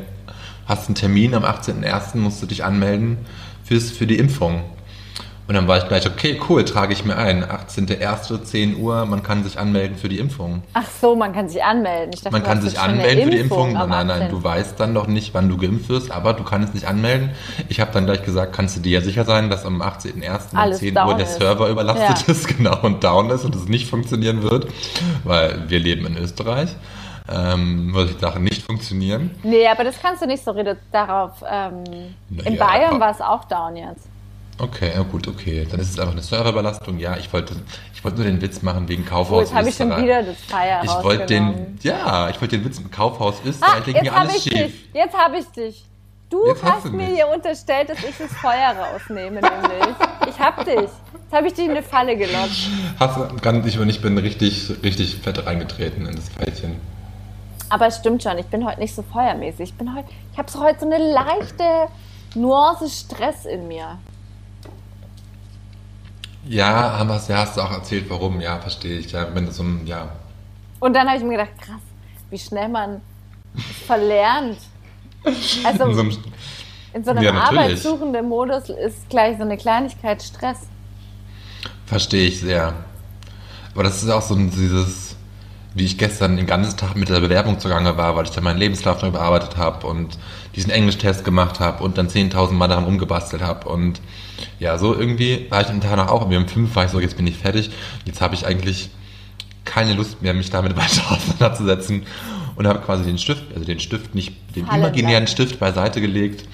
hast 0.67 0.88
einen 0.88 0.95
Termin 0.95 1.34
am 1.34 1.43
18.01., 1.45 2.17
musst 2.19 2.41
du 2.41 2.45
dich 2.45 2.63
anmelden 2.63 3.17
fürs, 3.63 3.89
für 3.91 4.05
die 4.05 4.17
Impfung. 4.19 4.63
Und 5.50 5.56
dann 5.56 5.68
war 5.68 5.80
ich 5.80 5.88
gleich, 5.88 6.06
okay, 6.06 6.39
cool, 6.47 6.64
trage 6.64 6.93
ich 6.93 7.04
mir 7.06 7.18
ein. 7.18 7.43
18.01., 7.43 8.43
10 8.43 8.78
Uhr, 8.78 9.08
man 9.08 9.24
kann 9.24 9.43
sich 9.43 9.58
anmelden 9.58 9.97
für 9.97 10.08
die 10.08 10.20
Impfung. 10.20 10.62
ach 10.76 10.86
so, 11.02 11.16
man 11.16 11.34
kann 11.34 11.50
sich 11.50 11.64
anmelden. 11.64 12.12
Dachte, 12.12 12.30
Man 12.32 12.43
kann 12.43 12.62
sich 12.62 12.80
anmelden 12.80 13.24
für 13.24 13.32
die 13.32 13.39
Impfung. 13.39 13.74
Nein, 13.74 14.06
nein, 14.06 14.22
18.. 14.22 14.30
du 14.30 14.43
weißt 14.43 14.80
dann 14.80 14.93
noch 14.93 15.08
nicht, 15.08 15.34
wann 15.34 15.50
du 15.50 15.58
geimpft 15.58 15.89
wirst, 15.89 16.12
aber 16.12 16.34
du 16.34 16.43
kannst 16.43 16.76
dich 16.76 16.88
anmelden. 16.88 17.32
Ich 17.68 17.80
habe 17.82 17.89
dann 17.91 18.06
gleich 18.06 18.22
gesagt, 18.24 18.54
kannst 18.56 18.76
du 18.78 18.82
dir 18.82 19.00
ja 19.00 19.02
sicher 19.02 19.26
sein, 19.26 19.50
dass 19.50 19.66
am 19.66 19.82
18.01. 19.82 20.52
um 20.52 20.58
Alles 20.60 20.78
10 20.82 20.95
Uhr 20.95 21.16
der 21.16 21.26
ist. 21.26 21.39
Server 21.39 21.68
überlastet 21.70 22.28
Ja. 22.28 22.32
ist, 22.32 22.47
genau, 22.58 22.78
und 22.84 23.04
down 23.04 23.32
ist 23.32 23.43
und 23.43 23.56
es 23.56 23.68
nicht 23.68 23.89
funktionieren 23.89 24.43
wird, 24.43 24.68
weil 25.24 25.64
wir 25.68 25.80
leben 25.80 26.06
in 26.06 26.16
Österreich. 26.18 26.70
Ähm, 27.28 27.91
solche 27.95 28.20
Sachen 28.20 28.43
nicht 28.43 28.62
funktionieren. 28.64 29.32
Nee, 29.41 29.68
aber 29.68 29.84
das 29.84 30.00
kannst 30.00 30.22
du 30.22 30.28
nicht 30.28 30.43
so 30.43 30.52
redu- 30.52 30.78
darauf. 30.91 31.43
Ähm, 31.47 31.84
Na 32.30 32.43
in 32.43 32.58
Bayern 32.58 33.00
war 33.00 33.10
es 33.12 33.20
auch 33.22 33.45
down 33.45 33.76
jetzt. 33.76 34.08
Okay, 34.60 34.91
ja 34.93 35.01
gut, 35.03 35.28
okay. 35.28 35.66
Dann 35.70 35.80
ist 35.80 35.91
es 35.91 35.99
einfach 35.99 36.12
eine 36.12 36.22
Serverüberlastung. 36.22 36.99
Ja, 36.99 37.16
ich 37.18 37.32
wollte, 37.32 37.55
ich 37.93 38.03
wollte 38.03 38.18
nur 38.18 38.26
den 38.28 38.41
Witz 38.41 38.62
machen 38.62 38.88
wegen 38.89 39.03
Oh, 39.07 39.10
Kaufhaus 39.10 39.41
jetzt 39.43 39.55
habe 39.55 39.70
ich 39.70 39.76
schon 39.76 39.89
wieder 40.03 40.22
das 40.24 40.38
Feier 40.41 40.82
Ich 40.84 40.91
wollte 41.03 41.26
den, 41.28 41.78
ja, 41.82 42.30
ich 42.30 42.41
wollte 42.41 42.57
den 42.57 42.66
Witz 42.66 42.80
mit 42.80 42.91
Kaufhaus 42.91 43.36
Ah, 43.43 43.47
Österreich, 43.47 43.86
legt 43.86 43.97
jetzt 43.97 44.03
mir 44.03 44.12
habe 44.12 44.22
alles 44.30 44.36
ich 44.36 44.43
schief. 44.43 44.53
dich. 44.53 44.89
Jetzt 44.93 45.18
habe 45.18 45.38
ich 45.39 45.45
dich. 45.47 45.86
Du 46.30 46.45
Jetzt 46.45 46.64
hast 46.64 46.86
du 46.86 46.89
mir 46.91 47.07
mich. 47.07 47.16
hier 47.16 47.28
unterstellt, 47.30 47.89
dass 47.89 47.97
ich 48.03 48.16
das 48.18 48.32
Feuer 48.34 48.76
rausnehme, 48.78 49.41
nämlich. 49.41 49.95
Ich 50.30 50.39
hab 50.39 50.64
dich. 50.64 50.76
Jetzt 50.76 51.32
habe 51.34 51.47
ich 51.47 51.53
dich 51.53 51.66
in 51.66 51.72
eine 51.72 51.82
Falle 51.82 52.16
gelockt. 52.18 52.70
Hast 52.99 53.18
du 53.18 53.36
ganz 53.41 53.66
ich, 53.66 53.80
und 53.80 53.89
ich 53.89 54.01
bin 54.01 54.16
richtig, 54.18 54.70
richtig 54.84 55.16
fett 55.16 55.43
reingetreten 55.45 56.05
in 56.05 56.16
das 56.16 56.30
Pfeilchen. 56.30 56.76
Aber 57.70 57.88
es 57.88 57.97
stimmt 57.97 58.22
schon, 58.24 58.38
ich 58.38 58.45
bin 58.47 58.66
heute 58.68 58.80
nicht 58.80 58.93
so 58.93 59.03
feuermäßig. 59.03 59.70
Ich 59.70 59.74
bin 59.76 59.95
heute, 59.95 60.07
ich 60.34 60.38
habe 60.38 60.51
so 60.51 60.60
heute 60.60 60.82
so 60.82 60.86
eine 60.86 60.97
leichte 61.14 61.64
Nuance 62.36 62.89
Stress 62.89 63.45
in 63.45 63.68
mir. 63.68 63.97
Ja, 66.50 67.06
wir's- 67.08 67.28
ja, 67.28 67.38
hast 67.38 67.58
du 67.58 67.62
auch 67.62 67.72
erzählt, 67.72 68.10
warum, 68.10 68.41
ja, 68.41 68.60
verstehe 68.60 68.97
ich. 69.00 69.12
Ja, 69.12 69.28
wenn 69.34 69.45
du 69.45 69.52
so 69.52 69.64
ein, 69.64 69.86
ja. 69.86 70.10
Und 70.80 70.93
dann 70.95 71.08
habe 71.08 71.18
ich 71.18 71.24
mir 71.24 71.32
gedacht, 71.38 71.52
krass, 71.62 71.82
wie 72.30 72.39
schnell 72.39 72.70
man 72.70 73.02
es 73.56 73.86
verlernt. 73.86 74.58
Also 75.64 75.84
In 75.86 75.93
so 75.93 76.00
einem, 76.02 76.18
in 76.93 77.04
so 77.04 77.12
einem 77.12 77.24
Ja, 77.24 77.34
arbeitssuchenden 77.34 78.28
Modus 78.28 78.70
ist 78.70 79.10
gleich 79.10 79.38
so 79.38 79.43
eine 79.43 79.58
Kleinigkeit 79.58 80.24
Stress. 80.24 80.60
verstehe 81.86 82.28
ich 82.28 82.39
sehr. 82.39 82.74
Aber 83.74 83.84
das 83.84 84.02
ist 84.02 84.10
auch 84.10 84.22
so 84.22 84.34
ein, 84.36 84.50
dieses, 84.50 85.16
wie 85.76 85.86
ich 85.86 85.97
gestern 85.97 86.38
den 86.38 86.45
ganzen 86.47 86.78
Tag 86.78 86.95
mit 86.95 87.10
der 87.10 87.20
Bewerbung 87.20 87.60
zugange 87.60 87.95
war, 87.97 88.16
weil 88.16 88.26
ich 88.26 88.32
dann 88.32 88.43
meinen 88.43 88.58
Lebenslauf 88.60 89.02
neu 89.02 89.12
bearbeitet 89.12 89.58
habe 89.58 89.86
und 89.88 90.18
diesen 90.56 90.72
Englisch-Test 90.72 91.24
gemacht 91.24 91.60
habe 91.60 91.84
und 91.84 91.97
dann 91.97 92.08
10.000 92.10 92.58
Mal 92.58 92.68
daran 92.68 92.86
rumgebastelt 92.86 93.41
habe. 93.43 93.70
Und 93.70 94.02
ja, 94.59 94.77
so 94.77 94.95
irgendwie 94.95 95.47
war 95.49 95.61
ich 95.61 95.67
Tag 95.67 95.97
noch 95.97 96.07
auch, 96.07 96.25
um 96.25 96.47
fünf 96.47 96.75
war 96.75 96.85
ich 96.85 96.91
so, 96.91 96.99
jetzt 96.99 97.17
bin 97.17 97.27
ich 97.27 97.37
fertig. 97.37 97.71
Jetzt 98.05 98.21
habe 98.21 98.35
ich 98.35 98.45
eigentlich 98.45 98.89
keine 99.65 99.93
Lust 99.93 100.21
mehr, 100.21 100.33
mich 100.33 100.49
damit 100.49 100.75
weiter 100.77 101.11
auseinanderzusetzen 101.11 102.03
und 102.55 102.67
habe 102.67 102.79
quasi 102.79 103.03
den 103.03 103.17
Stift, 103.17 103.43
also 103.53 103.65
den 103.65 103.79
Stift 103.79 104.15
nicht, 104.15 104.33
den 104.55 104.65
Fallen 104.65 104.81
imaginären. 104.81 105.27
Stift 105.27 105.59
beiseite 105.59 106.01
gelegt 106.01 106.45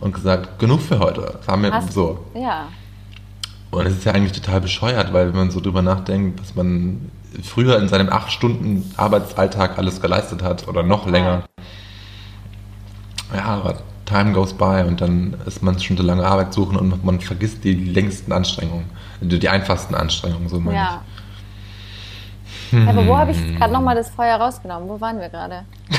und 0.00 0.14
gesagt, 0.14 0.58
genug 0.58 0.80
für 0.80 0.98
heute. 0.98 1.34
Das 1.38 1.48
haben 1.48 1.62
wir 1.62 1.72
Hast- 1.72 1.92
so. 1.92 2.24
Ja. 2.34 2.68
Und 3.70 3.86
es 3.86 3.94
ist 3.96 4.04
ja 4.04 4.12
eigentlich 4.12 4.32
total 4.32 4.60
bescheuert, 4.60 5.12
weil 5.14 5.28
wenn 5.28 5.36
man 5.36 5.50
so 5.50 5.58
drüber 5.60 5.80
nachdenkt, 5.80 6.40
was 6.40 6.54
man 6.54 7.10
früher 7.42 7.78
in 7.78 7.88
seinem 7.88 8.10
acht 8.10 8.30
Stunden 8.30 8.92
Arbeitsalltag 8.98 9.78
alles 9.78 10.02
geleistet 10.02 10.42
hat 10.42 10.68
oder 10.68 10.82
noch 10.82 11.06
länger. 11.08 11.44
Ja, 13.34 13.44
aber 13.44 13.82
time 14.12 14.32
goes 14.32 14.52
by 14.52 14.84
und 14.86 15.00
dann 15.00 15.34
ist 15.46 15.62
man 15.62 15.78
schon 15.78 15.96
so 15.96 16.02
lange 16.02 16.26
Arbeit 16.26 16.52
suchen 16.52 16.76
und 16.76 17.04
man 17.04 17.20
vergisst 17.20 17.64
die 17.64 17.74
längsten 17.74 18.32
Anstrengungen, 18.32 18.84
die 19.20 19.48
einfachsten 19.48 19.94
Anstrengungen, 19.94 20.48
so 20.48 20.60
meine 20.60 20.76
Ja. 20.76 21.02
Aber 22.88 23.06
wo 23.06 23.16
habe 23.16 23.32
ich 23.32 23.56
gerade 23.58 23.72
nochmal 23.72 23.94
das 23.94 24.08
Feuer 24.10 24.36
rausgenommen? 24.36 24.88
Wo 24.88 25.00
waren 25.00 25.20
wir 25.20 25.28
gerade? 25.28 25.64
ich. 25.90 25.98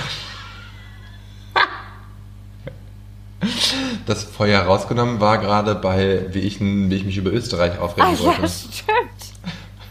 das 4.05 4.23
Feuer 4.23 4.61
rausgenommen 4.61 5.19
war 5.19 5.37
gerade 5.37 5.75
bei, 5.75 6.25
wie 6.33 6.39
ich, 6.39 6.59
wie 6.59 6.95
ich 6.95 7.05
mich 7.05 7.17
über 7.17 7.31
Österreich 7.31 7.77
aufregen 7.77 8.15
Ah, 8.15 8.23
wollte. 8.23 8.41
ja, 8.41 8.47
stimmt. 8.47 9.33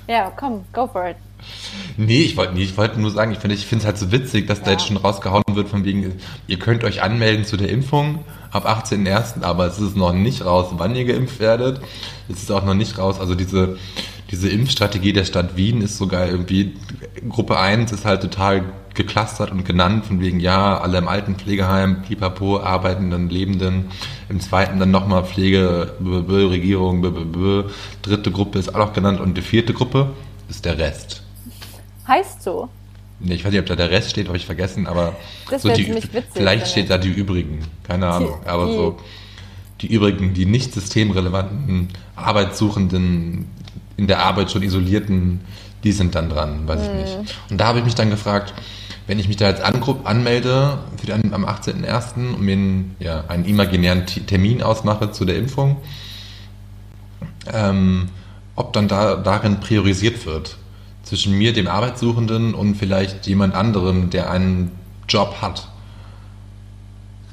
Ja, 0.08 0.32
komm, 0.36 0.64
go 0.72 0.86
for 0.86 1.08
it. 1.08 1.16
Nee, 1.96 2.22
ich 2.22 2.36
wollte 2.36 2.54
nee, 2.54 2.62
ich 2.62 2.76
wollte 2.76 3.00
nur 3.00 3.10
sagen, 3.10 3.32
ich 3.32 3.38
finde 3.38 3.56
ich 3.56 3.66
finde 3.66 3.82
es 3.82 3.86
halt 3.86 3.98
so 3.98 4.12
witzig, 4.12 4.46
dass 4.46 4.60
da 4.60 4.66
Ja. 4.66 4.72
jetzt 4.72 4.86
schon 4.86 4.96
rausgehauen 4.96 5.44
wird 5.54 5.68
von 5.68 5.84
wegen, 5.84 6.14
ihr 6.46 6.58
könnt 6.58 6.84
euch 6.84 7.02
anmelden 7.02 7.44
zu 7.44 7.56
der 7.56 7.68
Impfung 7.68 8.24
ab 8.50 8.66
18.01., 8.66 9.42
aber 9.42 9.66
es 9.66 9.78
ist 9.78 9.96
noch 9.96 10.12
nicht 10.12 10.44
raus, 10.44 10.68
wann 10.72 10.94
ihr 10.94 11.04
geimpft 11.04 11.40
werdet. 11.40 11.80
Es 12.28 12.42
ist 12.42 12.52
auch 12.52 12.64
noch 12.64 12.74
nicht 12.74 12.98
raus, 12.98 13.18
also 13.20 13.34
diese, 13.34 13.78
diese 14.30 14.48
Impfstrategie 14.48 15.12
der 15.12 15.24
Stadt 15.24 15.56
Wien 15.56 15.80
ist 15.80 15.96
sogar 15.98 16.26
irgendwie, 16.26 16.74
Gruppe 17.28 17.58
1 17.58 17.92
ist 17.92 18.04
halt 18.04 18.22
total 18.22 18.64
geclustert 18.94 19.50
und 19.52 19.64
genannt, 19.64 20.04
von 20.04 20.20
wegen, 20.20 20.38
ja, 20.38 20.78
alle 20.78 20.98
im 20.98 21.08
Altenpflegeheim, 21.08 22.02
pipapo, 22.02 22.60
arbeitenden, 22.60 23.30
lebenden, 23.30 23.86
im 24.28 24.40
zweiten 24.40 24.78
dann 24.78 24.90
nochmal 24.90 25.24
Pflege, 25.24 25.94
b, 25.98 26.20
b, 26.20 26.32
Regierung, 26.44 27.00
b, 27.00 27.08
b. 27.10 27.70
dritte 28.02 28.30
Gruppe 28.30 28.58
ist 28.58 28.74
auch 28.74 28.78
noch 28.78 28.92
genannt 28.92 29.20
und 29.20 29.36
die 29.36 29.42
vierte 29.42 29.72
Gruppe 29.72 30.10
ist 30.50 30.66
der 30.66 30.76
Rest. 30.76 31.21
Heißt 32.06 32.42
so. 32.42 32.68
Nee, 33.20 33.34
ich 33.34 33.44
weiß 33.44 33.52
nicht, 33.52 33.60
ob 33.60 33.66
da 33.66 33.76
der 33.76 33.90
Rest 33.90 34.10
steht, 34.10 34.26
habe 34.26 34.36
ich 34.36 34.46
vergessen, 34.46 34.86
aber 34.88 35.14
Das 35.48 35.62
so 35.62 35.68
die, 35.72 35.86
witzig, 35.94 36.10
vielleicht 36.34 36.66
steht 36.66 36.90
da 36.90 36.98
die 36.98 37.10
übrigen, 37.10 37.60
keine 37.86 38.08
Ahnung, 38.08 38.40
Die- 38.44 38.48
aber 38.48 38.66
die- 38.66 38.72
so 38.74 38.98
die 39.80 39.86
übrigen, 39.92 40.34
die 40.34 40.44
nicht 40.46 40.72
systemrelevanten, 40.74 41.88
arbeitssuchenden, 42.16 43.46
in 43.96 44.06
der 44.08 44.20
Arbeit 44.24 44.50
schon 44.50 44.62
isolierten, 44.62 45.40
die 45.84 45.92
sind 45.92 46.14
dann 46.14 46.28
dran, 46.30 46.66
weiß 46.66 46.80
Mhm. 46.80 46.98
ich 47.04 47.16
nicht. 47.18 47.34
Und 47.50 47.58
da 47.60 47.66
habe 47.66 47.78
ich 47.80 47.84
mich 47.84 47.94
dann 47.94 48.10
gefragt, 48.10 48.54
wenn 49.06 49.18
ich 49.18 49.28
mich 49.28 49.36
da 49.36 49.48
jetzt 49.48 49.64
angru- 49.64 50.04
anmelde 50.04 50.78
für 50.96 51.06
den, 51.06 51.32
am 51.34 51.44
18.01. 51.44 52.34
und 52.34 52.42
mir 52.42 52.52
einen, 52.54 52.96
ja, 53.00 53.24
einen 53.28 53.44
imaginären 53.44 54.06
Termin 54.06 54.62
ausmache 54.62 55.10
zu 55.12 55.24
der 55.24 55.36
Impfung, 55.36 55.76
ähm, 57.52 58.08
ob 58.56 58.72
dann 58.72 58.88
da, 58.88 59.16
darin 59.16 59.60
priorisiert 59.60 60.24
wird. 60.26 60.56
Zwischen 61.12 61.36
mir, 61.36 61.52
dem 61.52 61.68
Arbeitssuchenden 61.68 62.54
und 62.54 62.74
vielleicht 62.74 63.26
jemand 63.26 63.54
anderem, 63.54 64.08
der 64.08 64.30
einen 64.30 64.70
Job 65.10 65.42
hat. 65.42 65.68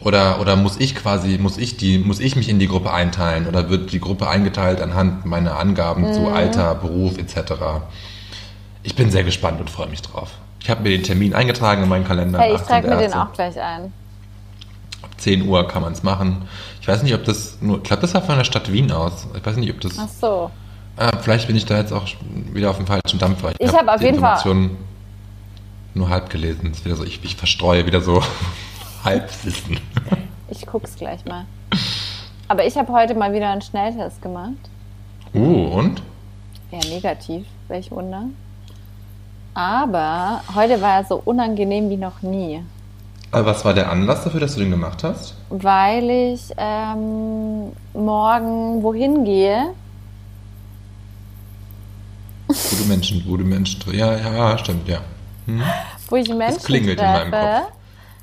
Oder, 0.02 0.42
oder 0.42 0.58
muss 0.58 0.76
ich 0.82 0.96
quasi, 0.96 1.38
muss 1.38 1.58
ich 1.58 1.78
die, 1.78 1.98
muss 1.98 2.20
ich 2.20 2.36
mich 2.36 2.50
in 2.50 2.60
die 2.60 2.68
Gruppe 2.68 2.92
einteilen 2.92 3.48
oder 3.48 3.70
wird 3.70 3.94
die 3.94 4.02
Gruppe 4.02 4.28
eingeteilt 4.28 4.82
anhand 4.82 5.26
meiner 5.26 5.58
Angaben 5.58 6.10
Mhm. 6.10 6.14
zu 6.14 6.28
Alter, 6.28 6.76
Beruf 6.76 7.18
etc. 7.18 7.54
Ich 8.84 8.96
bin 8.96 9.12
sehr 9.12 9.24
gespannt 9.24 9.62
und 9.62 9.70
freue 9.70 9.88
mich 9.88 10.02
drauf. 10.02 10.32
Ich 10.62 10.70
habe 10.70 10.82
mir 10.84 10.90
den 10.90 11.04
Termin 11.04 11.34
eingetragen 11.34 11.84
in 11.84 11.88
meinen 11.88 12.04
Kalender. 12.06 12.38
Hey, 12.38 12.56
ich 12.56 12.62
trage 12.64 12.86
mir 12.86 12.98
den 12.98 13.14
18.01.. 13.14 13.30
auch 13.30 13.32
gleich 13.32 13.62
ein. 13.62 13.94
Ab 15.02 15.12
10 15.16 15.48
Uhr 15.48 15.66
kann 15.70 15.84
man 15.84 15.94
es 15.94 16.04
machen. 16.04 16.50
Ich 16.82 16.88
weiß 16.90 17.02
nicht, 17.04 17.14
ob 17.14 17.24
das 17.24 17.60
nur, 17.62 17.78
ich 17.78 17.84
glaube, 17.84 18.02
das 18.02 18.14
war 18.14 18.24
von 18.24 18.36
der 18.36 18.44
Stadt 18.44 18.70
Wien 18.74 18.92
aus. 18.92 19.26
Ich 19.38 19.46
weiß 19.46 19.56
nicht, 19.56 19.72
ob 19.72 19.80
das, 19.80 19.94
Ach 19.98 20.10
so. 20.10 20.52
Ah, 21.00 21.18
vielleicht 21.22 21.48
bin 21.48 21.56
ich 21.56 21.66
da 21.66 21.78
jetzt 21.78 21.92
auch 21.92 22.06
wieder 22.54 22.70
auf 22.70 22.78
dem 22.78 22.86
falschen 22.88 23.20
Dampfer. 23.20 23.54
Ich 23.58 23.74
hab 23.74 23.88
auf 23.88 24.02
jeden 24.02 24.20
Fall- 24.20 24.70
nur 25.96 26.10
halb 26.10 26.30
gelesen. 26.30 26.72
Ist 26.72 26.86
wieder 26.86 26.96
so, 26.96 27.04
ich, 27.04 27.24
ich 27.24 27.36
verstreue 27.36 27.86
wieder 27.86 28.02
so 28.02 28.22
Halbwissen. 29.04 29.80
Ich 30.50 30.66
guck's 30.66 30.96
gleich 30.96 31.26
mal. 31.26 31.46
Aber 32.48 32.66
ich 32.66 32.78
habe 32.78 32.92
heute 32.94 33.16
mal 33.16 33.34
wieder 33.34 33.50
einen 33.50 33.62
Schnelltest 33.62 34.22
gemacht. 34.22 34.54
Uh, 35.34 35.68
und? 35.68 36.02
Ja, 36.72 36.80
negativ, 36.90 37.46
welch 37.68 37.92
Wunder. 37.92 38.26
Aber 39.54 40.42
heute 40.56 40.82
war 40.82 40.98
er 40.98 41.04
so 41.06 41.22
unangenehm 41.26 41.90
wie 41.90 41.98
noch 41.98 42.22
nie, 42.22 42.64
Aber 43.32 43.48
was 43.48 43.66
war 43.66 43.74
der 43.74 43.92
Anlass 43.92 44.24
dafür, 44.24 44.40
dass 44.40 44.54
du 44.54 44.60
den 44.62 44.72
gemacht 44.72 45.04
hast? 45.04 45.36
weil 45.50 46.10
ich 46.10 46.52
ähm, 46.58 47.72
morgen 47.94 48.84
wohin 48.84 49.26
gehe. 49.26 49.72
Du 52.50 52.86
Menschen, 52.88 53.24
du 53.24 53.38
Menschen, 53.38 53.80
ja, 53.94 54.18
ja, 54.18 54.58
stimmt, 54.58 54.88
ja. 54.88 54.98
Hm? 55.46 55.62
wo 56.10 56.16
ich 56.16 56.28
Menschen 56.30 56.58
Es 56.58 56.64
klingelt 56.64 57.00
in 57.00 57.06
meinem 57.06 57.32
treffe. 57.32 57.62
Kopf. 57.62 57.74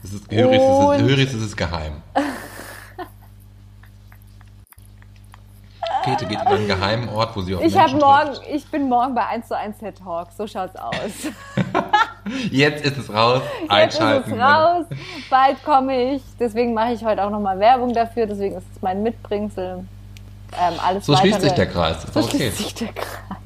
Es 0.02 0.12
ist, 0.12 0.30
hörig, 0.30 0.60
es 0.60 0.62
ist, 0.62 1.08
hörig, 1.08 1.32
es 1.32 1.42
ist 1.42 1.56
geheim. 1.56 2.02
Käthe 6.04 6.26
geht 6.26 6.40
in 6.40 6.46
einen 6.46 6.66
geheimen 6.66 7.08
Ort, 7.08 7.36
wo 7.36 7.42
sie 7.42 7.54
auf 7.54 7.62
Ich 7.62 7.74
Menschen 7.74 8.00
morgen, 8.00 8.34
trifft. 8.34 8.42
ich 8.52 8.66
bin 8.66 8.88
morgen 8.88 9.14
bei 9.14 9.26
1 9.26 9.46
zu 9.48 9.56
1 9.56 9.78
TED 9.78 9.98
Talk, 9.98 10.28
so 10.36 10.46
schaut's 10.46 10.74
aus. 10.76 10.94
Jetzt 12.50 12.84
ist 12.84 12.98
es 12.98 13.12
raus. 13.12 13.42
Jetzt 13.44 13.62
ist 13.62 13.70
Einschalten. 13.70 14.32
es 14.32 14.38
raus, 14.38 14.86
bald 15.30 15.62
komme 15.64 16.14
ich. 16.14 16.22
Deswegen 16.40 16.74
mache 16.74 16.92
ich 16.92 17.04
heute 17.04 17.24
auch 17.24 17.30
nochmal 17.30 17.60
Werbung 17.60 17.92
dafür. 17.92 18.26
Deswegen 18.26 18.56
ist 18.56 18.66
es 18.74 18.82
mein 18.82 19.02
Mitbringsel. 19.04 19.84
Ähm, 20.58 20.74
alles 20.84 21.06
So 21.06 21.16
schließt 21.16 21.40
sich 21.40 21.52
der 21.52 21.66
Kreis. 21.66 22.02
So 22.12 22.20
okay. 22.20 22.36
schließt 22.36 22.58
sich 22.58 22.74
der 22.74 22.92
Kreis. 22.92 23.45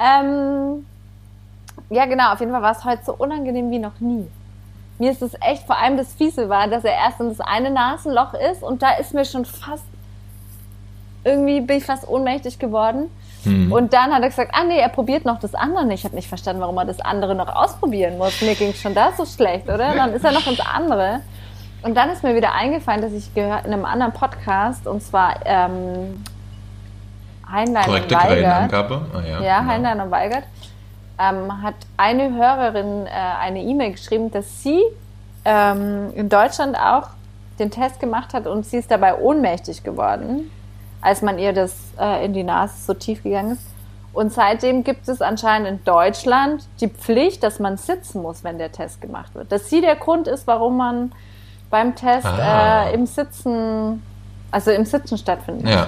Ähm, 0.00 0.86
ja, 1.90 2.06
genau. 2.06 2.32
Auf 2.32 2.40
jeden 2.40 2.52
Fall 2.52 2.62
war 2.62 2.72
es 2.72 2.84
heute 2.84 3.04
so 3.04 3.14
unangenehm 3.14 3.70
wie 3.70 3.78
noch 3.78 3.98
nie. 4.00 4.28
Mir 4.98 5.10
ist 5.10 5.22
es 5.22 5.32
echt, 5.40 5.64
vor 5.66 5.78
allem 5.78 5.96
das 5.96 6.12
Fiese 6.12 6.48
war, 6.48 6.68
dass 6.68 6.84
er 6.84 6.92
erst 6.92 7.20
in 7.20 7.30
das 7.30 7.40
eine 7.40 7.70
Nasenloch 7.70 8.34
ist 8.34 8.62
und 8.62 8.82
da 8.82 8.92
ist 8.92 9.14
mir 9.14 9.24
schon 9.24 9.44
fast, 9.44 9.84
irgendwie 11.24 11.60
bin 11.62 11.78
ich 11.78 11.84
fast 11.84 12.06
ohnmächtig 12.06 12.58
geworden. 12.58 13.10
Hm. 13.44 13.72
Und 13.72 13.94
dann 13.94 14.12
hat 14.12 14.22
er 14.22 14.28
gesagt, 14.28 14.52
ah 14.54 14.64
nee, 14.64 14.78
er 14.78 14.90
probiert 14.90 15.24
noch 15.24 15.40
das 15.40 15.54
andere 15.54 15.86
nicht. 15.86 16.00
Ich 16.00 16.04
habe 16.04 16.14
nicht 16.14 16.28
verstanden, 16.28 16.60
warum 16.60 16.76
er 16.76 16.84
das 16.84 17.00
andere 17.00 17.34
noch 17.34 17.48
ausprobieren 17.48 18.18
muss. 18.18 18.40
Mir 18.42 18.54
ging 18.54 18.74
schon 18.74 18.94
da 18.94 19.12
so 19.16 19.24
schlecht, 19.24 19.64
oder? 19.64 19.94
Dann 19.94 20.12
ist 20.12 20.24
er 20.24 20.32
noch 20.32 20.46
ins 20.46 20.60
andere. 20.60 21.20
Und 21.82 21.96
dann 21.96 22.10
ist 22.10 22.22
mir 22.22 22.36
wieder 22.36 22.52
eingefallen, 22.52 23.00
dass 23.00 23.12
ich 23.12 23.34
gehört 23.34 23.64
in 23.64 23.72
einem 23.72 23.86
anderen 23.86 24.12
Podcast, 24.12 24.86
und 24.86 25.02
zwar 25.02 25.36
ähm, 25.46 26.22
Heinlein 27.50 27.84
Korrekte 27.84 28.14
und 28.16 28.22
Weigert. 28.24 28.72
Ah, 29.14 29.20
ja, 29.20 29.40
Ja, 29.40 29.58
genau. 29.60 29.72
Heinlein 29.72 30.00
und 30.00 30.10
Weigert. 30.10 30.44
Ähm, 31.18 31.62
hat 31.62 31.74
eine 31.96 32.34
Hörerin 32.34 33.06
äh, 33.06 33.10
eine 33.10 33.62
E-Mail 33.62 33.92
geschrieben, 33.92 34.30
dass 34.30 34.62
sie 34.62 34.80
ähm, 35.44 36.12
in 36.14 36.28
Deutschland 36.28 36.76
auch 36.78 37.08
den 37.58 37.70
Test 37.70 38.00
gemacht 38.00 38.32
hat 38.32 38.46
und 38.46 38.64
sie 38.64 38.78
ist 38.78 38.90
dabei 38.90 39.14
ohnmächtig 39.16 39.82
geworden, 39.82 40.50
als 41.02 41.20
man 41.20 41.38
ihr 41.38 41.52
das 41.52 41.74
äh, 41.98 42.24
in 42.24 42.32
die 42.32 42.42
Nase 42.42 42.74
so 42.86 42.94
tief 42.94 43.22
gegangen 43.22 43.52
ist. 43.52 43.62
Und 44.12 44.32
seitdem 44.32 44.82
gibt 44.82 45.08
es 45.08 45.20
anscheinend 45.22 45.68
in 45.68 45.84
Deutschland 45.84 46.64
die 46.80 46.88
Pflicht, 46.88 47.42
dass 47.42 47.58
man 47.60 47.76
sitzen 47.76 48.22
muss, 48.22 48.42
wenn 48.42 48.58
der 48.58 48.72
Test 48.72 49.00
gemacht 49.00 49.34
wird. 49.34 49.52
Dass 49.52 49.68
sie 49.70 49.80
der 49.82 49.96
Grund 49.96 50.26
ist, 50.26 50.46
warum 50.46 50.78
man 50.78 51.12
beim 51.70 51.94
Test 51.94 52.26
Ah. 52.26 52.86
äh, 52.86 52.94
im 52.94 53.06
Sitzen, 53.06 54.02
also 54.50 54.70
im 54.72 54.84
Sitzen 54.84 55.16
stattfindet. 55.18 55.68
Ja. 55.68 55.86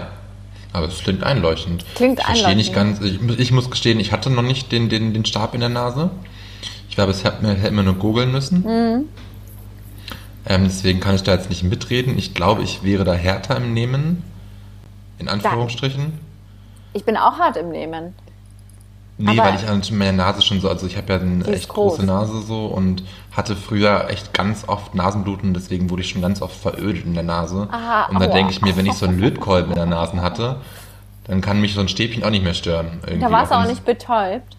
Aber 0.72 0.86
es 0.86 0.98
klingt 0.98 1.22
einleuchtend. 1.22 1.84
Klingt 1.94 2.18
ich 2.18 2.24
verstehe 2.24 2.56
nicht 2.56 2.74
ganz. 2.74 2.98
einleuchtend. 2.98 3.32
Ich, 3.32 3.40
ich 3.40 3.52
muss 3.52 3.70
gestehen, 3.70 4.00
ich 4.00 4.12
hatte 4.12 4.30
noch 4.30 4.42
nicht 4.42 4.72
den, 4.72 4.88
den, 4.88 5.12
den 5.12 5.24
Stab 5.24 5.54
in 5.54 5.60
der 5.60 5.68
Nase. 5.68 6.10
Ich 6.88 6.94
glaube, 6.94 7.12
es 7.12 7.24
hätte 7.24 7.44
mir, 7.44 7.70
mir 7.70 7.82
nur 7.82 7.94
googeln 7.94 8.32
müssen. 8.32 8.62
Mhm. 8.62 9.08
Ähm, 10.46 10.64
deswegen 10.64 11.00
kann 11.00 11.14
ich 11.14 11.22
da 11.22 11.32
jetzt 11.32 11.50
nicht 11.50 11.62
mitreden. 11.62 12.18
Ich 12.18 12.34
glaube, 12.34 12.62
ich 12.62 12.82
wäre 12.82 13.04
da 13.04 13.14
härter 13.14 13.56
im 13.56 13.74
Nehmen. 13.74 14.24
In 15.18 15.28
Anführungsstrichen. 15.28 16.18
Ich 16.94 17.04
bin 17.04 17.16
auch 17.16 17.38
hart 17.38 17.56
im 17.56 17.70
Nehmen. 17.70 18.14
Nee, 19.24 19.38
Aber- 19.38 19.50
weil 19.50 19.54
ich 19.54 19.68
an 19.68 19.80
meiner 19.96 20.12
Nase 20.24 20.42
schon 20.42 20.60
so, 20.60 20.68
also 20.68 20.84
ich 20.86 20.96
habe 20.96 21.12
ja 21.12 21.20
eine 21.20 21.44
echt 21.46 21.68
groß. 21.68 21.92
große 21.94 22.04
Nase 22.06 22.42
so 22.42 22.66
und 22.66 23.04
hatte 23.30 23.54
früher 23.54 24.08
echt 24.10 24.34
ganz 24.34 24.68
oft 24.68 24.96
Nasenbluten, 24.96 25.54
deswegen 25.54 25.90
wurde 25.90 26.02
ich 26.02 26.08
schon 26.10 26.22
ganz 26.22 26.42
oft 26.42 26.56
verödet 26.56 27.04
in 27.04 27.14
der 27.14 27.22
Nase. 27.22 27.68
Aha, 27.70 28.06
und 28.06 28.16
aua. 28.16 28.26
denke 28.26 28.50
ich 28.52 28.62
mir, 28.62 28.76
wenn 28.76 28.84
ich 28.86 28.94
so 28.94 29.06
einen 29.06 29.18
Lötkolben 29.20 29.70
in 29.70 29.76
der 29.76 29.86
Nase 29.86 30.20
hatte, 30.20 30.56
dann 31.24 31.40
kann 31.40 31.60
mich 31.60 31.74
so 31.74 31.80
ein 31.80 31.86
Stäbchen 31.86 32.24
auch 32.24 32.30
nicht 32.30 32.42
mehr 32.42 32.54
stören. 32.54 32.98
Irgendwie. 33.06 33.20
Da 33.20 33.30
warst 33.30 33.52
du 33.52 33.56
auch 33.56 33.62
es- 33.62 33.68
nicht 33.70 33.84
betäubt. 33.84 34.56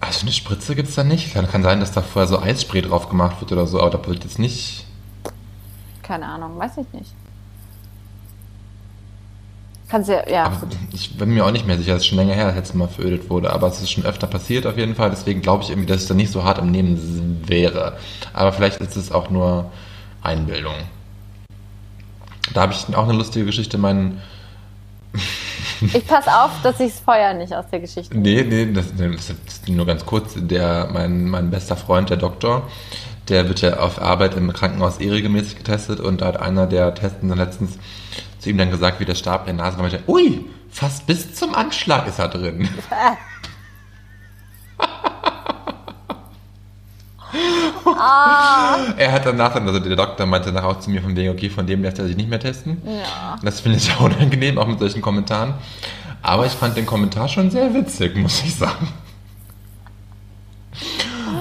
Also 0.00 0.20
eine 0.22 0.32
Spritze 0.32 0.76
gibt 0.76 0.90
es 0.90 0.94
da 0.94 1.02
nicht. 1.02 1.32
Kann, 1.34 1.48
kann 1.50 1.62
sein, 1.64 1.80
dass 1.80 1.90
da 1.90 2.00
vorher 2.02 2.28
so 2.28 2.38
Eisspray 2.40 2.82
drauf 2.82 3.08
gemacht 3.08 3.40
wird 3.40 3.50
oder 3.50 3.66
so, 3.66 3.80
aber 3.80 3.90
da 3.98 4.06
wird 4.06 4.22
jetzt 4.22 4.38
nicht. 4.38 4.84
Keine 6.02 6.26
Ahnung, 6.26 6.58
weiß 6.58 6.72
ich 6.76 6.92
nicht. 6.92 7.12
Kannst 9.94 10.10
ja, 10.10 10.28
ja, 10.28 10.46
Aber 10.46 10.66
ich 10.92 11.16
bin 11.16 11.34
mir 11.34 11.46
auch 11.46 11.52
nicht 11.52 11.68
mehr 11.68 11.78
sicher, 11.78 11.94
es 11.94 12.02
ist 12.02 12.08
schon 12.08 12.18
länger 12.18 12.34
her, 12.34 12.46
als 12.46 12.70
es 12.70 12.74
mal 12.74 12.88
verödet 12.88 13.30
wurde, 13.30 13.52
aber 13.52 13.68
es 13.68 13.80
ist 13.80 13.92
schon 13.92 14.04
öfter 14.04 14.26
passiert 14.26 14.66
auf 14.66 14.76
jeden 14.76 14.96
Fall, 14.96 15.10
deswegen 15.10 15.40
glaube 15.40 15.62
ich 15.62 15.70
irgendwie, 15.70 15.86
dass 15.86 16.02
ich 16.02 16.08
da 16.08 16.14
nicht 16.14 16.32
so 16.32 16.42
hart 16.42 16.58
im 16.58 16.72
Nehmen 16.72 17.44
wäre. 17.46 17.96
Aber 18.32 18.52
vielleicht 18.52 18.80
ist 18.80 18.96
es 18.96 19.12
auch 19.12 19.30
nur 19.30 19.70
Einbildung. 20.20 20.74
Da 22.54 22.62
habe 22.62 22.72
ich 22.72 22.96
auch 22.96 23.04
eine 23.04 23.12
lustige 23.12 23.46
Geschichte. 23.46 23.78
Mein, 23.78 24.20
Ich 25.80 26.06
pass 26.08 26.26
auf, 26.26 26.50
dass 26.64 26.80
ich 26.80 26.90
das 26.90 26.98
Feuer 26.98 27.32
nicht 27.32 27.54
aus 27.54 27.66
der 27.70 27.78
Geschichte. 27.78 28.18
nee, 28.18 28.42
nee, 28.42 28.72
das, 28.72 28.86
das 28.96 29.30
ist 29.46 29.68
nur 29.68 29.86
ganz 29.86 30.04
kurz. 30.04 30.34
Der, 30.36 30.88
mein, 30.92 31.28
mein 31.28 31.50
bester 31.50 31.76
Freund, 31.76 32.10
der 32.10 32.16
Doktor, 32.16 32.68
der 33.28 33.46
wird 33.46 33.60
ja 33.60 33.78
auf 33.78 34.02
Arbeit 34.02 34.36
im 34.36 34.52
Krankenhaus 34.52 34.98
eh 34.98 35.08
regelmäßig 35.08 35.56
getestet 35.56 36.00
und 36.00 36.20
da 36.20 36.26
hat 36.26 36.40
einer 36.40 36.66
der 36.66 36.92
Testenden 36.96 37.38
letztens 37.38 37.78
zu 38.44 38.50
ihm 38.50 38.58
dann 38.58 38.70
gesagt, 38.70 39.00
wie 39.00 39.06
der 39.06 39.14
Stab 39.14 39.48
in 39.48 39.56
der 39.56 39.66
Nase 39.66 39.78
war. 39.78 39.88
Dachte, 39.88 40.04
Ui, 40.06 40.44
fast 40.70 41.06
bis 41.06 41.34
zum 41.34 41.54
Anschlag 41.54 42.06
ist 42.06 42.18
er 42.18 42.28
drin. 42.28 42.68
Er 48.96 49.12
hat 49.12 49.24
danach, 49.24 49.54
also 49.54 49.78
der 49.78 49.96
Doktor 49.96 50.26
meinte 50.26 50.52
danach 50.52 50.68
auch 50.68 50.80
zu 50.80 50.90
mir 50.90 51.00
von 51.00 51.16
wegen, 51.16 51.30
okay, 51.30 51.48
von 51.48 51.66
dem 51.66 51.82
lässt 51.82 51.98
er 51.98 52.06
sich 52.06 52.16
nicht 52.16 52.28
mehr 52.28 52.38
testen. 52.38 52.82
Ja. 52.84 53.36
Das 53.42 53.60
finde 53.60 53.78
ich 53.78 53.90
auch 53.96 54.00
unangenehm, 54.00 54.58
auch 54.58 54.66
mit 54.66 54.78
solchen 54.78 55.00
Kommentaren. 55.00 55.54
Aber 56.20 56.44
ich 56.44 56.52
fand 56.52 56.76
den 56.76 56.86
Kommentar 56.86 57.28
schon 57.28 57.50
sehr 57.50 57.72
witzig, 57.72 58.14
muss 58.16 58.42
ich 58.44 58.54
sagen. 58.54 58.88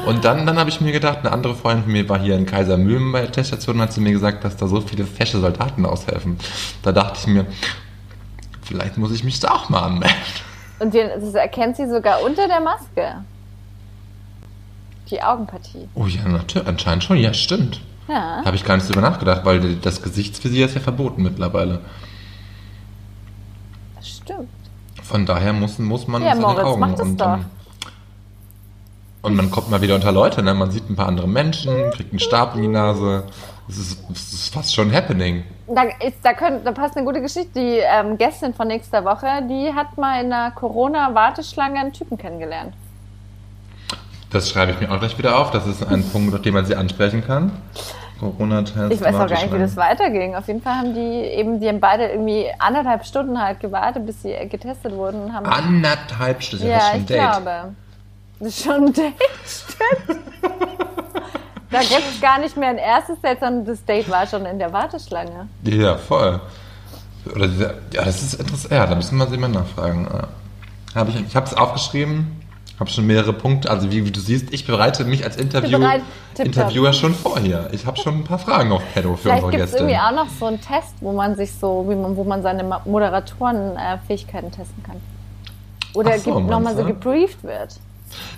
Und 0.06 0.26
dann, 0.26 0.46
dann 0.46 0.60
habe 0.60 0.70
ich 0.70 0.82
mir 0.82 0.92
gedacht, 0.92 1.20
eine 1.20 1.32
andere 1.32 1.56
Freundin 1.56 1.84
von 1.84 1.94
mir 1.94 2.08
war 2.10 2.20
hier 2.20 2.36
in 2.38 2.46
Kaisermühlen 2.46 3.12
bei 3.12 3.22
der 3.22 3.32
Teststation 3.32 3.78
und 3.78 3.84
hat 3.84 3.94
zu 3.94 4.02
mir 4.02 4.12
gesagt, 4.12 4.44
dass 4.44 4.58
da 4.58 4.68
so 4.68 4.82
viele 4.82 5.06
fesche 5.06 5.40
Soldaten 5.40 5.86
aushelfen. 5.86 6.38
Da 6.82 6.92
dachte 6.92 7.20
ich 7.22 7.28
mir, 7.28 7.46
vielleicht 8.62 8.98
muss 8.98 9.12
ich 9.12 9.24
mich 9.24 9.40
da 9.40 9.52
auch 9.52 9.70
mal 9.70 9.82
anmelden. 9.82 10.16
Und 10.80 10.94
den, 10.94 11.10
das 11.20 11.34
erkennt 11.34 11.78
sie 11.78 11.88
sogar 11.88 12.22
unter 12.22 12.48
der 12.48 12.60
Maske. 12.60 13.24
Die 15.10 15.22
Augenpartie. 15.22 15.88
Oh 15.96 16.08
ja, 16.08 16.28
natürlich, 16.28 16.68
anscheinend 16.68 17.04
schon, 17.04 17.18
ja, 17.18 17.34
stimmt. 17.34 17.82
Ja. 18.08 18.42
Habe 18.44 18.56
ich 18.56 18.66
gar 18.66 18.76
nicht 18.76 18.90
drüber 18.90 19.02
nachgedacht, 19.02 19.46
weil 19.46 19.76
das 19.76 20.02
Gesichtsvisier 20.02 20.66
ist 20.66 20.76
ja 20.76 20.82
verboten 20.82 21.24
mittlerweile. 21.24 21.80
Das 23.96 24.10
stimmt. 24.10 24.50
Von 25.02 25.26
daher 25.26 25.54
muss, 25.54 25.80
muss 25.80 26.08
man 26.08 26.22
Ja, 26.22 26.30
seine 26.30 26.42
Moritz, 26.42 26.66
Augen 26.66 26.80
mach 26.80 26.92
das 26.92 27.02
und, 27.02 27.22
doch. 27.22 27.40
Und 29.24 29.36
man 29.36 29.50
kommt 29.50 29.72
mal 29.72 29.82
wieder 29.82 29.96
unter 29.96 30.12
Leute, 30.12 30.44
ne? 30.44 30.54
man 30.54 30.70
sieht 30.70 30.90
ein 30.90 30.96
paar 30.96 31.08
andere 31.08 31.28
Menschen, 31.28 31.90
kriegt 31.92 32.12
einen 32.12 32.20
Stab 32.20 32.56
in 32.56 32.62
die 32.62 32.68
Nase. 32.68 33.24
Das 33.68 33.78
ist, 33.78 34.04
das 34.10 34.34
ist 34.34 34.54
fast 34.54 34.76
schon 34.76 34.94
happening. 34.94 35.46
Da, 35.68 35.84
ist, 36.06 36.18
da, 36.22 36.34
könnt, 36.34 36.68
da 36.68 36.74
passt 36.74 36.98
eine 36.98 37.06
gute 37.06 37.22
Geschichte. 37.22 37.52
Die 37.56 37.80
ähm, 37.80 38.18
Gästin 38.18 38.54
von 38.54 38.68
nächster 38.68 39.06
Woche, 39.06 39.28
die 39.50 39.74
hat 39.74 39.98
mal 39.98 40.22
in 40.22 40.32
einer 40.32 40.52
Corona-Warteschlange 40.52 41.80
einen 41.80 41.94
Typen 41.94 42.18
kennengelernt. 42.18 42.74
Das 44.30 44.50
schreibe 44.50 44.74
ich 44.74 44.82
mir 44.82 44.92
auch 44.92 45.00
gleich 45.00 45.18
wieder 45.18 45.40
auf. 45.40 45.52
Das 45.52 45.66
ist 45.68 45.88
ein 45.88 46.04
Punkt, 46.12 46.36
auf 46.36 46.42
den 46.42 46.54
man 46.54 46.66
sie 46.66 46.76
ansprechen 46.76 47.26
kann. 47.26 47.54
Corona-Test. 48.20 48.92
Ich 48.92 49.02
weiß 49.02 49.16
auch 49.16 49.28
gar 49.28 49.42
nicht, 49.42 49.54
wie 49.54 49.60
das 49.60 49.78
weiterging. 49.78 50.36
Auf 50.36 50.48
jeden 50.48 50.62
Fall 50.62 50.76
haben 50.76 50.94
die 50.94 51.00
eben, 51.00 51.62
die 51.62 51.70
haben 51.70 51.80
beide 51.80 52.08
irgendwie 52.08 52.48
anderthalb 52.60 53.06
Stunden 53.06 53.42
halt 53.42 53.62
gewartet, 53.62 54.06
bis 54.06 54.22
sie 54.22 54.34
äh, 54.34 54.48
getestet 54.48 54.94
wurden. 54.94 55.32
Anderthalb 55.32 56.44
Stunden, 56.44 56.68
ja, 56.68 56.82
schon 56.82 57.00
ich 57.00 57.06
Date. 57.06 57.20
glaube. 57.20 57.76
Das 58.44 58.58
ist 58.58 58.64
schon 58.64 58.86
ein 58.88 58.94
Date, 58.94 59.14
stimmt. 59.46 60.20
da 61.72 61.80
gibt 61.80 62.04
es 62.14 62.20
gar 62.22 62.40
nicht 62.40 62.58
mehr 62.58 62.70
ein 62.70 62.78
erstes 62.78 63.20
Date, 63.22 63.40
sondern 63.40 63.66
das 63.66 63.84
Date 63.86 64.10
war 64.10 64.28
schon 64.28 64.46
in 64.46 64.60
der 64.60 64.72
Warteschlange. 64.74 65.48
Ja, 65.64 65.98
voll. 65.98 66.42
Oder 67.34 67.48
dieser, 67.48 67.74
ja, 67.94 68.04
das 68.04 68.22
ist 68.22 68.34
interessant. 68.36 68.72
Ja, 68.74 68.86
da 68.86 68.96
müssen 68.96 69.18
wir 69.18 69.28
sie 69.28 69.38
mal 69.38 69.48
nachfragen. 69.48 70.08
Hab 70.94 71.08
ich 71.10 71.16
ich 71.26 71.36
habe 71.36 71.46
es 71.46 71.54
aufgeschrieben, 71.56 72.42
habe 72.80 72.90
schon 72.90 73.08
mehrere 73.08 73.32
Punkte. 73.34 73.70
Also 73.72 73.90
wie, 73.92 74.06
wie 74.06 74.12
du 74.12 74.20
siehst, 74.20 74.54
ich 74.54 74.68
bereite 74.68 75.06
mich 75.06 75.24
als 75.24 75.38
Interview, 75.38 75.80
bereit. 75.80 76.02
Interviewer 76.38 76.92
schon 76.92 77.16
vor 77.16 77.40
hier. 77.40 77.70
Ich 77.72 77.86
habe 77.86 77.98
schon 77.98 78.16
ein 78.20 78.24
paar 78.26 78.40
Fragen 78.40 78.72
auf 78.74 78.82
Pedo 78.94 79.16
für 79.16 79.22
Vielleicht 79.30 79.44
unsere 79.44 79.52
gibt 79.52 79.64
es 79.64 79.72
Gäste. 79.72 79.86
irgendwie 79.90 80.00
auch 80.20 80.26
noch 80.26 80.30
so 80.38 80.48
einen 80.48 80.60
Test, 80.60 80.96
wo 81.00 81.14
man 81.14 81.36
sich 81.38 81.54
so, 81.54 81.86
wie 81.88 81.96
man, 81.96 82.18
wo 82.18 82.24
man 82.26 82.42
seine 82.44 82.64
Moderatorenfähigkeiten 82.86 84.52
testen 84.52 84.84
kann. 84.84 84.98
Oder 85.94 86.18
so, 86.20 86.36
gibt- 86.36 86.48
nochmal 86.50 86.76
so 86.76 86.84
gebrieft 86.84 87.42
wird. 87.44 87.80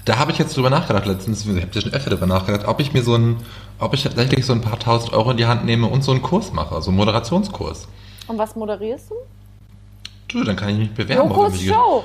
Da 0.05 0.17
habe 0.17 0.31
ich 0.31 0.37
jetzt 0.37 0.55
drüber 0.55 0.69
nachgedacht 0.69 1.05
letztens, 1.05 1.45
ich 1.45 1.49
habe 1.61 1.69
ja 1.73 1.81
schon 1.81 1.93
öfter 1.93 2.09
drüber 2.11 2.25
nachgedacht, 2.27 2.67
ob 2.67 2.79
ich 2.79 2.93
mir 2.93 3.03
so 3.03 3.15
ein, 3.15 3.37
ob 3.79 3.93
ich 3.93 4.03
tatsächlich 4.03 4.45
so 4.45 4.53
ein 4.53 4.61
paar 4.61 4.79
tausend 4.79 5.13
Euro 5.13 5.31
in 5.31 5.37
die 5.37 5.45
Hand 5.45 5.65
nehme 5.65 5.87
und 5.87 6.03
so 6.03 6.11
einen 6.11 6.21
Kurs 6.21 6.51
mache, 6.53 6.81
so 6.81 6.89
einen 6.89 6.97
Moderationskurs. 6.97 7.87
Und 8.27 8.37
was 8.37 8.55
moderierst 8.55 9.09
du? 9.11 9.15
Du, 10.27 10.43
dann 10.43 10.55
kann 10.55 10.69
ich 10.69 10.77
mich 10.77 10.91
bewerben. 10.93 11.29
Jokos 11.29 11.61
Show. 11.61 12.03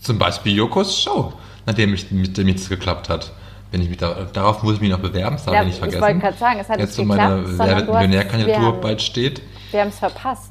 Zum 0.00 0.18
Beispiel 0.18 0.54
Jokos 0.56 1.00
Show, 1.02 1.32
nachdem 1.66 1.94
ich, 1.94 2.10
mit 2.10 2.36
dem 2.36 2.48
jetzt 2.48 2.68
geklappt 2.68 3.08
hat. 3.08 3.32
Wenn 3.72 3.82
ich 3.82 3.88
mich 3.88 3.98
da, 3.98 4.26
darauf 4.32 4.62
muss 4.64 4.74
ich 4.74 4.80
mich 4.80 4.90
noch 4.90 4.98
bewerben, 4.98 5.36
das 5.36 5.46
habe 5.46 5.54
Ja, 5.56 5.62
ich 5.62 5.66
nicht 5.68 5.74
ich 5.76 5.78
vergessen. 5.80 6.02
wollte 6.02 6.18
gerade 6.18 6.38
sagen, 6.38 6.58
es 6.60 6.68
hat 6.68 6.80
Jetzt 6.80 6.98
nicht 6.98 7.08
geklappt, 7.08 7.30
meine 7.30 7.42
du 7.42 7.58
wird 7.58 7.60
hast- 7.60 7.86
Millionärkandidatur 7.86 8.60
wir 8.62 8.66
haben- 8.72 8.80
bald 8.80 9.00
steht. 9.02 9.42
Wir 9.70 9.80
haben 9.80 9.88
es 9.88 9.98
verpasst. 10.00 10.50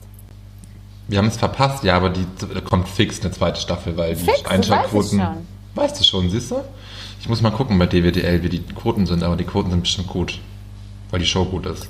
Wir 1.10 1.18
haben 1.18 1.28
es 1.28 1.36
verpasst, 1.38 1.84
ja, 1.84 1.98
aber 1.98 2.12
die 2.12 2.26
da 2.54 2.62
kommt 2.62 2.88
fix 2.88 3.20
eine 3.22 3.32
zweite 3.32 3.60
Staffel, 3.60 3.98
weil 3.98 4.16
die 4.16 4.24
Fix, 4.24 4.44
das 4.44 4.52
Einschaltquoten. 4.52 5.22
Weißt 5.76 6.00
du 6.00 6.04
schon, 6.04 6.30
siehst 6.30 6.52
du? 6.52 6.62
Ich 7.22 7.30
muss 7.30 7.41
mal 7.41 7.52
gucken 7.52 7.78
bei 7.78 7.86
DWDL, 7.86 8.44
wie 8.44 8.50
die 8.50 8.60
Quoten 8.62 9.06
sind, 9.06 9.24
aber 9.24 9.36
die 9.36 9.44
Quoten 9.44 9.70
sind 9.72 9.82
bestimmt 9.82 10.08
gut. 10.08 10.40
Weil 11.12 11.20
die 11.20 11.26
Show 11.26 11.46
gut 11.46 11.66
ist. 11.66 11.90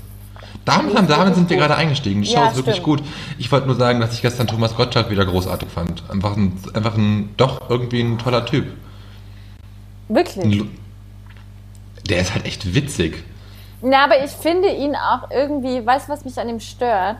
Damit, 0.65 0.95
damit 0.95 1.09
wirklich 1.09 1.35
sind 1.35 1.49
wir 1.49 1.57
gerade 1.57 1.75
eingestiegen. 1.75 2.21
Die 2.21 2.27
Show 2.27 2.35
Ja, 2.35 2.47
ist 2.49 2.55
wirklich 2.55 2.75
stimmt. 2.77 2.85
gut. 2.99 3.03
Ich 3.37 3.51
wollte 3.51 3.67
nur 3.67 3.75
sagen, 3.75 3.99
dass 3.99 4.13
ich 4.13 4.21
gestern 4.21 4.47
Thomas 4.47 4.75
Gottschalk 4.75 5.09
wieder 5.09 5.25
großartig 5.25 5.69
fand. 5.69 6.03
Einfach 6.09 6.35
ein, 6.35 6.57
einfach 6.73 6.95
ein, 6.95 7.29
doch 7.37 7.69
irgendwie 7.69 8.01
ein 8.01 8.17
toller 8.17 8.45
Typ. 8.45 8.67
Wirklich. 10.07 10.63
Der 12.09 12.21
ist 12.21 12.33
halt 12.33 12.45
echt 12.45 12.73
witzig. 12.73 13.23
Na, 13.81 14.03
aber 14.05 14.23
ich 14.23 14.31
finde 14.31 14.69
ihn 14.69 14.95
auch 14.95 15.29
irgendwie, 15.31 15.85
weißt 15.85 16.07
du, 16.07 16.13
was 16.13 16.25
mich 16.25 16.37
an 16.39 16.49
ihm 16.49 16.59
stört? 16.59 17.17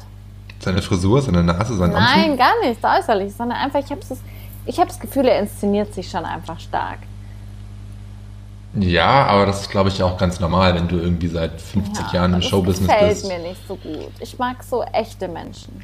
Seine 0.60 0.82
Frisur, 0.82 1.22
seine 1.22 1.44
Nase, 1.44 1.76
sein 1.78 1.92
Nein, 1.92 2.32
Anzug. 2.32 2.38
gar 2.40 2.60
nicht 2.62 2.84
äußerlich, 2.84 3.34
sondern 3.34 3.58
einfach, 3.60 3.80
ich 3.80 3.90
habe 3.92 4.02
das, 4.08 4.20
ich 4.70 4.80
hab 4.80 4.88
das 4.88 5.00
Gefühl, 5.00 5.28
er 5.28 5.40
inszeniert 5.40 5.94
sich 5.96 6.10
schon 6.12 6.24
einfach 6.26 6.60
stark. 6.60 7.00
Ja, 8.76 9.26
aber 9.26 9.48
das 9.48 9.62
ist, 9.62 9.72
glaube 9.72 9.90
ich, 9.90 10.04
auch 10.04 10.16
ganz 10.20 10.40
normal, 10.40 10.76
wenn 10.76 10.88
du 10.88 10.98
irgendwie 10.98 11.28
seit 11.28 11.60
50 11.60 12.06
Ja, 12.08 12.14
Jahren 12.20 12.36
im 12.36 12.42
das 12.42 12.50
Showbusiness 12.50 12.88
gefällt 12.88 13.10
bist. 13.10 13.28
mir 13.28 13.40
nicht 13.40 13.68
so 13.68 13.76
gut. 13.76 14.12
Ich 14.20 14.38
mag 14.38 14.64
so 14.64 14.84
echte 14.84 15.28
Menschen. 15.28 15.82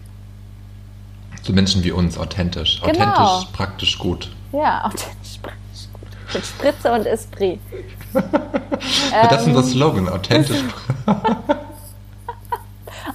So 1.41 1.51
Menschen 1.51 1.83
wie 1.83 1.91
uns, 1.91 2.15
authentisch. 2.19 2.79
Genau. 2.83 3.05
Authentisch, 3.07 3.49
praktisch 3.53 3.97
gut. 3.97 4.29
Ja, 4.51 4.85
authentisch, 4.85 5.39
praktisch 5.41 5.87
gut. 5.91 6.35
Mit 6.35 6.45
Spritze 6.45 6.91
und 6.93 7.07
Esprit. 7.07 7.59
das 8.13 9.41
ist 9.41 9.47
unser 9.47 9.63
Slogan, 9.63 10.07
authentisch. 10.09 10.57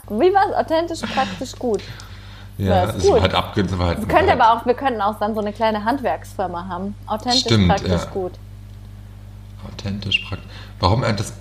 Wie 0.09 0.35
war 0.35 0.51
es? 0.51 0.57
Authentisch, 0.57 1.01
praktisch 1.03 1.53
gut. 1.57 1.81
Ja, 2.59 2.85
ist 2.85 2.97
es 2.97 3.03
gut. 3.05 3.15
war 3.15 3.23
halt 3.23 3.35
abge... 3.35 3.61
es 3.63 3.79
war 3.79 3.87
Halt 3.87 4.09
könnte 4.09 4.33
aber 4.33 4.53
auch, 4.53 4.67
wir 4.67 4.75
könnten 4.75 5.01
auch 5.01 5.19
dann 5.19 5.35
so 5.35 5.41
eine 5.41 5.53
kleine 5.53 5.85
Handwerksfirma 5.85 6.67
haben. 6.69 6.95
Authentisch, 7.07 7.41
Stimmt, 7.41 7.69
praktisch 7.69 7.91
ja. 7.91 8.11
gut. 8.13 8.33
Authentisch, 9.67 10.21
praktisch. 10.29 10.49
Warum 10.79 11.03
äh, 11.05 11.15
das... 11.15 11.33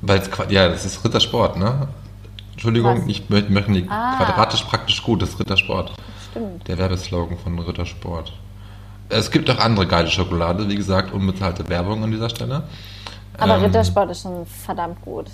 Weil 0.00 0.20
es, 0.20 0.30
ja, 0.50 0.68
das 0.68 0.84
ist 0.84 1.04
Rittersport, 1.04 1.56
ne? 1.56 1.88
Entschuldigung, 2.52 3.02
Was? 3.02 3.08
ich 3.08 3.28
möchte 3.30 3.52
möchte 3.52 3.72
nicht... 3.72 3.90
Ah. 3.90 4.16
Quadratisch, 4.16 4.62
praktisch 4.62 5.02
gut, 5.02 5.22
das 5.22 5.30
ist 5.30 5.40
Rittersport. 5.40 5.92
Stimmt. 6.30 6.68
Der 6.68 6.78
Werbeslogan 6.78 7.38
von 7.38 7.58
Rittersport. 7.58 8.32
Es 9.08 9.30
gibt 9.30 9.50
auch 9.50 9.58
andere 9.58 9.86
geile 9.86 10.08
Schokolade, 10.08 10.68
wie 10.68 10.76
gesagt, 10.76 11.12
unbezahlte 11.12 11.68
Werbung 11.68 12.04
an 12.04 12.10
dieser 12.10 12.28
Stelle. 12.28 12.64
Aber 13.38 13.56
Ähm, 13.56 13.64
Rittersport 13.64 14.10
ist 14.10 14.22
schon 14.22 14.44
verdammt 14.44 15.00
gut. 15.02 15.26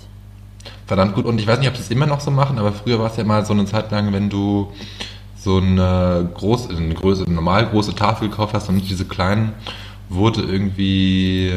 Verdammt 0.87 1.15
gut. 1.15 1.25
Und 1.25 1.39
ich 1.39 1.47
weiß 1.47 1.59
nicht, 1.59 1.67
ob 1.67 1.75
sie 1.75 1.81
es 1.81 1.91
immer 1.91 2.05
noch 2.05 2.19
so 2.19 2.31
machen, 2.31 2.57
aber 2.59 2.71
früher 2.71 2.99
war 2.99 3.09
es 3.09 3.17
ja 3.17 3.23
mal 3.23 3.45
so 3.45 3.53
eine 3.53 3.65
Zeit 3.65 3.91
lang, 3.91 4.13
wenn 4.13 4.29
du 4.29 4.71
so 5.45 5.57
eine 5.57 6.27
große, 6.33 6.75
eine 6.75 6.95
Größe, 6.95 7.23
eine 7.23 7.35
normal 7.35 7.67
große 7.67 7.93
Tafel 7.93 8.29
gekauft 8.29 8.55
hast 8.55 8.67
und 8.67 8.75
nicht 8.75 8.89
diese 8.89 9.05
kleinen, 9.05 9.53
wurde 10.09 10.41
irgendwie 10.41 11.53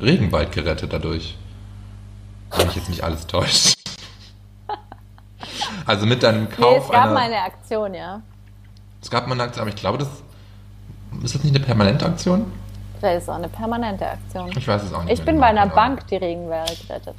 Regenwald 0.00 0.50
gerettet 0.52 0.94
dadurch. 0.94 1.36
Wenn 2.56 2.68
mich 2.68 2.76
jetzt 2.76 2.88
nicht 2.88 3.04
alles 3.04 3.26
täuscht. 3.26 3.78
Also 5.86 6.06
mit 6.06 6.22
deinem 6.22 6.44
Nee, 6.44 6.56
Kauf 6.56 6.86
es 6.86 6.90
gab 6.90 7.04
einer, 7.04 7.12
mal 7.12 7.22
eine 7.24 7.42
Aktion, 7.42 7.92
ja. 7.92 8.22
es 9.02 9.10
gab 9.10 9.26
mal 9.26 9.34
eine 9.34 9.42
Aktion, 9.42 9.60
aber 9.62 9.68
ich 9.68 9.76
glaube, 9.76 9.98
das 9.98 10.08
ist 11.22 11.34
das 11.34 11.44
nicht 11.44 11.54
eine 11.54 11.62
permanente 11.62 12.06
Aktion? 12.06 12.50
Vielleicht 12.98 13.22
ist 13.22 13.28
auch 13.28 13.34
eine 13.34 13.48
permanente 13.50 14.08
Aktion. 14.08 14.50
Ich 14.56 14.66
weiß 14.66 14.84
es 14.84 14.94
auch 14.94 15.04
nicht. 15.04 15.12
Ich 15.12 15.24
bin 15.24 15.34
genau, 15.34 15.46
bei 15.46 15.50
einer. 15.50 15.66
Bank, 15.66 16.06
die 16.06 16.16
Regenwälder 16.16 16.72
gerettet. 16.86 17.16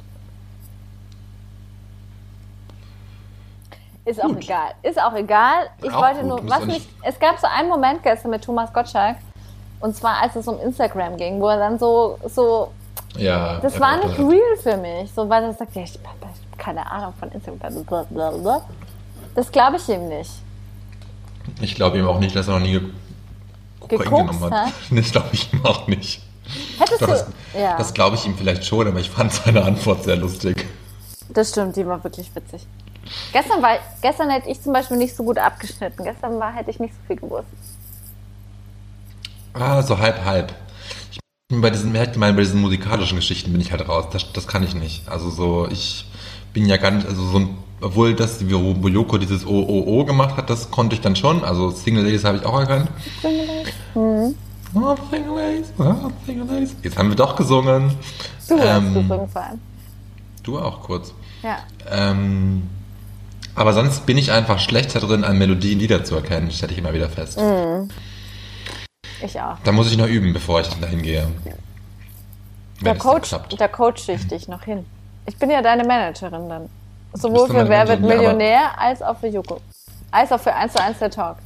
Ist 4.06 4.22
auch 4.22 4.28
Gut. 4.28 4.44
egal. 4.44 4.70
Ist 4.82 5.00
auch 5.02 5.14
egal. 5.14 5.68
Ich 5.82 5.92
Auch 5.92 6.00
wollte 6.02 6.24
nur, 6.24 6.40
was 6.48 6.64
mich, 6.64 6.88
es 7.02 7.18
gab 7.18 7.38
so 7.40 7.46
einen 7.48 7.68
Moment 7.68 8.02
gestern 8.04 8.30
mit 8.30 8.42
Thomas 8.44 8.72
Gottschalk, 8.72 9.16
und 9.80 9.94
zwar 9.96 10.22
als 10.22 10.36
es 10.36 10.46
um 10.48 10.58
Instagram 10.60 11.16
ging, 11.16 11.40
wo 11.40 11.48
er 11.48 11.58
dann 11.58 11.78
so, 11.78 12.16
so, 12.32 12.70
Ja. 13.16 13.58
das 13.58 13.78
war 13.80 13.96
nicht 13.96 14.16
real 14.18 14.56
für 14.62 14.76
mich, 14.76 15.12
so, 15.12 15.28
weil 15.28 15.42
er 15.42 15.52
sagt, 15.54 15.74
ja, 15.74 15.82
ich 15.82 15.98
habe 16.04 16.32
keine 16.56 16.88
Ahnung 16.90 17.12
von 17.18 17.30
Instagram, 17.32 17.84
blablabla. 17.84 18.62
Das 19.34 19.50
glaube 19.52 19.76
ich 19.76 19.88
ihm 19.88 20.08
nicht. 20.08 20.30
Ich 21.60 21.74
glaube 21.74 21.98
ihm 21.98 22.06
auch 22.06 22.18
nicht, 22.20 22.34
dass 22.34 22.46
er 22.48 22.54
noch 22.54 22.66
nie 22.66 22.80
Kokain 23.80 23.98
genommen 24.04 24.40
hat. 24.44 24.52
hat? 24.52 24.72
Das 24.90 25.10
glaube 25.12 25.28
ich 25.32 25.52
ihm 25.52 25.64
auch 25.66 25.86
nicht. 25.88 26.22
Hättest 26.78 27.02
Doch, 27.02 27.08
das 27.08 27.26
du, 27.26 27.58
ja, 27.60 27.76
das 27.76 27.92
glaube 27.92 28.14
ich 28.14 28.24
ihm 28.24 28.36
vielleicht 28.38 28.64
schon, 28.64 28.86
aber 28.86 29.00
ich 29.00 29.10
fand 29.10 29.32
seine 29.32 29.64
Antwort 29.64 30.04
sehr 30.04 30.16
lustig. 30.16 30.64
das 31.28 31.50
stimmt, 31.50 31.74
die 31.76 31.84
war 31.84 32.02
wirklich 32.04 32.32
witzig. 32.36 32.66
Gestern, 33.32 33.62
war, 33.62 33.78
gestern 34.02 34.30
hätte 34.30 34.48
ich 34.50 34.60
zum 34.62 34.72
Beispiel 34.72 34.96
nicht 34.96 35.14
so 35.14 35.24
gut 35.24 35.38
abgeschnitten. 35.38 36.04
Gestern 36.04 36.38
war, 36.38 36.52
hätte 36.52 36.70
ich 36.70 36.80
nicht 36.80 36.94
so 36.94 37.00
viel 37.06 37.16
gewusst. 37.16 37.46
Ah, 39.54 39.82
so 39.82 39.98
halb, 39.98 40.24
halb. 40.24 40.54
Ich 41.10 41.18
bin 41.48 41.60
bei 41.60 41.70
diesen, 41.70 41.92
bei 41.92 42.32
diesen 42.32 42.60
musikalischen 42.60 43.16
Geschichten 43.16 43.52
bin 43.52 43.60
ich 43.60 43.70
halt 43.72 43.88
raus. 43.88 44.06
Das, 44.12 44.32
das 44.32 44.46
kann 44.46 44.62
ich 44.62 44.74
nicht. 44.74 45.08
Also 45.08 45.30
so, 45.30 45.68
ich 45.70 46.06
bin 46.52 46.66
ja 46.66 46.76
gar 46.76 46.90
nicht, 46.90 47.06
also 47.06 47.22
so 47.26 47.38
ein, 47.38 47.58
obwohl 47.80 48.14
das, 48.14 48.44
wo 48.50 48.74
wo 48.82 48.88
Yoko 48.88 49.18
dieses 49.18 49.46
OOO 49.46 50.04
gemacht 50.04 50.36
hat, 50.36 50.50
das 50.50 50.70
konnte 50.70 50.94
ich 50.94 51.00
dann 51.00 51.16
schon. 51.16 51.44
Also 51.44 51.70
Single 51.70 52.04
Ladies 52.04 52.24
habe 52.24 52.38
ich 52.38 52.44
auch 52.44 52.58
erkannt. 52.58 52.90
Something 54.72 55.26
Lace, 55.34 55.72
something 55.76 56.46
Lace. 56.48 56.74
Jetzt 56.82 56.98
haben 56.98 57.08
wir 57.08 57.16
doch 57.16 57.36
gesungen. 57.36 57.94
Du 58.48 58.58
hast 58.58 58.64
Ähm, 58.78 58.94
gesungen 58.94 59.28
vor 59.28 59.42
allem. 59.42 59.60
Du 60.42 60.58
auch 60.58 60.80
kurz. 60.82 61.14
Ja. 61.42 61.58
Ähm, 61.90 62.68
aber 63.56 63.72
sonst 63.72 64.06
bin 64.06 64.18
ich 64.18 64.30
einfach 64.32 64.58
schlechter 64.58 65.00
drin, 65.00 65.24
an 65.24 65.36
Melodien 65.38 65.78
Lieder 65.78 66.04
zu 66.04 66.14
erkennen, 66.14 66.50
stelle 66.50 66.72
ich 66.72 66.78
immer 66.78 66.92
wieder 66.92 67.08
fest. 67.08 67.38
Mhm. 67.38 67.90
Ich 69.22 69.40
auch. 69.40 69.56
Da 69.64 69.72
muss 69.72 69.90
ich 69.90 69.96
noch 69.96 70.06
üben, 70.06 70.32
bevor 70.32 70.60
ich 70.60 70.68
dahin 70.68 71.02
gehe. 71.02 71.26
Da, 72.82 72.94
coach, 72.94 73.34
da 73.58 73.68
coach 73.68 74.08
ich 74.08 74.26
dich 74.28 74.48
noch 74.48 74.62
hin. 74.62 74.84
Ich 75.24 75.36
bin 75.36 75.50
ja 75.50 75.62
deine 75.62 75.84
Managerin 75.84 76.48
dann. 76.48 76.68
Sowohl 77.14 77.48
für 77.48 77.68
Wer 77.68 77.88
wird 77.88 77.98
aber- 77.98 78.08
Millionär 78.08 78.78
als 78.78 79.00
auch 79.00 79.18
für 79.18 79.28
Joko. 79.28 79.60
Als 80.10 80.30
auch 80.30 80.40
für 80.40 80.54
1 80.54 80.72
zu 80.74 80.82
1 80.82 80.98
der 80.98 81.10
Talk. 81.10 81.38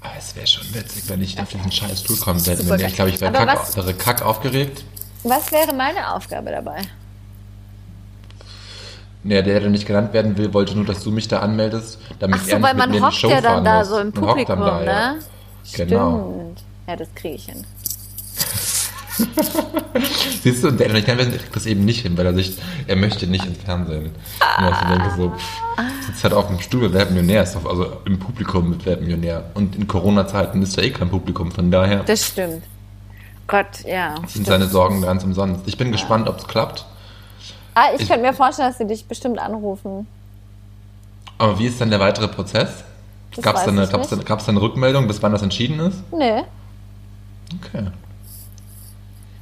Ah, 0.00 0.08
es 0.16 0.34
wäre 0.34 0.46
schon 0.46 0.72
witzig, 0.74 1.04
wenn 1.08 1.20
ich 1.22 1.38
auf 1.40 1.48
diesen 1.48 1.70
scheiß 1.70 2.00
Stuhl 2.00 2.16
kommen. 2.16 2.38
Super 2.40 2.76
Ich 2.76 2.94
glaube, 2.94 3.10
ich 3.10 3.20
wäre 3.20 3.36
Aber 3.36 3.46
kack, 3.46 3.98
kack 3.98 4.22
aufgeregt. 4.22 4.84
Was 5.24 5.50
wäre 5.52 5.74
meine 5.74 6.14
Aufgabe 6.14 6.50
dabei? 6.50 6.80
Nee, 9.24 9.42
der, 9.42 9.60
der 9.60 9.70
nicht 9.70 9.86
genannt 9.86 10.12
werden 10.12 10.38
will, 10.38 10.54
wollte 10.54 10.74
nur, 10.74 10.84
dass 10.84 11.02
du 11.02 11.10
mich 11.10 11.28
da 11.28 11.40
anmeldest, 11.40 11.98
damit 12.18 12.40
Ach 12.40 12.44
so, 12.44 12.50
er 12.50 12.58
nicht 12.58 12.66
weil 12.66 12.74
mit 12.74 12.78
man 12.78 12.90
mir 12.90 13.02
hockt 13.02 13.14
Show 13.14 13.28
ja 13.30 13.40
dann 13.40 13.64
da 13.64 13.80
muss. 13.80 13.88
so 13.88 13.98
im 13.98 14.12
Publikum, 14.12 14.60
da, 14.60 14.82
ja. 14.82 15.12
ne? 15.12 15.18
Genau. 15.76 16.34
Stimmt. 16.44 16.64
Ja, 16.86 16.96
das 16.96 17.08
kriege 17.14 17.34
ich 17.34 17.44
hin. 17.46 17.64
Siehst 20.42 20.62
du, 20.62 20.68
und 20.68 20.78
der, 20.78 20.86
der 20.86 20.94
nicht 20.94 21.06
genannt 21.06 21.20
werden 21.26 21.38
kriegt 21.38 21.56
das 21.56 21.66
eben 21.66 21.84
nicht 21.84 22.02
hin, 22.02 22.16
weil 22.16 22.26
er 22.26 22.34
sich, 22.34 22.56
er 22.86 22.96
möchte 22.96 23.26
nicht 23.26 23.44
ins 23.44 23.58
Fernsehen. 23.58 24.12
Und 24.58 24.68
ich 24.70 24.78
denke 24.88 25.12
so, 25.16 25.30
pff, 25.30 25.62
sitzt 26.06 26.22
halt 26.24 26.34
auf 26.34 26.46
dem 26.46 26.60
Stuhl 26.60 26.82
mit 26.82 26.92
Wer 26.94 27.06
Millionär, 27.06 27.42
ist 27.42 27.56
also 27.56 27.98
im 28.04 28.18
Publikum 28.18 28.70
mit 28.70 28.86
Wer 28.86 28.92
wird 28.92 29.02
Millionär. 29.02 29.50
Und 29.54 29.76
in 29.76 29.88
Corona-Zeiten 29.88 30.62
ist 30.62 30.78
da 30.78 30.82
eh 30.82 30.90
kein 30.90 31.10
Publikum, 31.10 31.50
von 31.50 31.70
daher 31.70 32.04
Das 32.04 32.26
stimmt. 32.26 32.62
Gott, 33.48 33.84
ja. 33.86 34.14
sind 34.16 34.28
stimmt. 34.30 34.46
seine 34.46 34.66
Sorgen 34.66 35.02
ganz 35.02 35.24
umsonst. 35.24 35.62
Ich 35.66 35.76
bin 35.76 35.90
gespannt, 35.90 36.28
ob 36.28 36.38
es 36.38 36.46
klappt. 36.46 36.84
Ah, 37.78 37.92
ich, 37.94 38.00
Ich- 38.02 38.08
könnte 38.08 38.26
mir 38.26 38.32
vorstellen, 38.34 38.70
dass 38.70 38.78
sie 38.78 38.86
dich 38.86 39.06
bestimmt 39.06 39.38
anrufen. 39.38 40.08
Aber 41.38 41.56
wie 41.60 41.66
ist 41.66 41.80
dann 41.80 41.90
der 41.90 42.00
weitere 42.00 42.26
Prozess? 42.26 42.82
Gab 43.40 43.54
es 43.56 43.64
dann, 43.64 43.78
eine- 43.78 43.86
gab's 43.86 44.08
dann, 44.08 44.24
gab's 44.24 44.46
dann 44.46 44.56
eine 44.56 44.62
Rückmeldung, 44.64 45.06
bis 45.06 45.22
wann 45.22 45.30
das 45.30 45.42
entschieden 45.42 45.78
ist? 45.78 46.02
Nee. 46.12 46.42
Okay. 47.54 47.86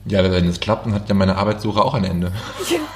Ja, 0.05 0.23
wenn 0.31 0.47
es 0.49 0.61
klappt, 0.61 0.85
dann 0.87 0.95
hat 0.95 1.09
ja 1.09 1.15
meine 1.15 1.37
Arbeitssuche 1.37 1.83
auch 1.83 1.95
ein 1.95 2.05
Ende. 2.05 2.31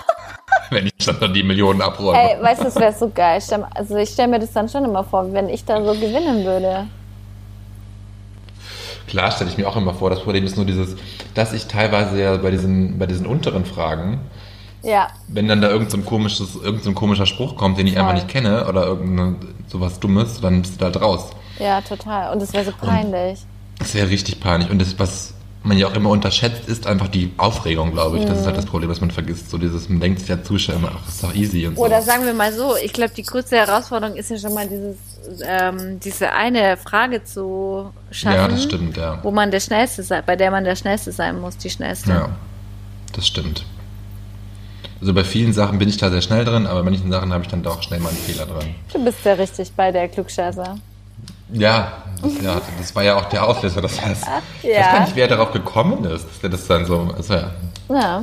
wenn 0.70 0.86
ich 0.86 0.92
dann 1.06 1.32
die 1.32 1.42
Millionen 1.42 1.80
abräume. 1.80 2.18
Ey, 2.18 2.42
weißt 2.42 2.60
du, 2.60 2.64
das 2.64 2.76
wäre 2.76 2.92
so 2.92 3.08
geil. 3.08 3.40
Also 3.74 3.96
ich 3.96 4.10
stelle 4.10 4.28
mir 4.28 4.38
das 4.40 4.52
dann 4.52 4.68
schon 4.68 4.84
immer 4.84 5.04
vor, 5.04 5.32
wenn 5.32 5.48
ich 5.48 5.64
da 5.64 5.82
so 5.82 5.94
gewinnen 5.94 6.44
würde. 6.44 6.86
Klar 9.08 9.32
stelle 9.32 9.50
ich 9.50 9.56
mir 9.58 9.66
auch 9.68 9.76
immer 9.76 9.94
vor, 9.94 10.10
das 10.10 10.20
Problem 10.20 10.44
ist 10.44 10.56
nur 10.56 10.66
dieses, 10.66 10.96
dass 11.34 11.52
ich 11.54 11.66
teilweise 11.66 12.20
ja 12.22 12.36
bei 12.36 12.50
diesen, 12.50 12.98
bei 12.98 13.06
diesen 13.06 13.26
unteren 13.26 13.64
Fragen, 13.64 14.20
Ja, 14.82 15.08
wenn 15.28 15.48
dann 15.48 15.60
da 15.60 15.68
irgend 15.68 15.90
so 15.90 15.96
ein, 15.96 16.04
komisches, 16.04 16.56
irgend 16.56 16.82
so 16.84 16.90
ein 16.90 16.94
komischer 16.94 17.26
Spruch 17.26 17.56
kommt, 17.56 17.78
den 17.78 17.86
ich 17.86 17.94
Voll. 17.94 18.02
einfach 18.02 18.14
nicht 18.14 18.28
kenne 18.28 18.66
oder 18.66 18.86
irgendein 18.86 19.36
sowas 19.68 20.00
Dummes, 20.00 20.40
dann 20.40 20.62
bist 20.62 20.74
du 20.74 20.78
da 20.78 20.84
halt 20.86 21.00
raus. 21.00 21.30
ja, 21.58 21.80
total. 21.80 22.32
Und 22.32 22.42
das 22.42 22.52
wäre 22.52 22.64
so 22.64 22.72
peinlich. 22.72 23.40
Das 23.78 23.94
wäre 23.94 24.08
richtig 24.08 24.40
peinlich. 24.40 24.70
Und 24.70 24.80
das, 24.80 24.98
was 24.98 25.34
man 25.62 25.76
ja 25.76 25.86
auch 25.86 25.94
immer 25.94 26.10
unterschätzt, 26.10 26.68
ist 26.68 26.86
einfach 26.86 27.08
die 27.08 27.32
Aufregung, 27.36 27.92
glaube 27.92 28.18
ich. 28.18 28.24
Das 28.24 28.40
ist 28.40 28.46
halt 28.46 28.56
das 28.56 28.66
Problem, 28.66 28.88
was 28.88 29.00
man 29.00 29.10
vergisst. 29.10 29.50
So 29.50 29.58
dieses, 29.58 29.88
man 29.88 30.00
denkt 30.00 30.20
sich 30.20 30.28
ja 30.28 30.42
Zuschauer 30.42 30.76
immer, 30.76 30.92
ach, 30.94 31.08
ist 31.08 31.22
doch 31.22 31.34
easy 31.34 31.66
und 31.66 31.76
so. 31.76 31.84
Oder 31.84 32.00
sagen 32.00 32.24
wir 32.24 32.32
mal 32.32 32.52
so, 32.52 32.76
ich 32.76 32.92
glaube, 32.92 33.12
die 33.14 33.22
größte 33.22 33.56
Herausforderung 33.56 34.16
ist 34.16 34.30
ja 34.30 34.38
schon 34.38 34.54
mal 34.54 34.66
dieses, 34.66 34.96
ähm, 35.46 36.00
diese 36.00 36.32
eine 36.32 36.76
Frage 36.78 37.24
zu 37.24 37.90
schaffen, 38.10 38.36
ja, 38.36 38.48
das 38.48 38.62
stimmt, 38.62 38.96
ja. 38.96 39.18
wo 39.22 39.30
man 39.30 39.50
der 39.50 39.60
Schnellste 39.60 40.02
sein, 40.02 40.22
bei 40.24 40.36
der 40.36 40.50
man 40.50 40.64
der 40.64 40.76
Schnellste 40.76 41.12
sein 41.12 41.38
muss, 41.38 41.58
die 41.58 41.70
Schnellste. 41.70 42.10
Ja, 42.10 42.28
das 43.12 43.26
stimmt. 43.26 43.64
Also 45.00 45.14
bei 45.14 45.24
vielen 45.24 45.52
Sachen 45.52 45.78
bin 45.78 45.88
ich 45.88 45.96
da 45.96 46.10
sehr 46.10 46.20
schnell 46.20 46.44
drin, 46.44 46.66
aber 46.66 46.82
bei 46.82 46.90
manchen 46.90 47.10
Sachen 47.10 47.32
habe 47.32 47.42
ich 47.42 47.48
dann 47.50 47.62
doch 47.62 47.82
schnell 47.82 48.00
mal 48.00 48.10
einen 48.10 48.18
Fehler 48.18 48.44
drin. 48.46 48.74
Du 48.92 49.02
bist 49.02 49.24
ja 49.24 49.32
richtig 49.32 49.72
bei 49.72 49.90
der 49.90 50.08
Klugscheißer. 50.08 50.76
Ja, 51.52 51.92
das, 52.22 52.40
ja, 52.42 52.60
das 52.78 52.94
war 52.94 53.02
ja 53.02 53.16
auch 53.16 53.24
der 53.24 53.46
Auslöser. 53.46 53.80
Das 53.80 54.00
heißt, 54.00 54.24
ich 54.62 54.68
weiß 54.70 54.76
Ja. 54.76 54.92
gar 54.92 55.00
nicht, 55.00 55.16
wer 55.16 55.26
darauf 55.28 55.52
gekommen 55.52 56.04
ist, 56.04 56.26
dass 56.28 56.40
der 56.40 56.50
das 56.50 56.66
dann 56.66 56.84
so, 56.84 57.08
also 57.16 57.34
ja, 57.34 57.50
Ja, 57.88 58.22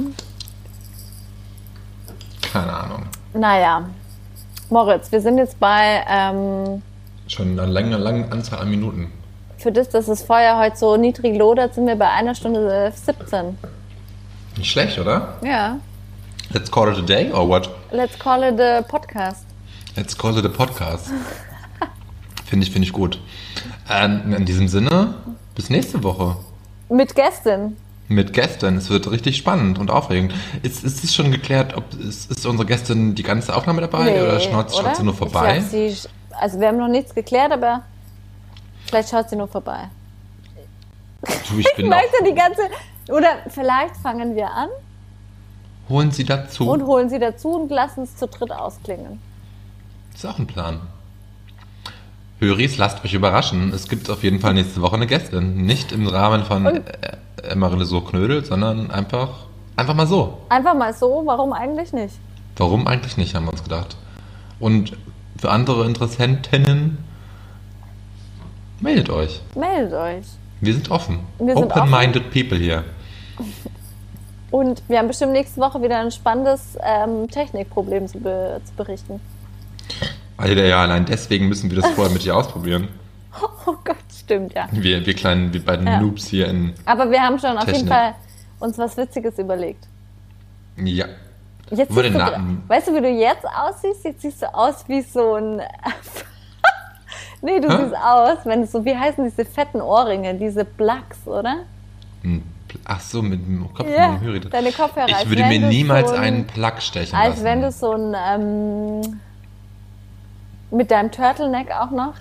keine 2.54 2.74
Ahnung. 2.74 3.04
naja. 3.34 3.84
Moritz, 4.70 5.12
wir 5.12 5.22
sind 5.22 5.38
jetzt 5.38 5.60
bei, 5.60 6.04
ähm, 6.10 6.82
Schon 7.28 7.58
eine 7.60 7.66
lange, 7.72 7.98
lange 7.98 8.32
Anzahl 8.32 8.60
an 8.60 8.70
Minuten. 8.70 9.12
für 9.58 9.72
das, 9.72 9.90
dass 9.90 10.06
das 10.06 10.22
Feuer 10.24 10.58
heute 10.60 10.78
so 10.78 10.96
niedrig 10.98 11.38
lodert, 11.38 11.74
sind 11.74 11.88
wir 11.88 11.96
bei 11.96 12.10
einer 12.10 12.36
Stunde 12.36 12.88
äh, 12.88 12.92
17. 12.92 13.58
Nicht 14.58 14.70
schlecht, 14.72 15.00
oder? 15.00 15.36
Ja. 15.42 15.78
Let's 16.54 16.72
call 16.72 16.90
it 16.90 16.98
a 16.98 17.02
day 17.02 17.30
or 17.32 17.48
what? 17.48 17.70
Let's 17.92 18.18
call 18.18 18.42
it 18.42 18.60
a 18.60 18.82
podcast. 18.82 19.44
Let's 19.98 20.18
call 20.18 20.38
it 20.38 20.46
a 20.46 20.50
podcast. 20.50 21.12
Finde 22.46 22.66
ich, 22.66 22.72
finde 22.72 22.88
ich 22.88 22.94
gut. 22.94 23.20
Ähm, 23.90 24.34
in 24.34 24.46
diesem 24.46 24.70
Sinne, 24.70 25.16
bis 25.56 25.70
nächste 25.70 26.02
Woche. 26.04 26.38
Mit 26.88 27.16
Gästin. 27.16 27.76
Mit 28.08 28.32
Gästen. 28.32 28.78
Es 28.78 28.90
wird 28.90 29.12
richtig 29.12 29.36
spannend 29.36 29.78
und 29.78 29.92
aufregend. 29.92 30.34
Ist, 30.64 30.86
ist 30.86 31.04
es 31.04 31.14
schon 31.14 31.32
geklärt, 31.32 31.76
ob 31.76 31.94
ist, 31.96 32.32
ist 32.32 32.46
unsere 32.46 32.66
Gästin 32.66 33.16
die 33.16 33.24
ganze 33.24 33.54
Aufnahme 33.54 33.82
dabei 33.82 34.24
oder 34.24 34.40
schaut, 34.40 34.74
schaut 34.74 34.96
sie 34.96 35.04
nur 35.04 35.16
vorbei? 35.16 35.58
Glaub, 35.58 35.70
sie, 35.70 35.98
also 36.32 36.62
wir 36.62 36.70
haben 36.70 36.78
noch 36.78 36.88
nichts 36.88 37.14
geklärt, 37.14 37.52
aber 37.52 37.84
vielleicht 38.86 39.10
schaut 39.10 39.30
sie 39.30 39.36
nur 39.36 39.50
vorbei. 39.50 39.90
du, 41.50 41.60
ich 41.60 41.68
Ich 41.78 41.86
möchte 41.86 42.24
die 42.26 42.34
ganze. 42.34 42.62
Oder 43.10 43.40
vielleicht 43.50 43.98
fangen 43.98 44.34
wir 44.34 44.50
an 44.50 44.70
holen 45.90 46.12
Sie 46.12 46.24
dazu. 46.24 46.70
und 46.70 46.84
holen 46.86 47.10
sie 47.10 47.20
dazu 47.20 47.50
und 47.50 47.72
lassen 47.72 48.04
es 48.04 48.16
zu 48.16 48.28
dritt 48.28 48.52
ausklingen. 48.52 49.20
ist 50.14 50.26
auch 50.26 50.40
ein 50.40 50.48
Plan. 50.48 50.80
Höris, 52.40 52.78
lasst 52.78 53.04
euch 53.04 53.14
überraschen. 53.14 53.74
Es 53.74 53.88
gibt 53.88 54.10
auf 54.10 54.24
jeden 54.24 54.40
Fall 54.40 54.54
nächste 54.54 54.82
Woche 54.82 54.96
eine 54.96 55.08
Gästin. 55.08 55.66
Nicht 55.66 55.92
im 55.92 56.08
Rahmen 56.08 56.44
von 56.44 56.68
Und- 56.68 56.84
äh, 57.44 57.56
Marille 57.56 57.86
so 57.86 58.02
Knödel, 58.02 58.44
sondern 58.46 58.92
einfach, 58.92 59.30
einfach 59.76 59.94
mal 59.96 60.06
so. 60.08 60.40
Einfach 60.50 60.76
mal 60.76 60.94
so, 60.94 61.24
warum 61.26 61.54
eigentlich 61.54 61.94
nicht? 61.94 62.16
Warum 62.58 62.86
eigentlich 62.88 63.18
nicht, 63.18 63.34
haben 63.36 63.46
wir 63.46 63.52
uns 63.54 63.64
gedacht. 63.64 63.96
Und 64.60 64.94
für 65.38 65.50
andere 65.52 65.86
Interessentinnen, 65.86 66.98
meldet 68.80 69.10
euch. 69.10 69.42
Meldet 69.56 69.94
euch. 69.94 70.26
Wir 70.62 70.74
sind 70.74 70.90
offen. 70.92 71.20
Open-minded 71.40 72.32
people 72.32 72.58
hier. 72.58 72.84
Und 74.52 74.82
wir 74.88 75.00
haben 75.00 75.08
bestimmt 75.08 75.34
nächste 75.34 75.60
Woche 75.60 75.82
wieder 75.82 76.00
ein 76.00 76.12
spannendes 76.12 76.78
ähm, 76.82 77.30
Technikproblem 77.30 78.08
zu, 78.08 78.20
be 78.20 78.62
zu 78.64 78.74
berichten. 78.74 79.20
Alter, 80.38 80.66
ja, 80.66 80.82
allein 80.82 81.06
deswegen 81.06 81.48
müssen 81.50 81.70
wir 81.70 81.82
das 81.82 81.90
vorher 81.92 82.14
mit 82.14 82.24
dir 82.24 82.36
ausprobieren. 82.36 82.88
Oh 83.68 83.76
Gott, 83.84 83.98
stimmt, 84.18 84.54
ja. 84.56 84.68
Wir, 84.72 85.06
wir 85.06 85.14
kleinen, 85.14 85.54
wir 85.54 85.64
beiden 85.64 85.86
Ja. 85.86 86.00
Noobs 86.02 86.26
hier 86.26 86.48
in. 86.48 86.74
Aber 86.86 87.12
wir 87.12 87.22
haben 87.22 87.38
schon 87.38 87.56
auf 87.56 87.68
jeden. 87.68 87.88
Fall 87.88 88.16
uns 88.60 88.78
was 88.80 88.98
Witziges 88.98 89.38
überlegt. 89.38 89.86
Ja. 90.78 91.06
Jetzt 91.70 91.96
den 91.96 92.14
du, 92.14 92.20
weißt 92.68 92.88
du, 92.88 92.96
wie 92.96 93.02
du 93.02 93.10
jetzt 93.10 93.46
aussiehst? 93.46 94.06
Jetzt 94.06 94.22
siehst 94.22 94.42
du 94.42 94.52
aus 94.56 94.86
wie 94.88 95.02
so 95.02 95.36
ein. 95.36 95.62
nee, 97.42 97.60
du 97.60 97.70
Hä? 97.70 97.84
siehst 97.84 97.96
aus, 98.02 98.38
wenn 98.46 98.64
es 98.64 98.72
so, 98.72 98.84
wie 98.86 98.96
heißen 98.96 99.24
diese 99.24 99.46
fetten 99.46 99.82
Ohrringe, 99.82 100.34
diese 100.36 100.64
Blacks, 100.66 101.28
oder? 101.28 101.58
Ein 102.24 102.42
Pl- 102.42 102.42
Ach 102.86 103.00
so, 103.00 103.22
mit 103.22 103.46
dem 103.46 103.72
Kopf 103.74 103.88
Ja, 103.90 104.10
mit 104.10 104.22
dem 104.22 104.28
Hörer. 104.28 104.40
deine 104.50 104.72
Kopfhörer. 104.72 105.08
als 105.08 105.24
Ich 105.24 105.30
würde 105.30 105.46
mir 105.46 105.60
niemals 105.60 106.10
so 106.10 106.16
ein- 106.16 106.24
einen 106.24 106.48
Plug 106.48 106.74
stechen 106.80 107.16
Als 107.16 107.36
lassen. 107.36 107.44
wenn 107.46 107.62
du 107.62 107.72
so 107.72 107.92
ein. 107.94 108.16
Ähm, 108.30 109.20
mit 110.72 110.92
deinem 110.92 111.12
Turtleneck 111.12 111.72
auch 111.72 111.92
noch. 111.92 112.14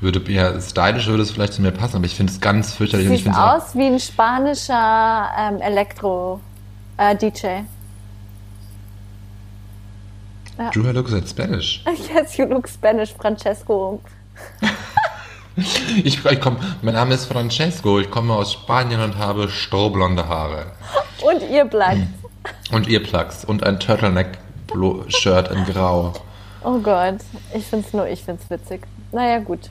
würde 0.00 0.20
ja 0.32 0.58
stylisch 0.60 1.06
würde 1.08 1.22
es 1.22 1.30
vielleicht 1.32 1.52
zu 1.54 1.62
mir 1.62 1.72
passen, 1.72 1.96
aber 1.96 2.06
ich 2.06 2.14
finde 2.14 2.32
es 2.32 2.40
ganz 2.40 2.72
fürchterlich. 2.72 3.08
und 3.08 3.14
ich 3.14 3.28
aus 3.30 3.74
wie 3.74 3.86
ein 3.86 3.98
spanischer 4.00 5.28
ähm, 5.38 5.60
Elektro-DJ. 5.60 7.62
Drew 10.72 10.90
looks 10.92 11.12
at 11.12 11.28
Spanish. 11.28 11.84
yes, 12.14 12.36
you 12.36 12.44
look 12.46 12.68
Spanish, 12.68 13.12
Francesco. 13.14 14.00
Ich, 16.04 16.24
ich 16.24 16.40
komm, 16.40 16.56
mein 16.82 16.94
Name 16.94 17.14
ist 17.14 17.26
Francesco, 17.26 17.98
ich 17.98 18.10
komme 18.10 18.34
aus 18.34 18.52
Spanien 18.52 19.00
und 19.00 19.16
habe 19.18 19.48
strohblonde 19.48 20.28
Haare. 20.28 20.66
Und 21.22 21.42
ihr 21.50 21.64
bleibt. 21.64 22.02
Und 22.70 22.88
Earplugs 22.88 23.44
und 23.44 23.64
ein 23.64 23.80
Turtleneck-Shirt 23.80 25.50
in 25.50 25.64
Grau. 25.64 26.12
Oh 26.62 26.78
Gott, 26.78 27.16
ich 27.54 27.64
find's 27.66 27.92
nur, 27.92 28.06
ich 28.08 28.22
find's 28.22 28.48
witzig. 28.48 28.86
Naja, 29.12 29.38
gut. 29.40 29.68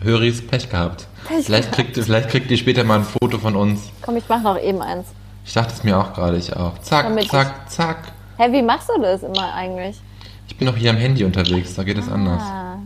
Höris 0.00 0.46
Pech 0.46 0.70
gehabt. 0.70 1.06
Pech 1.26 1.44
vielleicht, 1.46 1.72
gehabt. 1.72 1.92
kriegt, 1.92 2.04
vielleicht 2.06 2.28
kriegt 2.30 2.50
ihr 2.50 2.56
später 2.56 2.84
mal 2.84 3.00
ein 3.00 3.04
Foto 3.04 3.38
von 3.38 3.56
uns. 3.56 3.90
Komm, 4.02 4.16
ich 4.16 4.24
mach 4.28 4.40
noch 4.42 4.58
eben 4.58 4.80
eins. 4.80 5.08
Ich 5.44 5.52
dachte 5.52 5.74
es 5.74 5.82
mir 5.82 5.98
auch 5.98 6.12
gerade, 6.14 6.36
ich 6.36 6.54
auch. 6.56 6.78
Zack, 6.78 7.04
Damit 7.06 7.24
ich- 7.24 7.30
zack, 7.30 7.68
zack. 7.70 8.12
Hä, 8.38 8.52
wie 8.52 8.62
machst 8.62 8.88
du 8.94 9.00
das 9.02 9.22
immer 9.24 9.52
eigentlich? 9.54 10.00
Ich 10.48 10.56
bin 10.56 10.66
noch 10.68 10.76
hier 10.76 10.90
am 10.90 10.96
Handy 10.96 11.24
unterwegs, 11.24 11.74
da 11.74 11.82
geht 11.82 11.98
es 11.98 12.08
anders. 12.08 12.42
Ah, 12.42 12.76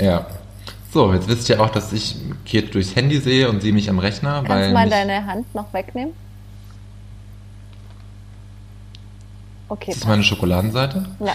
Ja. 0.00 0.26
So, 0.96 1.12
jetzt 1.12 1.28
wisst 1.28 1.50
ihr 1.50 1.60
auch, 1.60 1.68
dass 1.68 1.92
ich 1.92 2.16
Kate 2.50 2.68
durchs 2.68 2.96
Handy 2.96 3.18
sehe 3.18 3.50
und 3.50 3.60
sie 3.60 3.70
mich 3.70 3.90
am 3.90 3.98
Rechner. 3.98 4.42
Kannst 4.46 4.70
du 4.70 4.72
mal 4.72 4.88
deine 4.88 5.26
Hand 5.26 5.54
noch 5.54 5.70
wegnehmen? 5.74 6.14
Okay. 9.68 9.90
Ist 9.90 10.00
das 10.00 10.08
meine 10.08 10.22
Schokoladenseite? 10.22 11.04
Ja. 11.20 11.34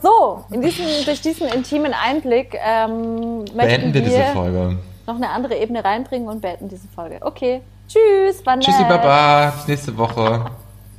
So, 0.00 0.44
in 0.52 0.62
diesem, 0.62 0.86
durch 1.04 1.20
diesen 1.20 1.48
intimen 1.48 1.92
Einblick 1.92 2.56
ähm, 2.64 3.46
möchten 3.52 3.92
wir 3.92 4.00
diese 4.00 4.26
Folge. 4.32 4.78
noch 5.08 5.16
eine 5.16 5.30
andere 5.30 5.56
Ebene 5.56 5.84
reinbringen 5.84 6.28
und 6.28 6.40
beenden 6.40 6.68
diese 6.68 6.86
Folge. 6.86 7.18
Okay. 7.22 7.62
Tschüss, 7.88 8.46
war 8.46 8.54
nett. 8.54 8.64
Tschüssi, 8.64 8.84
Baba. 8.84 9.50
Bis 9.56 9.66
nächste 9.66 9.98
Woche. 9.98 10.44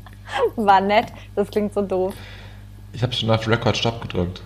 War 0.58 0.82
nett. 0.82 1.06
Das 1.38 1.50
klingt 1.50 1.74
so 1.74 1.82
doof. 1.82 2.14
Ich 2.92 3.02
habe 3.02 3.14
schon 3.14 3.32
auf 3.32 3.48
Record 3.48 3.78
Stop 3.78 4.02
gedrückt. 4.02 4.42